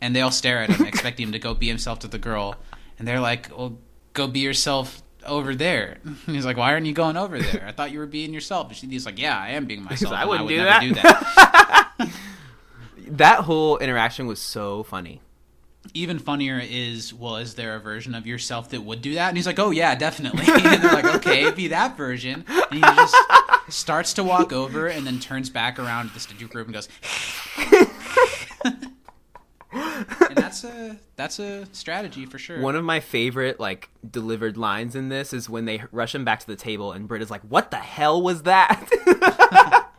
And 0.00 0.16
they 0.16 0.22
all 0.22 0.32
stare 0.32 0.58
at 0.58 0.70
him, 0.70 0.84
expecting 0.88 1.28
him 1.28 1.32
to 1.34 1.38
go 1.38 1.54
be 1.54 1.68
himself 1.68 2.00
to 2.00 2.08
the 2.08 2.18
girl. 2.18 2.56
And 2.98 3.06
they're 3.06 3.20
like, 3.20 3.56
well, 3.56 3.78
go 4.12 4.26
be 4.26 4.40
yourself 4.40 5.04
over 5.26 5.54
there. 5.54 5.98
He's 6.26 6.44
like, 6.44 6.56
why 6.56 6.72
aren't 6.72 6.86
you 6.86 6.92
going 6.92 7.16
over 7.16 7.38
there? 7.38 7.64
I 7.66 7.72
thought 7.72 7.90
you 7.92 7.98
were 7.98 8.06
being 8.06 8.32
yourself. 8.34 8.68
And 8.68 8.76
she's 8.76 9.06
like, 9.06 9.18
yeah, 9.18 9.38
I 9.38 9.50
am 9.50 9.66
being 9.66 9.82
myself. 9.84 10.14
I 10.14 10.24
wouldn't 10.24 10.46
would 10.46 10.54
do 10.54 10.62
that." 10.64 10.80
do 10.82 10.94
that. 10.94 12.08
That 13.08 13.40
whole 13.40 13.76
interaction 13.78 14.26
was 14.26 14.40
so 14.40 14.84
funny. 14.84 15.20
even 15.92 16.18
funnier 16.18 16.58
is 16.62 17.12
well 17.12 17.36
is 17.36 17.56
there 17.56 17.74
a 17.74 17.80
version 17.80 18.14
of 18.14 18.26
yourself 18.26 18.70
that 18.70 18.80
would 18.80 19.02
do 19.02 19.14
that 19.14 19.28
and 19.28 19.36
he's 19.36 19.44
like 19.46 19.58
oh 19.58 19.70
yeah 19.70 19.94
definitely 19.94 20.44
and 20.48 20.82
they're 20.82 20.92
like 20.92 21.14
okay 21.16 21.50
be 21.50 21.68
that 21.68 21.96
version 21.96 22.44
and 22.48 22.74
he 22.74 22.80
just 22.80 23.14
starts 23.68 24.14
to 24.14 24.22
walk 24.24 24.52
over 24.52 24.86
and 24.86 25.06
then 25.06 25.18
turns 25.18 25.50
back 25.50 25.78
around 25.78 26.08
to 26.08 26.14
the 26.14 26.20
studio 26.20 26.48
group 26.48 26.68
and 26.68 26.74
goes 26.74 26.88
and 29.72 30.36
that's 30.36 30.64
a 30.64 30.98
that's 31.16 31.38
a 31.38 31.66
strategy 31.72 32.26
for 32.26 32.38
sure 32.38 32.60
One 32.60 32.76
of 32.76 32.84
my 32.84 33.00
favorite 33.00 33.58
like 33.58 33.88
delivered 34.08 34.56
lines 34.56 34.94
in 34.94 35.08
this 35.08 35.32
is 35.32 35.48
when 35.48 35.64
they 35.64 35.82
rush 35.90 36.14
him 36.14 36.24
back 36.24 36.40
to 36.40 36.46
the 36.46 36.56
table 36.56 36.92
and 36.92 37.08
Britt 37.08 37.22
is 37.22 37.30
like, 37.30 37.42
"What 37.42 37.70
the 37.70 37.78
hell 37.78 38.22
was 38.22 38.42
that?" 38.42 38.88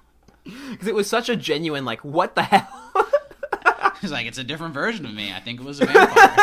Because 0.44 0.88
it 0.88 0.96
was 0.96 1.10
such 1.10 1.30
a 1.30 1.38
genuine 1.38 1.86
like, 1.86 2.04
"What 2.04 2.36
the 2.36 2.44
hell?" 2.44 2.92
he's 4.02 4.12
like 4.12 4.28
it's 4.28 4.38
a 4.38 4.44
different 4.44 4.74
version 4.74 5.06
of 5.06 5.14
me 5.14 5.32
i 5.34 5.40
think 5.40 5.62
it 5.62 5.66
was 5.66 5.80
a 5.80 5.86
vampire 5.86 6.36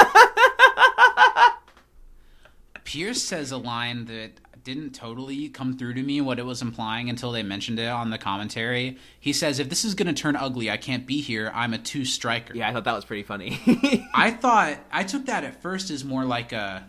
pierce 2.85 3.23
says 3.23 3.53
a 3.53 3.59
line 3.59 4.07
that 4.07 4.31
didn't 4.63 4.91
totally 4.91 5.49
come 5.49 5.77
through 5.77 5.95
to 5.95 6.03
me 6.03 6.21
what 6.21 6.39
it 6.39 6.45
was 6.45 6.63
implying 6.63 7.09
until 7.09 7.33
they 7.33 7.43
mentioned 7.43 7.79
it 7.79 7.89
on 7.89 8.11
the 8.11 8.19
commentary 8.19 8.99
he 9.19 9.33
says 9.33 9.59
if 9.59 9.69
this 9.69 9.85
is 9.85 9.95
going 9.95 10.07
to 10.07 10.23
turn 10.23 10.37
ugly 10.37 10.71
i 10.71 10.77
can't 10.77 11.07
be 11.07 11.21
here 11.21 11.51
i'm 11.55 11.73
a 11.73 11.79
two 11.79 12.05
striker 12.05 12.55
yeah, 12.61 12.69
I 12.69 12.73
thought 12.73 12.85
that 12.85 12.95
was 12.95 13.05
pretty 13.05 13.23
funny. 13.23 13.59
I 14.15 14.31
thought 14.41 14.79
I 14.93 15.05
took 15.05 15.27
that 15.27 15.45
at 15.45 15.63
first 15.63 15.91
as 15.91 16.05
more 16.05 16.25
like 16.25 16.53
a 16.53 16.87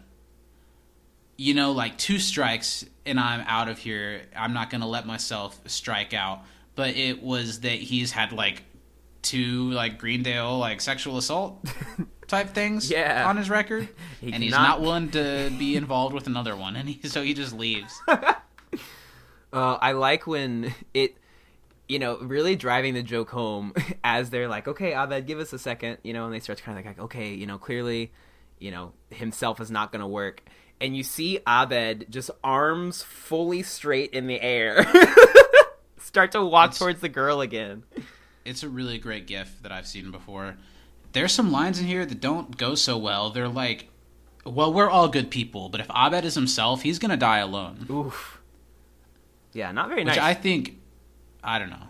you 1.38 1.54
know, 1.54 1.72
like 1.72 1.98
two 1.98 2.20
strikes 2.20 2.86
and 3.06 3.20
I'm 3.20 3.42
out 3.48 3.68
of 3.68 3.80
here. 3.80 4.24
I'm 4.36 4.54
not 4.54 4.70
going 4.70 4.82
to 4.82 4.88
let 4.88 5.08
myself 5.08 5.60
strike 5.66 6.14
out. 6.14 6.42
But 6.76 6.96
it 6.96 7.24
was 7.24 7.62
that 7.62 7.72
he's 7.72 8.12
had 8.12 8.32
like 8.32 8.64
two 9.22 9.72
like 9.72 9.98
Greendale 9.98 10.58
like 10.58 10.82
sexual 10.82 11.18
assault 11.18 11.64
type 12.32 12.50
things 12.56 12.90
Yeah. 12.90 13.28
on 13.30 13.38
his 13.38 13.50
record 13.50 13.88
He 14.22 14.34
and 14.34 14.42
he's 14.42 14.52
not 14.54 14.82
willing 14.82 15.12
to 15.12 15.52
be 15.60 15.76
involved 15.76 16.16
with 16.16 16.26
another 16.26 16.56
one 16.56 16.76
and 16.76 16.90
he 16.90 17.08
so 17.08 17.22
he 17.22 17.34
just 17.36 17.54
leaves. 17.54 17.94
Uh, 19.54 19.78
I 19.82 19.92
like 19.92 20.26
when 20.26 20.74
it, 20.94 21.18
you 21.90 22.00
know, 22.00 22.18
really 22.20 22.56
driving 22.56 22.94
the 22.94 23.04
joke 23.04 23.30
home 23.30 23.74
as 24.04 24.30
they're 24.30 24.48
like, 24.48 24.66
okay, 24.70 24.94
Abed, 24.94 25.28
give 25.28 25.40
us 25.40 25.52
a 25.52 25.60
second, 25.60 25.98
you 26.04 26.14
know, 26.14 26.24
and 26.24 26.34
they 26.34 26.40
start 26.40 26.58
to 26.60 26.64
kind 26.64 26.80
of 26.80 26.86
like, 26.86 27.00
okay, 27.00 27.34
you 27.34 27.46
know, 27.46 27.58
clearly, 27.58 28.14
you 28.60 28.72
know, 28.72 28.94
himself 29.10 29.60
is 29.60 29.70
not 29.70 29.92
going 29.92 30.00
to 30.00 30.08
work. 30.08 30.42
And 30.80 30.96
you 30.96 31.04
see 31.04 31.40
Abed 31.46 32.06
just 32.10 32.32
arms 32.46 33.04
fully 33.04 33.62
straight 33.62 34.12
in 34.14 34.28
the 34.28 34.40
air 34.42 34.86
start 35.98 36.32
to 36.32 36.42
walk 36.46 36.68
It's- 36.70 36.80
towards 36.80 37.02
the 37.02 37.10
girl 37.10 37.42
again. 37.42 37.84
it's 38.46 38.64
a 38.64 38.70
really 38.70 39.00
great 39.00 39.28
gif 39.28 39.62
that 39.64 39.74
I've 39.74 39.86
seen 39.86 40.12
before. 40.12 40.56
There's 41.14 41.32
some 41.32 41.52
lines 41.52 41.80
in 41.80 41.86
here 41.86 42.06
that 42.06 42.22
don't 42.22 42.58
go 42.58 42.76
so 42.76 42.98
well. 42.98 43.30
They're 43.30 43.48
like, 43.48 43.90
well, 44.46 44.74
we're 44.74 44.90
all 44.90 45.08
good 45.08 45.30
people, 45.30 45.70
but 45.70 45.82
if 45.82 45.88
Abed 45.90 46.26
is 46.26 46.36
himself, 46.36 46.82
he's 46.84 47.00
gonna 47.00 47.18
die 47.18 47.40
alone. 47.40 47.86
Oof. 47.90 48.40
Yeah, 49.54 49.72
not 49.72 49.90
very 49.90 50.04
Which 50.04 50.16
nice. 50.16 50.20
I 50.20 50.34
think, 50.34 50.78
I 51.44 51.60
don't 51.60 51.70
know. 51.70 51.88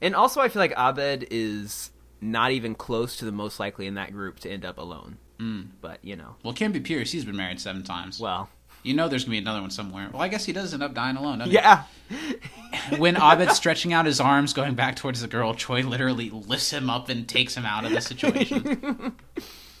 And 0.00 0.14
also, 0.14 0.40
I 0.40 0.48
feel 0.48 0.60
like 0.60 0.72
Abed 0.78 1.26
is 1.30 1.90
not 2.20 2.52
even 2.52 2.74
close 2.74 3.16
to 3.16 3.24
the 3.24 3.32
most 3.32 3.58
likely 3.58 3.86
in 3.86 3.94
that 3.94 4.12
group 4.12 4.38
to 4.40 4.50
end 4.50 4.64
up 4.64 4.78
alone. 4.78 5.18
Mm. 5.38 5.68
But, 5.80 5.98
you 6.04 6.16
know, 6.16 6.36
Well, 6.44 6.52
it 6.52 6.56
can't 6.56 6.72
be 6.72 6.80
Pierce. 6.80 7.12
He's 7.12 7.24
been 7.24 7.36
married 7.36 7.60
seven 7.60 7.82
times. 7.82 8.20
well. 8.20 8.48
You 8.82 8.94
know, 8.94 9.08
there's 9.08 9.24
gonna 9.24 9.32
be 9.32 9.38
another 9.38 9.60
one 9.60 9.70
somewhere. 9.70 10.08
Well, 10.12 10.22
I 10.22 10.28
guess 10.28 10.44
he 10.44 10.52
does 10.52 10.72
end 10.74 10.82
up 10.82 10.94
dying 10.94 11.16
alone. 11.16 11.38
doesn't 11.38 11.52
Yeah. 11.54 11.84
he? 12.08 12.16
When 12.98 13.16
Abed's 13.16 13.56
stretching 13.56 13.92
out 13.92 14.06
his 14.06 14.20
arms, 14.20 14.52
going 14.52 14.74
back 14.74 14.96
towards 14.96 15.20
the 15.20 15.28
girl, 15.28 15.54
Troy 15.54 15.82
literally 15.82 16.30
lifts 16.30 16.70
him 16.70 16.88
up 16.88 17.08
and 17.08 17.28
takes 17.28 17.56
him 17.56 17.64
out 17.66 17.84
of 17.84 17.90
the 17.92 18.00
situation. 18.00 19.14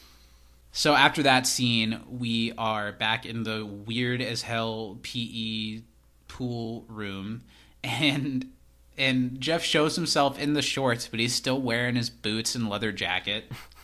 so 0.72 0.94
after 0.94 1.22
that 1.22 1.46
scene, 1.46 2.00
we 2.08 2.52
are 2.58 2.92
back 2.92 3.24
in 3.26 3.42
the 3.44 3.64
weird 3.64 4.20
as 4.20 4.42
hell 4.42 4.98
PE 5.02 5.80
pool 6.28 6.84
room, 6.88 7.42
and 7.82 8.50
and 8.98 9.40
Jeff 9.40 9.62
shows 9.64 9.96
himself 9.96 10.38
in 10.38 10.52
the 10.54 10.62
shorts, 10.62 11.08
but 11.08 11.20
he's 11.20 11.34
still 11.34 11.60
wearing 11.60 11.94
his 11.96 12.10
boots 12.10 12.54
and 12.54 12.68
leather 12.68 12.92
jacket. 12.92 13.50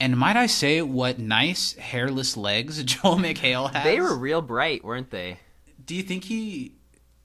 And 0.00 0.16
might 0.16 0.36
I 0.36 0.46
say, 0.46 0.80
what 0.80 1.18
nice 1.18 1.74
hairless 1.74 2.36
legs 2.36 2.82
Joel 2.84 3.16
McHale 3.16 3.72
has? 3.72 3.84
They 3.84 4.00
were 4.00 4.16
real 4.16 4.42
bright, 4.42 4.84
weren't 4.84 5.10
they? 5.10 5.38
Do 5.84 5.94
you 5.94 6.02
think 6.02 6.24
he 6.24 6.72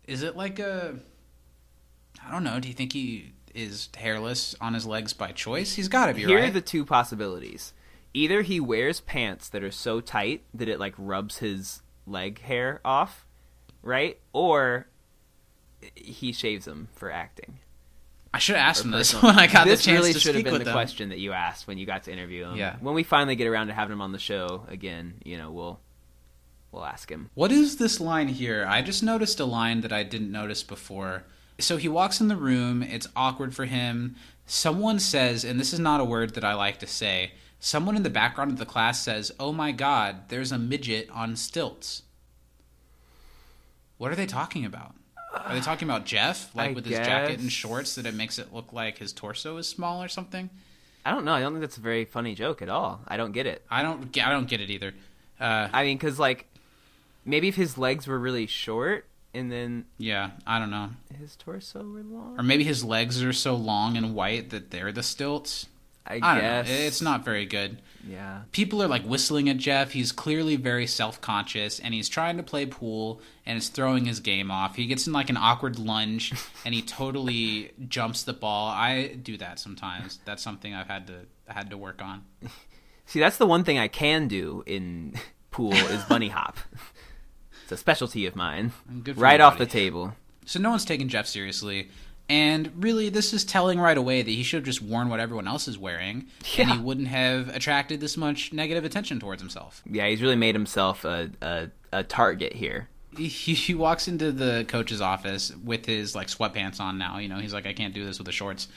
is 0.07 0.23
it 0.23 0.35
like 0.35 0.59
a 0.59 0.95
I 2.25 2.31
don't 2.31 2.43
know, 2.43 2.59
do 2.59 2.67
you 2.67 2.73
think 2.73 2.93
he 2.93 3.33
is 3.53 3.89
hairless 3.95 4.55
on 4.61 4.73
his 4.73 4.85
legs 4.85 5.13
by 5.13 5.31
choice? 5.31 5.73
He's 5.75 5.87
got 5.87 6.07
to 6.07 6.13
be 6.13 6.23
Here 6.23 6.39
right. 6.39 6.49
are 6.49 6.51
the 6.51 6.61
two 6.61 6.85
possibilities. 6.85 7.73
Either 8.13 8.41
he 8.41 8.59
wears 8.59 9.01
pants 9.01 9.49
that 9.49 9.63
are 9.63 9.71
so 9.71 9.99
tight 9.99 10.43
that 10.53 10.69
it 10.69 10.79
like 10.79 10.93
rubs 10.97 11.39
his 11.39 11.81
leg 12.05 12.41
hair 12.41 12.79
off, 12.85 13.25
right? 13.81 14.19
Or 14.31 14.87
he 15.95 16.31
shaves 16.31 16.65
them 16.65 16.87
for 16.95 17.11
acting. 17.11 17.59
I 18.33 18.39
should 18.39 18.55
have 18.55 18.67
asked 18.67 18.83
him 18.83 18.91
this 18.91 19.13
when 19.21 19.37
I 19.37 19.47
got 19.47 19.65
this 19.65 19.81
the 19.81 19.91
chance 19.91 19.99
really 19.99 20.13
to 20.13 20.19
should 20.19 20.35
have 20.35 20.43
been 20.43 20.53
the 20.53 20.63
them. 20.63 20.73
question 20.73 21.09
that 21.09 21.19
you 21.19 21.33
asked 21.33 21.67
when 21.67 21.77
you 21.77 21.85
got 21.85 22.03
to 22.03 22.11
interview 22.11 22.45
him. 22.45 22.55
Yeah. 22.55 22.77
When 22.81 22.95
we 22.95 23.03
finally 23.03 23.35
get 23.35 23.47
around 23.47 23.67
to 23.67 23.73
having 23.73 23.93
him 23.93 24.01
on 24.01 24.11
the 24.11 24.19
show 24.19 24.65
again, 24.67 25.15
you 25.23 25.37
know, 25.37 25.51
we'll 25.51 25.79
we'll 26.71 26.85
ask 26.85 27.11
him. 27.11 27.29
What 27.35 27.51
is 27.51 27.77
this 27.77 27.99
line 27.99 28.27
here? 28.27 28.65
I 28.67 28.81
just 28.81 29.03
noticed 29.03 29.39
a 29.39 29.45
line 29.45 29.81
that 29.81 29.93
I 29.93 30.03
didn't 30.03 30.31
notice 30.31 30.63
before. 30.63 31.23
So 31.59 31.77
he 31.77 31.87
walks 31.87 32.19
in 32.19 32.27
the 32.27 32.35
room, 32.35 32.81
it's 32.81 33.07
awkward 33.15 33.53
for 33.55 33.65
him. 33.65 34.15
Someone 34.47 34.99
says, 34.99 35.45
and 35.45 35.59
this 35.59 35.71
is 35.71 35.79
not 35.79 36.01
a 36.01 36.05
word 36.05 36.33
that 36.33 36.43
I 36.43 36.55
like 36.55 36.79
to 36.79 36.87
say, 36.87 37.33
someone 37.59 37.95
in 37.95 38.03
the 38.03 38.09
background 38.09 38.51
of 38.51 38.57
the 38.57 38.65
class 38.65 38.99
says, 39.01 39.31
Oh 39.39 39.53
my 39.53 39.71
god, 39.71 40.29
there's 40.29 40.51
a 40.51 40.57
midget 40.57 41.09
on 41.11 41.35
stilts. 41.35 42.01
What 43.99 44.11
are 44.11 44.15
they 44.15 44.25
talking 44.25 44.65
about? 44.65 44.95
Are 45.33 45.53
they 45.53 45.61
talking 45.61 45.87
about 45.87 46.05
Jeff? 46.05 46.53
Like 46.55 46.71
I 46.71 46.73
with 46.73 46.85
his 46.85 46.97
jacket 46.97 47.39
and 47.39 47.51
shorts 47.51 47.95
that 47.95 48.05
it 48.05 48.13
makes 48.13 48.37
it 48.37 48.53
look 48.53 48.71
like 48.73 48.99
his 48.99 49.11
torso 49.13 49.57
is 49.57 49.67
small 49.67 50.03
or 50.03 50.07
something? 50.07 50.49
I 51.05 51.11
don't 51.11 51.25
know. 51.25 51.33
I 51.33 51.41
don't 51.41 51.53
think 51.53 51.61
that's 51.61 51.77
a 51.77 51.81
very 51.81 52.05
funny 52.05 52.35
joke 52.35 52.61
at 52.61 52.69
all. 52.69 53.01
I 53.07 53.17
don't 53.17 53.31
get 53.31 53.45
it. 53.45 53.63
I 53.69 53.83
don't 53.83 54.11
get 54.11 54.27
I 54.27 54.31
don't 54.31 54.47
get 54.47 54.61
it 54.61 54.69
either. 54.69 54.93
Uh, 55.39 55.67
I 55.73 55.83
mean, 55.83 55.97
because 55.97 56.19
like 56.19 56.47
maybe 57.25 57.47
if 57.47 57.55
his 57.55 57.77
legs 57.77 58.07
were 58.07 58.19
really 58.19 58.47
short 58.47 59.05
and 59.33 59.51
then 59.51 59.85
yeah, 59.97 60.31
I 60.45 60.59
don't 60.59 60.69
know. 60.69 60.91
his 61.19 61.35
torso 61.35 61.79
were 61.79 62.03
long. 62.03 62.35
Or 62.37 62.43
maybe 62.43 62.63
his 62.63 62.83
legs 62.83 63.23
are 63.23 63.33
so 63.33 63.55
long 63.55 63.97
and 63.97 64.15
white 64.15 64.51
that 64.51 64.71
they're 64.71 64.91
the 64.91 65.03
stilts. 65.03 65.67
I, 66.05 66.15
I 66.15 66.41
guess 66.41 66.67
know. 66.67 66.73
It's 66.73 67.01
not 67.01 67.23
very 67.23 67.45
good. 67.45 67.81
Yeah. 68.07 68.41
People 68.51 68.83
are 68.83 68.87
like 68.87 69.03
whistling 69.03 69.47
at 69.49 69.57
Jeff. 69.57 69.91
He's 69.91 70.11
clearly 70.11 70.55
very 70.55 70.85
self 70.85 71.21
conscious 71.21 71.79
and 71.79 71.93
he's 71.93 72.09
trying 72.09 72.37
to 72.37 72.43
play 72.43 72.65
pool 72.65 73.21
and 73.45 73.57
it's 73.57 73.69
throwing 73.69 74.05
his 74.05 74.19
game 74.19 74.51
off. 74.51 74.75
He 74.75 74.85
gets 74.85 75.07
in 75.07 75.13
like 75.13 75.29
an 75.29 75.37
awkward 75.37 75.79
lunge 75.79 76.33
and 76.65 76.73
he 76.73 76.81
totally 76.81 77.71
jumps 77.87 78.23
the 78.23 78.33
ball. 78.33 78.67
I 78.69 79.13
do 79.21 79.37
that 79.37 79.59
sometimes. 79.59 80.19
That's 80.25 80.43
something 80.43 80.73
I've 80.73 80.87
had 80.87 81.07
to 81.07 81.13
had 81.47 81.69
to 81.69 81.77
work 81.77 82.01
on. 82.01 82.23
See, 83.05 83.19
that's 83.19 83.37
the 83.37 83.45
one 83.45 83.63
thing 83.63 83.77
I 83.77 83.87
can 83.87 84.27
do 84.27 84.63
in 84.65 85.15
pool 85.51 85.73
is 85.73 86.03
bunny 86.03 86.29
hop. 86.29 86.57
It's 87.63 87.71
a 87.71 87.77
specialty 87.77 88.25
of 88.25 88.35
mine. 88.35 88.73
Right 89.15 89.39
off 89.39 89.57
the 89.57 89.65
table. 89.65 90.13
So 90.45 90.59
no 90.59 90.71
one's 90.71 90.83
taking 90.83 91.07
Jeff 91.07 91.27
seriously. 91.27 91.89
And 92.29 92.71
really, 92.81 93.09
this 93.09 93.33
is 93.33 93.43
telling 93.43 93.79
right 93.79 93.97
away 93.97 94.21
that 94.21 94.31
he 94.31 94.43
should 94.43 94.57
have 94.57 94.65
just 94.65 94.81
worn 94.81 95.09
what 95.09 95.19
everyone 95.19 95.47
else 95.47 95.67
is 95.67 95.77
wearing, 95.77 96.27
and 96.57 96.69
he 96.71 96.77
wouldn't 96.79 97.09
have 97.09 97.49
attracted 97.49 97.99
this 97.99 98.15
much 98.15 98.53
negative 98.53 98.85
attention 98.85 99.19
towards 99.19 99.41
himself. 99.41 99.81
Yeah, 99.89 100.07
he's 100.07 100.21
really 100.21 100.37
made 100.37 100.55
himself 100.55 101.03
a 101.03 101.29
a, 101.41 101.69
a 101.91 102.03
target 102.03 102.53
here. 102.53 102.87
he, 103.17 103.27
he 103.27 103.73
walks 103.75 104.07
into 104.07 104.31
the 104.31 104.65
coach's 104.67 105.01
office 105.01 105.53
with 105.63 105.85
his 105.85 106.15
like 106.15 106.27
sweatpants 106.27 106.79
on 106.79 106.97
now. 106.97 107.17
You 107.19 107.27
know 107.27 107.37
he's 107.37 107.53
like 107.53 107.67
i 107.67 107.73
can't 107.73 107.93
do 107.93 108.05
this 108.05 108.17
with 108.19 108.25
the 108.25 108.31
shorts. 108.31 108.67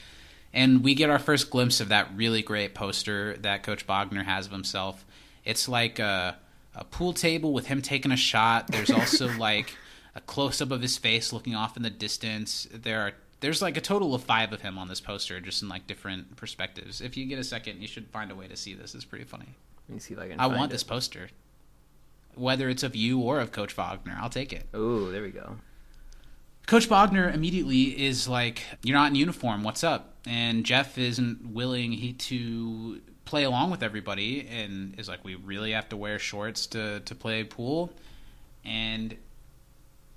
And 0.53 0.83
we 0.83 0.95
get 0.95 1.09
our 1.09 1.19
first 1.19 1.49
glimpse 1.49 1.79
of 1.81 1.89
that 1.89 2.09
really 2.15 2.41
great 2.41 2.73
poster 2.73 3.37
that 3.37 3.63
coach 3.63 3.85
bogner 3.87 4.23
has 4.23 4.45
of 4.45 4.51
himself. 4.51 5.05
It's 5.45 5.67
like 5.69 5.99
a, 5.99 6.37
a 6.75 6.83
pool 6.83 7.13
table 7.13 7.53
with 7.53 7.67
him 7.67 7.81
taking 7.81 8.11
a 8.11 8.17
shot. 8.17 8.67
There's 8.67 8.91
also 8.91 9.29
like 9.37 9.75
a 10.15 10.21
close-up 10.21 10.71
of 10.71 10.81
his 10.81 10.97
face 10.97 11.31
looking 11.33 11.53
off 11.55 11.77
in 11.77 11.83
the 11.83 11.89
distance. 11.89 12.67
There 12.73 13.01
are 13.01 13.11
there's 13.39 13.61
like 13.61 13.77
a 13.77 13.81
total 13.81 14.15
of 14.15 14.23
five 14.23 14.51
of 14.53 14.61
him 14.61 14.77
on 14.77 14.87
this 14.87 14.99
poster 15.01 15.39
just 15.39 15.61
in 15.61 15.69
like 15.69 15.85
different 15.87 16.35
perspectives 16.35 17.01
if 17.01 17.15
you 17.17 17.25
get 17.25 17.39
a 17.39 17.43
second 17.43 17.81
you 17.81 17.87
should 17.87 18.07
find 18.09 18.31
a 18.31 18.35
way 18.35 18.47
to 18.47 18.55
see 18.55 18.73
this 18.73 18.95
it's 18.95 19.05
pretty 19.05 19.25
funny 19.25 19.55
Let 19.87 19.93
me 19.95 19.99
see 19.99 20.13
if 20.13 20.19
I 20.19 20.27
can. 20.29 20.39
i 20.39 20.47
want 20.47 20.71
it. 20.71 20.73
this 20.73 20.83
poster 20.83 21.29
whether 22.35 22.69
it's 22.69 22.83
of 22.83 22.95
you 22.95 23.19
or 23.19 23.39
of 23.39 23.51
coach 23.51 23.75
Bogner 23.75 24.17
i'll 24.19 24.29
take 24.29 24.53
it 24.53 24.65
Oh, 24.73 25.09
there 25.11 25.21
we 25.23 25.29
go. 25.31 25.57
Coach 26.67 26.89
Bogner 26.89 27.33
immediately 27.33 27.97
is 28.05 28.27
like, 28.27 28.61
"You're 28.83 28.97
not 28.97 29.09
in 29.11 29.15
uniform. 29.15 29.63
What's 29.63 29.85
up?" 29.85 30.15
And 30.27 30.65
Jeff 30.65 30.97
isn't 30.97 31.51
willing 31.53 31.93
he 31.93 32.11
to 32.11 32.99
play 33.23 33.45
along 33.45 33.71
with 33.71 33.81
everybody, 33.81 34.45
and 34.45 34.93
is 34.99 35.07
like, 35.07 35.23
"We 35.23 35.35
really 35.35 35.71
have 35.71 35.87
to 35.89 35.95
wear 35.95 36.19
shorts 36.19 36.67
to 36.67 36.99
to 36.99 37.15
play 37.15 37.45
pool." 37.45 37.93
And 38.65 39.15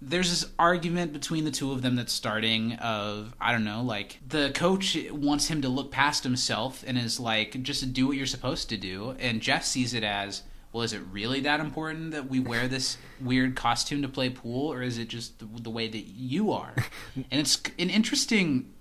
there's 0.03 0.31
this 0.31 0.51
argument 0.59 1.13
between 1.13 1.45
the 1.45 1.51
two 1.51 1.73
of 1.73 1.83
them 1.83 1.97
that's 1.97 2.13
starting 2.13 2.73
of 2.75 3.35
I 3.41 3.53
don't 3.53 3.65
know, 3.65 3.83
like 3.83 4.19
the 4.27 4.51
coach 4.55 4.97
wants 5.11 5.49
him 5.49 5.63
to 5.63 5.69
look 5.69 5.91
past 5.91 6.25
himself 6.25 6.83
and 6.87 6.97
is 6.97 7.21
like, 7.21 7.63
"Just 7.63 7.93
do 7.93 8.07
what 8.07 8.17
you're 8.17 8.27
supposed 8.27 8.69
to 8.71 8.77
do," 8.77 9.15
and 9.19 9.41
Jeff 9.41 9.65
sees 9.65 9.95
it 9.95 10.05
as. 10.05 10.43
Well, 10.73 10.85
is 10.85 10.93
it 10.93 11.03
really 11.11 11.41
that 11.41 11.59
important 11.59 12.13
that 12.13 12.29
we 12.31 12.39
wear 12.39 12.69
this 12.69 12.97
weird 13.21 13.57
costume 13.57 14.03
to 14.03 14.09
play 14.09 14.31
pool, 14.31 14.73
or 14.73 14.83
is 14.83 14.99
it 14.99 15.09
just 15.09 15.41
the, 15.41 15.49
the 15.61 15.71
way 15.71 15.89
that 15.89 16.05
you 16.07 16.53
are? 16.53 16.75
and 17.17 17.41
it's 17.41 17.61
an 17.77 17.91
interesting, 17.91 18.73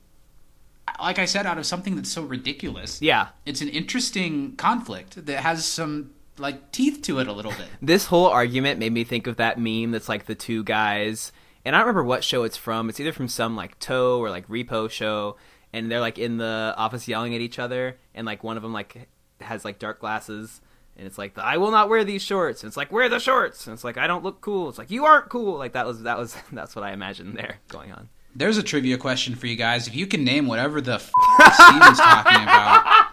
like 1.02 1.18
I 1.18 1.26
said, 1.26 1.48
out 1.48 1.58
of 1.58 1.66
something 1.66 1.96
that's 1.96 2.12
so 2.12 2.22
ridiculous. 2.22 3.02
Yeah, 3.02 3.30
It's 3.44 3.62
an 3.62 3.70
interesting 3.70 4.56
conflict 4.56 5.26
that 5.26 5.40
has 5.40 5.66
some 5.66 6.12
like 6.40 6.72
teeth 6.72 7.02
to 7.04 7.20
it 7.20 7.28
a 7.28 7.34
little 7.34 7.52
bit. 7.52 7.68
this 7.82 8.06
whole 8.06 8.28
argument 8.28 8.80
made 8.80 8.94
me 8.94 9.04
think 9.04 9.28
of 9.28 9.38
that 9.38 9.60
meme 9.60 9.92
that's 9.92 10.10
like 10.10 10.26
the 10.26 10.36
two 10.36 10.64
guys, 10.64 11.32
and 11.66 11.76
I 11.76 11.80
don't 11.80 11.88
remember 11.88 12.04
what 12.04 12.24
show 12.24 12.44
it's 12.44 12.58
from. 12.58 12.90
It's 12.90 13.00
either 13.00 13.14
from 13.14 13.28
some 13.28 13.56
like 13.56 13.80
toe 13.80 14.20
or 14.20 14.30
like 14.30 14.48
repo 14.48 14.90
show, 14.90 15.38
and 15.74 15.92
they're 15.92 16.00
like 16.00 16.18
in 16.18 16.38
the 16.38 16.74
office 16.78 17.08
yelling 17.08 17.36
at 17.36 17.42
each 17.42 17.60
other, 17.60 17.98
and 18.14 18.26
like 18.26 18.44
one 18.44 18.58
of 18.58 18.64
them 18.64 18.74
like 18.74 19.08
has 19.42 19.66
like 19.66 19.80
dark 19.80 20.00
glasses. 20.00 20.62
And 20.98 21.08
it's 21.08 21.18
like 21.18 21.38
I 21.38 21.58
will 21.58 21.72
not 21.72 21.88
wear 21.88 22.04
these 22.04 22.22
shorts. 22.22 22.62
And 22.62 22.70
it's 22.70 22.76
like 22.76 22.92
wear 22.92 23.08
the 23.08 23.20
shorts. 23.20 23.66
And 23.68 23.74
it's 23.74 23.86
like 23.86 23.98
I 23.98 24.06
don't 24.06 24.24
look 24.24 24.42
cool. 24.42 24.68
It's 24.68 24.78
like 24.78 24.92
you 24.92 25.06
aren't 25.06 25.30
cool. 25.30 25.58
Like 25.58 25.72
that 25.74 25.86
was 25.86 26.04
that 26.04 26.18
was 26.18 26.36
that's 26.52 26.76
what 26.76 26.84
I 26.84 26.92
imagined 26.92 27.38
there 27.38 27.58
going 27.70 27.94
on. 27.94 28.10
There's 28.36 28.58
a 28.58 28.64
trivia 28.64 28.98
question 28.98 29.36
for 29.36 29.48
you 29.48 29.56
guys. 29.56 29.88
If 29.88 29.96
you 29.96 30.06
can 30.08 30.24
name 30.24 30.46
whatever 30.46 30.82
the 30.82 30.94
f- 30.96 31.12
Steven's 31.54 32.00
talking 32.00 32.44
about, 32.44 33.08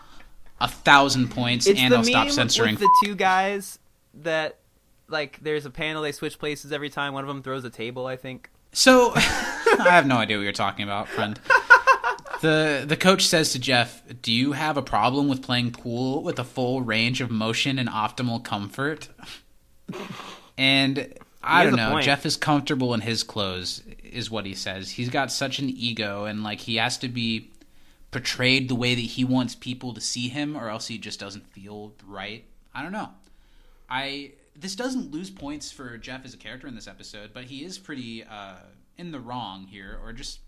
a 0.61 0.69
thousand 0.69 1.31
points, 1.31 1.67
It's 1.67 1.79
and 1.81 1.93
I'll 1.95 2.05
stop 2.05 2.31
censoring. 2.31 2.75
with 2.75 2.81
the 2.81 2.91
two 3.05 3.15
guys 3.15 3.79
that 4.15 4.59
like 5.09 5.39
there's 5.43 5.67
a 5.67 5.71
panel 5.71 6.03
they 6.03 6.13
switch 6.13 6.39
places 6.39 6.73
every 6.73 6.91
time. 6.91 7.13
One 7.15 7.25
of 7.25 7.29
them 7.29 7.43
throws 7.43 7.65
a 7.65 7.71
table. 7.71 8.07
I 8.07 8.17
think. 8.17 8.51
So 8.73 9.13
I 9.17 9.87
have 9.91 10.07
no 10.07 10.17
idea 10.17 10.37
what 10.37 10.43
you're 10.45 10.53
talking 10.53 10.85
about, 10.85 11.09
friend. 11.09 11.39
The 12.43 12.85
the 12.87 12.97
coach 12.97 13.27
says 13.27 13.53
to 13.53 13.59
Jeff, 13.59 14.03
"Do 14.23 14.33
you 14.33 14.53
have 14.53 14.77
a 14.77 14.83
problem 14.83 15.29
with 15.29 15.43
playing 15.43 15.73
pool 15.73 16.23
with 16.23 16.39
a 16.39 16.45
full 16.45 16.83
range 16.83 17.21
of 17.21 17.31
motion 17.31 17.79
and 17.79 17.89
optimal 17.89 18.45
comfort?" 18.45 19.09
And 20.59 21.15
I 21.43 21.65
don't 21.65 21.77
know. 21.77 22.01
Jeff 22.01 22.27
is 22.27 22.37
comfortable 22.37 22.95
in 22.95 23.01
his 23.01 23.23
clothes, 23.23 23.83
is 24.03 24.31
what 24.31 24.47
he 24.47 24.55
says. 24.55 24.91
He's 24.91 25.11
got 25.11 25.31
such 25.31 25.59
an 25.59 25.69
ego, 25.71 26.25
and 26.25 26.43
like 26.43 26.61
he 26.61 26.77
has 26.77 26.99
to 26.99 27.09
be 27.09 27.51
portrayed 28.17 28.67
the 28.67 28.75
way 28.75 28.95
that 28.95 29.03
he 29.03 29.27
wants 29.27 29.55
people 29.55 29.93
to 29.93 30.01
see 30.01 30.31
him, 30.31 30.57
or 30.57 30.71
else 30.71 30.87
he 30.87 30.97
just 30.97 31.21
doesn't 31.21 31.47
feel 31.47 31.93
right. 32.07 32.47
I 32.75 32.83
don't 32.83 32.93
know. 32.93 33.11
I 33.91 34.33
this 34.59 34.75
doesn't 34.75 35.11
lose 35.11 35.29
points 35.29 35.71
for 35.71 35.99
Jeff 35.99 36.25
as 36.25 36.33
a 36.33 36.39
character 36.39 36.67
in 36.67 36.75
this 36.75 36.89
episode, 36.89 37.35
but 37.35 37.45
he 37.45 37.63
is 37.63 37.77
pretty 37.77 38.25
uh, 38.25 38.55
in 38.97 39.13
the 39.13 39.21
wrong 39.21 39.67
here, 39.67 40.01
or 40.03 40.15
just 40.15 40.41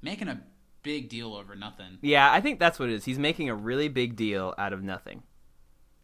making 0.00 0.28
a 0.28 0.40
big 0.82 1.10
deal 1.10 1.34
over 1.34 1.54
nothing. 1.54 1.98
Yeah, 2.00 2.32
I 2.32 2.40
think 2.40 2.58
that's 2.58 2.78
what 2.78 2.88
it 2.88 2.94
is. 2.94 3.04
He's 3.04 3.18
making 3.18 3.50
a 3.50 3.54
really 3.54 3.88
big 3.88 4.16
deal 4.16 4.54
out 4.56 4.72
of 4.72 4.82
nothing. 4.82 5.22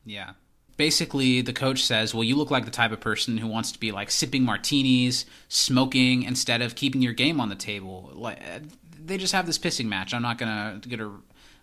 Yeah. 0.05 0.33
Basically, 0.77 1.41
the 1.41 1.55
coach 1.55 1.83
says, 1.83 2.13
"Well, 2.13 2.25
you 2.25 2.37
look 2.37 2.51
like 2.51 2.67
the 2.67 2.71
type 2.71 2.93
of 2.93 3.01
person 3.01 3.39
who 3.39 3.47
wants 3.47 3.73
to 3.73 3.81
be 3.81 3.91
like 3.91 4.11
sipping 4.11 4.43
martinis, 4.45 5.25
smoking 5.49 6.25
instead 6.25 6.61
of 6.61 6.75
keeping 6.75 7.01
your 7.01 7.15
game 7.15 7.41
on 7.41 7.49
the 7.49 7.55
table." 7.55 8.11
Like 8.13 8.39
they 9.07 9.19
just 9.19 9.33
have 9.33 9.47
this 9.47 9.59
pissing 9.59 9.87
match. 9.87 10.13
I'm 10.13 10.23
not 10.23 10.39
gonna 10.39 10.81
gonna 10.89 11.19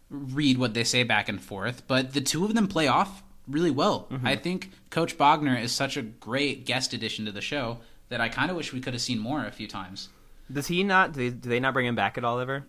read 0.09 0.57
what 0.57 0.73
they 0.73 0.83
say 0.83 1.03
back 1.03 1.29
and 1.29 1.41
forth, 1.41 1.83
but 1.87 2.13
the 2.13 2.21
two 2.21 2.45
of 2.45 2.53
them 2.53 2.67
play 2.67 2.87
off 2.87 3.23
really 3.47 3.71
well. 3.71 4.07
Mm-hmm. 4.11 4.27
I 4.27 4.35
think 4.35 4.71
Coach 4.89 5.17
Bogner 5.17 5.61
is 5.61 5.71
such 5.71 5.97
a 5.97 6.01
great 6.01 6.65
guest 6.65 6.93
addition 6.93 7.25
to 7.25 7.31
the 7.31 7.41
show 7.41 7.79
that 8.09 8.21
I 8.21 8.29
kind 8.29 8.51
of 8.51 8.57
wish 8.57 8.73
we 8.73 8.79
could 8.79 8.93
have 8.93 9.01
seen 9.01 9.19
more 9.19 9.45
a 9.45 9.51
few 9.51 9.67
times. 9.67 10.09
Does 10.51 10.67
he 10.67 10.83
not? 10.83 11.13
Do 11.13 11.19
they, 11.19 11.35
do 11.35 11.49
they 11.49 11.59
not 11.59 11.73
bring 11.73 11.85
him 11.85 11.95
back 11.95 12.17
at 12.17 12.23
all 12.23 12.39
ever? 12.39 12.65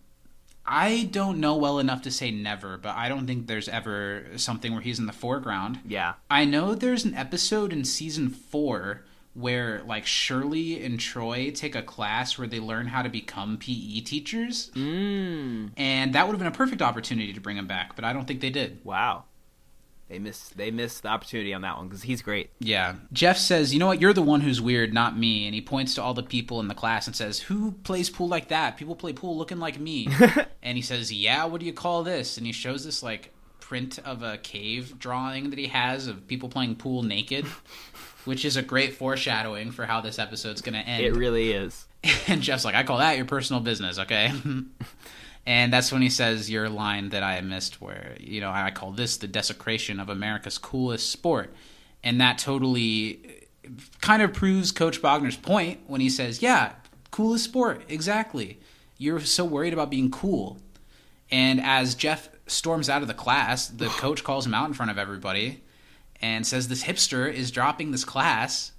I 0.66 1.08
don't 1.10 1.40
know 1.40 1.56
well 1.56 1.78
enough 1.78 2.02
to 2.02 2.10
say 2.10 2.30
never, 2.30 2.78
but 2.78 2.96
I 2.96 3.10
don't 3.10 3.26
think 3.26 3.46
there's 3.46 3.68
ever 3.68 4.24
something 4.36 4.72
where 4.72 4.80
he's 4.80 4.98
in 4.98 5.06
the 5.06 5.12
foreground. 5.12 5.80
Yeah. 5.86 6.14
I 6.30 6.46
know 6.46 6.74
there's 6.74 7.04
an 7.04 7.14
episode 7.14 7.72
in 7.72 7.84
season 7.84 8.30
four 8.30 9.02
where 9.34 9.82
like 9.86 10.06
Shirley 10.06 10.82
and 10.84 10.98
Troy 10.98 11.50
take 11.50 11.74
a 11.74 11.82
class 11.82 12.38
where 12.38 12.46
they 12.46 12.60
learn 12.60 12.86
how 12.86 13.02
to 13.02 13.08
become 13.08 13.58
PE 13.58 14.00
teachers, 14.00 14.70
Mm. 14.74 15.70
and 15.76 16.14
that 16.14 16.26
would 16.26 16.32
have 16.32 16.38
been 16.38 16.46
a 16.48 16.52
perfect 16.52 16.80
opportunity 16.82 17.32
to 17.32 17.40
bring 17.40 17.56
him 17.56 17.66
back, 17.66 17.96
but 17.96 18.04
I 18.04 18.12
don't 18.12 18.26
think 18.26 18.40
they 18.40 18.50
did. 18.50 18.80
Wow. 18.84 19.24
They 20.08 20.18
missed. 20.18 20.56
They 20.58 20.70
missed 20.70 21.02
the 21.02 21.08
opportunity 21.08 21.54
on 21.54 21.62
that 21.62 21.78
one 21.78 21.88
because 21.88 22.02
he's 22.02 22.20
great. 22.20 22.50
Yeah. 22.60 22.96
Jeff 23.12 23.38
says, 23.38 23.72
"You 23.72 23.80
know 23.80 23.86
what? 23.86 24.02
You're 24.02 24.12
the 24.12 24.20
one 24.22 24.42
who's 24.42 24.60
weird, 24.60 24.92
not 24.92 25.18
me." 25.18 25.46
And 25.46 25.54
he 25.54 25.62
points 25.62 25.94
to 25.94 26.02
all 26.02 26.12
the 26.12 26.22
people 26.22 26.60
in 26.60 26.68
the 26.68 26.74
class 26.74 27.06
and 27.06 27.16
says, 27.16 27.38
"Who 27.40 27.72
plays 27.72 28.10
pool 28.10 28.28
like 28.28 28.48
that? 28.48 28.76
People 28.76 28.96
play 28.96 29.14
pool 29.14 29.36
looking 29.36 29.58
like 29.58 29.80
me." 29.80 30.06
and 30.62 30.76
he 30.76 30.82
says, 30.82 31.10
"Yeah, 31.10 31.46
what 31.46 31.58
do 31.60 31.66
you 31.66 31.72
call 31.72 32.02
this?" 32.04 32.36
And 32.36 32.46
he 32.46 32.52
shows 32.52 32.84
this 32.84 33.02
like 33.02 33.32
print 33.60 33.98
of 34.04 34.22
a 34.22 34.36
cave 34.36 34.98
drawing 34.98 35.48
that 35.48 35.58
he 35.58 35.68
has 35.68 36.06
of 36.06 36.28
people 36.28 36.50
playing 36.50 36.76
pool 36.76 37.02
naked, 37.02 37.46
which 38.24 38.44
is 38.44 38.56
a 38.56 38.62
great 38.62 38.94
foreshadowing 38.94 39.70
for 39.70 39.86
how 39.86 40.00
this 40.00 40.18
episode's 40.18 40.62
going 40.62 40.74
to 40.74 40.88
end. 40.88 41.04
It 41.04 41.14
really 41.14 41.52
is. 41.52 41.86
And 42.28 42.42
Jeff's 42.42 42.66
like, 42.66 42.74
I 42.74 42.82
call 42.82 42.98
that 42.98 43.16
your 43.16 43.24
personal 43.24 43.62
business, 43.62 43.98
okay? 43.98 44.30
And 45.46 45.72
that's 45.72 45.92
when 45.92 46.00
he 46.00 46.08
says 46.08 46.50
your 46.50 46.68
line 46.68 47.10
that 47.10 47.22
I 47.22 47.40
missed, 47.42 47.80
where 47.80 48.16
you 48.18 48.40
know 48.40 48.50
I 48.50 48.70
call 48.70 48.92
this 48.92 49.18
the 49.18 49.26
desecration 49.26 50.00
of 50.00 50.08
America's 50.08 50.56
coolest 50.56 51.10
sport, 51.10 51.52
and 52.02 52.20
that 52.20 52.38
totally 52.38 53.20
uh, 53.66 53.68
kind 54.00 54.22
of 54.22 54.32
proves 54.32 54.72
Coach 54.72 55.02
Bogner's 55.02 55.36
point 55.36 55.80
when 55.86 56.00
he 56.00 56.08
says, 56.08 56.40
"Yeah, 56.40 56.72
coolest 57.10 57.44
sport, 57.44 57.82
exactly. 57.88 58.58
You're 58.96 59.20
so 59.20 59.44
worried 59.44 59.74
about 59.74 59.90
being 59.90 60.10
cool." 60.10 60.58
And 61.30 61.60
as 61.60 61.94
Jeff 61.94 62.30
storms 62.46 62.88
out 62.88 63.02
of 63.02 63.08
the 63.08 63.14
class, 63.14 63.68
the 63.68 63.86
coach 64.00 64.24
calls 64.24 64.46
him 64.46 64.54
out 64.54 64.68
in 64.68 64.72
front 64.72 64.90
of 64.90 64.98
everybody 64.98 65.62
and 66.24 66.46
says 66.46 66.68
this 66.68 66.84
hipster 66.84 67.30
is 67.30 67.50
dropping 67.50 67.90
this 67.90 68.02
class 68.02 68.72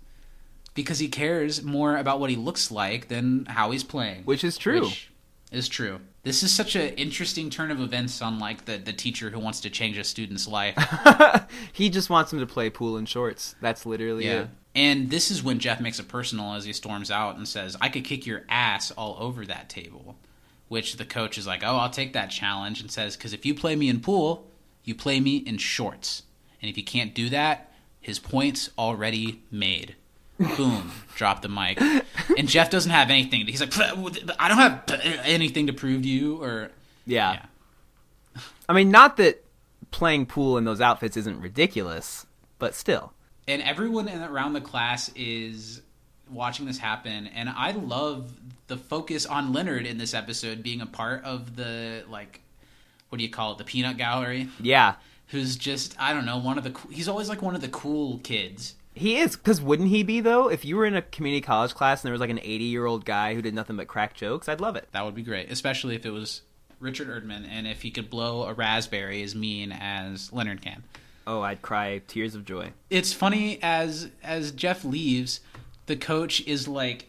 because 0.73 0.97
he 0.97 1.07
cares 1.07 1.61
more 1.61 1.95
about 1.95 2.19
what 2.19 2.31
he 2.31 2.35
looks 2.35 2.71
like 2.71 3.07
than 3.07 3.45
how 3.45 3.69
he's 3.69 3.83
playing. 3.83 4.23
Which 4.23 4.43
is 4.43 4.57
true. 4.57 4.85
Which 4.85 5.11
is 5.51 5.69
true. 5.69 5.99
This 6.23 6.41
is 6.41 6.51
such 6.51 6.75
an 6.75 6.95
interesting 6.95 7.51
turn 7.51 7.69
of 7.69 7.79
events 7.79 8.19
on 8.19 8.39
like 8.39 8.65
the, 8.65 8.77
the 8.77 8.93
teacher 8.93 9.29
who 9.29 9.37
wants 9.37 9.61
to 9.61 9.69
change 9.69 9.95
a 9.95 10.03
student's 10.03 10.47
life. 10.47 10.75
He 11.71 11.89
just 11.89 12.09
wants 12.09 12.33
him 12.33 12.39
to 12.39 12.47
play 12.47 12.69
pool 12.71 12.97
in 12.97 13.05
shorts. 13.05 13.55
That's 13.61 13.85
literally 13.85 14.25
yeah. 14.25 14.41
it. 14.41 14.47
And 14.73 15.11
this 15.11 15.29
is 15.29 15.43
when 15.43 15.59
Jeff 15.59 15.79
makes 15.79 15.99
it 15.99 16.07
personal 16.07 16.55
as 16.55 16.65
he 16.65 16.73
storms 16.73 17.11
out 17.11 17.37
and 17.37 17.47
says, 17.47 17.77
I 17.79 17.89
could 17.89 18.05
kick 18.05 18.25
your 18.25 18.43
ass 18.49 18.89
all 18.91 19.17
over 19.19 19.45
that 19.45 19.69
table. 19.69 20.15
Which 20.67 20.95
the 20.95 21.05
coach 21.05 21.37
is 21.37 21.45
like, 21.45 21.63
Oh, 21.63 21.75
I'll 21.75 21.91
take 21.91 22.13
that 22.13 22.31
challenge 22.31 22.81
and 22.81 22.89
says, 22.89 23.15
Because 23.15 23.33
if 23.33 23.45
you 23.45 23.53
play 23.53 23.75
me 23.75 23.87
in 23.87 23.99
pool, 23.99 24.47
you 24.83 24.95
play 24.95 25.19
me 25.19 25.37
in 25.37 25.57
shorts. 25.59 26.23
And 26.61 26.69
if 26.69 26.77
you 26.77 26.83
can't 26.83 27.13
do 27.13 27.29
that, 27.29 27.71
his 28.01 28.19
point's 28.19 28.69
already 28.77 29.41
made. 29.51 29.95
Boom, 30.39 30.91
drop 31.15 31.41
the 31.41 31.49
mic. 31.49 31.81
And 32.37 32.47
Jeff 32.49 32.69
doesn't 32.69 32.91
have 32.91 33.09
anything. 33.09 33.45
He's 33.47 33.61
like, 33.61 33.77
I 33.77 34.47
don't 34.47 34.57
have 34.57 34.83
uh, 34.89 34.97
anything 35.23 35.67
to 35.67 35.73
prove 35.73 36.01
to 36.03 36.07
you. 36.07 36.41
Or 36.43 36.71
Yeah. 37.05 37.33
Yeah. 38.35 38.41
I 38.69 38.73
mean, 38.73 38.91
not 38.91 39.17
that 39.17 39.43
playing 39.91 40.25
pool 40.25 40.57
in 40.57 40.65
those 40.65 40.81
outfits 40.81 41.15
isn't 41.17 41.39
ridiculous, 41.39 42.25
but 42.59 42.73
still. 42.75 43.13
and 43.47 43.61
everyone 43.61 44.07
in, 44.07 44.21
around 44.23 44.53
the 44.53 44.61
class 44.61 45.09
is 45.15 45.81
watching 46.31 46.65
this 46.65 46.79
happen 46.79 47.27
and 47.27 47.47
i 47.49 47.69
love 47.69 48.33
the 48.65 48.75
focus 48.75 49.27
on 49.27 49.53
leonard 49.53 49.85
in 49.85 49.99
this 49.99 50.15
episode 50.15 50.63
being 50.63 50.81
a 50.81 50.85
part 50.87 51.23
of 51.23 51.55
the 51.55 52.03
like 52.09 52.41
what 53.09 53.19
do 53.19 53.23
you 53.23 53.29
call 53.29 53.51
it 53.51 53.59
the 53.59 53.63
peanut 53.63 53.95
gallery 53.95 54.49
Yeah. 54.59 54.95
Who's 55.27 55.55
just 55.55 55.95
i 55.99 56.13
don't 56.13 56.25
know 56.25 56.37
one 56.37 56.57
of 56.57 56.63
the 56.63 56.77
he's 56.91 57.07
always 57.07 57.29
like 57.29 57.41
one 57.41 57.55
of 57.55 57.61
the 57.61 57.67
cool 57.69 58.19
kids 58.19 58.75
He 58.93 59.17
is, 59.17 59.35
because 59.35 59.59
wouldn't 59.61 59.89
he 59.89 60.03
be, 60.03 60.21
though? 60.21 60.47
If 60.47 60.63
you 60.63 60.77
were 60.77 60.85
in 60.85 60.95
a 60.95 61.01
community 61.01 61.41
college 61.41 61.73
class 61.75 61.99
and 62.01 62.07
there 62.07 62.13
was 62.13 62.21
like 62.21 62.29
an 62.29 62.39
80 62.39 62.63
year 62.63 62.85
old 62.85 63.03
guy 63.03 63.33
who 63.35 63.41
did 63.41 63.53
nothing 63.53 63.75
but 63.75 63.87
crack 63.87 64.13
jokes, 64.13 64.47
I'd 64.47 64.61
love 64.61 64.77
it. 64.77 64.87
that 64.93 65.03
would 65.03 65.15
be 65.15 65.21
great 65.21 65.51
especially 65.51 65.95
if 65.95 66.05
it 66.05 66.11
was 66.11 66.41
richard 66.79 67.07
erdman 67.09 67.45
and 67.49 67.67
if 67.67 67.81
he 67.81 67.91
could 67.91 68.09
blow 68.09 68.43
a 68.43 68.53
raspberry 68.53 69.21
as 69.23 69.33
mean 69.35 69.71
as 69.73 70.31
leonard 70.31 70.61
can 70.61 70.83
Oh, 71.27 71.41
I'd 71.41 71.61
cry 71.63 72.01
tears 72.07 72.35
of 72.35 72.45
joy. 72.45 72.71
it's 72.89 73.11
funny 73.11 73.59
as 73.63 74.09
as 74.23 74.51
Jeff 74.51 74.85
leaves, 74.85 75.39
the 75.87 75.95
coach 75.95 76.39
is 76.45 76.67
like, 76.67 77.07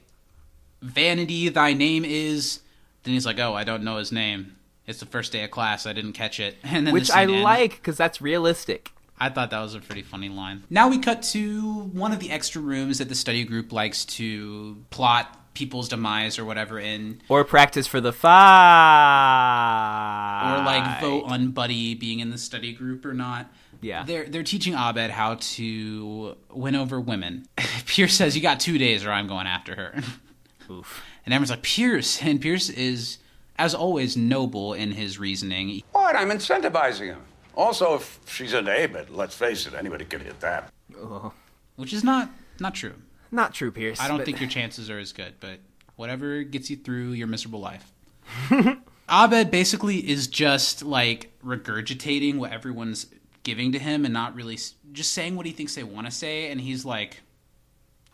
"Vanity, 0.83 1.49
thy 1.51 1.73
name 1.73 2.05
is." 2.05 2.61
Then 3.03 3.15
he's 3.15 3.27
like, 3.27 3.39
"Oh, 3.39 3.55
I 3.55 3.63
don't 3.65 3.85
know 3.85 3.99
his 3.99 4.11
name. 4.13 4.56
It's 4.87 5.01
the 5.01 5.07
first 5.07 5.33
day 5.33 5.43
of 5.45 5.51
class. 5.51 5.87
I 5.87 5.93
didn't 5.93 6.13
catch 6.13 6.39
it." 6.41 6.57
And 6.65 6.87
then 6.87 6.95
Which 6.95 7.11
I 7.11 7.23
ends. 7.23 7.35
like, 7.43 7.71
because 7.77 7.97
that's 7.97 8.21
realistic. 8.21 8.93
I 9.19 9.31
thought 9.31 9.51
that 9.51 9.61
was 9.61 9.75
a 9.75 9.81
pretty 9.81 10.03
funny 10.03 10.29
line. 10.29 10.65
Now 10.69 10.89
we 10.89 10.99
cut 10.99 11.23
to 11.33 11.63
one 11.73 12.13
of 12.13 12.19
the 12.21 12.31
extra 12.31 12.61
rooms 12.61 12.99
that 12.99 13.09
the 13.09 13.15
study 13.15 13.45
group 13.45 13.73
likes 13.73 14.05
to 14.05 14.77
plot 14.91 15.55
people's 15.55 15.89
demise 15.89 16.39
or 16.39 16.45
whatever 16.45 16.79
in, 16.79 17.23
Or 17.31 17.43
practice 17.43 17.87
for 17.87 17.99
the 17.99 18.13
fight. 19.17 20.61
or 20.61 20.65
like 20.65 21.01
vote 21.01 21.25
on 21.27 21.51
Buddy 21.51 21.95
being 21.95 22.21
in 22.21 22.31
the 22.31 22.37
study 22.39 22.73
group 22.75 23.05
or 23.07 23.15
not. 23.15 23.51
Yeah. 23.81 24.05
They're 24.05 24.27
they're 24.27 24.43
teaching 24.43 24.75
Abed 24.75 25.11
how 25.11 25.37
to 25.37 26.37
win 26.51 26.75
over 26.77 27.01
women. 27.01 27.47
Pierce 27.87 28.15
says, 28.15 28.35
"You 28.37 28.43
got 28.43 28.61
two 28.61 28.79
days, 28.79 29.05
or 29.05 29.13
I'm 29.13 29.27
going 29.29 29.47
after 29.47 29.75
her." 29.77 30.03
Oof. 30.71 31.03
And 31.25 31.33
everyone's 31.33 31.51
like, 31.51 31.63
"Pierce," 31.63 32.23
and 32.23 32.41
Pierce 32.41 32.69
is, 32.69 33.19
as 33.59 33.75
always, 33.75 34.17
noble 34.17 34.73
in 34.75 34.93
his 34.93 35.19
reasoning. 35.19 35.83
What? 35.93 36.17
I'm 36.17 36.31
incentivizing 36.31 37.07
him. 37.07 37.23
Also, 37.55 37.95
if 37.95 38.21
she's 38.27 38.53
into 38.53 38.71
Abed, 38.71 39.11
let's 39.11 39.35
face 39.35 39.67
it, 39.67 39.75
anybody 39.75 40.05
could 40.05 40.23
hit 40.23 40.41
that. 40.41 40.71
which 41.77 41.93
is 41.93 42.05
not 42.05 42.31
not 42.61 42.75
true. 42.75 42.95
Not 43.31 43.55
true, 43.55 43.71
Pierce. 43.73 44.01
I 44.01 44.09
don't 44.09 44.19
but- 44.19 44.27
think 44.27 44.41
your 44.41 44.49
chances 44.51 44.89
are 44.91 44.99
as 44.99 45.13
good, 45.13 45.35
but 45.41 45.59
whatever 45.97 46.43
gets 46.43 46.69
you 46.71 46.77
through 46.77 47.13
your 47.13 47.27
miserable 47.27 47.61
life. 47.61 47.93
Abed 49.09 49.51
basically 49.51 49.99
is 50.09 50.27
just 50.27 50.83
like 50.83 51.33
regurgitating 51.45 52.37
what 52.39 52.53
everyone's 52.53 53.07
giving 53.45 53.73
to 53.73 53.79
him 53.79 54.05
and 54.05 54.13
not 54.13 54.35
really 54.35 54.59
just 54.93 55.13
saying 55.13 55.37
what 55.37 55.47
he 55.47 55.53
thinks 55.53 55.75
they 55.75 55.85
want 55.85 56.07
to 56.07 56.11
say. 56.11 56.51
And 56.51 56.61
he's 56.61 56.85
like, 56.85 57.21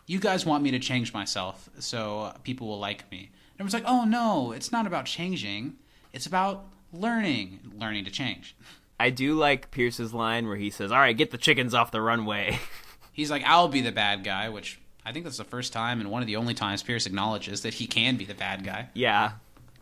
You 0.05 0.19
guys 0.19 0.45
want 0.45 0.63
me 0.63 0.71
to 0.71 0.79
change 0.79 1.13
myself 1.13 1.69
so 1.79 2.33
people 2.43 2.67
will 2.67 2.79
like 2.79 3.09
me. 3.11 3.31
And 3.57 3.67
everyone's 3.67 3.73
like, 3.73 3.83
Oh 3.85 4.05
no, 4.05 4.51
it's 4.51 4.71
not 4.71 4.87
about 4.87 5.05
changing, 5.05 5.75
it's 6.11 6.25
about 6.25 6.65
learning, 6.91 7.59
learning 7.77 8.05
to 8.05 8.11
change. 8.11 8.55
I 8.99 9.09
do 9.09 9.33
like 9.33 9.71
Pierce's 9.71 10.13
line 10.13 10.47
where 10.47 10.55
he 10.55 10.69
says, 10.69 10.91
"All 10.91 10.99
right, 10.99 11.17
get 11.17 11.31
the 11.31 11.37
chickens 11.37 11.73
off 11.73 11.91
the 11.91 12.01
runway." 12.01 12.59
He's 13.11 13.29
like, 13.29 13.43
I'll 13.43 13.67
be 13.67 13.81
the 13.81 13.91
bad 13.91 14.23
guy, 14.23 14.49
which 14.49 14.79
I 15.05 15.11
think 15.11 15.25
that's 15.25 15.37
the 15.37 15.43
first 15.43 15.73
time 15.73 15.99
and 15.99 16.09
one 16.09 16.21
of 16.21 16.27
the 16.27 16.35
only 16.35 16.53
times 16.53 16.81
Pierce 16.81 17.05
acknowledges 17.05 17.61
that 17.61 17.75
he 17.75 17.85
can 17.85 18.15
be 18.15 18.25
the 18.25 18.33
bad 18.33 18.63
guy. 18.63 18.89
yeah, 18.93 19.33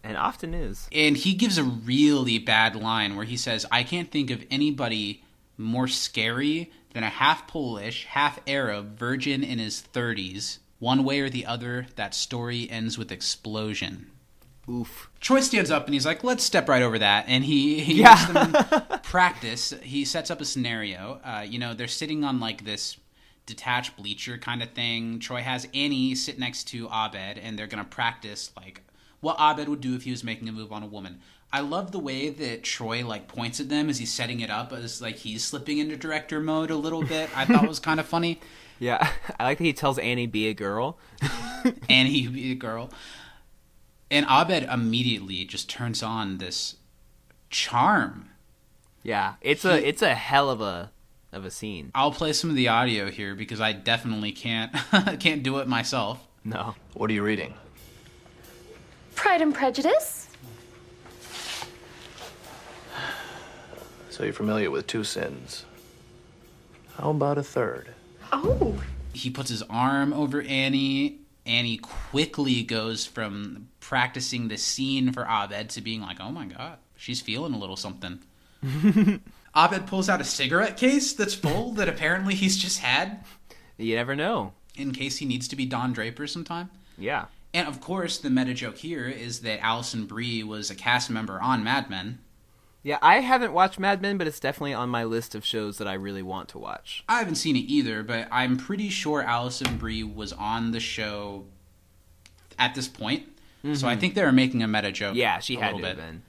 and 0.04 0.18
often 0.18 0.54
is. 0.54 0.88
And 0.92 1.16
he 1.16 1.34
gives 1.34 1.58
a 1.58 1.64
really 1.64 2.40
bad 2.40 2.76
line 2.76 3.16
where 3.16 3.26
he 3.26 3.38
says, 3.38 3.66
I 3.72 3.84
can't 3.84 4.10
think 4.10 4.32
of 4.32 4.44
anybody 4.50 5.24
more 5.58 5.88
scary 5.88 6.72
than 6.94 7.04
a 7.04 7.10
half 7.10 7.48
Polish, 7.48 8.06
half 8.06 8.40
Arab 8.48 8.98
virgin 8.98 9.44
in 9.44 9.60
his 9.60 9.84
30s. 9.94 10.58
One 10.82 11.04
way 11.04 11.20
or 11.20 11.30
the 11.30 11.46
other, 11.46 11.86
that 11.96 12.16
story 12.16 12.68
ends 12.70 12.98
with 12.98 13.12
explosion. 13.12 14.08
Oof. 14.68 15.12
Troy 15.20 15.42
stands 15.42 15.70
up 15.70 15.86
and 15.86 15.94
he's 15.94 16.08
like, 16.08 16.24
"Let's 16.24 16.44
step 16.44 16.68
right 16.68 16.82
over 16.82 16.98
that." 16.98 17.26
And 17.28 17.46
he 17.46 17.82
he 17.82 18.02
Yeah. 18.02 18.26
them 18.32 19.00
practice. 19.04 19.76
He 19.84 20.04
sets 20.06 20.32
up 20.32 20.42
a 20.42 20.46
scenario. 20.46 21.22
Uh, 21.24 21.46
you 21.48 21.60
know, 21.60 21.76
they're 21.76 21.88
sitting 21.88 22.24
on 22.24 22.40
like 22.40 22.66
this 22.66 22.98
detached 23.46 23.96
bleacher 23.96 24.40
kind 24.40 24.64
of 24.64 24.72
thing. 24.72 25.20
Troy 25.20 25.42
has 25.42 25.68
Annie 25.72 26.16
sit 26.16 26.40
next 26.40 26.64
to 26.70 26.88
Abed, 26.88 27.38
and 27.38 27.60
they're 27.60 27.68
gonna 27.68 27.84
practice 27.84 28.52
like 28.58 28.82
what 29.20 29.38
Abed 29.40 29.70
would 29.70 29.82
do 29.82 29.94
if 29.96 30.02
he 30.04 30.10
was 30.12 30.24
making 30.24 30.50
a 30.50 30.52
move 30.52 30.72
on 30.72 30.82
a 30.82 30.88
woman. 30.88 31.20
I 31.54 31.60
love 31.60 31.92
the 31.92 32.00
way 32.00 32.30
that 32.30 32.64
Troy 32.64 33.06
like 33.06 33.28
points 33.28 33.60
at 33.60 33.70
them 33.70 33.88
as 33.88 34.00
he's 34.00 34.12
setting 34.12 34.40
it 34.40 34.50
up 34.50 34.74
as 34.74 35.00
like 35.00 35.18
he's 35.18 35.44
slipping 35.44 35.78
into 35.78 35.96
director 35.96 36.40
mode 36.40 36.72
a 36.72 36.76
little 36.76 37.04
bit. 37.04 37.30
I 37.38 37.46
thought 37.46 37.68
was 37.68 37.80
kind 37.80 38.00
of 38.00 38.08
funny. 38.08 38.40
Yeah, 38.82 39.12
I 39.40 39.44
like 39.44 39.60
that 39.60 39.64
he 39.64 39.74
tells 39.74 40.00
Annie 40.00 40.26
be 40.26 40.48
a 40.48 40.56
girl. 40.56 40.98
Annie 41.90 42.28
be 42.28 42.52
a 42.52 42.56
girl. 42.56 42.90
And 44.10 44.26
Abed 44.28 44.64
immediately 44.64 45.46
just 45.46 45.70
turns 45.70 46.02
on 46.02 46.40
this 46.40 46.78
charm. 47.52 48.30
Yeah, 49.04 49.36
it's 49.40 49.66
a 49.66 49.88
it's 49.88 50.02
a 50.02 50.16
hell 50.16 50.50
of 50.50 50.62
a 50.62 50.92
of 51.32 51.46
a 51.46 51.52
scene. 51.52 51.92
I'll 51.94 52.12
play 52.12 52.34
some 52.34 52.50
of 52.50 52.56
the 52.56 52.70
audio 52.70 53.12
here 53.12 53.36
because 53.36 53.62
I 53.62 53.72
definitely 53.72 54.32
can't 54.32 54.74
can't 55.20 55.44
do 55.44 55.60
it 55.60 55.68
myself. 55.68 56.28
No, 56.44 56.74
What 56.96 57.12
are 57.12 57.14
you 57.14 57.22
reading? 57.22 57.54
Pride 59.14 59.44
and 59.44 59.54
Prejudice? 59.54 60.28
So 64.10 64.24
you're 64.24 64.34
familiar 64.34 64.72
with 64.72 64.88
two 64.88 65.04
sins. 65.04 65.66
How 66.98 67.12
about 67.12 67.38
a 67.38 67.44
third? 67.44 67.94
Oh. 68.32 68.82
He 69.14 69.30
puts 69.30 69.50
his 69.50 69.62
arm 69.64 70.14
over 70.14 70.42
Annie. 70.42 71.20
Annie 71.46 71.78
quickly 71.78 72.64
goes 72.64 73.06
from 73.06 73.68
practicing 73.80 74.48
the 74.48 74.58
scene 74.58 75.12
for 75.12 75.26
Abed 75.28 75.70
to 75.72 75.82
being 75.82 76.02
like, 76.02 76.18
"Oh 76.22 76.32
my 76.32 76.46
god, 76.46 76.78
she's 76.96 77.20
feeling 77.20 77.54
a 77.54 77.58
little 77.58 77.76
something." 77.76 78.20
Abed 79.56 79.88
pulls 79.88 80.08
out 80.08 80.22
a 80.22 80.24
cigarette 80.24 80.78
case 80.78 81.14
that's 81.14 81.34
full 81.34 81.72
that 81.74 81.90
apparently 81.90 82.36
he's 82.36 82.58
just 82.58 82.80
had 82.80 83.24
you 83.78 83.96
never 83.96 84.16
know. 84.16 84.54
in 84.76 84.92
case 84.94 85.18
he 85.18 85.26
needs 85.26 85.48
to 85.50 85.56
be 85.56 85.66
Don 85.66 85.92
Draper 85.92 86.28
sometime. 86.28 86.70
Yeah, 86.98 87.26
And 87.54 87.68
of 87.68 87.82
course, 87.82 88.20
the 88.20 88.30
meta 88.30 88.54
joke 88.54 88.78
here 88.78 89.08
is 89.08 89.40
that 89.42 89.60
Alison 89.62 90.06
Brie 90.06 90.44
was 90.44 90.70
a 90.70 90.76
cast 90.76 91.10
member 91.10 91.42
on 91.42 91.64
Mad 91.64 91.90
Men. 91.90 92.20
Yeah. 92.84 92.98
I 93.02 93.20
haven't 93.20 93.54
watched 93.54 93.80
Mad 93.80 94.02
Men, 94.02 94.18
but 94.18 94.28
it's 94.28 94.40
definitely 94.40 94.74
on 94.74 94.90
my 94.90 95.04
list 95.04 95.36
of 95.36 95.46
shows 95.46 95.78
that 95.78 95.88
I 95.88 95.94
really 95.94 96.24
want 96.24 96.50
to 96.50 96.58
watch. 96.58 97.04
I 97.08 97.20
haven't 97.20 97.36
seen 97.36 97.56
it 97.56 97.60
either, 97.60 98.02
but 98.04 98.28
I'm 98.32 98.58
pretty 98.58 98.90
sure 98.90 99.22
Alison 99.22 99.78
Brie 99.78 100.04
was 100.04 100.34
on 100.34 100.72
the 100.72 100.80
show 100.80 101.46
at 102.58 102.74
this 102.76 102.88
point. 102.88 103.28
So 103.74 103.88
I 103.88 103.96
think 103.96 104.16
they 104.16 104.24
were 104.24 104.32
making 104.32 104.64
a 104.64 104.68
meta 104.68 104.92
joke. 104.92 105.10
Mm-hmm. 105.12 105.18
Yeah, 105.18 105.38
she 105.40 105.56
had 105.58 105.78
to 105.78 105.86
have 105.86 105.98
been. 105.98 106.24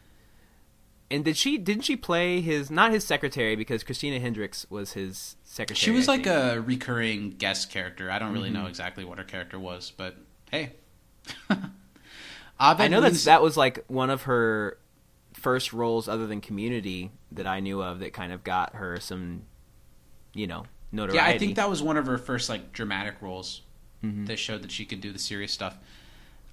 And 1.11 1.24
did 1.24 1.37
she? 1.39 1.57
Didn't 1.57 1.85
she 1.85 1.97
play 1.97 2.43
his? 2.43 2.70
Not 2.70 2.93
his 2.93 3.05
secretary 3.05 3.57
because 3.57 3.83
Christina 3.83 4.19
Hendricks 4.19 4.66
was 4.69 4.93
his 4.93 5.37
secretary. 5.45 5.79
She 5.79 5.91
was 5.93 6.09
like 6.09 6.27
a 6.27 6.61
recurring 6.61 7.31
guest 7.31 7.70
character. 7.70 8.11
I 8.11 8.19
don't 8.19 8.33
really 8.35 8.51
Mm-hmm. 8.51 8.62
know 8.62 8.66
exactly 8.66 9.05
what 9.05 9.16
her 9.16 9.24
character 9.24 9.59
was, 9.59 9.93
but 9.97 10.16
hey. 10.51 10.73
I 12.61 12.89
know 12.89 13.01
that 13.01 13.12
that 13.24 13.41
was 13.43 13.57
like 13.57 13.85
one 13.89 14.11
of 14.11 14.23
her 14.23 14.77
first 15.43 15.73
roles 15.73 16.09
other 16.09 16.27
than 16.27 16.40
Community 16.40 17.10
that 17.32 17.47
I 17.47 17.60
knew 17.60 17.82
of 17.82 17.98
that 18.01 18.12
kind 18.12 18.32
of 18.32 18.43
got 18.44 18.74
her 18.77 18.98
some, 19.01 19.43
you 20.35 20.47
know, 20.47 20.64
notoriety. 20.93 21.16
Yeah, 21.28 21.35
I 21.35 21.39
think 21.39 21.56
that 21.56 21.69
was 21.69 21.82
one 21.82 21.97
of 21.97 22.06
her 22.06 22.16
first 22.19 22.48
like 22.48 22.73
dramatic 22.73 23.16
roles 23.20 23.62
Mm-hmm. 24.05 24.24
that 24.24 24.36
showed 24.36 24.62
that 24.62 24.73
she 24.73 24.85
could 24.85 25.01
do 25.01 25.12
the 25.12 25.19
serious 25.20 25.52
stuff. 25.52 25.77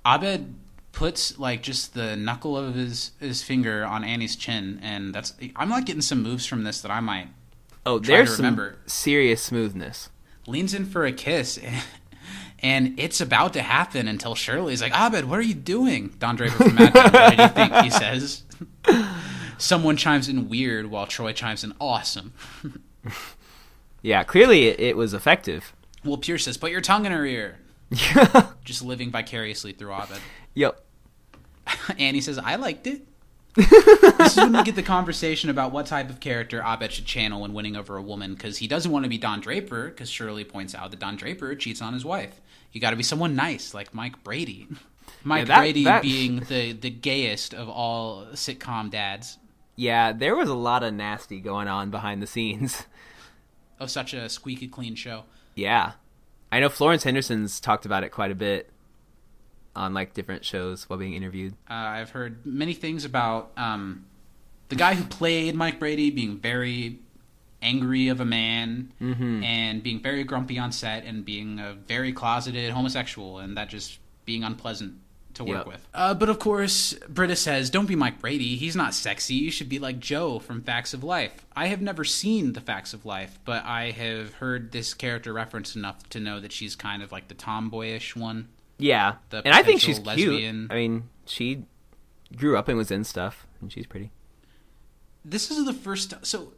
Abed 0.05 0.53
puts 0.91 1.39
like 1.39 1.63
just 1.63 1.95
the 1.95 2.15
knuckle 2.15 2.55
of 2.55 2.75
his 2.75 3.11
his 3.19 3.41
finger 3.41 3.83
on 3.83 4.03
Annie's 4.03 4.35
chin, 4.35 4.79
and 4.83 5.15
that's 5.15 5.33
I'm 5.55 5.71
like 5.71 5.85
getting 5.85 6.03
some 6.03 6.21
moves 6.21 6.45
from 6.45 6.63
this 6.63 6.81
that 6.81 6.91
I 6.91 6.99
might 6.99 7.29
Oh, 7.87 7.97
try 7.99 8.17
there's 8.17 8.29
to 8.29 8.35
some 8.35 8.45
remember. 8.45 8.77
serious 8.85 9.41
smoothness. 9.41 10.09
leans 10.45 10.75
in 10.75 10.85
for 10.85 11.05
a 11.05 11.11
kiss. 11.11 11.59
And 12.61 12.99
it's 12.99 13.21
about 13.21 13.53
to 13.53 13.61
happen 13.61 14.09
until 14.09 14.35
Shirley's 14.35 14.81
like, 14.81 14.91
Abed, 14.93 15.23
what 15.23 15.39
are 15.39 15.43
you 15.43 15.53
doing? 15.53 16.13
Don 16.19 16.35
Draper 16.35 16.55
from 16.65 16.75
Mad 16.75 16.93
Men, 16.93 17.13
what 17.13 17.29
did 17.29 17.39
you 17.39 17.47
think? 17.47 17.73
He 17.85 17.89
says. 18.03 18.43
Someone 19.57 19.97
chimes 19.97 20.29
in 20.29 20.49
weird 20.49 20.87
while 20.87 21.05
Troy 21.07 21.33
chimes 21.33 21.63
in 21.63 21.73
awesome. 21.79 22.33
Yeah, 24.01 24.23
clearly 24.23 24.67
it, 24.67 24.79
it 24.79 24.97
was 24.97 25.13
effective. 25.13 25.73
Well, 26.03 26.17
Pierce 26.17 26.45
says, 26.45 26.57
put 26.57 26.71
your 26.71 26.81
tongue 26.81 27.05
in 27.05 27.11
her 27.11 27.25
ear. 27.25 27.59
Just 28.63 28.83
living 28.83 29.11
vicariously 29.11 29.73
through 29.73 29.93
Abed. 29.93 30.19
Yep. 30.53 30.81
Annie 31.97 32.21
says, 32.21 32.37
I 32.37 32.55
liked 32.55 32.87
it. 32.87 33.05
this 33.55 34.37
is 34.37 34.37
when 34.37 34.53
we 34.53 34.63
get 34.63 34.75
the 34.75 34.83
conversation 34.83 35.49
about 35.49 35.71
what 35.71 35.87
type 35.87 36.09
of 36.09 36.19
character 36.19 36.63
Abed 36.63 36.93
should 36.93 37.05
channel 37.05 37.41
when 37.41 37.53
winning 37.53 37.75
over 37.75 37.97
a 37.97 38.01
woman, 38.01 38.35
because 38.35 38.57
he 38.59 38.67
doesn't 38.67 38.91
want 38.91 39.03
to 39.03 39.09
be 39.09 39.17
Don 39.17 39.41
Draper, 39.41 39.89
because 39.89 40.09
Shirley 40.09 40.45
points 40.45 40.73
out 40.73 40.91
that 40.91 40.99
Don 40.99 41.17
Draper 41.17 41.53
cheats 41.55 41.81
on 41.81 41.93
his 41.93 42.05
wife. 42.05 42.39
You 42.71 42.79
got 42.79 42.91
to 42.91 42.95
be 42.95 43.03
someone 43.03 43.35
nice, 43.35 43.73
like 43.73 43.93
Mike 43.93 44.23
Brady. 44.23 44.67
Mike 45.23 45.47
that- 45.47 45.57
Brady 45.59 45.83
that- 45.85 46.01
being 46.01 46.39
the, 46.41 46.73
the 46.73 46.89
gayest 46.89 47.53
of 47.53 47.69
all 47.69 48.25
sitcom 48.33 48.89
dads. 48.89 49.37
Yeah, 49.75 50.11
there 50.11 50.35
was 50.35 50.49
a 50.49 50.53
lot 50.55 50.83
of 50.83 50.93
nasty 50.93 51.39
going 51.39 51.67
on 51.67 51.89
behind 51.89 52.21
the 52.21 52.27
scenes. 52.27 52.83
Of 53.79 53.89
such 53.89 54.13
a 54.13 54.27
squeaky 54.27 54.67
clean 54.67 54.95
show. 54.95 55.23
Yeah. 55.55 55.93
I 56.51 56.59
know 56.59 56.67
Florence 56.67 57.03
Henderson's 57.03 57.61
talked 57.61 57.85
about 57.85 58.03
it 58.03 58.09
quite 58.09 58.29
a 58.31 58.35
bit 58.35 58.69
on 59.75 59.93
like 59.93 60.13
different 60.13 60.43
shows 60.43 60.89
while 60.89 60.99
being 60.99 61.13
interviewed. 61.13 61.53
Uh, 61.69 61.73
I've 61.75 62.09
heard 62.09 62.45
many 62.45 62.73
things 62.73 63.05
about 63.05 63.51
um, 63.55 64.05
the 64.67 64.75
guy 64.75 64.95
who 64.95 65.05
played 65.05 65.55
Mike 65.55 65.79
Brady 65.79 66.09
being 66.11 66.37
very 66.39 66.99
angry 67.61 68.07
of 68.09 68.19
a 68.19 68.25
man 68.25 68.91
Mm-hmm. 69.01 69.43
and 69.43 69.81
being 69.83 70.01
very 70.01 70.23
grumpy 70.25 70.59
on 70.59 70.71
set 70.73 71.05
and 71.05 71.23
being 71.23 71.59
a 71.59 71.73
very 71.73 72.11
closeted 72.11 72.71
homosexual 72.71 73.39
and 73.39 73.55
that 73.55 73.69
just 73.69 73.99
being 74.29 74.43
unpleasant 74.43 74.93
to 75.33 75.43
work 75.43 75.57
Yep. 75.65 75.67
with. 75.67 75.87
Uh, 75.93 76.13
but 76.13 76.29
of 76.29 76.37
course, 76.39 76.93
Britta 77.07 77.35
says, 77.35 77.69
"Don't 77.71 77.85
be 77.87 77.95
Mike 77.95 78.19
Brady. 78.19 78.55
He's 78.57 78.75
not 78.75 78.93
sexy. 78.93 79.33
You 79.35 79.49
should 79.51 79.69
be 79.69 79.79
like 79.79 79.99
Jo 79.99 80.37
from 80.39 80.61
Facts 80.61 80.93
of 80.93 81.03
Life." 81.03 81.45
I 81.55 81.67
have 81.67 81.81
never 81.81 82.03
seen 82.03 82.53
the 82.53 82.61
Facts 82.61 82.93
of 82.93 83.05
Life, 83.05 83.39
but 83.45 83.63
I 83.65 83.91
have 83.91 84.35
heard 84.35 84.71
this 84.71 84.93
character 84.93 85.33
referenced 85.33 85.75
enough 85.75 86.07
to 86.09 86.19
know 86.19 86.39
that 86.39 86.51
she's 86.51 86.75
kind 86.75 87.01
of 87.01 87.11
like 87.11 87.27
the 87.27 87.33
tomboyish 87.35 88.15
one. 88.15 88.49
Yeah. 88.77 89.15
The 89.31 89.37
and 89.45 89.53
I 89.53 89.63
think 89.63 89.81
she's 89.81 89.99
potential 89.99 90.23
cute. 90.25 90.33
lesbian. 90.33 90.67
I 90.69 90.75
mean, 90.75 91.09
she 91.25 91.63
grew 92.35 92.55
up 92.57 92.67
and 92.67 92.77
was 92.77 92.91
in 92.91 93.03
stuff, 93.03 93.47
and 93.61 93.71
she's 93.71 93.87
pretty. 93.87 94.11
this 95.25 95.49
is 95.51 95.65
the 95.65 95.73
first 95.73 96.13
so 96.23 96.53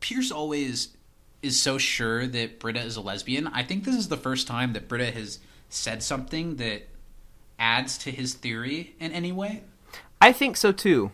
pierce 0.00 0.30
always 0.30 0.96
is 1.42 1.58
so 1.58 1.78
sure 1.78 2.26
that 2.26 2.58
britta 2.58 2.80
is 2.80 2.96
a 2.96 3.00
lesbian 3.00 3.46
i 3.48 3.62
think 3.62 3.84
this 3.84 3.94
is 3.94 4.08
the 4.08 4.16
first 4.16 4.46
time 4.48 4.72
that 4.72 4.88
britta 4.88 5.10
has 5.12 5.38
said 5.68 6.02
something 6.02 6.56
that 6.56 6.88
adds 7.58 7.98
to 7.98 8.10
his 8.10 8.34
theory 8.34 8.94
in 9.00 9.12
any 9.12 9.32
way 9.32 9.62
I 10.20 10.32
think 10.32 10.56
so 10.56 10.72
too. 10.72 11.10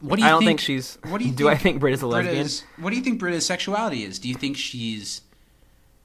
what 0.00 0.16
do 0.16 0.22
you 0.22 0.28
I 0.28 0.30
don't 0.30 0.40
think, 0.40 0.60
think 0.60 0.60
she's- 0.60 0.98
what 1.04 1.18
do 1.18 1.26
you 1.26 1.32
do 1.42 1.48
I 1.48 1.56
think 1.56 1.80
Britta's 1.80 2.02
a 2.02 2.06
lesbian? 2.06 2.34
Britta's- 2.36 2.64
what 2.78 2.90
do 2.90 2.96
you 2.96 3.02
think 3.02 3.18
britta's 3.18 3.46
sexuality 3.46 4.04
is 4.04 4.18
do 4.18 4.28
you 4.28 4.34
think 4.34 4.56
she's 4.56 5.22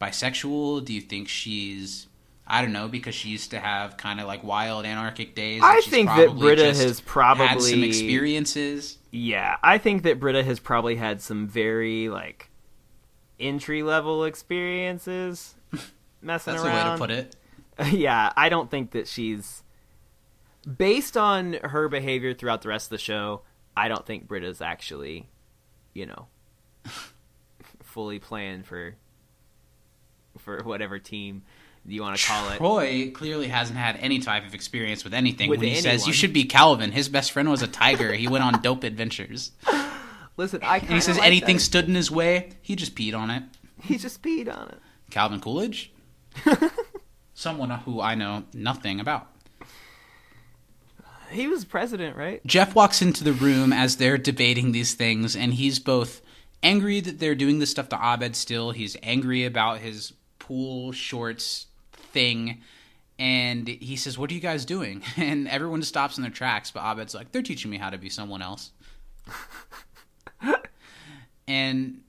bisexual 0.01 0.83
do 0.85 0.93
you 0.93 1.01
think 1.01 1.27
she's 1.27 2.07
I 2.45 2.61
don't 2.61 2.73
know 2.73 2.87
because 2.87 3.15
she 3.15 3.29
used 3.29 3.51
to 3.51 3.59
have 3.59 3.95
kind 3.97 4.19
of 4.19 4.27
like 4.27 4.43
wild 4.43 4.85
anarchic 4.85 5.33
days. 5.33 5.61
I 5.63 5.79
think 5.81 6.09
that 6.09 6.37
Britta 6.37 6.73
has 6.75 6.99
probably 6.99 7.47
had 7.47 7.61
some 7.61 7.83
experiences. 7.83 8.97
Yeah, 9.11 9.55
I 9.63 9.77
think 9.77 10.03
that 10.03 10.19
Britta 10.19 10.43
has 10.43 10.59
probably 10.59 10.97
had 10.97 11.21
some 11.21 11.47
very 11.47 12.09
like 12.09 12.49
entry 13.39 13.81
level 13.81 14.25
experiences 14.25 15.55
messing 16.21 16.55
around. 16.55 16.65
That's 16.65 16.75
a 16.85 16.89
way 16.89 16.93
to 16.95 16.97
put 16.97 17.11
it. 17.11 17.35
yeah, 17.91 18.31
I 18.35 18.49
don't 18.49 18.69
think 18.69 18.91
that 18.91 19.07
she's 19.07 19.63
based 20.77 21.17
on 21.17 21.53
her 21.53 21.87
behavior 21.89 22.33
throughout 22.33 22.61
the 22.61 22.69
rest 22.69 22.87
of 22.87 22.91
the 22.91 22.97
show. 22.97 23.41
I 23.75 23.87
don't 23.87 24.05
think 24.05 24.27
Britta's 24.27 24.61
actually, 24.61 25.27
you 25.93 26.05
know, 26.05 26.27
fully 27.83 28.19
planned 28.19 28.65
for 28.65 28.95
for 30.37 30.63
whatever 30.63 30.99
team 30.99 31.43
you 31.85 32.01
want 32.01 32.17
to 32.17 32.25
call 32.27 32.49
it. 32.49 32.57
Troy 32.57 33.11
clearly 33.13 33.47
hasn't 33.47 33.77
had 33.77 33.97
any 33.97 34.19
type 34.19 34.45
of 34.45 34.53
experience 34.53 35.03
with 35.03 35.13
anything. 35.13 35.49
With 35.49 35.59
when 35.59 35.69
he 35.69 35.75
says 35.75 36.07
you 36.07 36.13
should 36.13 36.33
be 36.33 36.45
Calvin, 36.45 36.91
his 36.91 37.09
best 37.09 37.31
friend 37.31 37.49
was 37.49 37.61
a 37.61 37.67
tiger. 37.67 38.13
he 38.13 38.27
went 38.27 38.43
on 38.43 38.61
dope 38.61 38.83
adventures. 38.83 39.51
Listen, 40.37 40.61
I 40.63 40.77
And 40.77 40.89
he 40.89 41.01
says 41.01 41.19
anything 41.19 41.59
stood 41.59 41.87
in 41.87 41.93
his 41.95 42.09
way, 42.09 42.49
he 42.61 42.75
just 42.75 42.95
peed 42.95 43.15
on 43.15 43.29
it. 43.29 43.43
he 43.83 43.97
just 43.97 44.23
peed 44.23 44.51
on 44.51 44.69
it. 44.69 44.79
Calvin 45.11 45.39
Coolidge, 45.39 45.91
someone 47.33 47.69
who 47.69 48.01
I 48.01 48.15
know 48.15 48.43
nothing 48.53 48.99
about. 48.99 49.27
He 51.29 51.47
was 51.47 51.65
president, 51.65 52.15
right? 52.15 52.45
Jeff 52.45 52.75
walks 52.75 53.01
into 53.01 53.23
the 53.23 53.33
room 53.33 53.73
as 53.73 53.97
they're 53.97 54.19
debating 54.19 54.71
these 54.71 54.93
things, 54.93 55.35
and 55.35 55.53
he's 55.53 55.79
both 55.79 56.21
angry 56.61 56.99
that 57.01 57.19
they're 57.19 57.35
doing 57.35 57.59
this 57.59 57.71
stuff 57.71 57.89
to 57.89 57.95
Abed 57.95 58.35
still. 58.35 58.71
He's 58.71 58.95
angry 59.01 59.45
about 59.45 59.79
his 59.79 60.13
pool 60.39 60.91
shorts 60.91 61.67
thing. 61.91 62.61
And 63.19 63.67
he 63.67 63.95
says, 63.95 64.17
What 64.17 64.31
are 64.31 64.33
you 64.33 64.39
guys 64.39 64.65
doing? 64.65 65.03
And 65.17 65.47
everyone 65.47 65.81
just 65.81 65.89
stops 65.89 66.17
in 66.17 66.23
their 66.23 66.31
tracks, 66.31 66.71
but 66.71 66.83
Abed's 66.83 67.13
like, 67.13 67.31
They're 67.31 67.41
teaching 67.41 67.69
me 67.69 67.77
how 67.77 67.89
to 67.89 67.97
be 67.97 68.09
someone 68.09 68.41
else. 68.41 68.71
and 71.47 72.01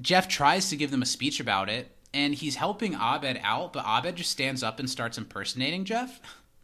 Jeff 0.00 0.28
tries 0.28 0.68
to 0.70 0.76
give 0.76 0.90
them 0.90 1.02
a 1.02 1.06
speech 1.06 1.40
about 1.40 1.68
it, 1.68 1.95
and 2.16 2.34
he's 2.34 2.56
helping 2.56 2.94
Abed 2.94 3.38
out, 3.42 3.72
but 3.74 3.84
Abed 3.86 4.16
just 4.16 4.30
stands 4.30 4.62
up 4.62 4.80
and 4.80 4.88
starts 4.88 5.18
impersonating 5.18 5.84
Jeff. 5.84 6.20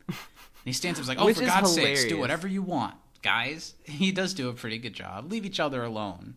And 0.09 0.17
he 0.65 0.73
stands 0.73 0.99
up 0.99 1.03
and 1.03 1.05
is 1.05 1.09
like, 1.09 1.19
"Oh, 1.21 1.27
Which 1.27 1.37
for 1.37 1.45
God's 1.45 1.75
sakes, 1.75 2.05
do 2.07 2.19
whatever 2.19 2.49
you 2.49 2.63
want, 2.63 2.95
guys." 3.23 3.75
He 3.85 4.13
does 4.13 4.33
do 4.35 4.49
a 4.49 4.53
pretty 4.53 4.79
good 4.79 4.95
job. 4.95 5.31
Leave 5.31 5.45
each 5.45 5.61
other 5.61 5.83
alone. 5.85 6.37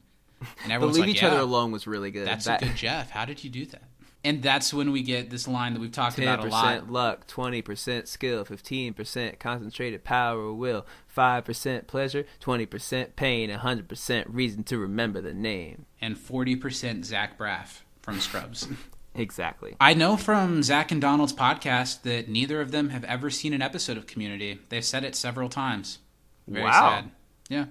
And 0.63 0.71
everyone's 0.71 0.97
leave 0.97 1.07
like, 1.07 1.15
each 1.15 1.21
"Yeah, 1.21 1.29
other 1.29 1.39
alone 1.39 1.71
was 1.71 1.87
really 1.87 2.11
good. 2.11 2.27
That's 2.27 2.45
That- 2.45 2.61
a 2.61 2.65
good 2.65 2.75
Jeff. 2.85 3.09
How 3.09 3.25
did 3.25 3.43
you 3.43 3.49
do 3.49 3.65
that?" 3.67 3.83
And 4.23 4.41
that's 4.41 4.73
when 4.73 4.91
we 4.91 5.03
get 5.03 5.29
this 5.29 5.47
line 5.47 5.73
that 5.75 5.79
we've 5.79 5.91
talked 5.91 6.17
about 6.17 6.39
a 6.39 6.47
lot. 6.47 6.89
luck, 6.91 7.27
twenty 7.27 7.61
percent 7.61 8.07
skill, 8.07 8.43
fifteen 8.43 8.93
percent 8.93 9.39
concentrated 9.39 10.03
power 10.03 10.39
or 10.39 10.53
will, 10.55 10.85
five 11.07 11.45
percent 11.45 11.85
pleasure, 11.85 12.25
twenty 12.39 12.65
percent 12.65 13.15
pain, 13.15 13.51
hundred 13.51 13.87
percent 13.87 14.27
reason 14.27 14.63
to 14.63 14.79
remember 14.79 15.21
the 15.21 15.33
name. 15.33 15.85
And 16.01 16.17
forty 16.17 16.55
percent 16.55 17.05
Zach 17.05 17.37
Braff 17.37 17.81
from 18.01 18.19
Scrubs. 18.19 18.67
Exactly. 19.15 19.75
I 19.79 19.93
know 19.93 20.17
from 20.17 20.61
Zach 20.61 20.91
and 20.91 21.01
Donald's 21.01 21.33
podcast 21.33 22.01
that 22.03 22.27
neither 22.29 22.59
of 22.61 22.71
them 22.71 22.89
have 22.89 23.03
ever 23.05 23.29
seen 23.29 23.53
an 23.53 23.61
episode 23.61 23.97
of 23.97 24.07
Community. 24.07 24.59
They've 24.69 24.83
said 24.83 25.03
it 25.03 25.15
several 25.15 25.47
times. 25.49 25.99
Very 26.47 26.65
Wow. 26.65 26.89
sad. 26.89 27.11
Yeah. 27.49 27.65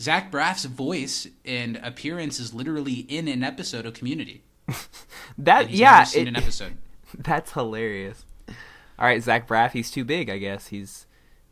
Zach 0.00 0.30
Braff's 0.32 0.64
voice 0.64 1.28
and 1.44 1.76
appearance 1.76 2.40
is 2.40 2.52
literally 2.52 2.94
in 3.08 3.28
an 3.28 3.44
episode 3.44 3.86
of 3.86 3.94
Community. 3.94 4.42
That 5.38 5.70
yeah, 5.70 6.04
seen 6.04 6.26
it- 6.26 6.28
an 6.28 6.36
episode. 6.36 6.76
that's 7.18 7.52
hilarious. 7.52 8.24
All 8.48 8.54
right, 9.06 9.22
Zach 9.22 9.46
Braff, 9.48 9.72
he's 9.72 9.90
too 9.90 10.04
big, 10.04 10.28
I 10.30 10.38
guess. 10.38 10.68
He's, 10.68 11.06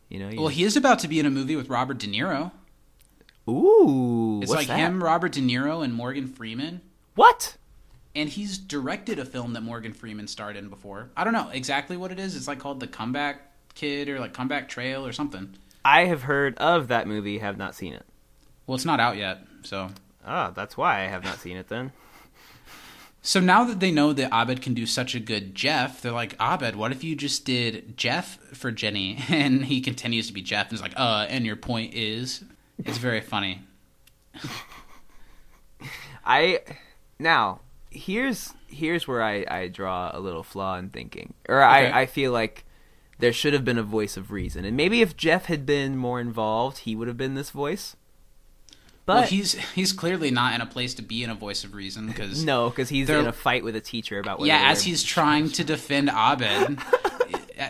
you 0.09 0.19
know, 0.19 0.29
he's, 0.29 0.39
Well, 0.39 0.47
he 0.49 0.63
is 0.63 0.77
about 0.77 0.99
to 0.99 1.07
be 1.07 1.19
in 1.19 1.25
a 1.25 1.29
movie 1.29 1.55
with 1.55 1.69
Robert 1.69 1.97
De 1.97 2.07
Niro. 2.07 2.51
ooh, 3.49 4.41
It's 4.41 4.51
like 4.51 4.67
that? 4.67 4.77
him, 4.77 5.03
Robert 5.03 5.31
De 5.33 5.41
Niro, 5.41 5.83
and 5.83 5.93
Morgan 5.93 6.27
Freeman. 6.27 6.81
What? 7.15 7.57
And 8.15 8.29
he's 8.29 8.57
directed 8.57 9.17
a 9.17 9.25
film 9.25 9.53
that 9.53 9.61
Morgan 9.61 9.93
Freeman 9.93 10.27
starred 10.27 10.55
in 10.55 10.69
before. 10.69 11.09
I 11.17 11.23
don't 11.23 11.33
know 11.33 11.49
exactly 11.49 11.97
what 11.97 12.11
it 12.11 12.19
is. 12.19 12.35
It's 12.35 12.47
like 12.47 12.59
called 12.59 12.79
The 12.79 12.87
Comeback 12.87 13.41
Kid 13.73 14.07
or 14.09 14.19
like 14.19 14.33
Comeback 14.33 14.69
Trail 14.69 15.05
or 15.05 15.11
something. 15.11 15.55
I 15.83 16.05
have 16.05 16.23
heard 16.23 16.55
of 16.57 16.87
that 16.89 17.07
movie, 17.07 17.39
have 17.39 17.57
not 17.57 17.75
seen 17.75 17.93
it. 17.93 18.05
Well, 18.67 18.75
it's 18.75 18.85
not 18.85 18.99
out 18.99 19.17
yet, 19.17 19.39
so 19.63 19.89
Ah, 20.25 20.51
that's 20.51 20.77
why 20.77 21.01
I 21.01 21.07
have 21.07 21.23
not 21.23 21.39
seen 21.39 21.57
it 21.57 21.67
then. 21.67 21.91
So 23.21 23.39
now 23.39 23.63
that 23.63 23.79
they 23.79 23.91
know 23.91 24.11
that 24.13 24.33
Abed 24.33 24.61
can 24.61 24.73
do 24.73 24.85
such 24.85 25.15
a 25.15 25.19
good 25.19 25.55
Jeff, 25.55 26.01
they're 26.01 26.11
like, 26.11 26.35
Abed, 26.41 26.75
what 26.75 26.91
if 26.91 27.03
you 27.03 27.15
just 27.15 27.45
did 27.45 27.95
Jeff 27.97 28.37
for 28.53 28.71
Jenny? 28.71 29.17
And 29.29 29.65
he 29.65 29.81
continues 29.81 30.27
to 30.27 30.33
be 30.33 30.41
Jeff 30.41 30.69
and 30.69 30.75
is 30.75 30.81
like, 30.81 30.93
uh, 30.97 31.25
and 31.29 31.45
your 31.45 31.55
point 31.55 31.93
is. 31.93 32.43
It's 32.79 32.97
very 32.97 33.21
funny. 33.21 33.61
I 36.25 36.61
now 37.19 37.61
here's 37.93 38.53
here's 38.67 39.07
where 39.07 39.21
I, 39.23 39.45
I 39.47 39.67
draw 39.67 40.11
a 40.13 40.19
little 40.19 40.43
flaw 40.43 40.77
in 40.77 40.89
thinking, 40.89 41.33
or 41.47 41.63
Okay. 41.63 41.91
I, 41.91 42.01
I 42.01 42.05
feel 42.05 42.31
like 42.31 42.65
there 43.19 43.33
should 43.33 43.53
have 43.53 43.63
been 43.63 43.77
a 43.77 43.83
voice 43.83 44.17
of 44.17 44.31
reason, 44.31 44.65
and 44.65 44.75
maybe 44.75 45.01
if 45.01 45.15
Jeff 45.15 45.45
had 45.45 45.65
been 45.65 45.95
more 45.95 46.19
involved, 46.19 46.79
he 46.79 46.95
would 46.95 47.07
have 47.07 47.17
been 47.17 47.35
this 47.35 47.51
voice. 47.51 47.95
But 49.05 49.13
well, 49.15 49.23
he's 49.27 49.53
he's 49.73 49.91
clearly 49.91 50.31
not 50.31 50.53
in 50.55 50.61
a 50.61 50.65
place 50.65 50.93
to 50.95 51.01
be 51.01 51.23
in 51.23 51.29
a 51.29 51.35
voice 51.35 51.63
of 51.63 51.73
reason 51.73 52.07
because 52.07 52.43
no, 52.45 52.69
because 52.69 52.89
he's 52.89 53.09
in 53.09 53.25
a 53.27 53.33
fight 53.33 53.63
with 53.63 53.75
a 53.75 53.81
teacher 53.81 54.19
about 54.19 54.41
yeah, 54.41 54.69
as 54.71 54.83
he's 54.83 55.03
trying 55.03 55.49
to 55.49 55.63
defend 55.63 56.09
Abed, 56.09 56.79
uh, 57.59 57.67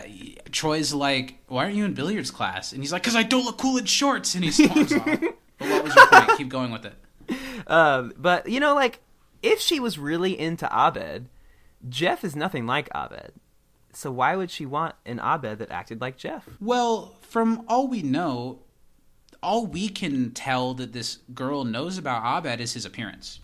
Troy's 0.52 0.94
like, 0.94 1.40
"Why 1.48 1.64
aren't 1.64 1.74
you 1.74 1.84
in 1.84 1.94
billiards 1.94 2.30
class?" 2.30 2.72
And 2.72 2.82
he's 2.82 2.92
like, 2.92 3.02
"Cause 3.02 3.16
I 3.16 3.24
don't 3.24 3.44
look 3.44 3.58
cool 3.58 3.76
in 3.78 3.84
shorts." 3.84 4.34
And 4.34 4.44
he 4.44 4.50
storms 4.50 4.92
off. 4.92 5.06
But 5.56 5.68
what 5.68 5.84
was 5.84 5.94
your 5.94 6.06
point? 6.08 6.30
Keep 6.36 6.48
going 6.48 6.72
with 6.72 6.84
it. 6.84 6.94
Um, 7.68 8.12
but 8.16 8.48
you 8.48 8.58
know, 8.58 8.74
like 8.74 9.00
if 9.44 9.60
she 9.60 9.78
was 9.78 9.98
really 9.98 10.38
into 10.38 10.66
Abed, 10.66 11.28
Jeff 11.88 12.24
is 12.24 12.34
nothing 12.34 12.66
like 12.66 12.88
Abed. 12.94 13.34
So 13.92 14.10
why 14.10 14.34
would 14.34 14.50
she 14.50 14.66
want 14.66 14.94
an 15.04 15.20
Abed 15.20 15.58
that 15.58 15.70
acted 15.70 16.00
like 16.00 16.16
Jeff? 16.16 16.48
Well, 16.60 17.14
from 17.20 17.64
all 17.68 17.86
we 17.86 18.02
know, 18.02 18.60
all 19.42 19.66
we 19.66 19.88
can 19.88 20.32
tell 20.32 20.72
that 20.74 20.92
this 20.92 21.18
girl 21.34 21.64
knows 21.64 21.98
about 21.98 22.24
Abed 22.24 22.60
is 22.60 22.72
his 22.72 22.86
appearance. 22.86 23.40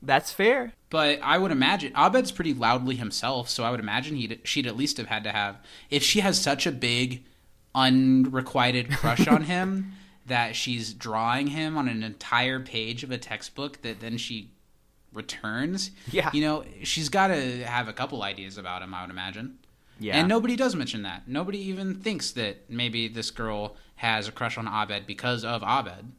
That's 0.00 0.32
fair. 0.32 0.72
But 0.90 1.20
I 1.22 1.38
would 1.38 1.52
imagine 1.52 1.92
Abed's 1.96 2.32
pretty 2.32 2.54
loudly 2.54 2.96
himself, 2.96 3.48
so 3.48 3.62
I 3.62 3.70
would 3.70 3.78
imagine 3.78 4.16
he'd 4.16 4.40
she'd 4.44 4.66
at 4.66 4.76
least 4.76 4.96
have 4.96 5.06
had 5.06 5.22
to 5.24 5.32
have 5.32 5.58
if 5.90 6.02
she 6.02 6.20
has 6.20 6.40
such 6.40 6.66
a 6.66 6.72
big 6.72 7.24
unrequited 7.74 8.90
crush 8.90 9.28
on 9.28 9.42
him 9.44 9.92
that 10.26 10.56
she's 10.56 10.92
drawing 10.92 11.48
him 11.48 11.76
on 11.76 11.88
an 11.88 12.02
entire 12.02 12.58
page 12.58 13.04
of 13.04 13.10
a 13.10 13.18
textbook 13.18 13.82
that 13.82 14.00
then 14.00 14.16
she 14.16 14.50
returns. 15.12 15.90
Yeah. 16.10 16.30
You 16.32 16.42
know, 16.42 16.64
she's 16.82 17.08
got 17.08 17.28
to 17.28 17.64
have 17.64 17.88
a 17.88 17.92
couple 17.92 18.22
ideas 18.22 18.58
about 18.58 18.82
him, 18.82 18.94
I 18.94 19.02
would 19.02 19.10
imagine. 19.10 19.58
Yeah. 19.98 20.18
And 20.18 20.28
nobody 20.28 20.56
does 20.56 20.74
mention 20.74 21.02
that. 21.02 21.28
Nobody 21.28 21.58
even 21.58 21.94
thinks 21.94 22.32
that 22.32 22.68
maybe 22.68 23.08
this 23.08 23.30
girl 23.30 23.76
has 23.96 24.26
a 24.26 24.32
crush 24.32 24.58
on 24.58 24.66
Abed 24.66 25.06
because 25.06 25.44
of 25.44 25.62
Abed. 25.62 26.12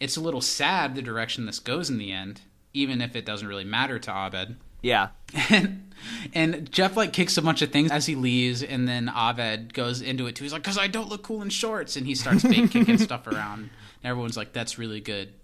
It's 0.00 0.16
a 0.16 0.20
little 0.20 0.40
sad 0.40 0.94
the 0.94 1.02
direction 1.02 1.44
this 1.44 1.58
goes 1.58 1.90
in 1.90 1.98
the 1.98 2.10
end, 2.10 2.40
even 2.72 3.02
if 3.02 3.14
it 3.14 3.26
doesn't 3.26 3.46
really 3.46 3.64
matter 3.64 3.98
to 3.98 4.10
Abed. 4.10 4.56
Yeah. 4.82 5.08
And, 5.50 5.92
and 6.34 6.72
Jeff 6.72 6.96
like 6.96 7.12
kicks 7.12 7.36
a 7.36 7.42
bunch 7.42 7.60
of 7.60 7.70
things 7.70 7.90
as 7.90 8.06
he 8.06 8.14
leaves, 8.14 8.62
and 8.62 8.88
then 8.88 9.10
Abed 9.14 9.74
goes 9.74 10.00
into 10.00 10.26
it 10.26 10.36
too. 10.36 10.44
He's 10.44 10.52
like, 10.52 10.62
"Cause 10.62 10.78
I 10.78 10.86
don't 10.86 11.08
look 11.08 11.22
cool 11.22 11.42
in 11.42 11.50
shorts," 11.50 11.96
and 11.96 12.06
he 12.06 12.14
starts 12.14 12.42
fake 12.48 12.70
kicking 12.70 12.96
stuff 12.98 13.26
around. 13.26 13.60
And 14.02 14.10
everyone's 14.10 14.36
like, 14.36 14.54
"That's 14.54 14.78
really 14.78 15.00
good." 15.00 15.34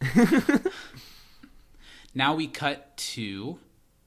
now 2.18 2.34
we 2.34 2.48
cut 2.48 2.96
to 2.96 3.58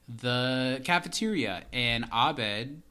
the 0.06 0.82
cafeteria, 0.84 1.64
and 1.72 2.04
Abed 2.12 2.82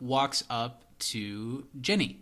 walks 0.00 0.44
up 0.50 0.84
to 0.98 1.66
Jenny, 1.80 2.20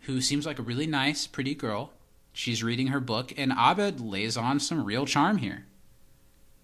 who 0.00 0.20
seems 0.20 0.44
like 0.44 0.58
a 0.58 0.62
really 0.62 0.86
nice, 0.86 1.28
pretty 1.28 1.54
girl. 1.54 1.92
She's 2.32 2.64
reading 2.64 2.88
her 2.88 2.98
book, 2.98 3.32
and 3.36 3.52
Abed 3.52 4.00
lays 4.00 4.36
on 4.36 4.58
some 4.58 4.84
real 4.84 5.06
charm 5.06 5.38
here. 5.38 5.66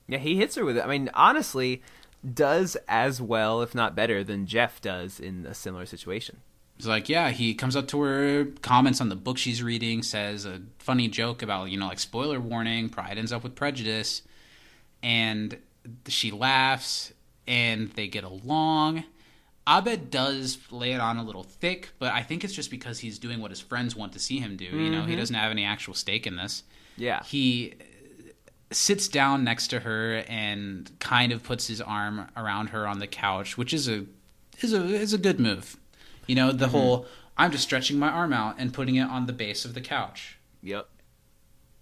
Yeah, 0.08 0.18
he 0.18 0.36
hits 0.36 0.56
her 0.56 0.64
with 0.64 0.76
it. 0.76 0.84
I 0.84 0.88
mean, 0.88 1.08
honestly, 1.14 1.80
does 2.32 2.76
as 2.88 3.20
well, 3.20 3.62
if 3.62 3.74
not 3.74 3.94
better, 3.94 4.24
than 4.24 4.46
Jeff 4.46 4.80
does 4.80 5.20
in 5.20 5.46
a 5.46 5.54
similar 5.54 5.86
situation. 5.86 6.38
He's 6.76 6.88
like, 6.88 7.08
yeah, 7.08 7.30
he 7.30 7.54
comes 7.54 7.76
up 7.76 7.86
to 7.88 8.00
her, 8.00 8.46
comments 8.60 9.00
on 9.00 9.08
the 9.08 9.14
book 9.14 9.38
she's 9.38 9.62
reading, 9.62 10.02
says 10.02 10.44
a 10.44 10.62
funny 10.78 11.06
joke 11.06 11.42
about, 11.42 11.70
you 11.70 11.78
know, 11.78 11.86
like 11.86 12.00
spoiler 12.00 12.40
warning, 12.40 12.88
pride 12.88 13.16
ends 13.16 13.32
up 13.32 13.44
with 13.44 13.54
prejudice. 13.54 14.22
And 15.04 15.58
she 16.08 16.30
laughs 16.32 17.12
and 17.46 17.90
they 17.92 18.08
get 18.08 18.24
along. 18.24 19.04
Abed 19.66 20.10
does 20.10 20.58
lay 20.70 20.92
it 20.92 21.00
on 21.00 21.16
a 21.16 21.22
little 21.22 21.42
thick, 21.42 21.90
but 21.98 22.12
I 22.12 22.22
think 22.22 22.42
it's 22.42 22.52
just 22.52 22.70
because 22.70 22.98
he's 22.98 23.18
doing 23.18 23.40
what 23.40 23.50
his 23.50 23.60
friends 23.60 23.94
want 23.94 24.12
to 24.14 24.18
see 24.18 24.38
him 24.38 24.56
do. 24.56 24.64
You 24.64 24.90
know, 24.90 25.02
he 25.02 25.12
mm-hmm. 25.12 25.20
doesn't 25.20 25.36
have 25.36 25.50
any 25.50 25.64
actual 25.64 25.94
stake 25.94 26.26
in 26.26 26.36
this. 26.36 26.64
Yeah. 26.96 27.22
He 27.22 27.74
sits 28.70 29.08
down 29.08 29.44
next 29.44 29.68
to 29.68 29.80
her 29.80 30.24
and 30.28 30.90
kind 30.98 31.32
of 31.32 31.42
puts 31.42 31.66
his 31.66 31.80
arm 31.80 32.28
around 32.36 32.68
her 32.68 32.86
on 32.86 32.98
the 32.98 33.06
couch, 33.06 33.56
which 33.56 33.72
is 33.72 33.88
a 33.88 34.04
is 34.60 34.72
a 34.72 34.84
is 34.84 35.12
a 35.12 35.18
good 35.18 35.40
move. 35.40 35.76
You 36.26 36.34
know, 36.34 36.52
the 36.52 36.66
mm-hmm. 36.66 36.76
whole 36.76 37.06
I'm 37.36 37.50
just 37.50 37.64
stretching 37.64 37.98
my 37.98 38.08
arm 38.08 38.32
out 38.32 38.56
and 38.58 38.72
putting 38.72 38.96
it 38.96 39.08
on 39.08 39.26
the 39.26 39.32
base 39.32 39.64
of 39.64 39.74
the 39.74 39.80
couch. 39.80 40.38
Yep. 40.62 40.88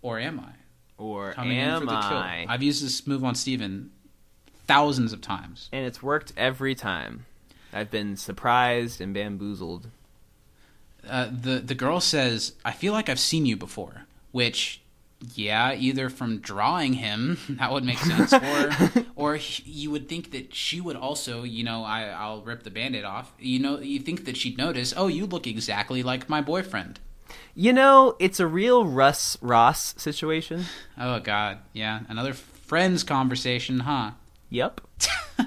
Or 0.03 0.19
am 0.19 0.41
I? 0.41 0.62
Or 1.03 1.33
Coming 1.33 1.59
am 1.59 1.75
in 1.75 1.81
for 1.81 1.87
the 1.87 2.01
kill. 2.01 2.17
I? 2.17 2.47
I've 2.49 2.63
used 2.63 2.85
this 2.85 3.07
move 3.07 3.25
on 3.25 3.35
Steven 3.35 3.91
thousands 4.67 5.13
of 5.13 5.21
times. 5.21 5.69
And 5.73 5.85
it's 5.85 6.03
worked 6.03 6.33
every 6.37 6.75
time. 6.77 7.27
I've 7.73 7.91
been 7.91 8.17
surprised 8.17 9.01
and 9.01 9.13
bamboozled. 9.13 9.89
Uh, 11.09 11.29
the 11.33 11.59
the 11.59 11.75
girl 11.75 12.01
says, 12.01 12.53
"I 12.65 12.71
feel 12.71 12.93
like 12.93 13.09
I've 13.09 13.19
seen 13.19 13.47
you 13.47 13.57
before," 13.57 14.05
which 14.31 14.81
yeah, 15.35 15.75
either 15.75 16.09
from 16.09 16.39
drawing 16.39 16.95
him, 16.95 17.39
that 17.49 17.73
would 17.73 17.85
make 17.85 17.99
sense, 17.99 18.33
or 18.33 18.71
or 19.17 19.39
you 19.65 19.91
would 19.91 20.09
think 20.09 20.31
that 20.31 20.55
she 20.55 20.81
would 20.81 20.97
also, 20.97 21.43
you 21.43 21.65
know, 21.65 21.83
I 21.83 22.05
I'll 22.05 22.43
rip 22.43 22.63
the 22.63 22.71
band-aid 22.71 23.05
off. 23.05 23.33
You 23.41 23.59
know, 23.59 23.81
you 23.81 23.99
think 23.99 24.25
that 24.27 24.37
she'd 24.37 24.57
notice, 24.57 24.95
"Oh, 24.97 25.09
you 25.09 25.27
look 25.27 25.49
exactly 25.49 26.05
like 26.05 26.29
my 26.29 26.41
boyfriend." 26.41 27.01
You 27.55 27.73
know, 27.73 28.17
it's 28.19 28.41
a 28.41 28.47
real 28.47 28.87
Russ 28.87 29.37
Ross 29.41 29.95
situation. 29.99 30.65
Oh 30.99 31.21
god, 31.21 31.59
yeah, 31.73 32.01
another 32.09 32.33
friends 32.33 33.05
conversation, 33.05 33.81
huh? 33.81 34.13
Yep. 34.51 34.81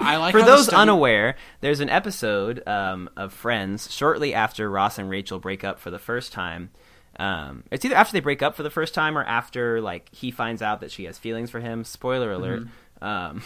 I 0.00 0.16
like 0.16 0.32
For 0.32 0.42
those 0.42 0.68
unaware, 0.68 1.36
there's 1.60 1.80
an 1.80 1.90
episode 1.90 2.66
um, 2.68 3.10
of 3.16 3.32
Friends 3.32 3.92
shortly 3.92 4.32
after 4.32 4.70
Ross 4.70 4.98
and 4.98 5.10
Rachel 5.10 5.38
break 5.40 5.64
up 5.64 5.80
for 5.80 5.90
the 5.90 5.98
first 5.98 6.32
time. 6.32 6.70
Um, 7.18 7.64
it's 7.72 7.84
either 7.84 7.96
after 7.96 8.12
they 8.12 8.20
break 8.20 8.42
up 8.42 8.54
for 8.54 8.62
the 8.62 8.70
first 8.70 8.94
time 8.94 9.18
or 9.18 9.24
after 9.24 9.80
like 9.80 10.08
he 10.14 10.30
finds 10.30 10.62
out 10.62 10.80
that 10.80 10.92
she 10.92 11.04
has 11.04 11.18
feelings 11.18 11.50
for 11.50 11.60
him. 11.60 11.82
Spoiler 11.82 12.32
alert. 12.32 12.64
Mm-hmm. 13.00 13.04
Um, 13.04 13.42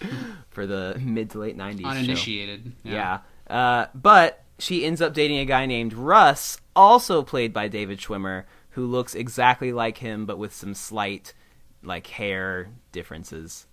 for 0.50 0.66
the 0.66 0.96
mid 1.00 1.30
to 1.30 1.38
late 1.38 1.56
'90s. 1.56 1.80
show. 1.80 1.88
uninitiated. 1.88 2.72
Yeah. 2.84 3.20
Uh, 3.48 3.86
but 3.94 4.44
she 4.58 4.84
ends 4.84 5.00
up 5.00 5.14
dating 5.14 5.38
a 5.38 5.44
guy 5.44 5.66
named 5.66 5.92
Russ, 5.92 6.58
also 6.74 7.22
played 7.22 7.52
by 7.52 7.68
David 7.68 7.98
Schwimmer, 7.98 8.44
who 8.70 8.86
looks 8.86 9.14
exactly 9.14 9.72
like 9.72 9.98
him 9.98 10.26
but 10.26 10.38
with 10.38 10.54
some 10.54 10.74
slight 10.74 11.34
like 11.82 12.08
hair 12.08 12.70
differences. 12.92 13.66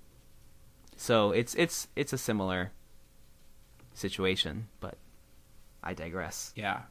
So 0.95 1.32
it's 1.32 1.56
it's 1.56 1.88
it's 1.95 2.14
a 2.14 2.18
similar 2.18 2.72
situation, 3.94 4.68
but 4.80 4.98
I 5.84 5.94
digress. 5.94 6.53
Yeah. 6.56 6.84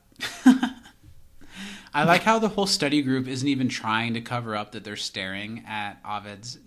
I 1.94 2.02
like 2.04 2.22
how 2.22 2.38
the 2.40 2.48
whole 2.48 2.66
study 2.66 3.00
group 3.02 3.28
isn't 3.28 3.46
even 3.46 3.68
trying 3.68 4.14
to 4.14 4.20
cover 4.20 4.56
up 4.56 4.72
that 4.72 4.82
they're 4.82 4.96
staring 4.96 5.62
at 5.66 5.98
Abed's 6.04 6.56
uh, 6.56 6.58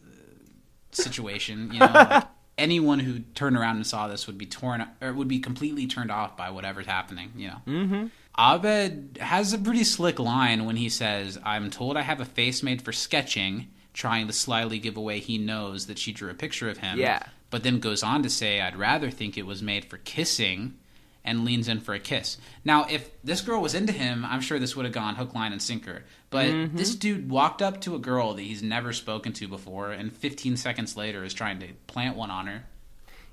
situation. 0.91 1.71
You 1.73 1.79
know, 1.79 1.91
like 1.93 2.23
anyone 2.57 2.99
who 2.99 3.19
turned 3.35 3.55
around 3.55 3.75
and 3.75 3.87
saw 3.87 4.07
this 4.07 4.27
would 4.27 4.37
be 4.37 4.45
torn 4.45 4.87
or 5.01 5.13
would 5.13 5.27
be 5.27 5.39
completely 5.39 5.87
turned 5.87 6.11
off 6.11 6.35
by 6.35 6.49
whatever's 6.49 6.85
happening. 6.85 7.31
You 7.35 7.47
know. 7.49 7.61
Mm-hmm. 7.67 8.07
Abed 8.39 9.17
has 9.19 9.53
a 9.53 9.57
pretty 9.57 9.83
slick 9.83 10.19
line 10.19 10.65
when 10.65 10.75
he 10.75 10.89
says, 10.89 11.39
"I'm 11.43 11.69
told 11.69 11.97
I 11.97 12.01
have 12.01 12.21
a 12.21 12.25
face 12.25 12.61
made 12.63 12.81
for 12.81 12.91
sketching," 12.91 13.67
trying 13.93 14.27
to 14.27 14.33
slyly 14.33 14.79
give 14.79 14.97
away 14.97 15.19
he 15.19 15.37
knows 15.37 15.87
that 15.87 15.99
she 15.99 16.11
drew 16.11 16.29
a 16.29 16.35
picture 16.35 16.69
of 16.69 16.79
him. 16.79 16.99
Yeah. 16.99 17.23
But 17.49 17.63
then 17.63 17.79
goes 17.79 18.03
on 18.03 18.23
to 18.23 18.29
say, 18.29 18.61
"I'd 18.61 18.75
rather 18.75 19.09
think 19.09 19.37
it 19.37 19.45
was 19.45 19.61
made 19.61 19.85
for 19.85 19.97
kissing." 19.97 20.75
And 21.23 21.43
leans 21.43 21.67
in 21.67 21.79
for 21.79 21.93
a 21.93 21.99
kiss. 21.99 22.37
Now, 22.63 22.85
if 22.89 23.09
this 23.23 23.41
girl 23.41 23.61
was 23.61 23.75
into 23.75 23.91
him, 23.91 24.25
I'm 24.25 24.41
sure 24.41 24.59
this 24.59 24.75
would 24.75 24.85
have 24.85 24.93
gone 24.93 25.15
hook, 25.15 25.33
line, 25.33 25.51
and 25.51 25.61
sinker. 25.61 26.03
But 26.29 26.75
this 26.75 26.95
dude 26.95 27.29
walked 27.29 27.61
up 27.61 27.81
to 27.81 27.95
a 27.95 27.99
girl 27.99 28.33
that 28.33 28.41
he's 28.41 28.63
never 28.63 28.93
spoken 28.93 29.33
to 29.33 29.47
before, 29.47 29.91
and 29.91 30.11
15 30.11 30.57
seconds 30.57 30.97
later 30.97 31.23
is 31.23 31.33
trying 31.33 31.59
to 31.59 31.67
plant 31.87 32.15
one 32.15 32.31
on 32.31 32.47
her. 32.47 32.63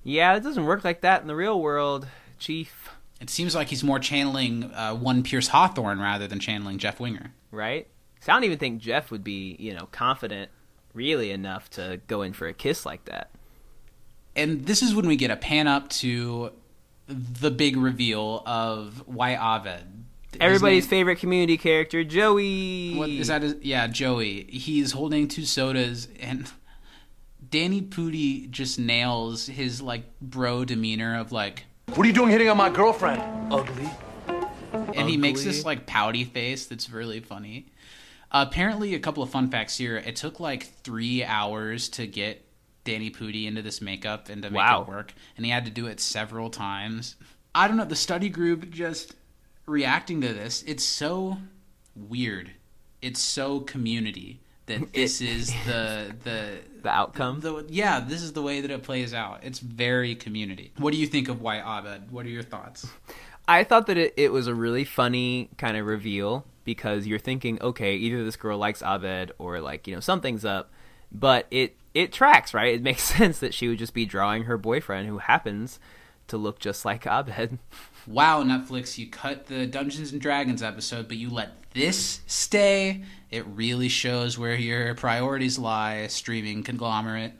Yeah, 0.02 0.36
it 0.36 0.42
doesn't 0.42 0.64
work 0.64 0.84
like 0.84 1.00
that 1.00 1.22
in 1.22 1.28
the 1.28 1.36
real 1.36 1.60
world, 1.60 2.06
Chief. 2.38 2.90
It 3.20 3.30
seems 3.30 3.54
like 3.54 3.68
he's 3.68 3.82
more 3.82 3.98
channeling 3.98 4.64
uh, 4.64 4.94
one 4.94 5.22
Pierce 5.22 5.48
Hawthorne 5.48 6.00
rather 6.00 6.26
than 6.26 6.40
channeling 6.40 6.78
Jeff 6.78 7.00
Winger. 7.00 7.32
Right? 7.50 7.88
So 8.20 8.32
I 8.32 8.36
don't 8.36 8.44
even 8.44 8.58
think 8.58 8.80
Jeff 8.80 9.10
would 9.10 9.24
be, 9.24 9.56
you 9.58 9.74
know, 9.74 9.86
confident 9.92 10.50
really 10.92 11.30
enough 11.30 11.70
to 11.70 12.00
go 12.06 12.22
in 12.22 12.32
for 12.32 12.46
a 12.46 12.52
kiss 12.52 12.84
like 12.86 13.04
that. 13.06 13.30
And 14.36 14.66
this 14.66 14.82
is 14.82 14.94
when 14.94 15.06
we 15.06 15.16
get 15.16 15.30
a 15.30 15.36
pan 15.36 15.66
up 15.66 15.88
to 15.90 16.52
the 17.08 17.50
big 17.50 17.76
reveal 17.76 18.42
of 18.46 19.02
why 19.06 19.34
Abed. 19.34 19.84
Everybody's 20.40 20.84
name- 20.84 20.90
favorite 20.90 21.18
community 21.20 21.56
character, 21.56 22.02
Joey. 22.02 22.94
What 22.96 23.08
is 23.10 23.28
that? 23.28 23.42
His, 23.42 23.56
yeah, 23.62 23.86
Joey. 23.86 24.44
He's 24.50 24.92
holding 24.92 25.28
two 25.28 25.44
sodas, 25.44 26.08
and 26.20 26.50
Danny 27.50 27.82
Pudi 27.82 28.50
just 28.50 28.78
nails 28.78 29.46
his 29.46 29.80
like 29.80 30.04
bro 30.20 30.64
demeanor 30.64 31.18
of 31.18 31.30
like, 31.30 31.64
What 31.94 32.00
are 32.00 32.06
you 32.06 32.12
doing 32.12 32.30
hitting 32.30 32.48
on 32.48 32.56
my 32.56 32.68
girlfriend? 32.70 33.22
Ugly. 33.52 33.88
and 34.94 35.08
he 35.08 35.16
makes 35.16 35.44
this 35.44 35.64
like 35.64 35.86
pouty 35.86 36.24
face 36.24 36.66
that's 36.66 36.90
really 36.90 37.20
funny. 37.20 37.66
apparently, 38.32 38.94
a 38.94 38.98
couple 38.98 39.22
of 39.22 39.30
fun 39.30 39.50
facts 39.50 39.76
here. 39.78 39.96
It 39.98 40.16
took 40.16 40.40
like 40.40 40.64
three 40.82 41.22
hours 41.22 41.88
to 41.90 42.06
get 42.08 42.43
Danny 42.84 43.10
Pudi 43.10 43.46
into 43.46 43.62
this 43.62 43.80
makeup 43.80 44.28
and 44.28 44.42
to 44.42 44.50
make 44.50 44.56
Wow. 44.58 44.82
it 44.82 44.88
work, 44.88 45.14
and 45.36 45.44
he 45.44 45.50
had 45.50 45.64
to 45.64 45.70
do 45.70 45.86
it 45.86 46.00
several 46.00 46.50
times. 46.50 47.16
I 47.54 47.66
don't 47.68 47.76
know. 47.76 47.84
The 47.84 47.96
study 47.96 48.28
group 48.28 48.70
just 48.70 49.14
reacting 49.66 50.20
to 50.20 50.28
this. 50.34 50.62
It's 50.66 50.84
so 50.84 51.38
weird. 51.96 52.50
It's 53.02 53.20
so 53.20 53.60
community 53.60 54.40
that 54.66 54.92
this 54.94 55.20
is 55.20 55.52
the 55.66 56.14
the 56.24 56.58
The 56.82 56.90
outcome. 56.90 57.40
the 57.40 57.64
yeah. 57.68 58.00
This 58.00 58.20
is 58.22 58.34
the 58.34 58.42
way 58.42 58.60
that 58.60 58.70
it 58.70 58.82
plays 58.82 59.14
out. 59.14 59.40
It's 59.42 59.58
very 59.58 60.14
community. 60.14 60.72
What 60.76 60.92
do 60.92 60.98
you 60.98 61.06
think 61.06 61.28
of 61.28 61.40
White 61.40 61.62
Abed? 61.64 62.10
What 62.10 62.26
are 62.26 62.30
your 62.30 62.42
thoughts? 62.42 62.86
I 63.48 63.64
thought 63.64 63.86
that 63.86 63.96
it, 63.96 64.14
it 64.16 64.32
was 64.32 64.46
a 64.46 64.54
really 64.54 64.84
funny 64.84 65.48
kind 65.58 65.76
of 65.76 65.86
reveal 65.86 66.44
because 66.64 67.06
you're 67.06 67.18
thinking, 67.18 67.60
okay, 67.62 67.94
either 67.96 68.24
this 68.24 68.36
girl 68.36 68.56
likes 68.58 68.82
Abed 68.82 69.32
or 69.38 69.60
like 69.60 69.86
you 69.86 69.94
know 69.94 70.00
something's 70.00 70.44
up, 70.44 70.70
but 71.12 71.46
it 71.50 71.76
it 71.94 72.12
tracks 72.12 72.52
right. 72.52 72.74
It 72.74 72.82
makes 72.82 73.02
sense 73.16 73.38
that 73.38 73.54
she 73.54 73.68
would 73.68 73.78
just 73.78 73.94
be 73.94 74.04
drawing 74.04 74.44
her 74.44 74.58
boyfriend 74.58 75.08
who 75.08 75.18
happens 75.18 75.78
to 76.28 76.36
look 76.36 76.58
just 76.58 76.84
like 76.84 77.06
Abed. 77.06 77.58
Wow, 78.06 78.42
Netflix, 78.42 78.98
you 78.98 79.06
cut 79.08 79.46
the 79.46 79.66
Dungeons 79.66 80.12
and 80.12 80.20
Dragons 80.20 80.62
episode, 80.62 81.08
but 81.08 81.16
you 81.16 81.30
let 81.30 81.52
this 81.72 82.20
stay. 82.26 83.02
It 83.30 83.46
really 83.46 83.88
shows 83.88 84.38
where 84.38 84.54
your 84.54 84.94
priorities 84.94 85.58
lie, 85.58 86.06
streaming 86.08 86.62
conglomerate. 86.62 87.32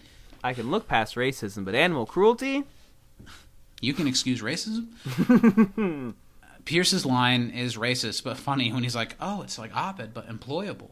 I 0.42 0.54
can 0.54 0.70
look 0.70 0.88
past 0.88 1.16
racism, 1.16 1.64
but 1.64 1.74
animal 1.74 2.06
cruelty. 2.06 2.64
You 3.80 3.92
can 3.92 4.06
excuse 4.06 4.40
racism. 4.40 6.14
Pierce's 6.64 7.04
line 7.04 7.50
is 7.50 7.76
racist 7.76 8.24
but 8.24 8.38
funny 8.38 8.72
when 8.72 8.82
he's 8.82 8.96
like, 8.96 9.16
"Oh, 9.20 9.42
it's 9.42 9.58
like 9.58 9.72
Abed 9.74 10.14
but 10.14 10.28
employable." 10.28 10.90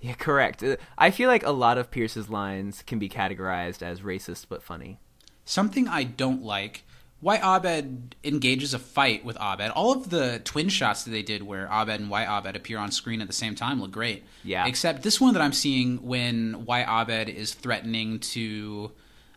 Yeah, 0.00 0.14
correct. 0.14 0.62
Uh, 0.62 0.76
I 0.96 1.10
feel 1.10 1.28
like 1.28 1.44
a 1.44 1.50
lot 1.50 1.76
of 1.78 1.90
Pierce's 1.90 2.28
lines 2.30 2.82
can 2.86 2.98
be 2.98 3.08
categorized 3.08 3.82
as 3.82 4.00
racist 4.00 4.46
but 4.48 4.62
funny. 4.62 4.98
Something 5.44 5.88
I 5.88 6.04
don't 6.04 6.42
like. 6.42 6.84
why 7.20 7.38
Abed 7.38 8.14
engages 8.22 8.72
a 8.74 8.78
fight 8.78 9.24
with 9.24 9.36
Abed. 9.40 9.70
All 9.72 9.90
of 9.92 10.10
the 10.10 10.40
twin 10.44 10.68
shots 10.68 11.02
that 11.02 11.10
they 11.10 11.22
did 11.22 11.42
where 11.42 11.66
Abed 11.68 11.98
and 12.00 12.08
White 12.10 12.28
Abed 12.28 12.54
appear 12.54 12.78
on 12.78 12.92
screen 12.92 13.20
at 13.20 13.26
the 13.26 13.32
same 13.32 13.56
time 13.56 13.80
look 13.80 13.90
great. 13.90 14.22
Yeah. 14.44 14.66
Except 14.68 15.02
this 15.02 15.20
one 15.20 15.32
that 15.34 15.42
I'm 15.42 15.52
seeing 15.52 15.96
when 16.06 16.64
White 16.64 16.86
Abed 16.86 17.28
is 17.28 17.54
threatening 17.54 18.20
to 18.20 18.92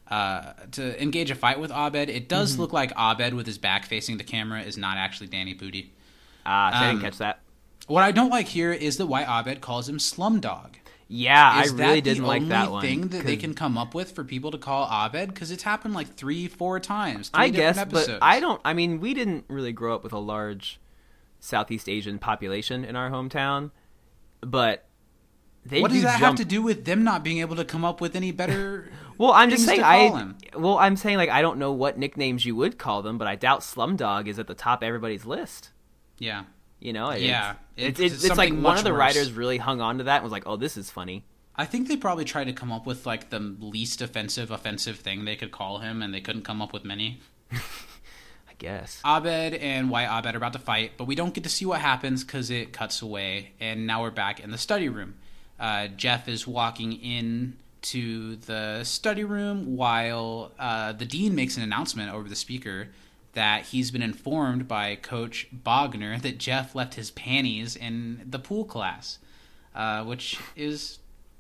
uh, 0.10 0.54
to 0.74 1.02
engage 1.02 1.32
a 1.32 1.36
fight 1.36 1.60
with 1.60 1.72
Abed, 1.72 2.10
it 2.10 2.28
does 2.30 2.52
Mm-hmm. 2.52 2.62
look 2.62 2.74
like 2.74 2.92
Abed 2.96 3.34
with 3.34 3.48
his 3.48 3.58
back 3.58 3.86
facing 3.86 4.18
the 4.18 4.24
camera 4.26 4.62
is 4.62 4.78
not 4.78 4.98
actually 4.98 5.28
Danny 5.28 5.56
Pudi. 5.56 5.88
Ah, 6.46 6.70
so 6.72 6.78
I 6.78 6.82
didn't 6.82 6.96
Um, 6.98 7.02
catch 7.02 7.18
that. 7.18 7.40
What 7.92 8.04
I 8.04 8.12
don't 8.12 8.30
like 8.30 8.48
here 8.48 8.72
is 8.72 8.98
that 8.98 9.08
White 9.08 9.28
Abed 9.28 9.60
calls 9.60 9.90
him 9.90 9.98
Slumdog. 9.98 10.76
Yeah, 11.10 11.62
Is 11.62 11.74
I 11.74 11.76
really 11.76 12.00
didn't 12.00 12.24
like 12.24 12.48
that 12.48 12.72
one. 12.72 12.82
thing 12.82 13.10
that 13.10 13.26
they 13.26 13.36
can 13.36 13.54
come 13.54 13.78
up 13.78 13.94
with 13.94 14.14
for 14.14 14.24
people 14.24 14.50
to 14.52 14.58
call 14.58 14.88
Abed? 14.90 15.28
Because 15.34 15.52
it's 15.52 15.64
happened 15.64 15.94
like 15.94 16.16
three, 16.16 16.48
four 16.48 16.80
times. 16.80 17.28
Three 17.28 17.44
I 17.44 17.50
guess, 17.50 17.76
different 17.76 18.08
but. 18.08 18.20
I 18.22 18.40
don't. 18.40 18.62
I 18.64 18.74
mean, 18.74 19.02
we 19.02 19.14
didn't 19.14 19.44
really 19.50 19.74
grow 19.74 19.94
up 19.94 20.06
with 20.06 20.14
a 20.14 20.20
large 20.20 20.80
Southeast 21.42 21.90
Asian 21.90 22.18
population 22.18 22.86
in 22.86 22.96
our 22.96 23.10
hometown, 23.10 23.72
but 24.40 24.86
they 25.66 25.82
what 25.82 25.90
do 25.90 25.96
does 25.96 26.04
that 26.04 26.22
have 26.22 26.36
to 26.36 26.46
do 26.46 26.62
with 26.62 26.86
them 26.86 27.04
not 27.04 27.26
being 27.26 27.40
able 27.40 27.58
to 27.58 27.66
come 27.66 27.84
up 27.84 28.00
with 28.00 28.16
any 28.16 28.32
better? 28.32 28.90
Well, 29.18 29.34
I'm 29.34 29.52
just 29.52 29.66
saying. 29.66 29.84
I 29.84 30.08
him? 30.08 30.38
well, 30.56 30.80
I'm 30.80 30.96
saying 30.96 31.18
like 31.18 31.30
I 31.30 31.44
don't 31.44 31.60
know 31.60 31.72
what 31.74 31.96
nicknames 31.96 32.44
you 32.44 32.56
would 32.56 32.80
call 32.80 33.04
them, 33.04 33.20
but 33.20 33.28
I 33.28 33.36
doubt 33.36 33.60
Slumdog 33.60 34.26
is 34.28 34.40
at 34.40 34.48
the 34.48 34.56
top 34.56 34.82
of 34.82 34.88
everybody's 34.88 35.26
list. 35.26 35.70
yeah, 36.18 36.46
You 36.82 36.92
know? 36.94 37.12
It's- 37.12 37.22
Yeah, 37.28 37.54
It's, 37.78 38.00
it's- 38.00 38.14
it's, 38.16 38.24
it's 38.26 38.38
like 38.38 38.52
one 38.54 38.78
of 38.78 38.84
the 38.84 38.92
worse. 38.92 39.00
writers 39.00 39.32
really 39.32 39.58
hung 39.58 39.80
on 39.80 40.00
to 40.00 40.04
that 40.06 40.16
and 40.16 40.24
was 40.24 40.32
like, 40.34 40.44
"Oh, 40.48 40.58
this 40.58 40.76
is 40.78 40.90
funny." 40.90 41.24
I 41.56 41.66
think 41.66 41.88
they 41.88 41.96
probably 41.98 42.26
tried 42.26 42.46
to 42.46 42.54
come 42.54 42.72
up 42.72 42.86
with 42.86 43.06
like 43.06 43.30
the 43.30 43.40
least 43.40 44.02
offensive, 44.02 44.52
offensive 44.52 44.98
thing 44.98 45.26
they 45.26 45.36
could 45.36 45.52
call 45.52 45.78
him, 45.80 46.02
and 46.02 46.14
they 46.14 46.22
couldn't 46.22 46.44
come 46.44 46.62
up 46.62 46.74
with 46.74 46.84
many. 46.84 47.20
I 47.52 48.54
guess. 48.58 49.02
Abed 49.06 49.54
and 49.56 49.90
White 49.90 50.08
Abed 50.08 50.34
are 50.34 50.38
about 50.38 50.54
to 50.54 50.60
fight, 50.60 50.94
but 50.98 51.06
we 51.06 51.16
don't 51.16 51.34
get 51.34 51.44
to 51.44 51.50
see 51.50 51.66
what 51.66 51.82
happens 51.82 52.24
because 52.24 52.50
it 52.50 52.74
cuts 52.74 53.02
away, 53.02 53.52
and 53.60 53.86
now 53.88 54.02
we're 54.02 54.12
back 54.12 54.40
in 54.40 54.52
the 54.52 54.58
study 54.58 54.90
room. 54.90 55.16
Uh, 55.60 55.88
Jeff 55.88 56.28
is 56.28 56.48
walking 56.48 56.94
in 56.94 57.58
to 57.84 58.36
the 58.38 58.84
study 58.84 59.24
room 59.24 59.76
while 59.76 60.52
uh, 60.60 60.92
the 60.94 61.06
dean 61.06 61.34
makes 61.36 61.58
an 61.58 61.64
announcement 61.64 62.14
over 62.14 62.30
the 62.30 62.36
speaker 62.36 62.88
that 63.34 63.66
he's 63.68 63.92
been 63.92 64.02
informed 64.02 64.68
by 64.68 64.96
Coach 64.96 65.48
Bogner 65.56 66.22
that 66.22 66.38
Jeff 66.38 66.76
left 66.76 66.96
his 66.96 67.12
panties 67.12 67.76
in 67.76 68.22
the 68.30 68.40
pool 68.40 68.66
class, 68.66 69.20
uh, 69.76 70.04
which 70.04 70.38
is 70.56 71.00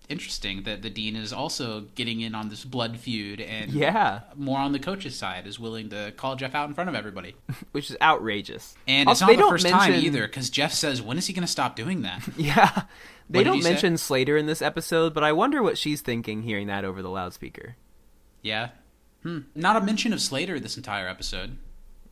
interesting 0.09 0.63
that 0.63 0.81
the 0.81 0.89
dean 0.89 1.15
is 1.15 1.31
also 1.31 1.81
getting 1.95 2.19
in 2.19 2.35
on 2.35 2.49
this 2.49 2.65
blood 2.65 2.97
feud 2.97 3.39
and 3.39 3.71
Yeah, 3.71 4.21
more 4.35 4.59
on 4.59 4.73
the 4.73 4.79
coach's 4.79 5.15
side 5.17 5.47
is 5.47 5.57
willing 5.59 5.89
to 5.89 6.11
call 6.17 6.35
Jeff 6.35 6.53
out 6.53 6.67
in 6.67 6.75
front 6.75 6.89
of 6.89 6.95
everybody. 6.95 7.35
which 7.71 7.89
is 7.89 7.95
outrageous. 8.01 8.75
And 8.87 9.07
Also, 9.07 9.25
it's 9.25 9.31
they 9.31 9.35
not 9.35 9.37
the 9.37 9.41
don't 9.43 9.51
first 9.51 9.67
time 9.67 9.91
mention- 9.91 10.05
either, 10.05 10.27
because 10.27 10.49
Jeff 10.49 10.73
says, 10.73 11.01
"When 11.01 11.17
is 11.17 11.27
he 11.27 11.33
going 11.33 11.45
to 11.45 11.51
stop 11.51 11.75
doing 11.75 12.01
that?" 12.01 12.21
Yeah. 12.37 12.83
They 13.29 13.39
What 13.39 13.43
don't 13.45 13.55
he 13.55 13.61
say? 13.61 13.69
mention 13.71 13.97
Slater 13.97 14.35
in 14.35 14.45
this 14.47 14.61
episode, 14.61 15.13
but 15.13 15.23
I 15.23 15.31
wonder 15.31 15.63
what 15.63 15.77
she's 15.77 16.01
thinking 16.01 16.41
hearing 16.43 16.67
that 16.67 16.83
over 16.83 17.01
the 17.01 17.09
loudspeaker. 17.09 17.77
yeah, 18.41 18.69
hmm. 19.23 19.39
not 19.55 19.77
a 19.77 19.81
mention 19.81 20.11
of 20.11 20.19
Slater 20.19 20.59
this 20.59 20.75
entire 20.75 21.07
episode. 21.07 21.57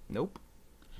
Nope. 0.09 0.39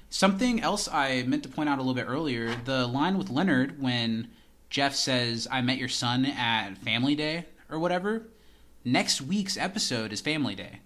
Something 0.10 0.62
else 0.62 0.88
I 0.88 1.24
meant 1.24 1.44
to 1.44 1.50
point 1.50 1.70
out 1.70 1.78
a 1.78 1.82
little 1.82 1.94
bit 1.94 2.06
earlier: 2.08 2.56
the 2.66 2.88
line 2.88 3.18
with 3.18 3.30
Leonard 3.30 3.82
when 3.82 4.30
Jeff 4.70 4.96
says, 4.96 5.48
"I 5.52 5.62
met 5.62 5.78
your 5.78 5.90
son 5.90 6.26
at 6.26 6.78
Family 6.78 7.16
Day" 7.16 7.46
or 7.70 7.80
whatever. 7.80 8.24
Next 8.86 9.22
week's 9.22 9.58
episode 9.58 10.12
is 10.14 10.22
Family 10.22 10.56
Day. 10.56 10.80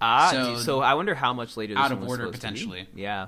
Ah, 0.00 0.30
So- 0.32 0.56
so, 0.58 0.80
I 0.80 0.94
wonder 0.94 1.14
how 1.14 1.32
much 1.32 1.56
later 1.56 1.74
this 1.74 1.82
Out 1.82 1.92
of 1.92 2.02
order, 2.02 2.24
supposed 2.26 2.40
to 2.42 2.48
be. 2.48 2.52
potentially. 2.54 2.86
Yeah, 2.94 3.26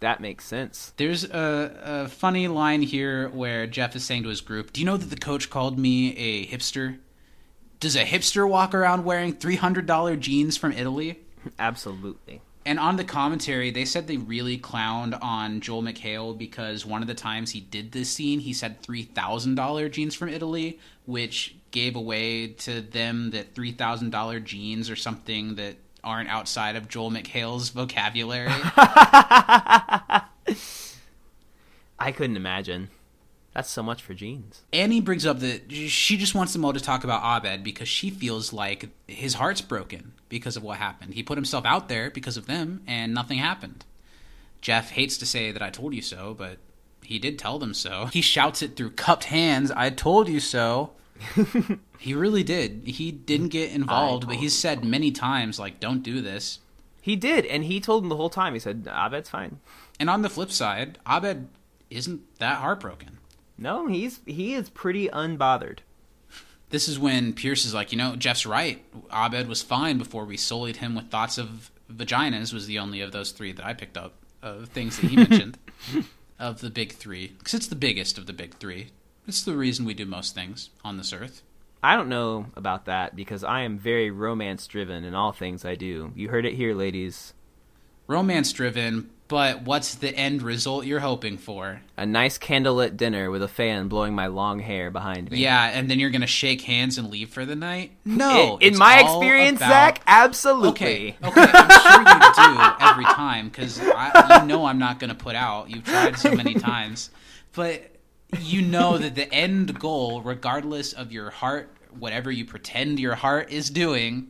that 0.00 0.20
makes 0.20 0.44
sense. 0.44 0.92
There's 0.96 1.24
a, 1.24 2.04
a 2.04 2.08
funny 2.08 2.48
line 2.48 2.82
here 2.82 3.28
where 3.28 3.66
Jeff 3.66 3.94
is 3.96 4.04
saying 4.04 4.22
to 4.24 4.28
his 4.28 4.40
group, 4.40 4.72
"Do 4.72 4.80
you 4.80 4.86
know 4.86 4.96
that 4.96 5.06
the 5.10 5.16
coach 5.16 5.50
called 5.50 5.78
me 5.78 6.16
a 6.16 6.46
hipster? 6.46 6.98
Does 7.80 7.96
a 7.96 8.04
hipster 8.04 8.48
walk 8.48 8.74
around 8.74 9.04
wearing 9.04 9.32
three 9.34 9.56
hundred 9.56 9.86
dollar 9.86 10.16
jeans 10.16 10.56
from 10.56 10.72
Italy?" 10.72 11.20
Absolutely. 11.58 12.40
And 12.66 12.78
on 12.78 12.96
the 12.96 13.04
commentary, 13.04 13.70
they 13.70 13.84
said 13.84 14.06
they 14.06 14.16
really 14.16 14.58
clowned 14.58 15.18
on 15.22 15.60
Joel 15.60 15.82
McHale 15.82 16.36
because 16.36 16.86
one 16.86 17.02
of 17.02 17.08
the 17.08 17.14
times 17.14 17.50
he 17.50 17.60
did 17.60 17.92
this 17.92 18.10
scene, 18.10 18.40
he 18.40 18.54
said 18.54 18.80
three 18.80 19.02
thousand 19.02 19.56
dollar 19.56 19.88
jeans 19.88 20.14
from 20.14 20.30
Italy, 20.30 20.78
which 21.04 21.56
gave 21.70 21.94
away 21.94 22.48
to 22.48 22.80
them 22.80 23.30
that 23.32 23.54
three 23.54 23.72
thousand 23.72 24.10
dollar 24.10 24.40
jeans 24.40 24.88
are 24.88 24.96
something 24.96 25.56
that 25.56 25.76
aren't 26.02 26.30
outside 26.30 26.76
of 26.76 26.88
Joel 26.88 27.10
McHale's 27.10 27.68
vocabulary. 27.70 28.48
I 31.98 32.12
couldn't 32.14 32.36
imagine. 32.36 32.88
That's 33.54 33.70
so 33.70 33.84
much 33.84 34.02
for 34.02 34.14
jeans. 34.14 34.62
Annie 34.72 35.00
brings 35.00 35.24
up 35.24 35.38
that 35.38 35.70
she 35.70 36.16
just 36.16 36.34
wants 36.34 36.52
them 36.52 36.64
all 36.64 36.72
to 36.72 36.80
talk 36.80 37.04
about 37.04 37.22
Abed 37.22 37.62
because 37.62 37.88
she 37.88 38.10
feels 38.10 38.52
like 38.52 38.88
his 39.06 39.34
heart's 39.34 39.60
broken 39.60 40.12
because 40.28 40.56
of 40.56 40.64
what 40.64 40.78
happened. 40.78 41.14
He 41.14 41.22
put 41.22 41.38
himself 41.38 41.64
out 41.64 41.88
there 41.88 42.10
because 42.10 42.36
of 42.36 42.46
them, 42.46 42.82
and 42.86 43.14
nothing 43.14 43.38
happened. 43.38 43.84
Jeff 44.60 44.90
hates 44.90 45.16
to 45.18 45.26
say 45.26 45.52
that 45.52 45.62
I 45.62 45.70
told 45.70 45.94
you 45.94 46.02
so, 46.02 46.34
but 46.36 46.58
he 47.04 47.20
did 47.20 47.38
tell 47.38 47.60
them 47.60 47.74
so. 47.74 48.06
He 48.06 48.22
shouts 48.22 48.60
it 48.60 48.76
through 48.76 48.90
cupped 48.92 49.24
hands 49.24 49.70
I 49.70 49.90
told 49.90 50.28
you 50.28 50.40
so. 50.40 50.90
he 51.98 52.12
really 52.12 52.42
did. 52.42 52.82
He 52.86 53.12
didn't 53.12 53.48
get 53.48 53.70
involved, 53.70 54.26
but 54.26 54.36
he's 54.36 54.58
said 54.58 54.84
many 54.84 55.12
times, 55.12 55.60
like, 55.60 55.78
don't 55.78 56.02
do 56.02 56.20
this. 56.20 56.58
He 57.00 57.14
did, 57.14 57.46
and 57.46 57.64
he 57.64 57.80
told 57.80 58.02
him 58.02 58.08
the 58.08 58.16
whole 58.16 58.30
time. 58.30 58.54
He 58.54 58.58
said, 58.58 58.88
"Abed's 58.90 59.28
fine." 59.28 59.60
And 60.00 60.08
on 60.08 60.22
the 60.22 60.30
flip 60.30 60.50
side, 60.50 60.98
Abed 61.06 61.48
isn't 61.90 62.38
that 62.38 62.56
heartbroken. 62.56 63.18
No, 63.56 63.86
he's 63.86 64.20
he 64.26 64.54
is 64.54 64.68
pretty 64.70 65.08
unbothered. 65.08 65.78
This 66.70 66.88
is 66.88 66.98
when 66.98 67.34
Pierce 67.34 67.64
is 67.64 67.74
like, 67.74 67.92
you 67.92 67.98
know, 67.98 68.16
Jeff's 68.16 68.46
right. 68.46 68.84
Abed 69.12 69.46
was 69.46 69.62
fine 69.62 69.98
before 69.98 70.24
we 70.24 70.36
sullied 70.36 70.78
him 70.78 70.94
with 70.94 71.10
thoughts 71.10 71.38
of 71.38 71.70
vaginas. 71.92 72.52
Was 72.52 72.66
the 72.66 72.78
only 72.78 73.00
of 73.00 73.12
those 73.12 73.30
three 73.30 73.52
that 73.52 73.64
I 73.64 73.74
picked 73.74 73.96
up 73.96 74.14
of 74.42 74.68
things 74.68 74.98
that 74.98 75.08
he 75.08 75.16
mentioned 75.16 75.58
of 76.38 76.60
the 76.60 76.70
big 76.70 76.92
three, 76.92 77.28
because 77.38 77.54
it's 77.54 77.66
the 77.66 77.76
biggest 77.76 78.18
of 78.18 78.26
the 78.26 78.32
big 78.32 78.54
three. 78.56 78.88
It's 79.26 79.42
the 79.42 79.56
reason 79.56 79.86
we 79.86 79.94
do 79.94 80.04
most 80.04 80.34
things 80.34 80.70
on 80.84 80.98
this 80.98 81.12
earth. 81.12 81.42
I 81.82 81.96
don't 81.96 82.08
know 82.08 82.46
about 82.56 82.86
that 82.86 83.14
because 83.14 83.44
I 83.44 83.60
am 83.60 83.78
very 83.78 84.10
romance 84.10 84.66
driven 84.66 85.04
in 85.04 85.14
all 85.14 85.32
things 85.32 85.64
I 85.64 85.74
do. 85.74 86.12
You 86.14 86.30
heard 86.30 86.46
it 86.46 86.54
here, 86.54 86.74
ladies. 86.74 87.34
Romance 88.06 88.52
driven, 88.52 89.10
but 89.28 89.62
what's 89.62 89.94
the 89.94 90.14
end 90.14 90.42
result 90.42 90.84
you're 90.86 91.00
hoping 91.00 91.38
for? 91.38 91.80
A 91.96 92.04
nice 92.04 92.38
candlelit 92.38 92.96
dinner 92.96 93.30
with 93.30 93.42
a 93.42 93.48
fan 93.48 93.88
blowing 93.88 94.14
my 94.14 94.26
long 94.26 94.58
hair 94.60 94.90
behind 94.90 95.30
me. 95.30 95.38
Yeah, 95.38 95.70
and 95.72 95.90
then 95.90 95.98
you're 95.98 96.10
gonna 96.10 96.26
shake 96.26 96.62
hands 96.62 96.98
and 96.98 97.10
leave 97.10 97.30
for 97.30 97.44
the 97.44 97.56
night? 97.56 97.92
No, 98.04 98.58
in 98.60 98.72
it's 98.72 98.78
my 98.78 99.00
experience, 99.00 99.58
about- 99.58 99.68
Zach, 99.68 100.02
absolutely. 100.06 100.68
Okay, 100.70 101.16
okay, 101.22 101.46
I'm 101.52 101.80
sure 101.80 102.00
you 102.00 102.56
do 102.56 102.84
every 102.86 103.04
time 103.04 103.48
because 103.48 103.78
you 103.78 104.46
know 104.46 104.66
I'm 104.66 104.78
not 104.78 104.98
going 105.00 105.10
to 105.10 105.16
put 105.16 105.36
out. 105.36 105.70
You've 105.70 105.84
tried 105.84 106.18
so 106.18 106.32
many 106.32 106.54
times, 106.72 107.10
but 107.52 107.90
you 108.40 108.62
know 108.62 108.98
that 108.98 109.14
the 109.14 109.32
end 109.32 109.78
goal, 109.78 110.20
regardless 110.22 110.92
of 110.92 111.12
your 111.12 111.30
heart 111.30 111.70
whatever 111.98 112.30
you 112.30 112.44
pretend 112.44 112.98
your 113.00 113.14
heart 113.14 113.50
is 113.50 113.70
doing. 113.70 114.28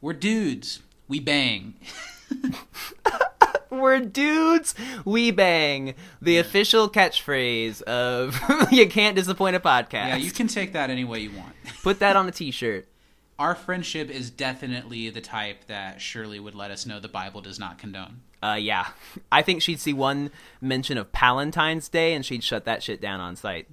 We're 0.00 0.12
dudes. 0.12 0.80
We 1.08 1.20
bang. 1.20 1.74
We're 3.80 4.00
dudes, 4.00 4.74
we 5.04 5.30
bang. 5.30 5.94
The 6.20 6.38
official 6.38 6.88
catchphrase 6.88 7.82
of 7.82 8.40
"You 8.72 8.88
can't 8.88 9.16
disappoint 9.16 9.56
a 9.56 9.60
podcast." 9.60 10.08
Yeah, 10.08 10.16
you 10.16 10.30
can 10.30 10.48
take 10.48 10.72
that 10.72 10.90
any 10.90 11.04
way 11.04 11.20
you 11.20 11.32
want. 11.32 11.54
put 11.82 11.98
that 12.00 12.16
on 12.16 12.28
a 12.28 12.32
T-shirt. 12.32 12.86
Our 13.38 13.54
friendship 13.54 14.10
is 14.10 14.30
definitely 14.30 15.10
the 15.10 15.20
type 15.20 15.66
that 15.66 16.00
Shirley 16.00 16.38
would 16.38 16.54
let 16.54 16.70
us 16.70 16.86
know 16.86 17.00
the 17.00 17.08
Bible 17.08 17.40
does 17.40 17.58
not 17.58 17.78
condone. 17.78 18.20
Uh, 18.40 18.54
yeah, 18.54 18.88
I 19.32 19.42
think 19.42 19.62
she'd 19.62 19.80
see 19.80 19.92
one 19.92 20.30
mention 20.60 20.98
of 20.98 21.10
Palentine's 21.12 21.88
Day 21.88 22.14
and 22.14 22.24
she'd 22.24 22.44
shut 22.44 22.64
that 22.66 22.82
shit 22.82 23.00
down 23.00 23.18
on 23.20 23.36
sight. 23.36 23.66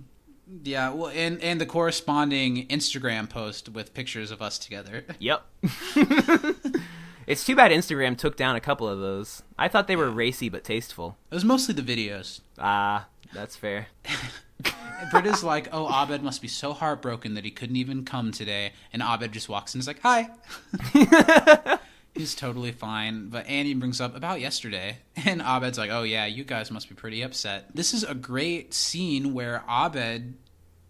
Yeah, 0.64 0.90
well, 0.92 1.12
and 1.14 1.42
and 1.42 1.62
the 1.62 1.66
corresponding 1.66 2.68
Instagram 2.68 3.30
post 3.30 3.70
with 3.70 3.94
pictures 3.94 4.32
of 4.32 4.42
us 4.42 4.58
together. 4.58 5.06
Yep. 5.20 5.46
it's 7.32 7.46
too 7.46 7.56
bad 7.56 7.72
Instagram 7.72 8.18
took 8.18 8.36
down 8.36 8.58
a 8.58 8.60
couple 8.60 8.90
of 8.90 9.00
those. 9.00 9.42
I 9.58 9.70
thought 9.70 9.88
they 9.88 9.96
were 9.96 10.12
racy 10.12 10.50
but 10.50 10.66
tasteful. 10.66 11.18
It 11.32 11.36
was 11.36 11.46
mostly 11.46 11.74
the 11.74 11.82
videos. 11.82 12.42
Ah, 12.60 13.08
that's 13.34 13.56
fair. 13.56 13.88
Britta's 15.12 15.42
like, 15.42 15.70
"Oh, 15.72 15.88
Abed 15.88 16.22
must 16.24 16.42
be 16.42 16.50
so 16.50 16.74
heartbroken 16.74 17.36
that 17.36 17.46
he 17.46 17.52
couldn't 17.52 17.78
even 17.78 18.04
come 18.04 18.34
today." 18.34 18.74
And 18.92 19.02
Abed 19.02 19.32
just 19.32 19.48
walks 19.48 19.74
in 19.74 19.80
and 19.80 19.84
is 19.84 19.88
like, 19.88 20.02
"Hi." 20.02 21.80
He's 22.14 22.36
totally 22.36 22.74
fine. 22.74 23.30
But 23.30 23.48
Annie 23.48 23.76
brings 23.76 24.02
up 24.02 24.14
about 24.14 24.42
yesterday, 24.42 24.98
and 25.16 25.42
Abed's 25.42 25.78
like, 25.78 25.90
"Oh 25.90 26.04
yeah, 26.04 26.26
you 26.26 26.44
guys 26.44 26.70
must 26.70 26.90
be 26.90 26.96
pretty 26.96 27.22
upset." 27.22 27.74
This 27.74 27.94
is 27.94 28.04
a 28.04 28.14
great 28.14 28.74
scene 28.74 29.34
where 29.34 29.64
Abed 29.70 30.34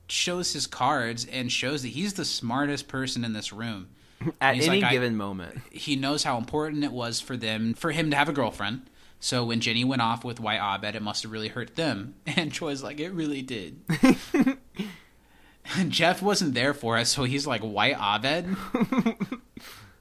shows 0.08 0.54
his 0.54 0.66
cards 0.66 1.26
and 1.32 1.52
shows 1.52 1.84
that 1.84 1.90
he's 1.90 2.16
the 2.16 2.26
smartest 2.26 2.88
person 2.88 3.24
in 3.24 3.34
this 3.34 3.54
room. 3.54 3.90
At 4.42 4.56
any 4.58 4.82
like, 4.82 4.92
given 4.92 5.16
moment. 5.16 5.60
he 5.72 5.96
knows 5.96 6.24
how 6.24 6.38
important 6.38 6.84
it 6.84 6.92
was 6.92 7.20
for 7.20 7.36
them 7.38 7.74
for 7.74 7.92
him 7.92 8.12
to 8.12 8.18
have 8.18 8.30
a 8.30 8.34
girlfriend. 8.34 8.84
So 9.20 9.46
when 9.46 9.60
Jenny 9.62 9.84
went 9.84 10.02
off 10.02 10.24
with 10.24 10.40
White 10.40 10.60
Abed, 10.60 10.96
it 10.96 11.02
must 11.02 11.24
have 11.24 11.32
really 11.32 11.48
hurt 11.50 11.76
them. 11.76 12.16
And 12.36 12.52
Troy's 12.52 12.82
like, 12.82 13.00
it 13.00 13.12
really 13.12 13.42
did. 13.44 13.80
and 15.76 15.92
Jeff 15.92 16.22
wasn't 16.22 16.54
there 16.56 16.74
for 16.74 16.98
us, 16.98 17.10
so 17.12 17.24
he's 17.24 17.46
like 17.46 17.62
White 17.62 17.96
Abed. 18.00 18.46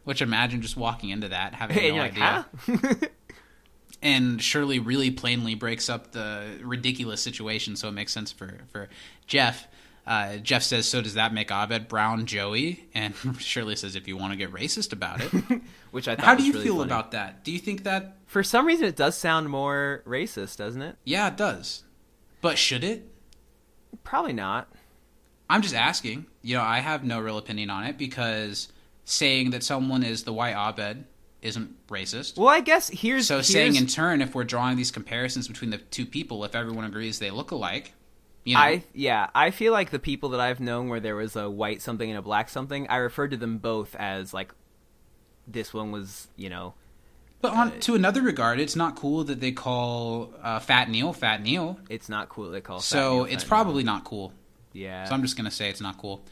Which 0.04 0.22
imagine 0.22 0.62
just 0.62 0.76
walking 0.76 1.10
into 1.10 1.28
that 1.28 1.54
having 1.54 1.76
And 1.78 1.86
no 1.88 1.94
you're 1.94 2.02
like, 2.02 2.12
idea. 2.20 2.46
huh? 2.66 3.06
And 4.02 4.40
Shirley 4.42 4.78
really 4.78 5.10
plainly 5.10 5.54
breaks 5.54 5.90
up 5.90 6.12
the 6.12 6.58
ridiculous 6.62 7.20
situation, 7.20 7.76
so 7.76 7.88
it 7.88 7.92
makes 7.92 8.12
sense 8.12 8.32
for 8.32 8.60
for 8.72 8.88
Jeff. 9.26 9.68
Uh, 10.06 10.36
Jeff 10.38 10.62
says, 10.62 10.88
"So 10.88 11.00
does 11.00 11.14
that 11.14 11.32
make 11.32 11.50
Abed 11.50 11.88
Brown 11.88 12.26
Joey?" 12.26 12.88
And 12.94 13.14
Shirley 13.38 13.76
says, 13.76 13.94
"If 13.96 14.08
you 14.08 14.16
want 14.16 14.32
to 14.32 14.36
get 14.36 14.52
racist 14.52 14.92
about 14.92 15.20
it." 15.22 15.30
Which 15.90 16.08
I 16.08 16.16
thought 16.16 16.24
How 16.24 16.34
do 16.34 16.42
you 16.44 16.52
really 16.52 16.64
feel 16.64 16.76
funny. 16.76 16.88
about 16.88 17.10
that? 17.12 17.44
Do 17.44 17.52
you 17.52 17.58
think 17.58 17.84
that? 17.84 18.16
For 18.26 18.42
some 18.42 18.66
reason, 18.66 18.86
it 18.86 18.96
does 18.96 19.16
sound 19.16 19.50
more 19.50 20.02
racist, 20.06 20.56
doesn't 20.56 20.82
it? 20.82 20.96
Yeah, 21.04 21.28
it 21.28 21.36
does. 21.36 21.84
But 22.40 22.58
should 22.58 22.84
it? 22.84 23.12
Probably 24.04 24.32
not. 24.32 24.68
I'm 25.48 25.62
just 25.62 25.74
asking. 25.74 26.26
You 26.42 26.56
know, 26.56 26.62
I 26.62 26.78
have 26.78 27.04
no 27.04 27.20
real 27.20 27.38
opinion 27.38 27.70
on 27.70 27.84
it 27.84 27.98
because 27.98 28.68
saying 29.04 29.50
that 29.50 29.62
someone 29.64 30.02
is 30.04 30.22
the 30.22 30.32
white 30.32 30.54
Abed 30.54 31.04
isn't 31.42 31.86
racist. 31.88 32.36
Well, 32.38 32.48
I 32.48 32.60
guess 32.60 32.88
here's 32.88 33.26
so 33.26 33.36
here's, 33.36 33.48
saying 33.48 33.74
in 33.76 33.86
turn, 33.86 34.22
if 34.22 34.34
we're 34.34 34.44
drawing 34.44 34.76
these 34.76 34.90
comparisons 34.90 35.48
between 35.48 35.70
the 35.70 35.78
two 35.78 36.06
people, 36.06 36.44
if 36.44 36.54
everyone 36.54 36.84
agrees 36.84 37.18
they 37.18 37.30
look 37.30 37.50
alike, 37.50 37.92
you 38.44 38.54
know, 38.54 38.60
I 38.60 38.84
yeah, 38.94 39.28
I 39.34 39.50
feel 39.50 39.72
like 39.72 39.90
the 39.90 39.98
people 39.98 40.30
that 40.30 40.40
I've 40.40 40.60
known 40.60 40.88
where 40.88 41.00
there 41.00 41.16
was 41.16 41.36
a 41.36 41.48
white 41.50 41.82
something 41.82 42.08
and 42.08 42.18
a 42.18 42.22
black 42.22 42.48
something, 42.48 42.88
I 42.88 42.96
referred 42.96 43.32
to 43.32 43.36
them 43.36 43.58
both 43.58 43.94
as 43.96 44.32
like 44.32 44.52
this 45.46 45.74
one 45.74 45.92
was, 45.92 46.28
you 46.36 46.48
know, 46.48 46.74
but 47.42 47.52
on 47.52 47.80
to 47.80 47.94
another 47.94 48.22
regard, 48.22 48.60
it's 48.60 48.76
not 48.76 48.96
cool 48.96 49.24
that 49.24 49.40
they 49.40 49.52
call 49.52 50.32
uh, 50.42 50.58
Fat 50.60 50.90
Neil 50.90 51.12
Fat 51.12 51.42
Neil. 51.42 51.78
it's 51.88 52.08
not 52.08 52.28
cool 52.28 52.50
they 52.50 52.60
call 52.60 52.78
Fat 52.78 52.84
So 52.84 53.12
Neil 53.12 53.24
it's 53.26 53.42
Fat 53.44 53.48
probably 53.48 53.82
not 53.82 54.04
cool. 54.04 54.32
Yeah. 54.72 55.04
So 55.04 55.14
I'm 55.14 55.22
just 55.22 55.36
gonna 55.36 55.50
say 55.50 55.68
it's 55.68 55.80
not 55.80 55.98
cool. 55.98 56.22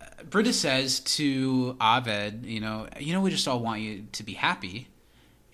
Uh, 0.00 0.04
Britta 0.28 0.52
says 0.52 1.00
to 1.00 1.76
Abed, 1.80 2.46
you 2.46 2.60
know, 2.60 2.88
you 2.98 3.12
know, 3.12 3.20
we 3.20 3.30
just 3.30 3.46
all 3.48 3.60
want 3.60 3.80
you 3.80 4.06
to 4.12 4.22
be 4.22 4.32
happy, 4.34 4.88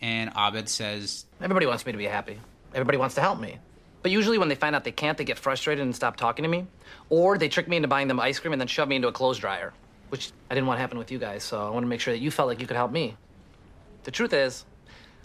and 0.01 0.31
Abed 0.36 0.69
says, 0.69 1.24
Everybody 1.40 1.66
wants 1.66 1.85
me 1.86 1.93
to 1.93 1.98
be 1.98 2.05
happy. 2.05 2.39
Everybody 2.74 2.98
wants 2.98 3.15
to 3.16 3.20
help 3.20 3.40
me. 3.40 3.59
But 4.05 4.11
usually 4.13 4.37
when 4.37 4.49
they 4.51 4.55
find 4.55 4.77
out 4.77 4.85
they 4.85 4.93
can't, 4.93 5.17
they 5.17 5.25
get 5.25 5.39
frustrated 5.39 5.83
and 5.83 5.97
stop 5.97 6.17
talking 6.17 6.43
to 6.43 6.49
me. 6.49 6.67
Or 7.09 7.39
they 7.39 7.49
trick 7.49 7.69
me 7.69 7.77
into 7.77 7.89
buying 7.89 8.07
them 8.07 8.21
ice 8.21 8.39
cream 8.39 8.53
and 8.53 8.61
then 8.61 8.69
shove 8.69 8.87
me 8.87 8.97
into 8.97 9.09
a 9.09 9.13
clothes 9.13 9.39
dryer. 9.39 9.73
Which 10.11 10.31
I 10.51 10.55
didn't 10.55 10.67
want 10.67 10.77
to 10.77 10.83
happen 10.83 10.99
with 10.99 11.11
you 11.11 11.19
guys, 11.19 11.43
so 11.43 11.67
I 11.67 11.71
want 11.71 11.85
to 11.85 11.89
make 11.89 12.01
sure 12.01 12.13
that 12.13 12.21
you 12.21 12.31
felt 12.31 12.47
like 12.49 12.61
you 12.61 12.67
could 12.67 12.77
help 12.77 12.93
me. 12.93 13.17
The 14.03 14.11
truth 14.11 14.35
is, 14.35 14.67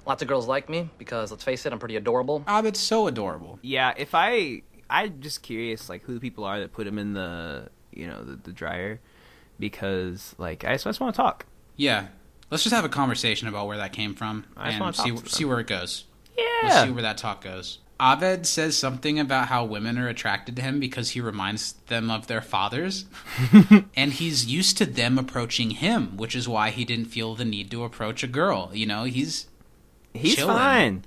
lots 0.06 0.22
of 0.22 0.30
girls 0.30 0.48
like 0.48 0.70
me 0.70 0.90
because, 0.98 1.30
let's 1.30 1.44
face 1.44 1.66
it, 1.66 1.74
I'm 1.74 1.80
pretty 1.80 1.98
adorable. 1.98 2.42
Ah, 2.48 2.60
Abed's 2.60 2.80
so 2.80 3.08
adorable. 3.08 3.60
yeah, 3.62 3.94
if 3.98 4.16
I 4.16 4.62
I'm 4.90 5.20
just 5.20 5.44
curious 5.44 5.90
like 5.90 6.04
who 6.04 6.14
the 6.14 6.22
people 6.22 6.46
are 6.46 6.62
that 6.62 6.72
put 6.72 6.88
him 6.88 6.98
in 6.98 7.14
the, 7.14 7.68
you 7.94 8.08
know, 8.08 8.24
the, 8.24 8.38
the 8.38 8.54
dryer 8.54 9.02
because 9.60 10.34
like 10.38 10.64
I 10.64 10.74
just, 10.76 10.88
I 10.88 10.90
just 10.92 11.02
want 11.02 11.14
to 11.14 11.18
talk. 11.22 11.46
Yeah, 11.76 12.08
let's 12.50 12.64
just 12.64 12.74
have 12.74 12.86
a 12.86 12.90
conversation 12.90 13.50
about 13.50 13.68
where 13.68 13.78
that 13.78 13.92
came 13.92 14.16
from 14.16 14.46
I 14.56 14.68
just 14.68 14.74
and 14.76 14.80
wanna 14.82 14.94
talk 14.94 15.06
see 15.06 15.12
to 15.12 15.18
them. 15.18 15.28
see 15.28 15.46
where 15.46 15.60
it 15.60 15.68
goes. 15.68 16.06
Yeah. 16.38 16.44
Let's 16.64 16.84
see 16.86 16.92
where 16.92 17.04
that 17.04 17.18
talk 17.18 17.44
goes. 17.44 17.80
Abed 18.02 18.46
says 18.46 18.78
something 18.78 19.20
about 19.20 19.48
how 19.50 19.66
women 19.66 19.98
are 19.98 20.08
attracted 20.08 20.56
to 20.56 20.62
him 20.62 20.80
because 20.80 21.12
he 21.12 21.22
reminds 21.22 21.74
them 21.88 22.10
of 22.10 22.28
their 22.28 22.42
fathers. 22.42 23.06
and 23.96 24.14
he's 24.14 24.46
used 24.46 24.78
to 24.78 24.86
them 24.86 25.18
approaching 25.18 25.72
him, 25.72 26.16
which 26.18 26.36
is 26.36 26.48
why 26.48 26.70
he 26.70 26.86
didn't 26.86 27.06
feel 27.06 27.36
the 27.36 27.44
need 27.46 27.70
to 27.72 27.84
approach 27.84 28.24
a 28.24 28.28
girl. 28.28 28.72
You 28.74 28.86
know, 28.86 29.04
he's 29.04 29.48
He's 30.14 30.36
chilling. 30.36 30.56
fine. 30.56 31.04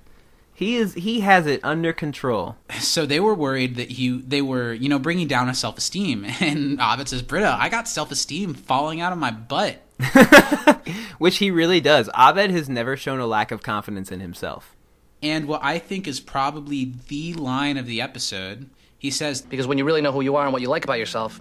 He 0.55 0.77
is 0.77 0.94
he 0.94 1.20
has 1.20 1.47
it 1.47 1.60
under 1.64 1.93
control. 1.93 2.56
so 2.78 3.05
they 3.06 3.19
were 3.19 3.35
worried 3.35 3.77
that 3.77 3.93
he 3.93 4.20
they 4.20 4.43
were, 4.43 4.73
you 4.74 4.89
know, 4.89 4.98
bringing 4.98 5.27
down 5.27 5.48
his 5.48 5.59
self-esteem. 5.59 6.24
And 6.40 6.78
Abed 6.78 7.09
says, 7.09 7.23
"Britta, 7.23 7.56
I 7.59 7.69
got 7.69 7.89
self-esteem 7.89 8.55
falling 8.55 9.01
out 9.01 9.12
of 9.12 9.19
my 9.19 9.31
butt." 9.31 9.82
Which 11.19 11.39
he 11.39 11.51
really 11.51 11.81
does. 11.81 12.09
Abed 12.16 12.51
has 12.51 12.69
never 12.69 12.97
shown 12.97 13.19
a 13.19 13.27
lack 13.27 13.51
of 13.51 13.62
confidence 13.62 14.12
in 14.12 14.20
himself. 14.20 14.77
And 15.23 15.47
what 15.47 15.62
I 15.62 15.78
think 15.78 16.09
is 16.09 16.20
probably 16.20 16.93
the 17.09 17.35
line 17.35 17.77
of 17.77 17.86
the 17.86 18.01
episode, 18.01 18.69
he 18.99 19.11
says, 19.11 19.43
Because 19.43 19.66
when 19.66 19.78
you 19.78 19.85
really 19.85 20.01
know 20.01 20.12
who 20.12 20.20
you 20.20 20.36
are 20.36 20.44
and 20.44 20.53
what 20.53 20.62
you 20.62 20.69
like 20.69 20.85
about 20.85 20.99
yourself, 20.99 21.40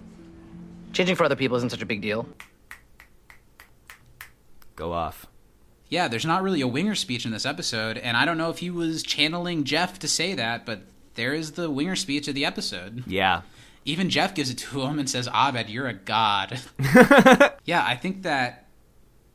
changing 0.93 1.15
for 1.15 1.23
other 1.23 1.35
people 1.35 1.57
isn't 1.57 1.71
such 1.71 1.81
a 1.81 1.85
big 1.85 2.01
deal. 2.01 2.27
Go 4.75 4.93
off. 4.93 5.25
Yeah, 5.89 6.07
there's 6.07 6.25
not 6.25 6.41
really 6.41 6.61
a 6.61 6.67
winger 6.67 6.95
speech 6.95 7.25
in 7.25 7.31
this 7.31 7.45
episode, 7.45 7.97
and 7.97 8.15
I 8.15 8.23
don't 8.23 8.37
know 8.37 8.49
if 8.49 8.59
he 8.59 8.69
was 8.69 9.03
channeling 9.03 9.65
Jeff 9.65 9.99
to 9.99 10.07
say 10.07 10.33
that, 10.35 10.65
but 10.65 10.83
there 11.15 11.33
is 11.33 11.51
the 11.53 11.69
winger 11.69 11.97
speech 11.97 12.27
of 12.29 12.35
the 12.35 12.45
episode. 12.45 13.03
Yeah. 13.07 13.41
Even 13.83 14.09
Jeff 14.09 14.33
gives 14.33 14.49
it 14.49 14.57
to 14.59 14.81
him 14.83 14.99
and 14.99 15.09
says, 15.09 15.27
Abed, 15.33 15.69
you're 15.69 15.87
a 15.87 15.93
god. 15.93 16.61
yeah, 17.65 17.83
I 17.85 17.97
think 17.99 18.23
that 18.23 18.67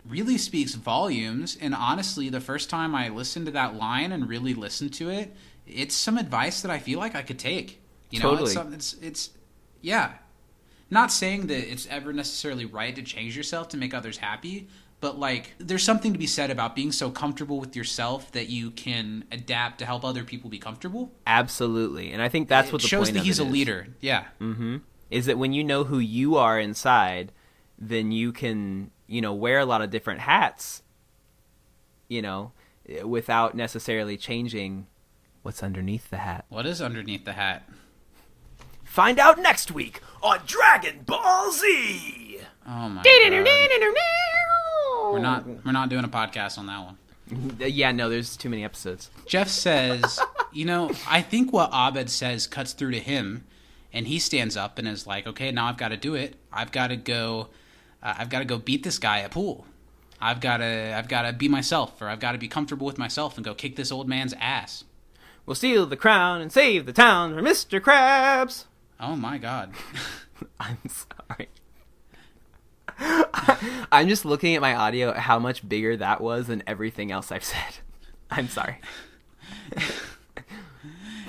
really 0.08 0.38
speaks 0.38 0.74
volumes, 0.74 1.56
and 1.60 1.74
honestly, 1.74 2.28
the 2.28 2.40
first 2.40 2.70
time 2.70 2.94
I 2.94 3.08
listened 3.08 3.46
to 3.46 3.52
that 3.52 3.74
line 3.76 4.12
and 4.12 4.28
really 4.28 4.54
listened 4.54 4.94
to 4.94 5.10
it, 5.10 5.34
it's 5.66 5.94
some 5.94 6.18
advice 6.18 6.62
that 6.62 6.70
I 6.70 6.78
feel 6.78 6.98
like 6.98 7.14
I 7.14 7.22
could 7.22 7.38
take. 7.38 7.82
You 8.10 8.20
know, 8.20 8.36
Totally. 8.36 8.74
it's, 8.74 8.92
it's, 8.92 9.02
it's, 9.02 9.30
yeah. 9.80 10.12
Not 10.90 11.10
saying 11.10 11.48
that 11.48 11.70
it's 11.70 11.86
ever 11.88 12.12
necessarily 12.12 12.64
right 12.64 12.94
to 12.94 13.02
change 13.02 13.36
yourself 13.36 13.68
to 13.70 13.76
make 13.76 13.92
others 13.92 14.18
happy, 14.18 14.68
but 15.00 15.18
like 15.18 15.54
there's 15.58 15.82
something 15.82 16.12
to 16.12 16.18
be 16.18 16.26
said 16.26 16.50
about 16.50 16.76
being 16.76 16.92
so 16.92 17.10
comfortable 17.10 17.58
with 17.58 17.74
yourself 17.74 18.30
that 18.32 18.48
you 18.48 18.70
can 18.70 19.24
adapt 19.32 19.80
to 19.80 19.86
help 19.86 20.04
other 20.04 20.24
people 20.24 20.48
be 20.48 20.58
comfortable. 20.58 21.12
Absolutely. 21.26 22.12
And 22.12 22.22
I 22.22 22.28
think 22.28 22.48
that's 22.48 22.72
what 22.72 22.80
it 22.80 22.84
the 22.84 22.88
shows 22.88 23.12
that 23.12 23.22
he's 23.24 23.40
a 23.40 23.44
is. 23.44 23.52
leader. 23.52 23.88
Yeah. 24.00 24.24
Mm-hmm. 24.40 24.76
Is 25.10 25.26
that 25.26 25.38
when 25.38 25.52
you 25.52 25.64
know 25.64 25.84
who 25.84 25.98
you 25.98 26.36
are 26.36 26.58
inside, 26.58 27.32
then 27.78 28.12
you 28.12 28.32
can, 28.32 28.90
you 29.06 29.20
know, 29.20 29.32
wear 29.32 29.58
a 29.58 29.64
lot 29.66 29.82
of 29.82 29.90
different 29.90 30.20
hats, 30.20 30.82
you 32.08 32.22
know, 32.22 32.52
without 33.04 33.54
necessarily 33.54 34.16
changing 34.16 34.86
what's 35.42 35.62
underneath 35.62 36.10
the 36.10 36.18
hat. 36.18 36.44
What 36.48 36.66
is 36.66 36.80
underneath 36.82 37.24
the 37.24 37.32
hat? 37.32 37.68
Find 38.84 39.18
out 39.18 39.38
next 39.38 39.70
week 39.72 40.00
on 40.22 40.40
Dragon 40.46 41.00
Ball 41.04 41.52
Z. 41.52 42.38
Oh 42.66 42.88
my 42.88 43.02
god. 43.02 43.04
We're 45.12 45.18
not 45.20 45.46
we're 45.64 45.72
not 45.72 45.88
doing 45.88 46.04
a 46.04 46.08
podcast 46.08 46.58
on 46.58 46.66
that 46.66 46.84
one. 46.84 46.96
Yeah, 47.58 47.92
no, 47.92 48.08
there's 48.08 48.36
too 48.36 48.48
many 48.48 48.64
episodes. 48.64 49.10
Jeff 49.26 49.48
says, 49.48 50.20
you 50.52 50.64
know, 50.64 50.90
I 51.08 51.22
think 51.22 51.52
what 51.52 51.70
Abed 51.72 52.08
says 52.08 52.46
cuts 52.46 52.72
through 52.72 52.92
to 52.92 53.00
him, 53.00 53.44
and 53.92 54.06
he 54.06 54.18
stands 54.20 54.56
up 54.56 54.78
and 54.78 54.86
is 54.86 55.06
like, 55.06 55.26
okay, 55.26 55.50
now 55.50 55.66
I've 55.66 55.76
got 55.76 55.88
to 55.88 55.96
do 55.96 56.14
it. 56.14 56.36
I've 56.52 56.70
got 56.70 56.88
to 56.88 56.96
go. 56.96 57.48
Uh, 58.02 58.14
I've 58.18 58.30
got 58.30 58.40
to 58.40 58.44
go 58.44 58.58
beat 58.58 58.82
this 58.82 58.98
guy 58.98 59.20
at 59.20 59.30
pool. 59.30 59.66
I've 60.20 60.40
got 60.40 60.58
to. 60.58 60.94
I've 60.96 61.08
got 61.08 61.22
to 61.22 61.32
be 61.32 61.48
myself, 61.48 62.00
or 62.00 62.08
I've 62.08 62.20
got 62.20 62.32
to 62.32 62.38
be 62.38 62.48
comfortable 62.48 62.86
with 62.86 62.98
myself 62.98 63.36
and 63.36 63.44
go 63.44 63.54
kick 63.54 63.76
this 63.76 63.92
old 63.92 64.08
man's 64.08 64.34
ass. 64.40 64.84
We'll 65.44 65.54
steal 65.54 65.86
the 65.86 65.96
crown 65.96 66.40
and 66.40 66.50
save 66.50 66.86
the 66.86 66.92
town 66.92 67.34
from 67.34 67.44
Mr. 67.44 67.80
Krabs. 67.80 68.64
Oh 68.98 69.14
my 69.14 69.38
god. 69.38 69.72
I'm 70.60 70.78
sorry. 70.88 71.48
I'm 73.92 74.08
just 74.08 74.24
looking 74.24 74.54
at 74.54 74.62
my 74.62 74.74
audio 74.74 75.10
at 75.10 75.18
how 75.18 75.38
much 75.38 75.68
bigger 75.68 75.96
that 75.98 76.20
was 76.20 76.46
than 76.46 76.62
everything 76.66 77.12
else 77.12 77.30
I've 77.30 77.44
said. 77.44 77.76
I'm 78.30 78.48
sorry. 78.48 78.80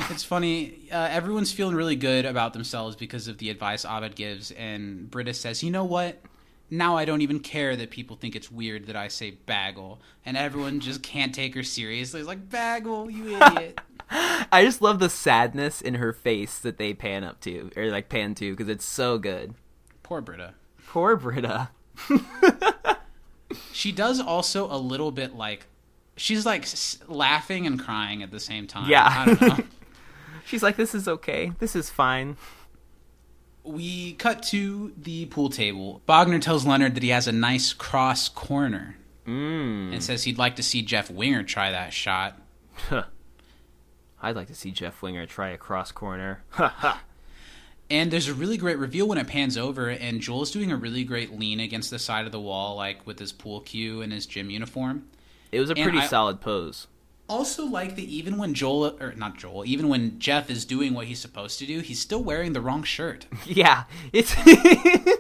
It's 0.09 0.23
funny. 0.23 0.87
Uh, 0.91 1.09
everyone's 1.11 1.51
feeling 1.51 1.75
really 1.75 1.95
good 1.95 2.25
about 2.25 2.53
themselves 2.53 2.95
because 2.95 3.27
of 3.27 3.37
the 3.39 3.49
advice 3.49 3.83
Abed 3.83 4.15
gives, 4.15 4.51
and 4.51 5.11
Britta 5.11 5.33
says, 5.33 5.63
"You 5.63 5.71
know 5.71 5.83
what? 5.83 6.21
Now 6.69 6.97
I 6.97 7.05
don't 7.05 7.21
even 7.21 7.39
care 7.39 7.75
that 7.75 7.91
people 7.91 8.15
think 8.17 8.35
it's 8.35 8.51
weird 8.51 8.87
that 8.87 8.95
I 8.95 9.07
say 9.07 9.31
bagel, 9.45 10.01
and 10.25 10.35
everyone 10.35 10.79
just 10.79 11.01
can't 11.01 11.33
take 11.33 11.55
her 11.55 11.63
seriously. 11.63 12.19
It's 12.19 12.27
like 12.27 12.49
bagel, 12.49 13.09
you 13.09 13.37
idiot." 13.37 13.79
I 14.09 14.63
just 14.63 14.81
love 14.81 14.99
the 14.99 15.09
sadness 15.09 15.81
in 15.81 15.95
her 15.95 16.13
face 16.13 16.59
that 16.59 16.77
they 16.77 16.93
pan 16.93 17.23
up 17.23 17.41
to, 17.41 17.71
or 17.75 17.87
like 17.87 18.09
pan 18.09 18.35
to, 18.35 18.51
because 18.51 18.69
it's 18.69 18.85
so 18.85 19.17
good. 19.17 19.53
Poor 20.03 20.21
Britta. 20.21 20.53
Poor 20.87 21.15
Britta. 21.15 21.69
She 23.71 23.91
does 23.91 24.19
also 24.19 24.69
a 24.71 24.75
little 24.77 25.11
bit 25.11 25.35
like 25.35 25.67
she's 26.15 26.45
like 26.45 26.63
s- 26.63 26.99
laughing 27.07 27.65
and 27.65 27.79
crying 27.79 28.23
at 28.23 28.31
the 28.31 28.39
same 28.39 28.67
time. 28.67 28.89
Yeah. 28.89 29.07
I 29.07 29.25
don't 29.25 29.41
know. 29.41 29.63
She's 30.45 30.63
like, 30.63 30.77
"This 30.77 30.95
is 30.95 31.07
okay. 31.07 31.51
This 31.59 31.75
is 31.75 31.89
fine." 31.89 32.37
We 33.67 34.13
cut 34.13 34.43
to 34.43 34.93
the 34.97 35.25
pool 35.27 35.49
table. 35.49 36.01
Bogner 36.07 36.41
tells 36.41 36.65
Leonard 36.65 36.95
that 36.95 37.03
he 37.03 37.09
has 37.09 37.27
a 37.27 37.31
nice 37.31 37.73
cross 37.73 38.29
corner 38.29 38.97
Mm. 39.25 39.93
and 39.93 40.01
says 40.03 40.23
he'd 40.23 40.37
like 40.37 40.55
to 40.55 40.63
see 40.63 40.81
Jeff 40.81 41.11
Winger 41.11 41.43
try 41.43 41.71
that 41.71 41.91
shot. 41.93 42.39
I'd 44.21 44.35
like 44.35 44.47
to 44.47 44.55
see 44.55 44.71
Jeff 44.71 45.01
Winger 45.01 45.25
try 45.25 45.49
a 45.49 45.57
cross 45.57 45.91
corner. 45.91 46.43
Ha 46.51 46.67
ha. 46.69 47.01
And 47.89 48.11
there's 48.11 48.27
a 48.27 48.33
really 48.33 48.57
great 48.57 48.77
reveal 48.77 49.07
when 49.07 49.17
it 49.17 49.27
pans 49.27 49.57
over, 49.57 49.89
and 49.89 50.19
Joel's 50.19 50.51
doing 50.51 50.71
a 50.71 50.75
really 50.77 51.03
great 51.05 51.37
lean 51.37 51.59
against 51.61 51.89
the 51.89 51.99
side 51.99 52.25
of 52.25 52.31
the 52.33 52.39
wall, 52.39 52.75
like 52.75 53.05
with 53.07 53.19
his 53.19 53.31
pool 53.31 53.61
cue 53.61 54.01
and 54.01 54.11
his 54.11 54.25
gym 54.25 54.49
uniform. 54.49 55.07
It 55.51 55.59
was 55.61 55.69
a 55.69 55.73
And 55.75 55.83
pretty 55.83 55.99
I- 55.99 56.07
solid 56.07 56.41
pose. 56.41 56.87
Also, 57.29 57.65
like 57.65 57.95
that, 57.95 58.05
even 58.05 58.37
when 58.37 58.53
Joel, 58.53 58.97
or 59.01 59.13
not 59.13 59.37
Joel, 59.37 59.65
even 59.65 59.89
when 59.89 60.17
Jeff 60.17 60.49
is 60.49 60.63
doing 60.63 60.93
what 60.93 61.07
he's 61.07 61.19
supposed 61.19 61.59
to 61.59 61.65
do, 61.65 61.81
he's 61.81 61.99
still 61.99 62.23
wearing 62.23 62.53
the 62.53 62.61
wrong 62.61 62.83
shirt. 62.83 63.25
Yeah, 63.45 63.83
it's. 64.13 64.35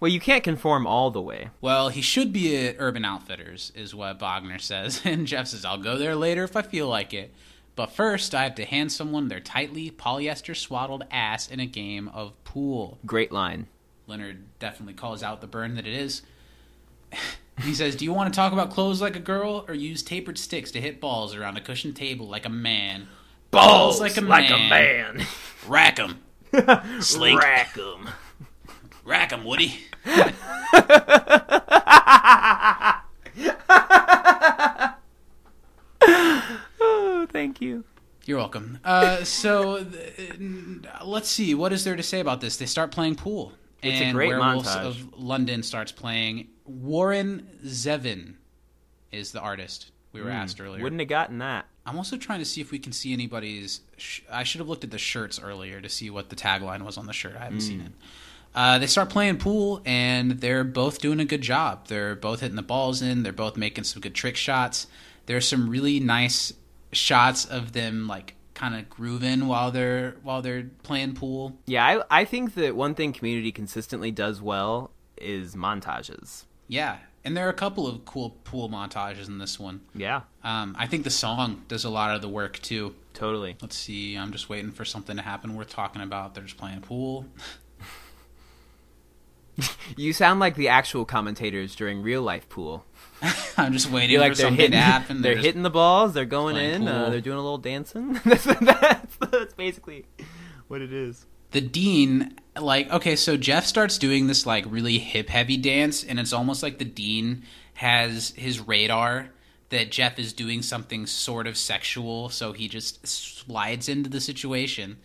well, 0.00 0.10
you 0.10 0.20
can't 0.20 0.44
conform 0.44 0.86
all 0.86 1.10
the 1.10 1.20
way. 1.20 1.48
Well, 1.60 1.88
he 1.88 2.02
should 2.02 2.32
be 2.32 2.66
at 2.66 2.76
Urban 2.78 3.04
Outfitters, 3.04 3.72
is 3.74 3.94
what 3.94 4.18
Bogner 4.18 4.60
says. 4.60 5.00
And 5.04 5.26
Jeff 5.26 5.48
says, 5.48 5.64
I'll 5.64 5.78
go 5.78 5.96
there 5.96 6.14
later 6.14 6.44
if 6.44 6.56
I 6.56 6.62
feel 6.62 6.88
like 6.88 7.14
it. 7.14 7.32
But 7.74 7.92
first, 7.92 8.34
I 8.34 8.44
have 8.44 8.54
to 8.56 8.64
hand 8.64 8.92
someone 8.92 9.28
their 9.28 9.40
tightly 9.40 9.90
polyester 9.90 10.56
swaddled 10.56 11.04
ass 11.10 11.48
in 11.48 11.60
a 11.60 11.66
game 11.66 12.08
of 12.08 12.32
pool. 12.44 12.98
Great 13.04 13.32
line. 13.32 13.66
Leonard 14.06 14.58
definitely 14.58 14.94
calls 14.94 15.22
out 15.22 15.40
the 15.40 15.46
burn 15.46 15.74
that 15.74 15.86
it 15.86 15.94
is. 15.94 16.22
He 17.62 17.74
says, 17.74 17.96
Do 17.96 18.04
you 18.04 18.12
want 18.12 18.32
to 18.32 18.36
talk 18.36 18.52
about 18.52 18.70
clothes 18.70 19.00
like 19.00 19.16
a 19.16 19.20
girl 19.20 19.64
or 19.68 19.74
use 19.74 20.02
tapered 20.02 20.38
sticks 20.38 20.70
to 20.72 20.80
hit 20.80 21.00
balls 21.00 21.34
around 21.34 21.56
a 21.56 21.60
cushioned 21.60 21.96
table 21.96 22.28
like 22.28 22.46
a 22.46 22.50
man? 22.50 23.08
Balls 23.50 24.00
like 24.00 24.16
a 24.16 24.20
man. 24.22 24.68
man. 24.68 25.26
Rack 25.66 25.98
'em. 25.98 26.20
Slink. 27.00 27.40
Rack 27.40 27.76
'em. 27.78 28.08
Rack 29.04 29.32
'em, 29.32 29.44
Woody. 29.44 29.80
Oh, 36.80 37.26
thank 37.32 37.60
you. 37.60 37.84
You're 38.24 38.38
welcome. 38.38 38.78
Uh, 38.84 39.22
so 39.24 39.84
th- 39.84 40.38
let's 41.04 41.28
see. 41.28 41.54
What 41.54 41.72
is 41.72 41.84
there 41.84 41.96
to 41.96 42.02
say 42.02 42.20
about 42.20 42.40
this? 42.40 42.56
They 42.56 42.66
start 42.66 42.90
playing 42.90 43.16
pool. 43.16 43.52
It's 43.82 44.00
a 44.00 44.04
and 44.04 44.14
great 44.14 44.28
Werewolves 44.30 44.68
montage. 44.68 44.84
of 44.86 45.14
London 45.18 45.62
starts 45.62 45.92
playing. 45.92 46.48
Warren 46.64 47.46
Zevon 47.64 48.34
is 49.12 49.32
the 49.32 49.40
artist 49.40 49.90
we 50.12 50.20
were 50.22 50.30
asked 50.30 50.60
earlier. 50.60 50.82
Wouldn't 50.82 51.00
have 51.00 51.08
gotten 51.08 51.38
that. 51.38 51.66
I'm 51.84 51.96
also 51.96 52.16
trying 52.16 52.38
to 52.40 52.44
see 52.44 52.60
if 52.60 52.70
we 52.72 52.78
can 52.78 52.92
see 52.92 53.12
anybody's. 53.12 53.80
Sh- 53.96 54.22
I 54.30 54.42
should 54.44 54.58
have 54.60 54.68
looked 54.68 54.82
at 54.84 54.90
the 54.90 54.98
shirts 54.98 55.38
earlier 55.38 55.80
to 55.80 55.88
see 55.88 56.10
what 56.10 56.30
the 56.30 56.36
tagline 56.36 56.82
was 56.82 56.96
on 56.98 57.06
the 57.06 57.12
shirt. 57.12 57.36
I 57.38 57.44
haven't 57.44 57.60
seen 57.60 57.80
Hmm. 57.80 57.86
it. 57.86 57.92
Uh, 58.54 58.78
they 58.78 58.86
start 58.86 59.10
playing 59.10 59.36
pool, 59.36 59.82
and 59.84 60.32
they're 60.40 60.64
both 60.64 61.00
doing 61.00 61.20
a 61.20 61.26
good 61.26 61.42
job. 61.42 61.88
They're 61.88 62.16
both 62.16 62.40
hitting 62.40 62.56
the 62.56 62.62
balls 62.62 63.02
in. 63.02 63.22
They're 63.22 63.32
both 63.32 63.56
making 63.58 63.84
some 63.84 64.00
good 64.00 64.14
trick 64.14 64.34
shots. 64.34 64.86
There's 65.26 65.46
some 65.46 65.68
really 65.68 66.00
nice 66.00 66.54
shots 66.92 67.44
of 67.44 67.72
them 67.72 68.08
like 68.08 68.34
kind 68.56 68.74
of 68.74 68.90
grooving 68.90 69.46
while 69.46 69.70
they're 69.70 70.16
while 70.24 70.42
they're 70.42 70.64
playing 70.82 71.14
pool. 71.14 71.56
Yeah, 71.66 71.86
I, 72.10 72.20
I 72.22 72.24
think 72.24 72.54
that 72.54 72.74
one 72.74 72.94
thing 72.96 73.12
Community 73.12 73.52
consistently 73.52 74.10
does 74.10 74.42
well 74.42 74.90
is 75.16 75.54
montages. 75.54 76.44
Yeah, 76.66 76.96
and 77.24 77.36
there 77.36 77.46
are 77.46 77.50
a 77.50 77.54
couple 77.54 77.86
of 77.86 78.04
cool 78.04 78.30
pool 78.42 78.68
montages 78.68 79.28
in 79.28 79.38
this 79.38 79.60
one. 79.60 79.82
Yeah, 79.94 80.22
Um, 80.42 80.74
I 80.78 80.86
think 80.88 81.04
the 81.04 81.10
song 81.10 81.62
does 81.68 81.84
a 81.84 81.90
lot 81.90 82.16
of 82.16 82.22
the 82.22 82.28
work 82.28 82.58
too. 82.60 82.94
totally. 83.14 83.56
Let's 83.62 83.76
see. 83.76 84.16
I'm 84.16 84.32
just 84.32 84.48
waiting 84.48 84.72
for 84.72 84.84
something 84.84 85.16
to 85.16 85.22
happen 85.22 85.54
worth 85.54 85.70
talking 85.70 86.02
about. 86.02 86.34
They're 86.34 86.44
just 86.44 86.56
playing 86.56 86.80
pool. 86.80 87.26
You 89.96 90.12
sound 90.12 90.38
like 90.38 90.54
the 90.56 90.68
actual 90.68 91.06
commentators 91.06 91.74
during 91.74 92.02
real 92.02 92.20
life 92.20 92.46
pool. 92.50 92.84
I'm 93.56 93.72
just 93.72 93.90
waiting 93.90 94.10
You're 94.10 94.20
like 94.20 94.32
for 94.32 94.36
they're 94.38 94.46
something 94.46 94.56
hitting, 94.56 94.72
to 94.72 94.78
happen. 94.78 95.22
they're 95.22 95.34
just- 95.34 95.46
hitting 95.46 95.62
the 95.62 95.70
balls. 95.70 96.12
They're 96.14 96.24
going 96.24 96.56
in. 96.56 96.86
Uh, 96.86 97.10
they're 97.10 97.20
doing 97.20 97.38
a 97.38 97.42
little 97.42 97.58
dancing. 97.58 98.14
that's, 98.24 98.44
that's, 98.44 99.16
that's 99.16 99.54
basically 99.54 100.04
what 100.68 100.82
it 100.82 100.92
is. 100.92 101.26
the 101.52 101.60
dean. 101.60 102.38
Like, 102.58 102.90
okay, 102.90 103.16
so 103.16 103.36
Jeff 103.36 103.66
starts 103.66 103.98
doing 103.98 104.26
this 104.26 104.46
like 104.46 104.64
really 104.68 104.98
hip 104.98 105.28
heavy 105.28 105.56
dance, 105.56 106.02
and 106.04 106.18
it's 106.18 106.32
almost 106.32 106.62
like 106.62 106.78
the 106.78 106.84
dean 106.84 107.42
has 107.74 108.32
his 108.36 108.60
radar 108.60 109.30
that 109.68 109.90
Jeff 109.90 110.18
is 110.18 110.32
doing 110.32 110.62
something 110.62 111.06
sort 111.06 111.46
of 111.46 111.56
sexual, 111.58 112.28
so 112.28 112.52
he 112.52 112.68
just 112.68 113.06
slides 113.06 113.88
into 113.88 114.08
the 114.08 114.20
situation. 114.20 114.96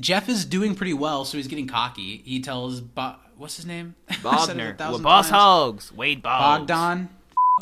Jeff 0.00 0.28
is 0.28 0.44
doing 0.44 0.74
pretty 0.76 0.94
well, 0.94 1.24
so 1.24 1.36
he's 1.36 1.48
getting 1.48 1.66
cocky. 1.66 2.22
He 2.24 2.40
tells 2.40 2.80
Bo- 2.80 3.16
what's 3.36 3.56
his 3.56 3.66
name? 3.66 3.96
I 4.08 4.46
said 4.46 4.56
it 4.58 4.62
a 4.62 4.72
Bogner. 4.74 4.78
Well, 4.78 4.98
boss 5.00 5.26
times. 5.28 5.34
hogs. 5.34 5.92
Wade 5.92 6.22
Boggs. 6.22 6.60
Bogdan. 6.60 7.08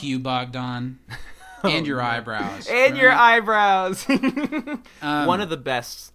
You, 0.02 0.18
Bogdan. 0.18 0.98
and 1.64 1.86
your 1.86 2.00
eyebrows. 2.00 2.68
And 2.68 2.96
your 2.96 3.12
eyebrows. 3.12 4.06
Um, 5.02 5.26
one 5.26 5.40
of 5.40 5.48
the 5.50 5.56
best 5.56 6.12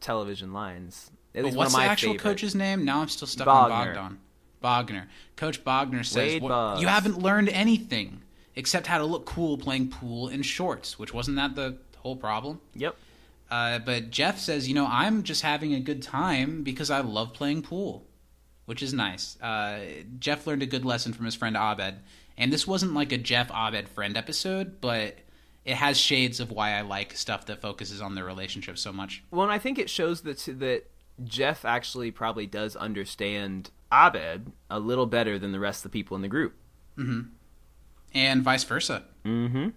television 0.00 0.52
lines. 0.52 1.10
At 1.34 1.44
least 1.44 1.56
what's 1.56 1.72
one 1.72 1.80
the 1.80 1.84
of 1.84 1.88
my 1.88 1.92
actual 1.92 2.12
favorite. 2.12 2.22
coach's 2.22 2.54
name? 2.54 2.84
Now 2.84 3.00
I'm 3.00 3.08
still 3.08 3.26
stuck 3.28 3.46
Bogner. 3.46 3.96
on 3.96 4.18
Bogdan. 4.62 4.96
Bogner. 4.96 5.06
Coach 5.36 5.64
Bogner 5.64 6.04
says, 6.04 6.16
Wade 6.34 6.42
"What- 6.42 6.48
Boggs. 6.50 6.80
"You 6.82 6.88
haven't 6.88 7.18
learned 7.18 7.48
anything 7.50 8.22
except 8.56 8.86
how 8.86 8.98
to 8.98 9.04
look 9.04 9.26
cool 9.26 9.58
playing 9.58 9.88
pool 9.88 10.28
in 10.28 10.42
shorts." 10.42 10.98
Which 10.98 11.12
wasn't 11.14 11.36
that 11.36 11.54
the 11.54 11.78
whole 11.98 12.16
problem? 12.16 12.60
Yep. 12.74 12.96
Uh, 13.50 13.78
but 13.80 14.10
Jeff 14.10 14.38
says, 14.38 14.68
"You 14.68 14.74
know, 14.74 14.86
I'm 14.86 15.22
just 15.22 15.42
having 15.42 15.74
a 15.74 15.80
good 15.80 16.02
time 16.02 16.62
because 16.62 16.90
I 16.90 17.00
love 17.00 17.32
playing 17.32 17.62
pool." 17.62 18.06
Which 18.66 18.82
is 18.82 18.94
nice. 18.94 19.40
Uh, 19.42 19.80
Jeff 20.18 20.46
learned 20.46 20.62
a 20.62 20.66
good 20.66 20.84
lesson 20.86 21.12
from 21.12 21.26
his 21.26 21.34
friend 21.34 21.54
Abed, 21.56 21.96
and 22.36 22.52
this 22.52 22.66
wasn't 22.66 22.94
like 22.94 23.12
a 23.12 23.18
Jeff 23.18 23.50
Abed 23.50 23.88
friend 23.88 24.16
episode, 24.16 24.80
but 24.80 25.18
it 25.64 25.76
has 25.76 25.98
shades 25.98 26.40
of 26.40 26.50
why 26.50 26.72
I 26.72 26.82
like 26.82 27.16
stuff 27.16 27.46
that 27.46 27.60
focuses 27.60 28.00
on 28.00 28.14
their 28.14 28.24
relationship 28.24 28.78
so 28.78 28.92
much. 28.92 29.22
Well, 29.30 29.42
and 29.44 29.52
I 29.52 29.58
think 29.58 29.78
it 29.78 29.88
shows 29.88 30.22
that 30.22 30.38
that 30.58 30.84
Jeff 31.24 31.64
actually 31.64 32.10
probably 32.10 32.46
does 32.46 32.76
understand 32.76 33.70
Abed 33.92 34.52
a 34.68 34.80
little 34.80 35.06
better 35.06 35.38
than 35.38 35.52
the 35.52 35.60
rest 35.60 35.84
of 35.84 35.90
the 35.90 35.98
people 35.98 36.16
in 36.16 36.22
the 36.22 36.28
group. 36.28 36.54
and 38.14 38.42
vice 38.42 38.64
versa. 38.64 39.04
Mm-hmm. 39.24 39.70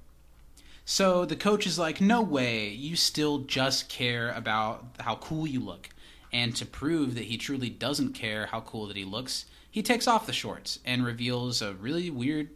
So 0.86 1.26
the 1.26 1.36
coach 1.36 1.68
is 1.68 1.78
like, 1.78 2.00
"No 2.00 2.22
way, 2.22 2.70
you 2.70 2.96
still 2.96 3.40
just 3.40 3.90
care 3.90 4.32
about 4.32 4.86
how 5.00 5.16
cool 5.16 5.46
you 5.48 5.60
look." 5.60 5.90
And 6.32 6.56
to 6.56 6.66
prove 6.66 7.16
that 7.16 7.26
he 7.26 7.38
truly 7.38 7.70
doesn't 7.70 8.14
care 8.14 8.48
how 8.48 8.62
cool 8.62 8.88
that 8.88 8.98
he 8.98 9.06
looks, 9.06 9.46
he 9.70 9.84
takes 9.84 10.08
off 10.08 10.26
the 10.26 10.34
shorts 10.34 10.80
and 10.86 11.06
reveals 11.06 11.62
a 11.62 11.74
really 11.74 12.10
weird 12.10 12.50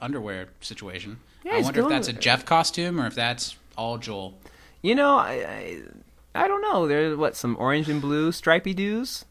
underwear 0.00 0.48
situation. 0.60 1.18
Yeah, 1.44 1.56
I 1.56 1.60
wonder 1.60 1.82
if 1.82 1.88
that's 1.88 2.08
a 2.08 2.12
it. 2.12 2.20
Jeff 2.20 2.44
costume 2.44 3.00
or 3.00 3.06
if 3.06 3.14
that's 3.14 3.56
all 3.76 3.98
Joel. 3.98 4.38
You 4.82 4.94
know, 4.94 5.16
I, 5.16 5.32
I 5.32 6.44
I 6.44 6.48
don't 6.48 6.62
know. 6.62 6.88
There's 6.88 7.16
what 7.16 7.36
some 7.36 7.56
orange 7.58 7.88
and 7.88 8.00
blue 8.00 8.32
stripy 8.32 8.74
doos. 8.74 9.24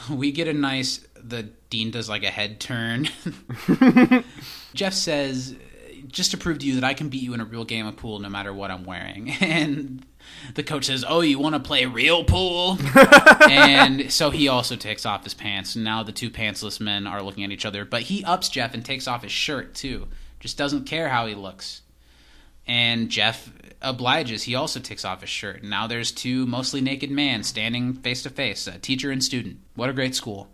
we 0.10 0.32
get 0.32 0.48
a 0.48 0.52
nice 0.52 1.06
the 1.16 1.44
dean 1.70 1.90
does 1.90 2.08
like 2.08 2.22
a 2.22 2.30
head 2.30 2.60
turn 2.60 3.08
jeff 4.74 4.92
says 4.92 5.56
just 6.08 6.30
to 6.30 6.36
prove 6.36 6.58
to 6.58 6.66
you 6.66 6.74
that 6.74 6.84
i 6.84 6.94
can 6.94 7.08
beat 7.08 7.22
you 7.22 7.34
in 7.34 7.40
a 7.40 7.44
real 7.44 7.64
game 7.64 7.86
of 7.86 7.96
pool 7.96 8.18
no 8.18 8.28
matter 8.28 8.52
what 8.52 8.70
i'm 8.70 8.84
wearing 8.84 9.30
and 9.40 10.04
the 10.54 10.62
coach 10.62 10.84
says 10.86 11.04
oh 11.06 11.20
you 11.20 11.38
want 11.38 11.54
to 11.54 11.60
play 11.60 11.86
real 11.86 12.24
pool 12.24 12.78
and 13.50 14.12
so 14.12 14.30
he 14.30 14.48
also 14.48 14.76
takes 14.76 15.06
off 15.06 15.24
his 15.24 15.34
pants 15.34 15.76
now 15.76 16.02
the 16.02 16.12
two 16.12 16.30
pantsless 16.30 16.80
men 16.80 17.06
are 17.06 17.22
looking 17.22 17.44
at 17.44 17.50
each 17.50 17.66
other 17.66 17.84
but 17.84 18.02
he 18.02 18.24
ups 18.24 18.48
jeff 18.48 18.74
and 18.74 18.84
takes 18.84 19.08
off 19.08 19.22
his 19.22 19.32
shirt 19.32 19.74
too 19.74 20.06
just 20.40 20.58
doesn't 20.58 20.84
care 20.84 21.08
how 21.08 21.26
he 21.26 21.34
looks 21.34 21.82
and 22.66 23.08
Jeff 23.10 23.52
obliges. 23.82 24.44
He 24.44 24.54
also 24.54 24.80
takes 24.80 25.04
off 25.04 25.20
his 25.20 25.30
shirt. 25.30 25.62
Now 25.62 25.86
there's 25.86 26.12
two 26.12 26.46
mostly 26.46 26.80
naked 26.80 27.10
men 27.10 27.42
standing 27.42 27.94
face 27.94 28.22
to 28.22 28.30
face, 28.30 28.66
a 28.66 28.78
teacher 28.78 29.10
and 29.10 29.22
student. 29.22 29.58
What 29.74 29.90
a 29.90 29.92
great 29.92 30.14
school. 30.14 30.48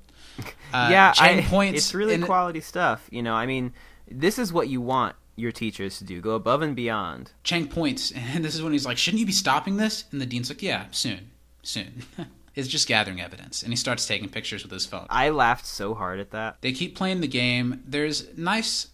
Uh, 0.73 0.89
yeah, 0.91 1.13
I, 1.19 1.43
points. 1.43 1.79
it's 1.79 1.95
really 1.95 2.19
quality 2.19 2.61
stuff. 2.61 3.07
You 3.11 3.23
know, 3.23 3.35
I 3.35 3.47
mean, 3.47 3.73
this 4.11 4.39
is 4.39 4.53
what 4.53 4.69
you 4.69 4.81
want 4.81 5.17
your 5.41 5.53
teachers 5.53 5.99
to 5.99 6.05
do: 6.05 6.21
go 6.21 6.33
above 6.33 6.63
and 6.63 6.77
beyond. 6.77 7.33
Chang 7.43 7.67
points, 7.67 8.13
and 8.17 8.45
this 8.45 8.55
is 8.55 8.63
when 8.63 8.73
he's 8.73 8.87
like, 8.87 8.99
"Shouldn't 8.99 9.21
you 9.21 9.27
be 9.27 9.33
stopping 9.33 9.77
this?" 9.77 10.05
And 10.13 10.21
the 10.21 10.27
dean's 10.27 10.51
like, 10.51 10.63
"Yeah, 10.63 10.87
soon, 10.91 11.31
soon." 11.63 12.03
it's 12.55 12.69
just 12.69 12.89
gathering 12.89 13.21
evidence, 13.21 13.63
and 13.63 13.73
he 13.73 13.77
starts 13.77 14.07
taking 14.07 14.29
pictures 14.29 14.63
with 14.63 14.73
his 14.73 14.87
phone. 14.87 15.07
I 15.11 15.31
laughed 15.31 15.67
so 15.67 15.95
hard 15.95 16.21
at 16.21 16.31
that. 16.33 16.59
They 16.61 16.73
keep 16.73 16.97
playing 16.97 17.21
the 17.21 17.29
game. 17.29 17.83
There's 17.87 18.37
nice 18.37 18.89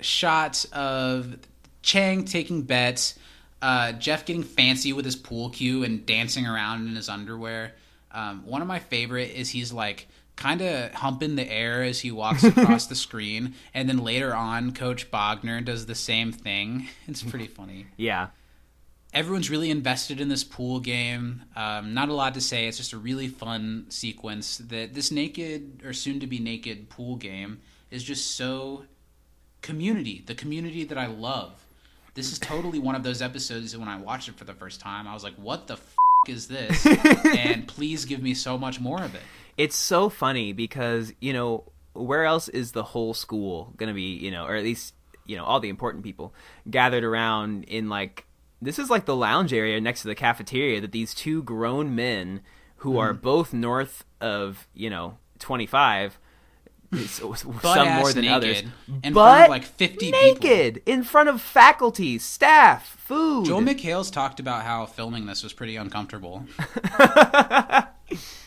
shots 0.00 0.64
of 0.66 1.36
Chang 1.82 2.24
taking 2.24 2.62
bets, 2.62 3.18
uh, 3.60 3.92
Jeff 3.92 4.24
getting 4.24 4.42
fancy 4.42 4.92
with 4.92 5.04
his 5.04 5.16
pool 5.16 5.50
cue 5.50 5.84
and 5.84 6.04
dancing 6.06 6.46
around 6.46 6.86
in 6.86 6.96
his 6.96 7.08
underwear. 7.08 7.72
Um, 8.10 8.44
one 8.44 8.60
of 8.60 8.68
my 8.68 8.78
favorite 8.78 9.30
is 9.30 9.48
he's 9.50 9.72
like 9.72 10.08
kind 10.36 10.60
of 10.62 10.92
humping 10.94 11.36
the 11.36 11.50
air 11.50 11.82
as 11.82 12.00
he 12.00 12.10
walks 12.10 12.42
across 12.44 12.86
the 12.86 12.94
screen, 13.06 13.54
and 13.74 13.88
then 13.88 13.98
later 13.98 14.34
on, 14.34 14.72
Coach 14.72 15.10
Bogner 15.10 15.64
does 15.64 15.86
the 15.86 15.94
same 15.94 16.32
thing. 16.32 16.88
It's 17.06 17.22
pretty 17.22 17.46
funny. 17.58 17.86
Yeah, 17.96 18.28
Everyone's 19.14 19.50
really 19.50 19.70
invested 19.70 20.22
in 20.22 20.30
this 20.30 20.42
pool 20.42 20.80
game. 20.80 21.42
Um, 21.54 21.92
not 21.92 22.08
a 22.08 22.14
lot 22.14 22.32
to 22.32 22.40
say. 22.40 22.66
It's 22.66 22.78
just 22.78 22.94
a 22.94 22.96
really 22.96 23.28
fun 23.28 23.84
sequence. 23.90 24.56
That 24.56 24.94
this 24.94 25.10
naked 25.10 25.82
or 25.84 25.92
soon 25.92 26.18
to 26.20 26.26
be 26.26 26.38
naked 26.38 26.88
pool 26.88 27.16
game 27.16 27.60
is 27.90 28.02
just 28.02 28.30
so 28.36 28.84
community. 29.60 30.22
The 30.26 30.34
community 30.34 30.84
that 30.84 30.96
I 30.96 31.08
love. 31.08 31.62
This 32.14 32.32
is 32.32 32.38
totally 32.38 32.78
one 32.78 32.94
of 32.94 33.02
those 33.02 33.20
episodes 33.20 33.72
that 33.72 33.78
when 33.80 33.88
I 33.88 33.98
watched 33.98 34.30
it 34.30 34.36
for 34.36 34.44
the 34.44 34.54
first 34.54 34.80
time, 34.80 35.06
I 35.06 35.12
was 35.12 35.24
like, 35.24 35.34
"What 35.34 35.66
the 35.66 35.74
f- 35.74 35.94
is 36.26 36.48
this?" 36.48 36.86
and 37.36 37.68
please 37.68 38.06
give 38.06 38.22
me 38.22 38.32
so 38.32 38.56
much 38.56 38.80
more 38.80 39.02
of 39.02 39.14
it. 39.14 39.22
It's 39.56 39.76
so 39.76 40.08
funny 40.08 40.52
because 40.52 41.12
you 41.20 41.32
know 41.32 41.64
where 41.94 42.24
else 42.24 42.48
is 42.48 42.72
the 42.72 42.82
whole 42.82 43.14
school 43.14 43.72
gonna 43.76 43.94
be? 43.94 44.16
You 44.16 44.30
know, 44.30 44.46
or 44.46 44.54
at 44.56 44.64
least 44.64 44.94
you 45.26 45.36
know 45.36 45.44
all 45.44 45.60
the 45.60 45.68
important 45.68 46.04
people 46.04 46.34
gathered 46.70 47.04
around 47.04 47.64
in 47.64 47.88
like 47.88 48.26
this 48.60 48.78
is 48.78 48.90
like 48.90 49.04
the 49.06 49.16
lounge 49.16 49.52
area 49.52 49.80
next 49.80 50.02
to 50.02 50.08
the 50.08 50.14
cafeteria 50.14 50.80
that 50.80 50.92
these 50.92 51.14
two 51.14 51.42
grown 51.42 51.94
men 51.94 52.40
who 52.76 52.98
are 52.98 53.12
mm-hmm. 53.12 53.22
both 53.22 53.52
north 53.52 54.04
of 54.20 54.68
you 54.74 54.90
know 54.90 55.18
25 55.38 56.18
some 57.06 57.30
more 57.30 58.12
than 58.12 58.26
naked 58.26 58.32
others 58.32 58.62
in 59.02 59.14
front 59.14 59.14
but 59.14 59.44
of, 59.44 59.48
like, 59.48 59.64
50 59.64 59.96
people. 59.96 60.20
naked 60.20 60.82
in 60.84 61.02
front 61.02 61.28
of 61.28 61.40
faculty 61.40 62.18
staff 62.18 62.86
food 62.86 63.46
Joel 63.46 63.62
McHale's 63.62 64.10
talked 64.10 64.40
about 64.40 64.62
how 64.64 64.84
filming 64.86 65.26
this 65.26 65.42
was 65.42 65.52
pretty 65.52 65.76
uncomfortable. 65.76 66.44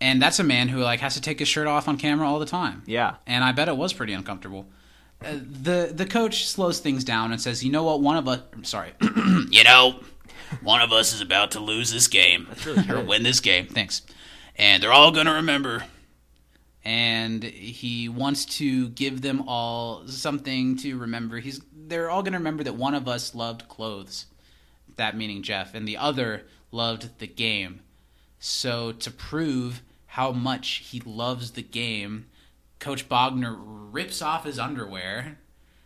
and 0.00 0.20
that's 0.20 0.38
a 0.38 0.44
man 0.44 0.68
who 0.68 0.80
like 0.80 1.00
has 1.00 1.14
to 1.14 1.20
take 1.20 1.38
his 1.38 1.48
shirt 1.48 1.66
off 1.66 1.88
on 1.88 1.96
camera 1.96 2.28
all 2.28 2.38
the 2.38 2.46
time. 2.46 2.82
Yeah. 2.86 3.16
And 3.26 3.42
I 3.42 3.52
bet 3.52 3.68
it 3.68 3.76
was 3.76 3.92
pretty 3.92 4.12
uncomfortable. 4.12 4.66
Uh, 5.24 5.38
the 5.40 5.92
the 5.94 6.06
coach 6.06 6.46
slows 6.46 6.78
things 6.80 7.02
down 7.02 7.32
and 7.32 7.40
says, 7.40 7.64
"You 7.64 7.72
know 7.72 7.84
what? 7.84 8.00
One 8.00 8.16
of 8.16 8.28
us, 8.28 8.40
I'm 8.52 8.64
sorry, 8.64 8.92
you 9.50 9.64
know, 9.64 10.00
one 10.62 10.82
of 10.82 10.92
us 10.92 11.14
is 11.14 11.20
about 11.20 11.52
to 11.52 11.60
lose 11.60 11.90
this 11.90 12.06
game 12.08 12.46
or 12.88 13.00
win 13.00 13.22
this 13.22 13.40
game. 13.40 13.66
Thanks, 13.66 14.02
and 14.56 14.82
they're 14.82 14.92
all 14.92 15.10
gonna 15.12 15.34
remember." 15.34 15.84
And 16.84 17.42
he 17.42 18.08
wants 18.08 18.44
to 18.58 18.90
give 18.90 19.20
them 19.20 19.48
all 19.48 20.06
something 20.06 20.76
to 20.78 20.96
remember. 20.96 21.38
He's 21.40 21.60
they're 21.74 22.10
all 22.10 22.22
gonna 22.22 22.38
remember 22.38 22.62
that 22.62 22.76
one 22.76 22.94
of 22.94 23.08
us 23.08 23.34
loved 23.34 23.66
clothes, 23.68 24.26
that 24.94 25.16
meaning 25.16 25.42
Jeff, 25.42 25.74
and 25.74 25.88
the 25.88 25.96
other 25.96 26.42
loved 26.70 27.18
the 27.18 27.26
game. 27.26 27.80
So 28.38 28.92
to 28.92 29.10
prove 29.10 29.82
how 30.16 30.32
much 30.32 30.68
he 30.90 31.00
loves 31.04 31.50
the 31.50 31.62
game, 31.62 32.24
Coach 32.78 33.06
Bogner 33.06 33.54
rips 33.58 34.22
off 34.22 34.44
his 34.44 34.58
underwear, 34.58 35.38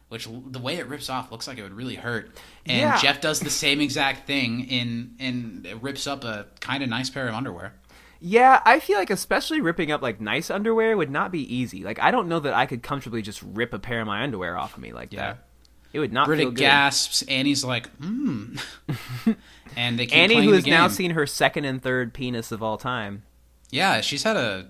which 0.08 0.28
the 0.46 0.60
way 0.60 0.76
it 0.76 0.86
rips 0.86 1.10
off 1.10 1.32
looks 1.32 1.48
like 1.48 1.58
it 1.58 1.64
would 1.64 1.72
really 1.72 1.96
hurt. 1.96 2.30
And 2.64 2.78
Yeah. 2.78 2.96
Jeff 3.00 3.20
does 3.20 3.40
the 3.40 3.50
same 3.50 3.80
exact 3.80 4.28
thing 4.28 4.68
in 4.68 5.16
and 5.18 5.66
rips 5.82 6.06
up 6.06 6.22
a 6.22 6.46
kind 6.60 6.84
of 6.84 6.88
nice 6.88 7.10
pair 7.10 7.26
of 7.26 7.34
underwear. 7.34 7.74
Yeah, 8.20 8.60
I 8.64 8.78
feel 8.78 8.98
like 8.98 9.10
especially 9.10 9.60
ripping 9.60 9.90
up 9.90 10.00
like 10.00 10.20
nice 10.20 10.48
underwear 10.48 10.96
would 10.96 11.10
not 11.10 11.32
be 11.32 11.42
easy. 11.52 11.82
Like 11.82 11.98
I 11.98 12.12
don't 12.12 12.28
know 12.28 12.38
that 12.38 12.54
I 12.54 12.66
could 12.66 12.84
comfortably 12.84 13.22
just 13.22 13.42
rip 13.42 13.74
a 13.74 13.80
pair 13.80 14.00
of 14.00 14.06
my 14.06 14.22
underwear 14.22 14.56
off 14.56 14.76
of 14.76 14.80
me 14.80 14.92
like 14.92 15.12
Yeah. 15.12 15.20
that. 15.32 15.46
It 15.92 15.98
would 15.98 16.12
not 16.12 16.26
Britta 16.26 16.42
feel 16.42 16.50
good. 16.52 16.58
gasps. 16.58 17.22
Annie's 17.22 17.64
like, 17.64 17.88
hmm. 17.96 18.54
and 19.76 19.98
they 19.98 20.06
keep 20.06 20.16
Annie, 20.16 20.44
who 20.44 20.52
has 20.52 20.66
now 20.66 20.86
seen 20.86 21.10
her 21.12 21.26
second 21.26 21.64
and 21.64 21.82
third 21.82 22.14
penis 22.14 22.52
of 22.52 22.62
all 22.62 22.78
time. 22.78 23.24
Yeah, 23.70 24.00
she's 24.00 24.22
had 24.22 24.36
a 24.36 24.66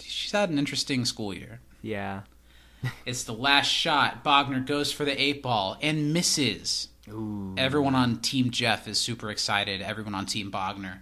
she's 0.00 0.32
had 0.32 0.50
an 0.50 0.58
interesting 0.58 1.04
school 1.04 1.34
year. 1.34 1.60
Yeah. 1.82 2.22
It's 3.04 3.24
the 3.24 3.32
last 3.32 3.68
shot. 3.68 4.22
Bogner 4.22 4.64
goes 4.64 4.92
for 4.92 5.04
the 5.04 5.20
eight 5.20 5.42
ball 5.42 5.76
and 5.82 6.12
misses. 6.12 6.88
Everyone 7.56 7.94
on 7.94 8.18
Team 8.18 8.50
Jeff 8.50 8.86
is 8.86 8.98
super 8.98 9.30
excited. 9.30 9.80
Everyone 9.80 10.14
on 10.14 10.26
Team 10.26 10.52
Bogner 10.52 10.98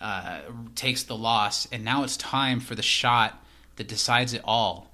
uh, 0.00 0.40
takes 0.74 1.04
the 1.04 1.16
loss, 1.16 1.66
and 1.72 1.84
now 1.84 2.02
it's 2.04 2.16
time 2.16 2.60
for 2.60 2.74
the 2.74 2.82
shot 2.82 3.42
that 3.76 3.88
decides 3.88 4.32
it 4.32 4.42
all. 4.44 4.90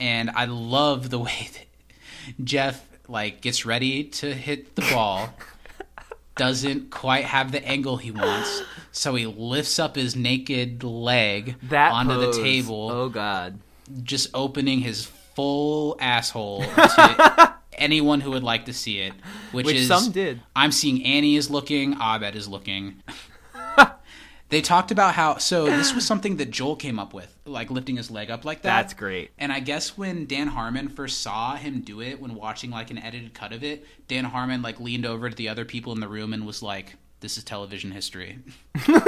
And 0.00 0.30
I 0.30 0.46
love 0.46 1.10
the 1.10 1.18
way 1.28 1.48
that 1.52 2.44
Jeff 2.44 2.84
like 3.08 3.40
gets 3.40 3.66
ready 3.66 4.04
to 4.04 4.32
hit 4.34 4.74
the 4.76 4.82
ball, 4.92 5.34
doesn't 6.36 6.90
quite 6.90 7.24
have 7.24 7.52
the 7.52 7.64
angle 7.66 7.98
he 7.98 8.10
wants, 8.10 8.62
so 8.92 9.14
he 9.14 9.26
lifts 9.26 9.78
up 9.78 9.96
his 9.96 10.14
naked 10.14 10.84
leg 10.84 11.56
That 11.68 11.92
onto 11.92 12.14
pose. 12.14 12.36
the 12.36 12.42
table 12.42 12.90
Oh 12.90 13.08
god. 13.08 13.58
just 14.02 14.30
opening 14.34 14.80
his 14.80 15.06
full 15.34 15.96
asshole 15.98 16.62
to 16.62 17.54
anyone 17.78 18.20
who 18.20 18.30
would 18.32 18.42
like 18.44 18.66
to 18.66 18.72
see 18.74 18.98
it. 18.98 19.14
Which, 19.50 19.64
Which 19.66 19.76
is 19.76 19.88
some 19.88 20.12
did. 20.12 20.40
I'm 20.54 20.70
seeing 20.72 21.02
Annie 21.04 21.36
is 21.36 21.50
looking, 21.50 21.94
Abed 22.00 22.36
is 22.36 22.46
looking. 22.46 23.02
they 24.50 24.60
talked 24.60 24.90
about 24.90 25.14
how 25.14 25.38
so 25.38 25.64
this 25.64 25.94
was 25.94 26.06
something 26.06 26.36
that 26.36 26.50
Joel 26.50 26.76
came 26.76 26.98
up 26.98 27.14
with, 27.14 27.34
like 27.46 27.70
lifting 27.70 27.96
his 27.96 28.10
leg 28.10 28.30
up 28.30 28.44
like 28.44 28.60
that. 28.62 28.76
That's 28.82 28.92
great. 28.94 29.30
And 29.38 29.50
I 29.50 29.60
guess 29.60 29.96
when 29.96 30.26
Dan 30.26 30.48
Harmon 30.48 30.88
first 30.90 31.22
saw 31.22 31.56
him 31.56 31.80
do 31.80 32.02
it, 32.02 32.20
when 32.20 32.34
watching 32.34 32.70
like 32.70 32.90
an 32.90 32.98
edited 32.98 33.32
cut 33.32 33.52
of 33.52 33.64
it, 33.64 33.86
Dan 34.08 34.24
Harmon 34.24 34.60
like 34.60 34.78
leaned 34.78 35.06
over 35.06 35.30
to 35.30 35.34
the 35.36 35.48
other 35.48 35.64
people 35.64 35.92
in 35.94 36.00
the 36.00 36.08
room 36.08 36.34
and 36.34 36.46
was 36.46 36.62
like, 36.62 36.96
"This 37.22 37.38
is 37.38 37.44
television 37.44 37.90
history." 37.92 38.40
and 38.86 38.98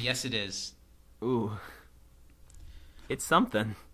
yes, 0.00 0.24
it 0.24 0.34
is. 0.34 0.74
Ooh. 1.22 1.52
It's 3.08 3.24
something. 3.24 3.76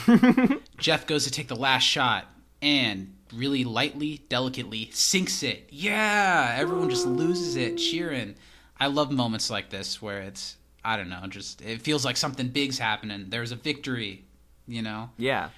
Jeff 0.78 1.06
goes 1.06 1.24
to 1.24 1.30
take 1.30 1.48
the 1.48 1.56
last 1.56 1.82
shot 1.82 2.26
and 2.60 3.14
really 3.34 3.64
lightly, 3.64 4.22
delicately 4.28 4.90
sinks 4.92 5.42
it. 5.42 5.68
Yeah, 5.70 6.54
everyone 6.56 6.90
just 6.90 7.06
loses 7.06 7.56
it 7.56 7.76
cheering. 7.76 8.36
I 8.78 8.86
love 8.86 9.10
moments 9.10 9.50
like 9.50 9.70
this 9.70 10.00
where 10.02 10.20
it's 10.22 10.56
I 10.84 10.96
don't 10.96 11.08
know, 11.08 11.24
just 11.28 11.62
it 11.62 11.82
feels 11.82 12.04
like 12.04 12.16
something 12.16 12.48
big's 12.48 12.78
happening. 12.78 13.26
There's 13.28 13.52
a 13.52 13.56
victory, 13.56 14.24
you 14.66 14.82
know. 14.82 15.10
Yeah. 15.16 15.50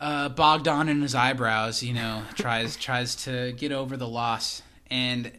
Uh, 0.00 0.28
Bogdan 0.28 0.88
in 0.88 1.02
his 1.02 1.14
eyebrows, 1.14 1.82
you 1.82 1.94
know, 1.94 2.22
tries 2.34 2.76
tries 2.76 3.16
to 3.24 3.52
get 3.52 3.72
over 3.72 3.96
the 3.96 4.08
loss, 4.08 4.62
and 4.90 5.30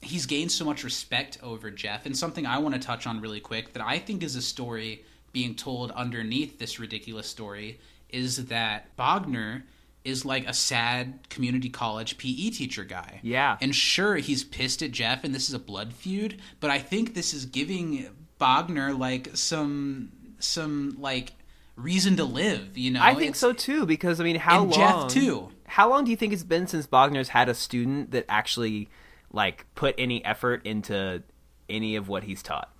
he's 0.00 0.26
gained 0.26 0.52
so 0.52 0.64
much 0.64 0.84
respect 0.84 1.38
over 1.42 1.70
Jeff. 1.70 2.06
And 2.06 2.16
something 2.16 2.46
I 2.46 2.58
want 2.58 2.74
to 2.74 2.80
touch 2.80 3.06
on 3.06 3.20
really 3.20 3.40
quick 3.40 3.72
that 3.74 3.82
I 3.84 3.98
think 3.98 4.22
is 4.22 4.36
a 4.36 4.42
story 4.42 5.04
being 5.32 5.54
told 5.54 5.90
underneath 5.92 6.58
this 6.58 6.78
ridiculous 6.78 7.26
story 7.26 7.78
is 8.08 8.46
that 8.46 8.96
Bogner 8.96 9.62
is 10.04 10.24
like 10.24 10.46
a 10.46 10.54
sad 10.54 11.28
community 11.28 11.68
college 11.68 12.16
PE 12.16 12.50
teacher 12.50 12.84
guy. 12.84 13.20
Yeah. 13.22 13.58
And 13.60 13.74
sure, 13.74 14.16
he's 14.16 14.42
pissed 14.42 14.82
at 14.82 14.90
Jeff, 14.90 15.22
and 15.24 15.34
this 15.34 15.48
is 15.48 15.54
a 15.54 15.58
blood 15.58 15.92
feud. 15.92 16.40
But 16.60 16.70
I 16.70 16.78
think 16.78 17.14
this 17.14 17.34
is 17.34 17.44
giving 17.44 18.08
Bogner 18.40 18.98
like 18.98 19.36
some 19.36 20.12
some 20.38 20.96
like 20.98 21.32
reason 21.78 22.16
to 22.16 22.24
live. 22.24 22.76
You 22.76 22.90
know, 22.92 23.00
I 23.02 23.14
think 23.14 23.30
It's- 23.30 23.38
so 23.38 23.52
too 23.52 23.86
because 23.86 24.20
I 24.20 24.24
mean, 24.24 24.36
how 24.36 24.62
And 24.62 24.70
long? 24.76 25.08
Jeff, 25.08 25.10
too. 25.12 25.50
How 25.66 25.88
long 25.88 26.04
do 26.04 26.10
you 26.10 26.16
think 26.16 26.32
it's 26.32 26.42
been 26.44 26.66
since 26.66 26.86
Bogner's 26.86 27.28
had 27.28 27.48
a 27.48 27.54
student 27.54 28.10
that 28.10 28.24
actually 28.28 28.88
like 29.32 29.66
put 29.74 29.94
any 29.98 30.24
effort 30.24 30.64
into 30.66 31.22
any 31.68 31.96
of 31.96 32.08
what 32.08 32.24
he's 32.24 32.42
taught? 32.42 32.72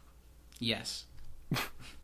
Yes. 0.58 1.04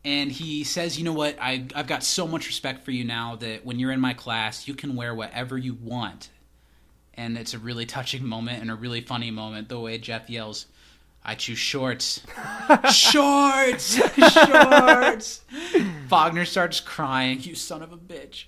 and 0.05 0.31
he 0.31 0.63
says, 0.63 0.97
"You 0.97 1.03
know 1.05 1.13
what? 1.13 1.37
I 1.39 1.65
I've 1.75 1.87
got 1.87 2.03
so 2.03 2.27
much 2.27 2.47
respect 2.47 2.83
for 2.85 2.91
you 2.91 3.03
now 3.03 3.35
that 3.37 3.65
when 3.65 3.77
you're 3.79 3.91
in 3.91 3.99
my 3.99 4.13
class, 4.13 4.67
you 4.67 4.73
can 4.73 4.95
wear 4.95 5.13
whatever 5.13 5.57
you 5.57 5.73
want." 5.75 6.29
And 7.13 7.37
it's 7.37 7.53
a 7.53 7.59
really 7.59 7.85
touching 7.85 8.25
moment 8.25 8.61
and 8.61 8.69
a 8.71 8.75
really 8.75 9.01
funny 9.01 9.31
moment. 9.31 9.69
The 9.69 9.79
way 9.79 9.97
Jeff 9.97 10.29
yells, 10.29 10.65
"I 11.25 11.35
choose 11.35 11.57
shorts, 11.57 12.21
shorts, 12.91 13.95
shorts!" 14.15 15.41
Bogner 16.07 16.45
starts 16.45 16.79
crying. 16.79 17.39
You 17.41 17.55
son 17.55 17.81
of 17.81 17.91
a 17.91 17.97
bitch. 17.97 18.45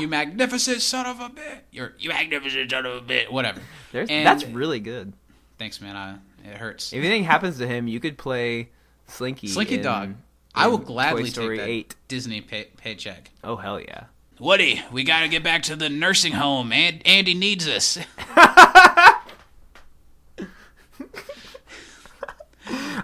you 0.00 0.08
magnificent 0.08 0.82
son 0.82 1.06
of 1.06 1.20
a 1.20 1.28
bitch. 1.30 1.60
You're 1.70 1.92
you 1.98 2.10
magnificent 2.10 2.70
son 2.70 2.86
of 2.86 2.94
a 2.96 3.00
bitch. 3.00 3.30
Whatever. 3.30 3.60
There's, 3.92 4.08
And- 4.10 4.26
that's 4.26 4.44
really 4.44 4.80
good. 4.80 5.12
Thanks, 5.58 5.80
man. 5.80 5.96
I, 5.96 6.16
it 6.48 6.56
hurts. 6.58 6.92
If 6.92 6.98
anything 6.98 7.24
happens 7.24 7.56
to 7.58 7.66
him, 7.66 7.88
you 7.88 7.98
could 7.98 8.18
play 8.18 8.68
Slinky. 9.06 9.48
Slinky 9.48 9.76
in- 9.76 9.82
Dog. 9.82 10.14
I 10.54 10.66
will 10.68 10.78
in 10.78 10.84
gladly 10.84 11.22
Toy 11.24 11.28
Story 11.28 11.56
take 11.58 11.66
that 11.66 11.70
8. 11.70 11.94
Disney 12.08 12.40
pay- 12.40 12.68
paycheck. 12.76 13.30
Oh 13.44 13.56
hell 13.56 13.78
yeah! 13.80 14.04
Woody, 14.38 14.82
we 14.90 15.04
gotta 15.04 15.28
get 15.28 15.42
back 15.42 15.62
to 15.64 15.76
the 15.76 15.88
nursing 15.88 16.32
home. 16.32 16.72
And 16.72 17.06
Andy 17.06 17.34
needs 17.34 17.68
us. 17.68 17.98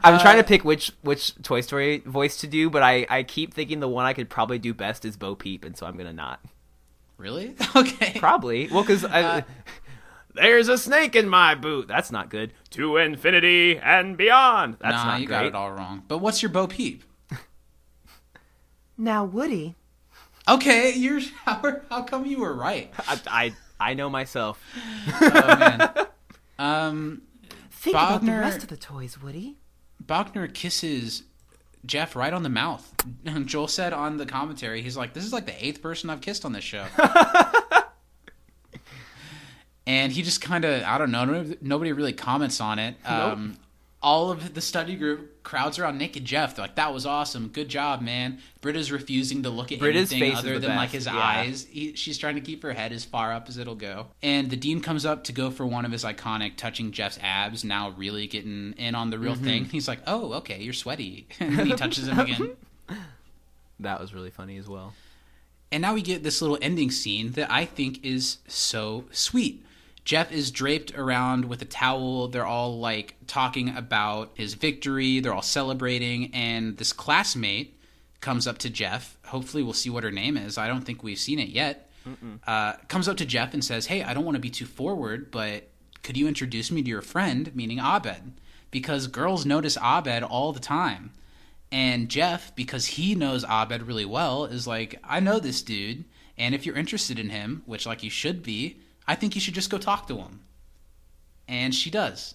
I'm 0.05 0.19
trying 0.20 0.39
Uh, 0.39 0.43
to 0.43 0.49
pick 0.49 0.65
which 0.65 0.93
which 1.03 1.35
Toy 1.43 1.61
Story 1.61 1.99
voice 2.07 2.37
to 2.39 2.47
do, 2.47 2.70
but 2.70 2.83
I 2.83 3.07
I 3.09 3.23
keep 3.23 3.55
thinking 3.55 3.81
the 3.81 3.89
one 3.89 4.05
I 4.07 4.12
could 4.12 4.29
probably 4.29 4.59
do 4.59 4.74
best 4.74 5.05
is 5.05 5.16
Bo 5.16 5.35
Peep, 5.35 5.65
and 5.65 5.77
so 5.77 5.87
I'm 5.87 5.97
gonna 5.97 6.12
not. 6.12 6.41
really? 7.19 7.55
Okay. 7.77 8.19
Probably. 8.19 8.69
Well, 8.69 8.83
because 8.83 9.05
Uh, 9.05 9.43
there's 10.35 10.69
a 10.69 10.77
snake 10.79 11.15
in 11.15 11.29
my 11.29 11.55
boot. 11.55 11.87
That's 11.89 12.11
not 12.11 12.31
good. 12.31 12.53
To 12.70 12.97
infinity 12.97 13.79
and 13.79 14.16
beyond. 14.16 14.77
That's 14.81 14.97
nah, 14.97 15.05
not 15.05 15.20
you 15.20 15.27
great. 15.27 15.37
got 15.37 15.47
it 15.47 15.55
all 15.55 15.70
wrong. 15.73 16.03
But 16.09 16.19
what's 16.19 16.43
your 16.43 16.51
Bo 16.51 16.66
Peep? 16.66 17.05
Now, 18.99 19.24
Woody, 19.24 19.74
Okay, 20.49 20.93
you're 20.95 21.20
how, 21.45 21.62
how 21.89 22.03
come 22.03 22.27
you 22.27 22.41
were 22.41 22.53
right? 22.55 22.93
I, 23.07 23.20
I 23.29 23.53
I 23.91 23.95
know 23.95 24.11
myself. 24.11 24.61
Oh 25.20 25.57
man. 25.59 25.91
Um, 26.59 27.23
Think 27.70 27.97
about 27.97 28.24
the 28.24 28.31
rest 28.33 28.62
of 28.62 28.69
the 28.69 28.77
toys, 28.77 29.20
Woody. 29.20 29.57
Bogner 30.12 30.52
kisses 30.52 31.22
Jeff 31.86 32.14
right 32.14 32.34
on 32.34 32.43
the 32.43 32.51
mouth. 32.51 32.93
Joel 33.47 33.66
said 33.66 33.94
on 33.94 34.18
the 34.18 34.26
commentary, 34.26 34.82
he's 34.82 34.94
like, 34.94 35.14
"This 35.14 35.24
is 35.24 35.32
like 35.32 35.47
the 35.47 35.66
eighth 35.66 35.80
person 35.80 36.10
I've 36.10 36.20
kissed 36.20 36.44
on 36.44 36.52
this 36.52 36.62
show." 36.62 36.84
and 39.86 40.12
he 40.12 40.20
just 40.20 40.43
kind 40.43 40.66
of, 40.66 40.82
I 40.82 40.98
don't 40.98 41.10
know, 41.10 41.24
nobody- 41.24 41.56
nobody 41.62 41.93
really 41.93 42.12
comments 42.12 42.60
on 42.60 42.78
it. 42.78 42.94
Um, 43.06 43.56
all 44.02 44.30
of 44.30 44.52
the 44.52 44.60
study 44.60 44.97
group 44.97 45.31
crowds 45.43 45.78
around 45.78 45.98
Nick 45.98 46.16
and 46.16 46.24
Jeff. 46.27 46.55
They're 46.56 46.64
like, 46.64 46.74
"That 46.77 46.93
was 46.94 47.05
awesome, 47.06 47.48
good 47.48 47.69
job, 47.69 48.01
man." 48.01 48.39
Britta's 48.60 48.93
refusing 48.93 49.43
to 49.43 49.51
look 49.51 49.73
at 49.73 49.78
Britta's 49.78 50.12
anything 50.12 50.36
other 50.36 50.55
the 50.59 50.69
than 50.69 50.77
like 50.77 50.90
his 50.90 51.06
yeah. 51.06 51.16
eyes. 51.16 51.66
He, 51.70 51.94
she's 51.94 52.16
trying 52.19 52.36
to 52.36 52.40
keep 52.40 52.62
her 52.62 52.73
head 52.73 52.93
as 52.93 53.05
far 53.05 53.32
up 53.32 53.48
as 53.48 53.59
it'll 53.59 53.74
go. 53.74 54.06
And 54.23 54.51
the 54.51 54.56
dean 54.56 54.81
comes 54.81 55.05
up 55.05 55.24
to 55.24 55.32
go 55.32 55.51
for 55.51 55.66
one 55.66 55.85
of 55.85 55.93
his 55.93 56.05
iconic 56.05 56.56
touching 56.56 56.93
Jeff's 56.93 57.19
abs. 57.23 57.64
Now 57.64 57.90
really 57.90 58.27
getting 58.27 58.73
in 58.78 58.94
on 58.94 59.10
the 59.10 59.19
real 59.19 59.35
Mm-hmm. 59.35 59.44
thing. 59.44 59.64
He's 59.66 59.89
like, 59.89 60.01
"Oh, 60.06 60.32
okay, 60.35 60.60
you're 60.62 60.73
sweaty," 60.73 61.27
and 61.40 61.59
then 61.59 61.66
he 61.66 61.74
touches 61.74 62.09
him 62.09 62.19
again. 62.20 62.51
That 63.81 64.01
was 64.01 64.14
really 64.14 64.31
funny 64.31 64.59
as 64.59 64.69
well. 64.69 64.94
And 65.73 65.82
now 65.82 65.94
we 65.94 66.02
get 66.02 66.23
this 66.23 66.40
little 66.40 66.59
ending 66.62 66.90
scene 66.90 67.32
that 67.32 67.51
I 67.51 67.64
think 67.64 68.05
is 68.05 68.39
so 68.47 69.06
sweet. 69.10 69.64
Jeff 70.05 70.33
is 70.33 70.51
draped 70.51 70.97
around 70.99 71.45
with 71.45 71.62
a 71.62 71.66
towel. 71.66 72.29
They're 72.29 72.47
all 72.47 72.79
like 72.79 73.15
talking 73.27 73.77
about 73.77 74.33
his 74.35 74.55
victory. 74.55 75.20
They're 75.20 75.35
all 75.35 75.43
celebrating. 75.43 76.35
And 76.35 76.77
this 76.77 76.93
classmate 76.93 77.79
comes 78.20 78.47
up 78.47 78.59
to 78.59 78.70
Jeff. 78.70 79.16
Hopefully, 79.27 79.62
we'll 79.62 79.73
see 79.73 79.91
what 79.91 80.05
her 80.05 80.11
name 80.11 80.37
is. 80.37 80.59
I 80.59 80.66
don't 80.66 80.83
think 80.83 81.03
we've 81.03 81.19
seen 81.19 81.39
it 81.39 81.49
yet. 81.49 81.89
Uh, 82.47 82.73
comes 82.89 83.07
up 83.09 83.16
to 83.19 83.24
Jeff 83.24 83.55
and 83.55 83.65
says, 83.65 83.87
Hey, 83.87 84.03
I 84.03 84.12
don't 84.12 84.24
want 84.24 84.35
to 84.35 84.41
be 84.41 84.51
too 84.51 84.66
forward, 84.66 85.31
but 85.31 85.69
could 86.03 86.16
you 86.16 86.27
introduce 86.27 86.70
me 86.73 86.83
to 86.83 86.89
your 86.89 87.03
friend, 87.03 87.55
meaning 87.55 87.79
Abed? 87.79 88.33
Because 88.73 89.07
girls 89.07 89.47
notice 89.47 89.77
Abed 89.77 90.24
all 90.24 90.53
the 90.53 90.59
time. 90.61 91.12
And 91.70 92.09
Jeff, 92.09 92.55
because 92.57 92.87
he 92.87 93.15
knows 93.15 93.45
Abed 93.45 93.83
really 93.83 94.05
well, 94.05 94.45
is 94.45 94.66
like, 94.66 95.01
I 95.05 95.20
know 95.20 95.39
this 95.39 95.62
dude, 95.62 96.05
and 96.37 96.55
if 96.55 96.66
you're 96.66 96.77
interested 96.77 97.19
in 97.19 97.31
him, 97.31 97.62
which 97.66 97.87
like 97.87 98.03
you 98.03 98.11
should 98.11 98.43
be, 98.43 98.81
I 99.07 99.15
think 99.15 99.35
you 99.35 99.41
should 99.41 99.55
just 99.55 99.70
go 99.70 99.79
talk 99.79 100.07
to 100.09 100.19
him. 100.19 100.41
And 101.49 101.74
she 101.74 101.91
does. 101.91 102.35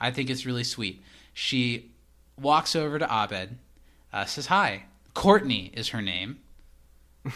I 0.00 0.10
think 0.10 0.30
it's 0.30 0.46
really 0.46 0.64
sweet. 0.64 1.02
She 1.32 1.90
walks 2.40 2.74
over 2.74 2.98
to 2.98 3.06
Abed, 3.06 3.58
uh, 4.12 4.24
says 4.24 4.46
hi. 4.46 4.84
Courtney 5.14 5.70
is 5.74 5.88
her 5.88 6.02
name. 6.02 6.38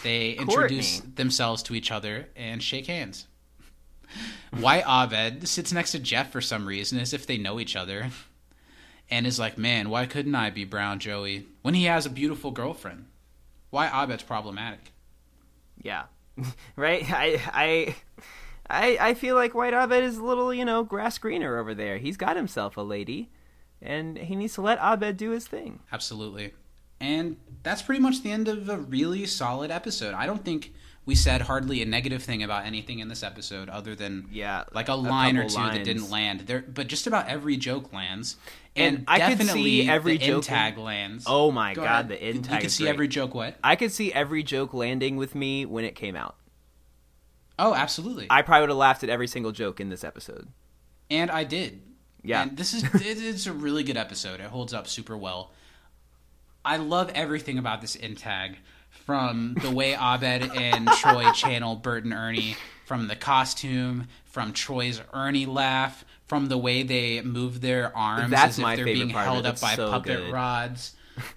They 0.03 0.31
introduce 0.39 1.01
themselves 1.01 1.63
to 1.65 1.75
each 1.75 1.91
other 1.91 2.29
and 2.37 2.63
shake 2.63 2.87
hands. 2.87 3.27
Why 4.51 4.83
Abed 4.87 5.47
sits 5.49 5.73
next 5.73 5.93
to 5.93 5.99
Jeff 5.99 6.31
for 6.31 6.41
some 6.41 6.67
reason, 6.67 6.99
as 6.99 7.13
if 7.13 7.27
they 7.27 7.39
know 7.39 7.61
each 7.61 7.77
other, 7.77 8.11
and 9.11 9.27
is 9.27 9.39
like, 9.39 9.59
"Man, 9.59 9.91
why 9.91 10.07
couldn't 10.07 10.35
I 10.35 10.51
be 10.51 10.65
Brown 10.65 10.99
Joey 10.99 11.47
when 11.63 11.75
he 11.75 11.85
has 11.85 12.07
a 12.07 12.11
beautiful 12.11 12.51
girlfriend? 12.51 13.07
Why 13.71 13.91
Abed's 14.03 14.23
problematic?" 14.23 14.93
Yeah, 15.83 16.05
right. 16.77 17.05
I 17.11 17.41
I 17.53 17.97
I 18.69 18.97
I 19.01 19.15
feel 19.15 19.35
like 19.35 19.55
White 19.55 19.75
Abed 19.75 20.03
is 20.05 20.17
a 20.19 20.25
little 20.25 20.53
you 20.55 20.65
know 20.65 20.83
grass 20.85 21.19
greener 21.19 21.59
over 21.59 21.75
there. 21.75 21.99
He's 21.99 22.17
got 22.17 22.37
himself 22.37 22.77
a 22.77 22.83
lady, 22.83 23.31
and 23.83 24.17
he 24.19 24.37
needs 24.37 24.55
to 24.55 24.63
let 24.63 24.79
Abed 24.81 25.17
do 25.17 25.31
his 25.31 25.47
thing. 25.47 25.81
Absolutely. 25.93 26.53
And 27.01 27.37
that's 27.63 27.83
pretty 27.83 28.01
much 28.01 28.23
the 28.23 28.31
end 28.31 28.49
of 28.49 28.69
a 28.69 28.79
really 28.79 29.27
solid 29.27 29.71
episode. 29.71 30.15
I 30.15 30.25
don't 30.27 30.43
think 30.45 30.73
we 31.05 31.15
said 31.15 31.43
hardly 31.43 31.83
a 31.83 31.85
negative 31.85 32.23
thing 32.23 32.43
about 32.43 32.65
anything 32.65 33.01
in 33.01 33.09
this 33.09 33.23
episode 33.23 33.69
other 33.69 33.95
than 33.95 34.27
Yeah, 34.33 34.65
like 34.73 34.89
a 34.89 34.93
a 34.93 34.95
line 34.95 35.37
or 35.37 35.47
two 35.47 35.57
that 35.57 35.85
didn't 35.85 36.09
land. 36.11 36.41
There 36.41 36.63
but 36.67 36.87
just 36.87 37.07
about 37.07 37.29
every 37.29 37.57
joke 37.59 37.93
lands. 37.93 38.37
And 38.77 38.99
And, 38.99 39.05
I 39.07 39.35
could 39.35 39.47
see 39.47 39.87
every 39.89 40.17
the 40.17 40.27
joke 40.27 40.45
tag 40.45 40.79
lands. 40.79 41.25
Oh 41.27 41.51
my 41.51 41.75
Go 41.75 41.83
God, 41.83 41.91
ahead. 41.91 42.09
the 42.09 42.23
end 42.23 42.37
You 42.37 42.43
tag 42.43 42.61
could 42.61 42.67
is 42.69 42.75
see 42.75 42.85
great. 42.85 42.91
every 42.91 43.09
joke 43.09 43.35
what? 43.35 43.57
I 43.63 43.77
could 43.77 43.93
see 43.93 44.11
every 44.13 44.43
joke 44.43 44.73
landing 44.73 45.17
with 45.17 45.35
me 45.35 45.67
when 45.67 45.85
it 45.85 45.95
came 45.95 46.17
out. 46.17 46.37
Oh, 47.59 47.75
absolutely. 47.75 48.27
I 48.31 48.43
probably 48.43 48.63
would 48.63 48.71
have 48.71 48.79
laughed 48.79 49.05
at 49.05 49.11
every 49.11 49.29
single 49.29 49.53
joke 49.53 49.81
in 49.81 49.89
this 49.89 50.05
episode. 50.05 50.49
and 51.11 51.31
I 51.31 51.45
did. 51.45 51.83
Yeah. 52.23 52.43
And 52.43 52.57
this 52.57 52.73
is 52.75 52.85
it's 52.95 53.47
a 53.47 53.53
really 53.53 53.85
good 53.85 53.97
episode. 53.97 54.41
It 54.41 54.47
holds 54.47 54.73
up 54.75 54.89
super 54.89 55.17
well. 55.17 55.53
I 56.65 56.79
love 56.79 57.11
everything 57.15 57.59
about 57.59 57.81
this 57.83 57.95
in 57.95 58.15
tag, 58.17 58.57
from 59.05 59.55
the 59.61 59.71
way 59.71 59.93
Abed 59.95 60.51
and 60.57 60.89
Troy 60.89 61.31
channel 61.35 61.77
Bert 61.77 62.05
and 62.05 62.15
Ernie, 62.15 62.57
from 62.87 63.07
the 63.09 63.17
costume, 63.17 64.09
from 64.25 64.53
Troy's 64.55 65.01
Ernie 65.13 65.45
laugh, 65.47 66.05
from 66.27 66.47
the 66.49 66.57
way 66.57 66.83
they 66.83 67.21
move 67.21 67.61
their 67.61 67.95
arms 67.95 68.31
That's 68.31 68.55
as 68.55 68.59
if 68.59 68.63
my 68.63 68.77
they're 68.77 68.87
being 68.87 69.11
held 69.11 69.45
up 69.45 69.61
by 69.61 69.75
so 69.75 69.91
puppet 69.91 70.19
good. 70.25 70.33
rods. 70.33 70.95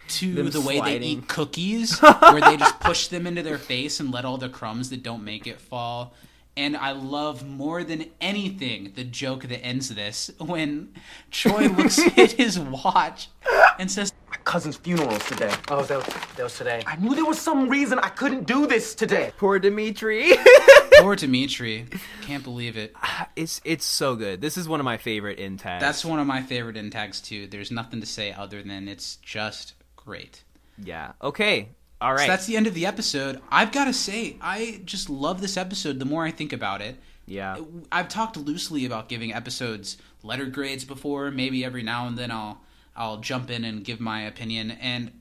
To 0.07 0.49
the 0.49 0.61
way 0.61 0.79
they 0.79 0.97
eat 0.99 1.27
cookies, 1.27 1.99
where 1.99 2.41
they 2.41 2.57
just 2.57 2.79
push 2.79 3.07
them 3.07 3.27
into 3.27 3.43
their 3.43 3.57
face 3.57 3.99
and 3.99 4.11
let 4.11 4.25
all 4.25 4.37
the 4.37 4.49
crumbs 4.49 4.89
that 4.89 5.03
don't 5.03 5.23
make 5.23 5.47
it 5.47 5.59
fall. 5.59 6.13
And 6.55 6.75
I 6.75 6.91
love 6.91 7.47
more 7.47 7.83
than 7.83 8.05
anything 8.19 8.91
the 8.95 9.03
joke 9.03 9.43
that 9.43 9.63
ends 9.63 9.93
this 9.93 10.31
when 10.39 10.91
Troy 11.29 11.67
looks 11.67 11.99
at 12.17 12.31
his 12.31 12.59
watch 12.59 13.29
and 13.77 13.91
says, 13.91 14.11
My 14.27 14.37
cousin's 14.43 14.75
funeral's 14.75 15.23
today. 15.25 15.53
Oh, 15.67 15.83
that, 15.83 16.03
that 16.35 16.43
was 16.43 16.57
today. 16.57 16.81
I 16.87 16.95
knew 16.95 17.13
there 17.13 17.25
was 17.25 17.39
some 17.39 17.69
reason 17.69 17.99
I 17.99 18.09
couldn't 18.09 18.47
do 18.47 18.65
this 18.65 18.95
today. 18.95 19.31
Poor 19.37 19.59
Dimitri. 19.59 20.31
Poor 20.99 21.15
Dimitri. 21.15 21.85
Can't 22.23 22.43
believe 22.43 22.77
it. 22.77 22.95
it's 23.35 23.61
it's 23.63 23.85
so 23.85 24.15
good. 24.15 24.41
This 24.41 24.57
is 24.57 24.67
one 24.67 24.79
of 24.79 24.85
my 24.85 24.97
favorite 24.97 25.39
in 25.39 25.57
tags. 25.57 25.81
That's 25.81 26.03
one 26.03 26.19
of 26.19 26.27
my 26.27 26.41
favorite 26.41 26.77
in 26.77 26.89
tags, 26.89 27.21
too. 27.21 27.47
There's 27.47 27.71
nothing 27.71 28.01
to 28.01 28.07
say 28.07 28.31
other 28.33 28.61
than 28.63 28.87
it's 28.87 29.17
just 29.17 29.73
great. 29.95 30.43
yeah. 30.81 31.13
Okay. 31.21 31.69
All 31.99 32.13
right. 32.13 32.21
So 32.21 32.27
that's 32.27 32.45
the 32.45 32.57
end 32.57 32.67
of 32.67 32.73
the 32.73 32.85
episode. 32.85 33.41
I've 33.49 33.71
got 33.71 33.85
to 33.85 33.93
say, 33.93 34.37
I 34.39 34.81
just 34.85 35.09
love 35.09 35.41
this 35.41 35.57
episode 35.57 35.99
the 35.99 36.05
more 36.05 36.23
I 36.23 36.31
think 36.31 36.53
about 36.53 36.81
it. 36.81 36.95
yeah. 37.25 37.57
I've 37.91 38.07
talked 38.07 38.37
loosely 38.37 38.85
about 38.85 39.09
giving 39.09 39.33
episodes 39.33 39.97
letter 40.21 40.45
grades 40.45 40.85
before. 40.85 41.31
Maybe 41.31 41.65
every 41.65 41.83
now 41.83 42.07
and 42.07 42.17
then 42.17 42.31
I'll 42.31 42.61
I'll 42.95 43.17
jump 43.17 43.49
in 43.49 43.63
and 43.63 43.83
give 43.83 43.99
my 43.99 44.21
opinion. 44.21 44.71
And 44.71 45.11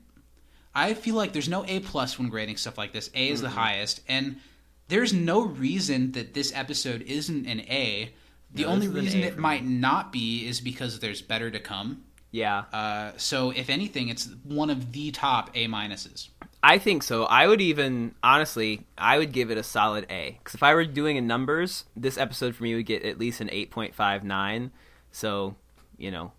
I 0.73 0.93
feel 0.93 1.15
like 1.15 1.33
there's 1.33 1.49
no 1.49 1.65
A 1.67 1.79
plus 1.79 2.19
when 2.19 2.29
grading 2.29 2.57
stuff 2.57 2.77
like 2.77 2.93
this. 2.93 3.09
A 3.15 3.29
is 3.29 3.41
the 3.41 3.47
mm-hmm. 3.47 3.57
highest, 3.57 4.01
and 4.07 4.39
there's 4.87 5.13
no 5.13 5.41
reason 5.41 6.11
that 6.13 6.33
this 6.33 6.51
episode 6.55 7.01
isn't 7.03 7.45
an 7.45 7.61
A. 7.61 8.13
The 8.53 8.63
No, 8.63 8.69
only 8.69 8.87
this 8.87 8.95
is 9.07 9.13
an 9.13 9.21
reason 9.21 9.23
it 9.23 9.37
might 9.37 9.65
not 9.65 10.11
be 10.11 10.47
is 10.47 10.61
because 10.61 10.99
there's 10.99 11.21
better 11.21 11.51
to 11.51 11.59
come. 11.59 12.03
Yeah. 12.31 12.65
Uh, 12.71 13.11
so 13.17 13.51
if 13.51 13.69
anything, 13.69 14.09
it's 14.09 14.29
one 14.43 14.69
of 14.69 14.91
the 14.91 15.11
top 15.11 15.49
A 15.55 15.67
minuses. 15.67 16.29
I 16.63 16.77
think 16.79 17.03
so. 17.03 17.25
I 17.25 17.47
would 17.47 17.61
even 17.61 18.15
honestly, 18.23 18.85
I 18.97 19.17
would 19.17 19.31
give 19.31 19.51
it 19.51 19.57
a 19.57 19.63
solid 19.63 20.05
A. 20.09 20.37
Because 20.39 20.55
if 20.55 20.63
I 20.63 20.73
were 20.73 20.85
doing 20.85 21.17
in 21.17 21.27
numbers, 21.27 21.85
this 21.95 22.17
episode 22.17 22.55
for 22.55 22.63
me 22.63 22.75
would 22.75 22.85
get 22.85 23.03
at 23.03 23.19
least 23.19 23.41
an 23.41 23.49
eight 23.51 23.69
point 23.71 23.93
five 23.95 24.23
nine. 24.23 24.71
So, 25.11 25.55
you 25.97 26.11
know, 26.11 26.31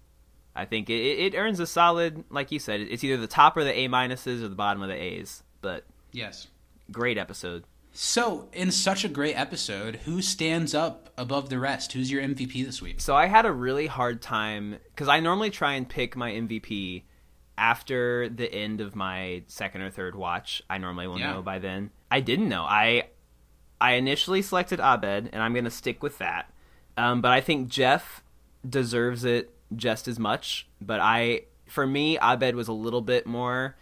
I 0.54 0.64
think 0.64 0.90
it, 0.90 0.94
it 0.94 1.34
earns 1.36 1.60
a 1.60 1.66
solid, 1.66 2.24
like 2.30 2.50
you 2.52 2.58
said, 2.58 2.80
it's 2.80 3.04
either 3.04 3.16
the 3.16 3.26
top 3.26 3.56
or 3.56 3.64
the 3.64 3.76
A 3.76 3.88
minuses 3.88 4.42
or 4.42 4.48
the 4.48 4.54
bottom 4.56 4.82
of 4.82 4.88
the 4.88 4.94
A's. 5.00 5.42
But 5.62 5.84
Yes. 6.12 6.48
great 6.90 7.16
episode. 7.18 7.64
So, 7.92 8.48
in 8.52 8.70
such 8.70 9.04
a 9.04 9.08
great 9.08 9.34
episode, 9.34 9.96
who 10.04 10.22
stands 10.22 10.74
up 10.74 11.10
above 11.16 11.48
the 11.48 11.58
rest? 11.58 11.92
Who's 11.92 12.10
your 12.10 12.22
MVP 12.22 12.64
this 12.64 12.80
week? 12.80 13.00
So 13.00 13.16
I 13.16 13.26
had 13.26 13.44
a 13.44 13.50
really 13.52 13.86
hard 13.88 14.22
time 14.22 14.76
because 14.94 15.08
I 15.08 15.18
normally 15.20 15.50
try 15.50 15.74
and 15.74 15.88
pick 15.88 16.14
my 16.14 16.30
MVP 16.30 17.02
after 17.56 18.28
the 18.28 18.52
end 18.54 18.80
of 18.80 18.94
my 18.94 19.42
second 19.48 19.82
or 19.82 19.90
third 19.90 20.14
watch. 20.14 20.62
I 20.70 20.78
normally 20.78 21.08
will 21.08 21.18
Yeah. 21.18 21.32
know 21.32 21.42
by 21.42 21.58
then. 21.58 21.90
I 22.10 22.20
didn't 22.20 22.48
know. 22.48 22.62
I 22.62 23.08
I 23.80 23.92
initially 23.92 24.42
selected 24.42 24.80
Abed, 24.80 25.30
and 25.32 25.40
I'm 25.42 25.52
going 25.52 25.64
to 25.64 25.70
stick 25.70 26.02
with 26.02 26.18
that. 26.18 26.52
Um, 26.96 27.20
but 27.20 27.30
I 27.30 27.40
think 27.40 27.68
Jeff 27.68 28.24
deserves 28.68 29.24
it 29.24 29.54
just 29.76 30.08
as 30.08 30.18
much. 30.18 30.66
But 30.80 31.00
I 31.00 31.42
for 31.66 31.86
me, 31.86 32.16
Abed 32.18 32.54
was 32.54 32.68
a 32.68 32.72
little 32.72 33.02
bit 33.02 33.26
more, 33.26 33.76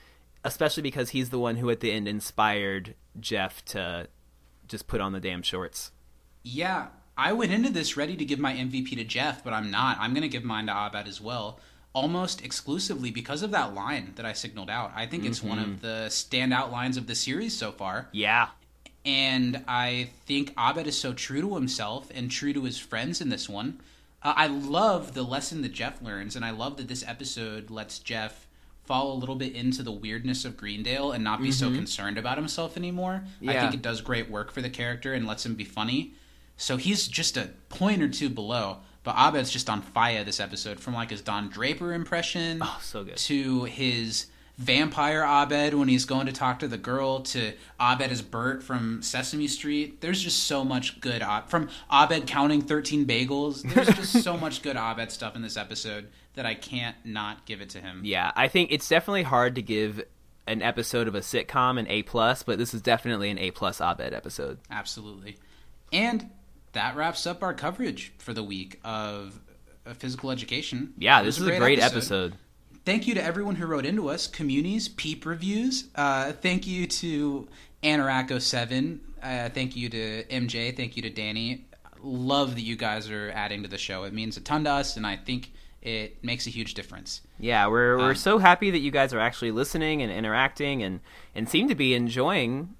especially 0.46 0.82
because 0.84 1.10
he's 1.10 1.30
the 1.30 1.40
one 1.40 1.56
who 1.56 1.68
at 1.70 1.80
the 1.80 1.90
end 1.90 2.06
inspired 2.06 2.94
Jeff 3.18 3.64
to 3.66 4.06
just 4.68 4.86
put 4.86 5.00
on 5.00 5.12
the 5.12 5.20
damn 5.20 5.42
shorts. 5.42 5.90
Yeah, 6.44 6.86
I 7.18 7.32
went 7.32 7.52
into 7.52 7.70
this 7.70 7.96
ready 7.96 8.16
to 8.16 8.24
give 8.24 8.38
my 8.38 8.54
MVP 8.54 8.90
to 8.96 9.04
Jeff, 9.04 9.42
but 9.42 9.52
I'm 9.52 9.72
not. 9.72 9.98
I'm 10.00 10.14
going 10.14 10.22
to 10.22 10.28
give 10.28 10.44
mine 10.44 10.66
to 10.66 10.72
Abed 10.72 11.08
as 11.08 11.20
well, 11.20 11.58
almost 11.92 12.44
exclusively 12.44 13.10
because 13.10 13.42
of 13.42 13.50
that 13.50 13.74
line 13.74 14.12
that 14.14 14.24
I 14.24 14.34
signaled 14.34 14.70
out. 14.70 14.92
I 14.94 15.06
think 15.06 15.24
it's 15.24 15.42
one 15.42 15.58
of 15.58 15.82
the 15.82 16.06
standout 16.10 16.70
lines 16.70 16.96
of 16.96 17.08
the 17.08 17.16
series 17.16 17.56
so 17.56 17.72
far. 17.72 18.08
Yeah. 18.12 18.48
And 19.04 19.64
I 19.66 20.10
think 20.26 20.52
Abed 20.56 20.86
is 20.86 20.98
so 20.98 21.12
true 21.12 21.40
to 21.40 21.56
himself 21.56 22.08
and 22.14 22.30
true 22.30 22.52
to 22.52 22.62
his 22.62 22.78
friends 22.78 23.20
in 23.20 23.30
this 23.30 23.48
one. 23.48 23.80
Uh, 24.22 24.34
I 24.36 24.46
love 24.46 25.14
the 25.14 25.22
lesson 25.24 25.62
that 25.62 25.72
Jeff 25.72 26.00
learns, 26.00 26.36
and 26.36 26.44
I 26.44 26.50
love 26.50 26.76
that 26.76 26.86
this 26.86 27.04
episode 27.06 27.68
lets 27.68 27.98
Jeff 27.98 28.45
fall 28.86 29.12
a 29.12 29.18
little 29.18 29.34
bit 29.34 29.54
into 29.54 29.82
the 29.82 29.92
weirdness 29.92 30.44
of 30.44 30.56
Greendale 30.56 31.12
and 31.12 31.22
not 31.24 31.42
be 31.42 31.52
so 31.52 31.66
mm-hmm. 31.66 31.76
concerned 31.76 32.18
about 32.18 32.38
himself 32.38 32.76
anymore. 32.76 33.24
I 33.46 33.52
think 33.54 33.74
it 33.74 33.82
does 33.82 34.00
great 34.00 34.30
work 34.30 34.50
for 34.52 34.62
the 34.62 34.70
character 34.70 35.12
and 35.12 35.26
lets 35.26 35.44
him 35.44 35.54
be 35.54 35.64
funny. 35.64 36.14
So 36.56 36.76
he's 36.76 37.06
just 37.06 37.36
a 37.36 37.50
point 37.68 38.02
or 38.02 38.08
two 38.08 38.30
below. 38.30 38.78
But 39.04 39.14
Abed's 39.16 39.50
just 39.52 39.70
on 39.70 39.82
fire 39.82 40.24
this 40.24 40.40
episode, 40.40 40.80
from 40.80 40.94
like 40.94 41.10
his 41.10 41.20
Don 41.20 41.48
Draper 41.48 41.92
impression 41.92 42.58
Oh, 42.60 42.78
so 42.82 43.04
good. 43.04 43.16
to 43.18 43.62
his 43.64 44.26
vampire 44.58 45.22
Abed 45.22 45.74
when 45.74 45.86
he's 45.86 46.04
going 46.04 46.26
to 46.26 46.32
talk 46.32 46.58
to 46.58 46.66
the 46.66 46.78
girl 46.78 47.20
to 47.20 47.52
Abed 47.78 48.10
as 48.10 48.22
Bert 48.22 48.64
from 48.64 49.02
Sesame 49.02 49.46
Street. 49.46 50.00
There's 50.00 50.20
just 50.20 50.44
so 50.44 50.64
much 50.64 51.00
good 51.00 51.22
Ab- 51.22 51.48
from 51.48 51.68
Abed 51.92 52.26
counting 52.26 52.62
13 52.62 53.06
bagels. 53.06 53.62
There's 53.62 53.88
just 53.88 54.24
so 54.24 54.36
much 54.38 54.62
good 54.62 54.76
Abed 54.76 55.12
stuff 55.12 55.36
in 55.36 55.42
this 55.42 55.56
episode 55.56 56.08
that 56.36 56.46
I 56.46 56.54
can't 56.54 56.96
not 57.04 57.44
give 57.44 57.60
it 57.60 57.70
to 57.70 57.80
him. 57.80 58.02
Yeah, 58.04 58.30
I 58.36 58.48
think 58.48 58.70
it's 58.70 58.88
definitely 58.88 59.24
hard 59.24 59.56
to 59.56 59.62
give 59.62 60.02
an 60.46 60.62
episode 60.62 61.08
of 61.08 61.14
a 61.14 61.20
sitcom 61.20 61.78
an 61.78 61.88
A 61.88 62.02
plus, 62.04 62.42
but 62.44 62.58
this 62.58 62.72
is 62.72 62.80
definitely 62.80 63.30
an 63.30 63.38
A 63.38 63.50
plus 63.50 63.80
Abed 63.80 64.14
episode. 64.14 64.58
Absolutely. 64.70 65.38
And 65.92 66.30
that 66.72 66.94
wraps 66.94 67.26
up 67.26 67.42
our 67.42 67.54
coverage 67.54 68.12
for 68.18 68.32
the 68.32 68.44
week 68.44 68.78
of 68.84 69.40
physical 69.94 70.30
education. 70.30 70.94
Yeah, 70.98 71.22
this 71.22 71.38
is 71.40 71.46
a 71.46 71.56
great 71.56 71.80
episode. 71.80 72.34
Thank 72.84 73.08
you 73.08 73.14
to 73.14 73.22
everyone 73.22 73.56
who 73.56 73.66
wrote 73.66 73.84
into 73.84 74.08
us, 74.08 74.28
communities, 74.28 74.88
peep 74.88 75.26
reviews. 75.26 75.88
Uh, 75.96 76.32
thank 76.32 76.66
you 76.66 76.86
to 76.86 77.48
Anaraco7. 77.82 78.98
Uh, 79.20 79.48
thank 79.48 79.74
you 79.74 79.88
to 79.88 80.24
MJ. 80.24 80.76
Thank 80.76 80.96
you 80.96 81.02
to 81.02 81.10
Danny. 81.10 81.66
Love 82.00 82.54
that 82.54 82.60
you 82.60 82.76
guys 82.76 83.10
are 83.10 83.32
adding 83.34 83.62
to 83.62 83.68
the 83.68 83.78
show. 83.78 84.04
It 84.04 84.12
means 84.12 84.36
a 84.36 84.40
ton 84.40 84.64
to 84.64 84.70
us, 84.70 84.96
and 84.96 85.06
I 85.06 85.16
think 85.16 85.50
it 85.86 86.22
makes 86.24 86.46
a 86.48 86.50
huge 86.50 86.74
difference. 86.74 87.22
Yeah, 87.38 87.68
we're 87.68 87.96
we're 87.96 88.10
Um, 88.10 88.16
so 88.16 88.38
happy 88.38 88.70
that 88.72 88.80
you 88.80 88.90
guys 88.90 89.14
are 89.14 89.20
actually 89.20 89.52
listening 89.52 90.02
and 90.02 90.10
interacting 90.10 90.82
and 90.82 91.00
and 91.34 91.48
seem 91.48 91.68
to 91.68 91.74
be 91.74 91.94
enjoying. 91.94 92.74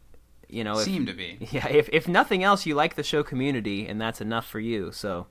You 0.49 0.63
know, 0.65 0.79
if, 0.79 0.85
Seem 0.85 1.07
to 1.07 1.13
be. 1.13 1.39
Yeah, 1.53 1.69
if 1.69 1.89
if 1.93 2.09
nothing 2.09 2.43
else, 2.43 2.67
you 2.67 2.75
like 2.75 2.97
the 2.97 3.03
show 3.03 3.23
community, 3.23 3.87
and 3.87 4.01
that's 4.01 4.21
enough 4.21 4.47
for 4.47 4.61
you. 4.61 4.91
So 4.93 5.27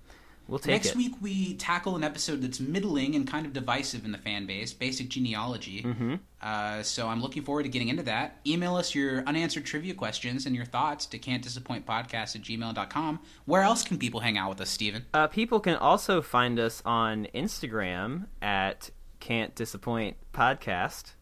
we'll 0.48 0.60
take 0.60 0.72
Next 0.72 0.90
it. 0.90 0.96
week, 0.96 1.14
we 1.22 1.56
tackle 1.56 1.96
an 1.96 2.04
episode 2.04 2.42
that's 2.42 2.60
middling 2.60 3.16
and 3.16 3.28
kind 3.28 3.46
of 3.46 3.54
divisive 3.54 4.06
in 4.06 4.12
the 4.12 4.18
fan 4.18 4.46
base 4.46 4.74
basic 4.74 5.10
genealogy. 5.10 5.84
Mm-hmm. 5.84 6.16
Uh, 6.42 6.84
so 6.84 7.08
I'm 7.08 7.22
looking 7.22 7.44
forward 7.44 7.64
to 7.64 7.70
getting 7.70 7.90
into 7.90 8.04
that. 8.04 8.40
Email 8.46 8.76
us 8.76 8.94
your 8.94 9.24
unanswered 9.26 9.66
trivia 9.66 9.94
questions 9.94 10.46
and 10.46 10.56
your 10.56 10.66
thoughts 10.66 11.06
to 11.08 11.20
can'tdisappointpodcast 11.20 12.36
at 12.36 12.42
gmail.com. 12.42 13.20
Where 13.46 13.64
else 13.64 13.84
can 13.84 13.98
people 13.98 14.20
hang 14.20 14.38
out 14.38 14.50
with 14.50 14.62
us, 14.62 14.70
Steven? 14.70 15.06
Uh, 15.14 15.28
people 15.28 15.60
can 15.60 15.76
also 15.76 16.22
find 16.22 16.60
us 16.60 16.82
on 16.86 17.28
Instagram 17.34 18.28
at 18.42 18.92
Can't 19.20 19.56
Disappoint 19.56 20.18
Podcast. 20.34 21.14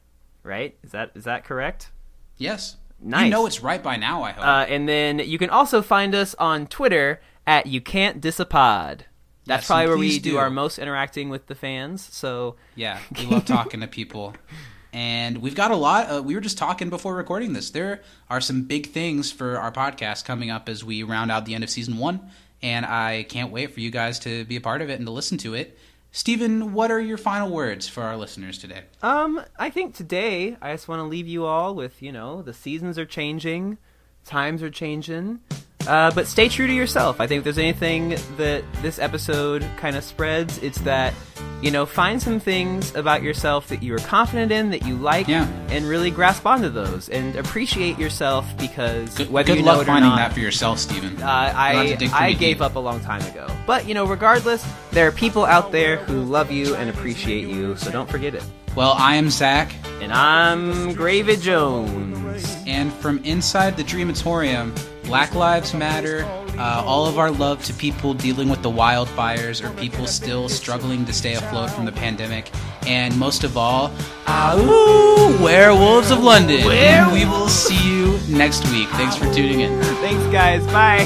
Right? 0.44 0.78
Is 0.84 0.92
that 0.92 1.12
is 1.16 1.24
that 1.24 1.46
correct? 1.46 1.92
Yes. 2.38 2.76
Nice. 3.00 3.26
You 3.26 3.32
know 3.32 3.46
it's 3.46 3.62
right 3.62 3.82
by 3.82 3.98
now, 3.98 4.24
I 4.24 4.32
hope. 4.32 4.46
Uh, 4.46 4.66
and 4.68 4.88
then 4.88 5.20
you 5.20 5.38
can 5.38 5.50
also 5.50 5.82
find 5.82 6.16
us 6.16 6.36
on 6.36 6.68
Twitter 6.68 7.22
at 7.46 7.66
You 7.68 7.82
Can't 7.82 8.22
Disapod. 8.22 9.02
That's 9.46 9.64
Yes, 9.64 9.68
probably 9.68 9.88
where 9.88 9.98
we 9.98 10.20
do. 10.20 10.32
do. 10.32 10.38
our 10.38 10.50
most 10.50 10.80
interacting 10.80 11.30
with 11.30 11.48
the 11.48 11.56
fans. 11.56 12.08
So 12.12 12.56
Yeah, 12.76 13.00
we 13.18 13.26
love 13.26 13.46
talking 13.46 13.82
to 13.82 13.88
people. 13.88 14.34
And 14.94 15.40
we've 15.40 15.56
got 15.56 15.72
a 15.72 15.76
lot. 15.76 16.10
Uh, 16.18 16.22
we 16.22 16.36
were 16.36 16.42
just 16.42 16.58
talking 16.58 16.90
before 16.90 17.16
recording 17.16 17.54
this. 17.54 17.72
There 17.72 18.02
are 18.30 18.40
some 18.40 18.64
big 18.64 18.92
things 18.92 19.32
for 19.32 19.58
our 19.58 19.72
podcast 19.72 20.24
coming 20.24 20.52
up 20.52 20.70
as 20.70 20.84
we 20.84 21.02
round 21.04 21.32
out 21.32 21.46
the 21.46 21.56
end 21.56 21.64
of 21.64 21.70
season 21.70 21.98
one. 21.98 22.30
And 22.62 22.86
I 22.86 23.24
can't 23.24 23.52
wait 23.52 23.74
for 23.74 23.80
you 23.80 23.90
guys 23.90 24.20
to 24.20 24.46
be 24.46 24.56
a 24.56 24.62
part 24.62 24.82
of 24.82 24.90
it 24.90 24.94
and 25.00 25.06
to 25.08 25.12
listen 25.12 25.38
to 25.40 25.56
it. 25.56 25.78
Stephen, 26.12 26.74
what 26.74 26.92
are 26.92 27.02
your 27.02 27.18
final 27.18 27.50
words 27.50 27.88
for 27.88 28.04
our 28.04 28.16
listeners 28.16 28.60
today? 28.60 28.82
Um, 29.02 29.42
I 29.58 29.72
think 29.72 29.96
today 29.96 30.56
I 30.62 30.72
just 30.74 30.88
want 30.88 31.00
to 31.00 31.04
leave 31.06 31.28
you 31.28 31.44
all 31.46 31.74
with, 31.74 32.04
you 32.04 32.12
know, 32.12 32.44
the 32.44 32.54
seasons 32.54 33.00
are 33.00 33.06
changing, 33.06 33.80
times 34.24 34.62
are 34.62 34.70
changing, 34.70 35.40
uh, 35.88 36.12
but 36.16 36.28
stay 36.28 36.50
true 36.50 36.68
to 36.68 36.74
yourself. 36.74 37.20
I 37.22 37.28
think 37.28 37.40
if 37.40 37.44
there's 37.44 37.58
anything 37.58 38.10
that 38.38 38.64
this 38.82 39.00
episode 39.00 39.66
kind 39.78 39.96
of 39.96 40.04
spreads, 40.04 40.58
it's 40.60 40.80
that, 40.82 41.14
you 41.62 41.72
know, 41.72 41.86
find 41.86 42.22
some 42.22 42.40
things 42.40 42.94
about 42.96 43.22
yourself 43.24 43.68
that 43.70 43.82
you 43.84 43.94
are 43.96 44.00
confident 44.00 44.52
in, 44.52 44.70
that 44.72 44.86
you 44.86 44.96
like, 44.96 45.28
Yeah. 45.28 45.48
and 45.70 45.86
really 45.86 46.12
grasp 46.12 46.46
onto 46.46 46.70
those 46.70 47.10
and 47.10 47.36
appreciate 47.36 47.98
yourself 47.98 48.46
because 48.58 49.16
Good, 49.16 49.32
whether 49.32 49.48
good 49.54 49.60
you 49.60 49.64
know 49.66 49.72
luck 49.74 49.80
it 49.80 49.84
or 49.84 49.86
finding 49.86 50.10
not, 50.12 50.18
that 50.18 50.34
for 50.34 50.40
yourself, 50.40 50.80
Stephen. 50.80 51.22
uh, 51.22 51.26
I 51.56 51.98
I 52.14 52.34
gave 52.34 52.58
deep. 52.58 52.62
up 52.62 52.76
a 52.76 52.80
long 52.80 53.00
time 53.00 53.22
ago. 53.32 53.48
But 53.66 53.88
you 53.88 53.94
know, 53.94 54.06
regardless, 54.06 54.66
there 54.92 55.08
are 55.08 55.12
people 55.12 55.46
out 55.46 55.72
there 55.72 55.98
who 55.98 56.22
love 56.24 56.52
you 56.52 56.76
and 56.76 56.90
appreciate 56.90 57.48
you, 57.48 57.76
so 57.78 57.92
don't 57.92 58.10
forget 58.10 58.36
it. 58.36 58.44
Well, 58.76 58.96
I 58.98 59.16
am 59.16 59.30
Zach. 59.30 59.74
And 60.02 60.12
I'm 60.12 60.94
Gravy 60.94 61.38
Jones. 61.38 62.58
And 62.68 62.92
from 62.92 63.24
inside 63.24 63.78
the 63.78 63.84
Dreamatorium, 63.84 64.76
Black 65.14 65.36
Lives 65.36 65.76
Matter, 65.76 66.26
uh, 66.58 66.82
all 66.84 67.06
of 67.06 67.20
our 67.20 67.30
love 67.30 67.64
to 67.66 67.74
people 67.76 68.16
dealing 68.16 68.50
with 68.50 68.64
the 68.64 68.72
wildfires 68.72 69.64
or 69.64 69.70
people 69.80 70.08
still 70.08 70.50
struggling 70.50 71.06
to 71.06 71.14
stay 71.14 71.36
afloat 71.36 71.70
from 71.70 71.86
the 71.86 71.92
pandemic, 71.92 72.50
and 72.88 73.16
most 73.20 73.44
of 73.44 73.56
all, 73.56 73.92
Ahoo, 74.26 75.40
Werewolves 75.40 76.10
of 76.10 76.24
London. 76.24 76.66
We 77.14 77.26
will 77.26 77.48
see 77.48 77.78
you 77.88 78.18
next 78.28 78.68
week. 78.72 78.90
Thanks 78.90 79.16
for 79.16 79.32
tuning 79.32 79.60
in. 79.60 79.80
Thanks, 80.02 80.24
guys. 80.34 80.66
Bye. 80.74 81.06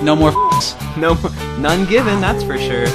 No 0.00 0.14
more 0.14 0.30
f***s. 0.52 0.76
No, 0.96 1.14
none 1.58 1.86
given. 1.86 2.20
That's 2.20 2.44
for 2.44 2.56
sure. 2.56 2.86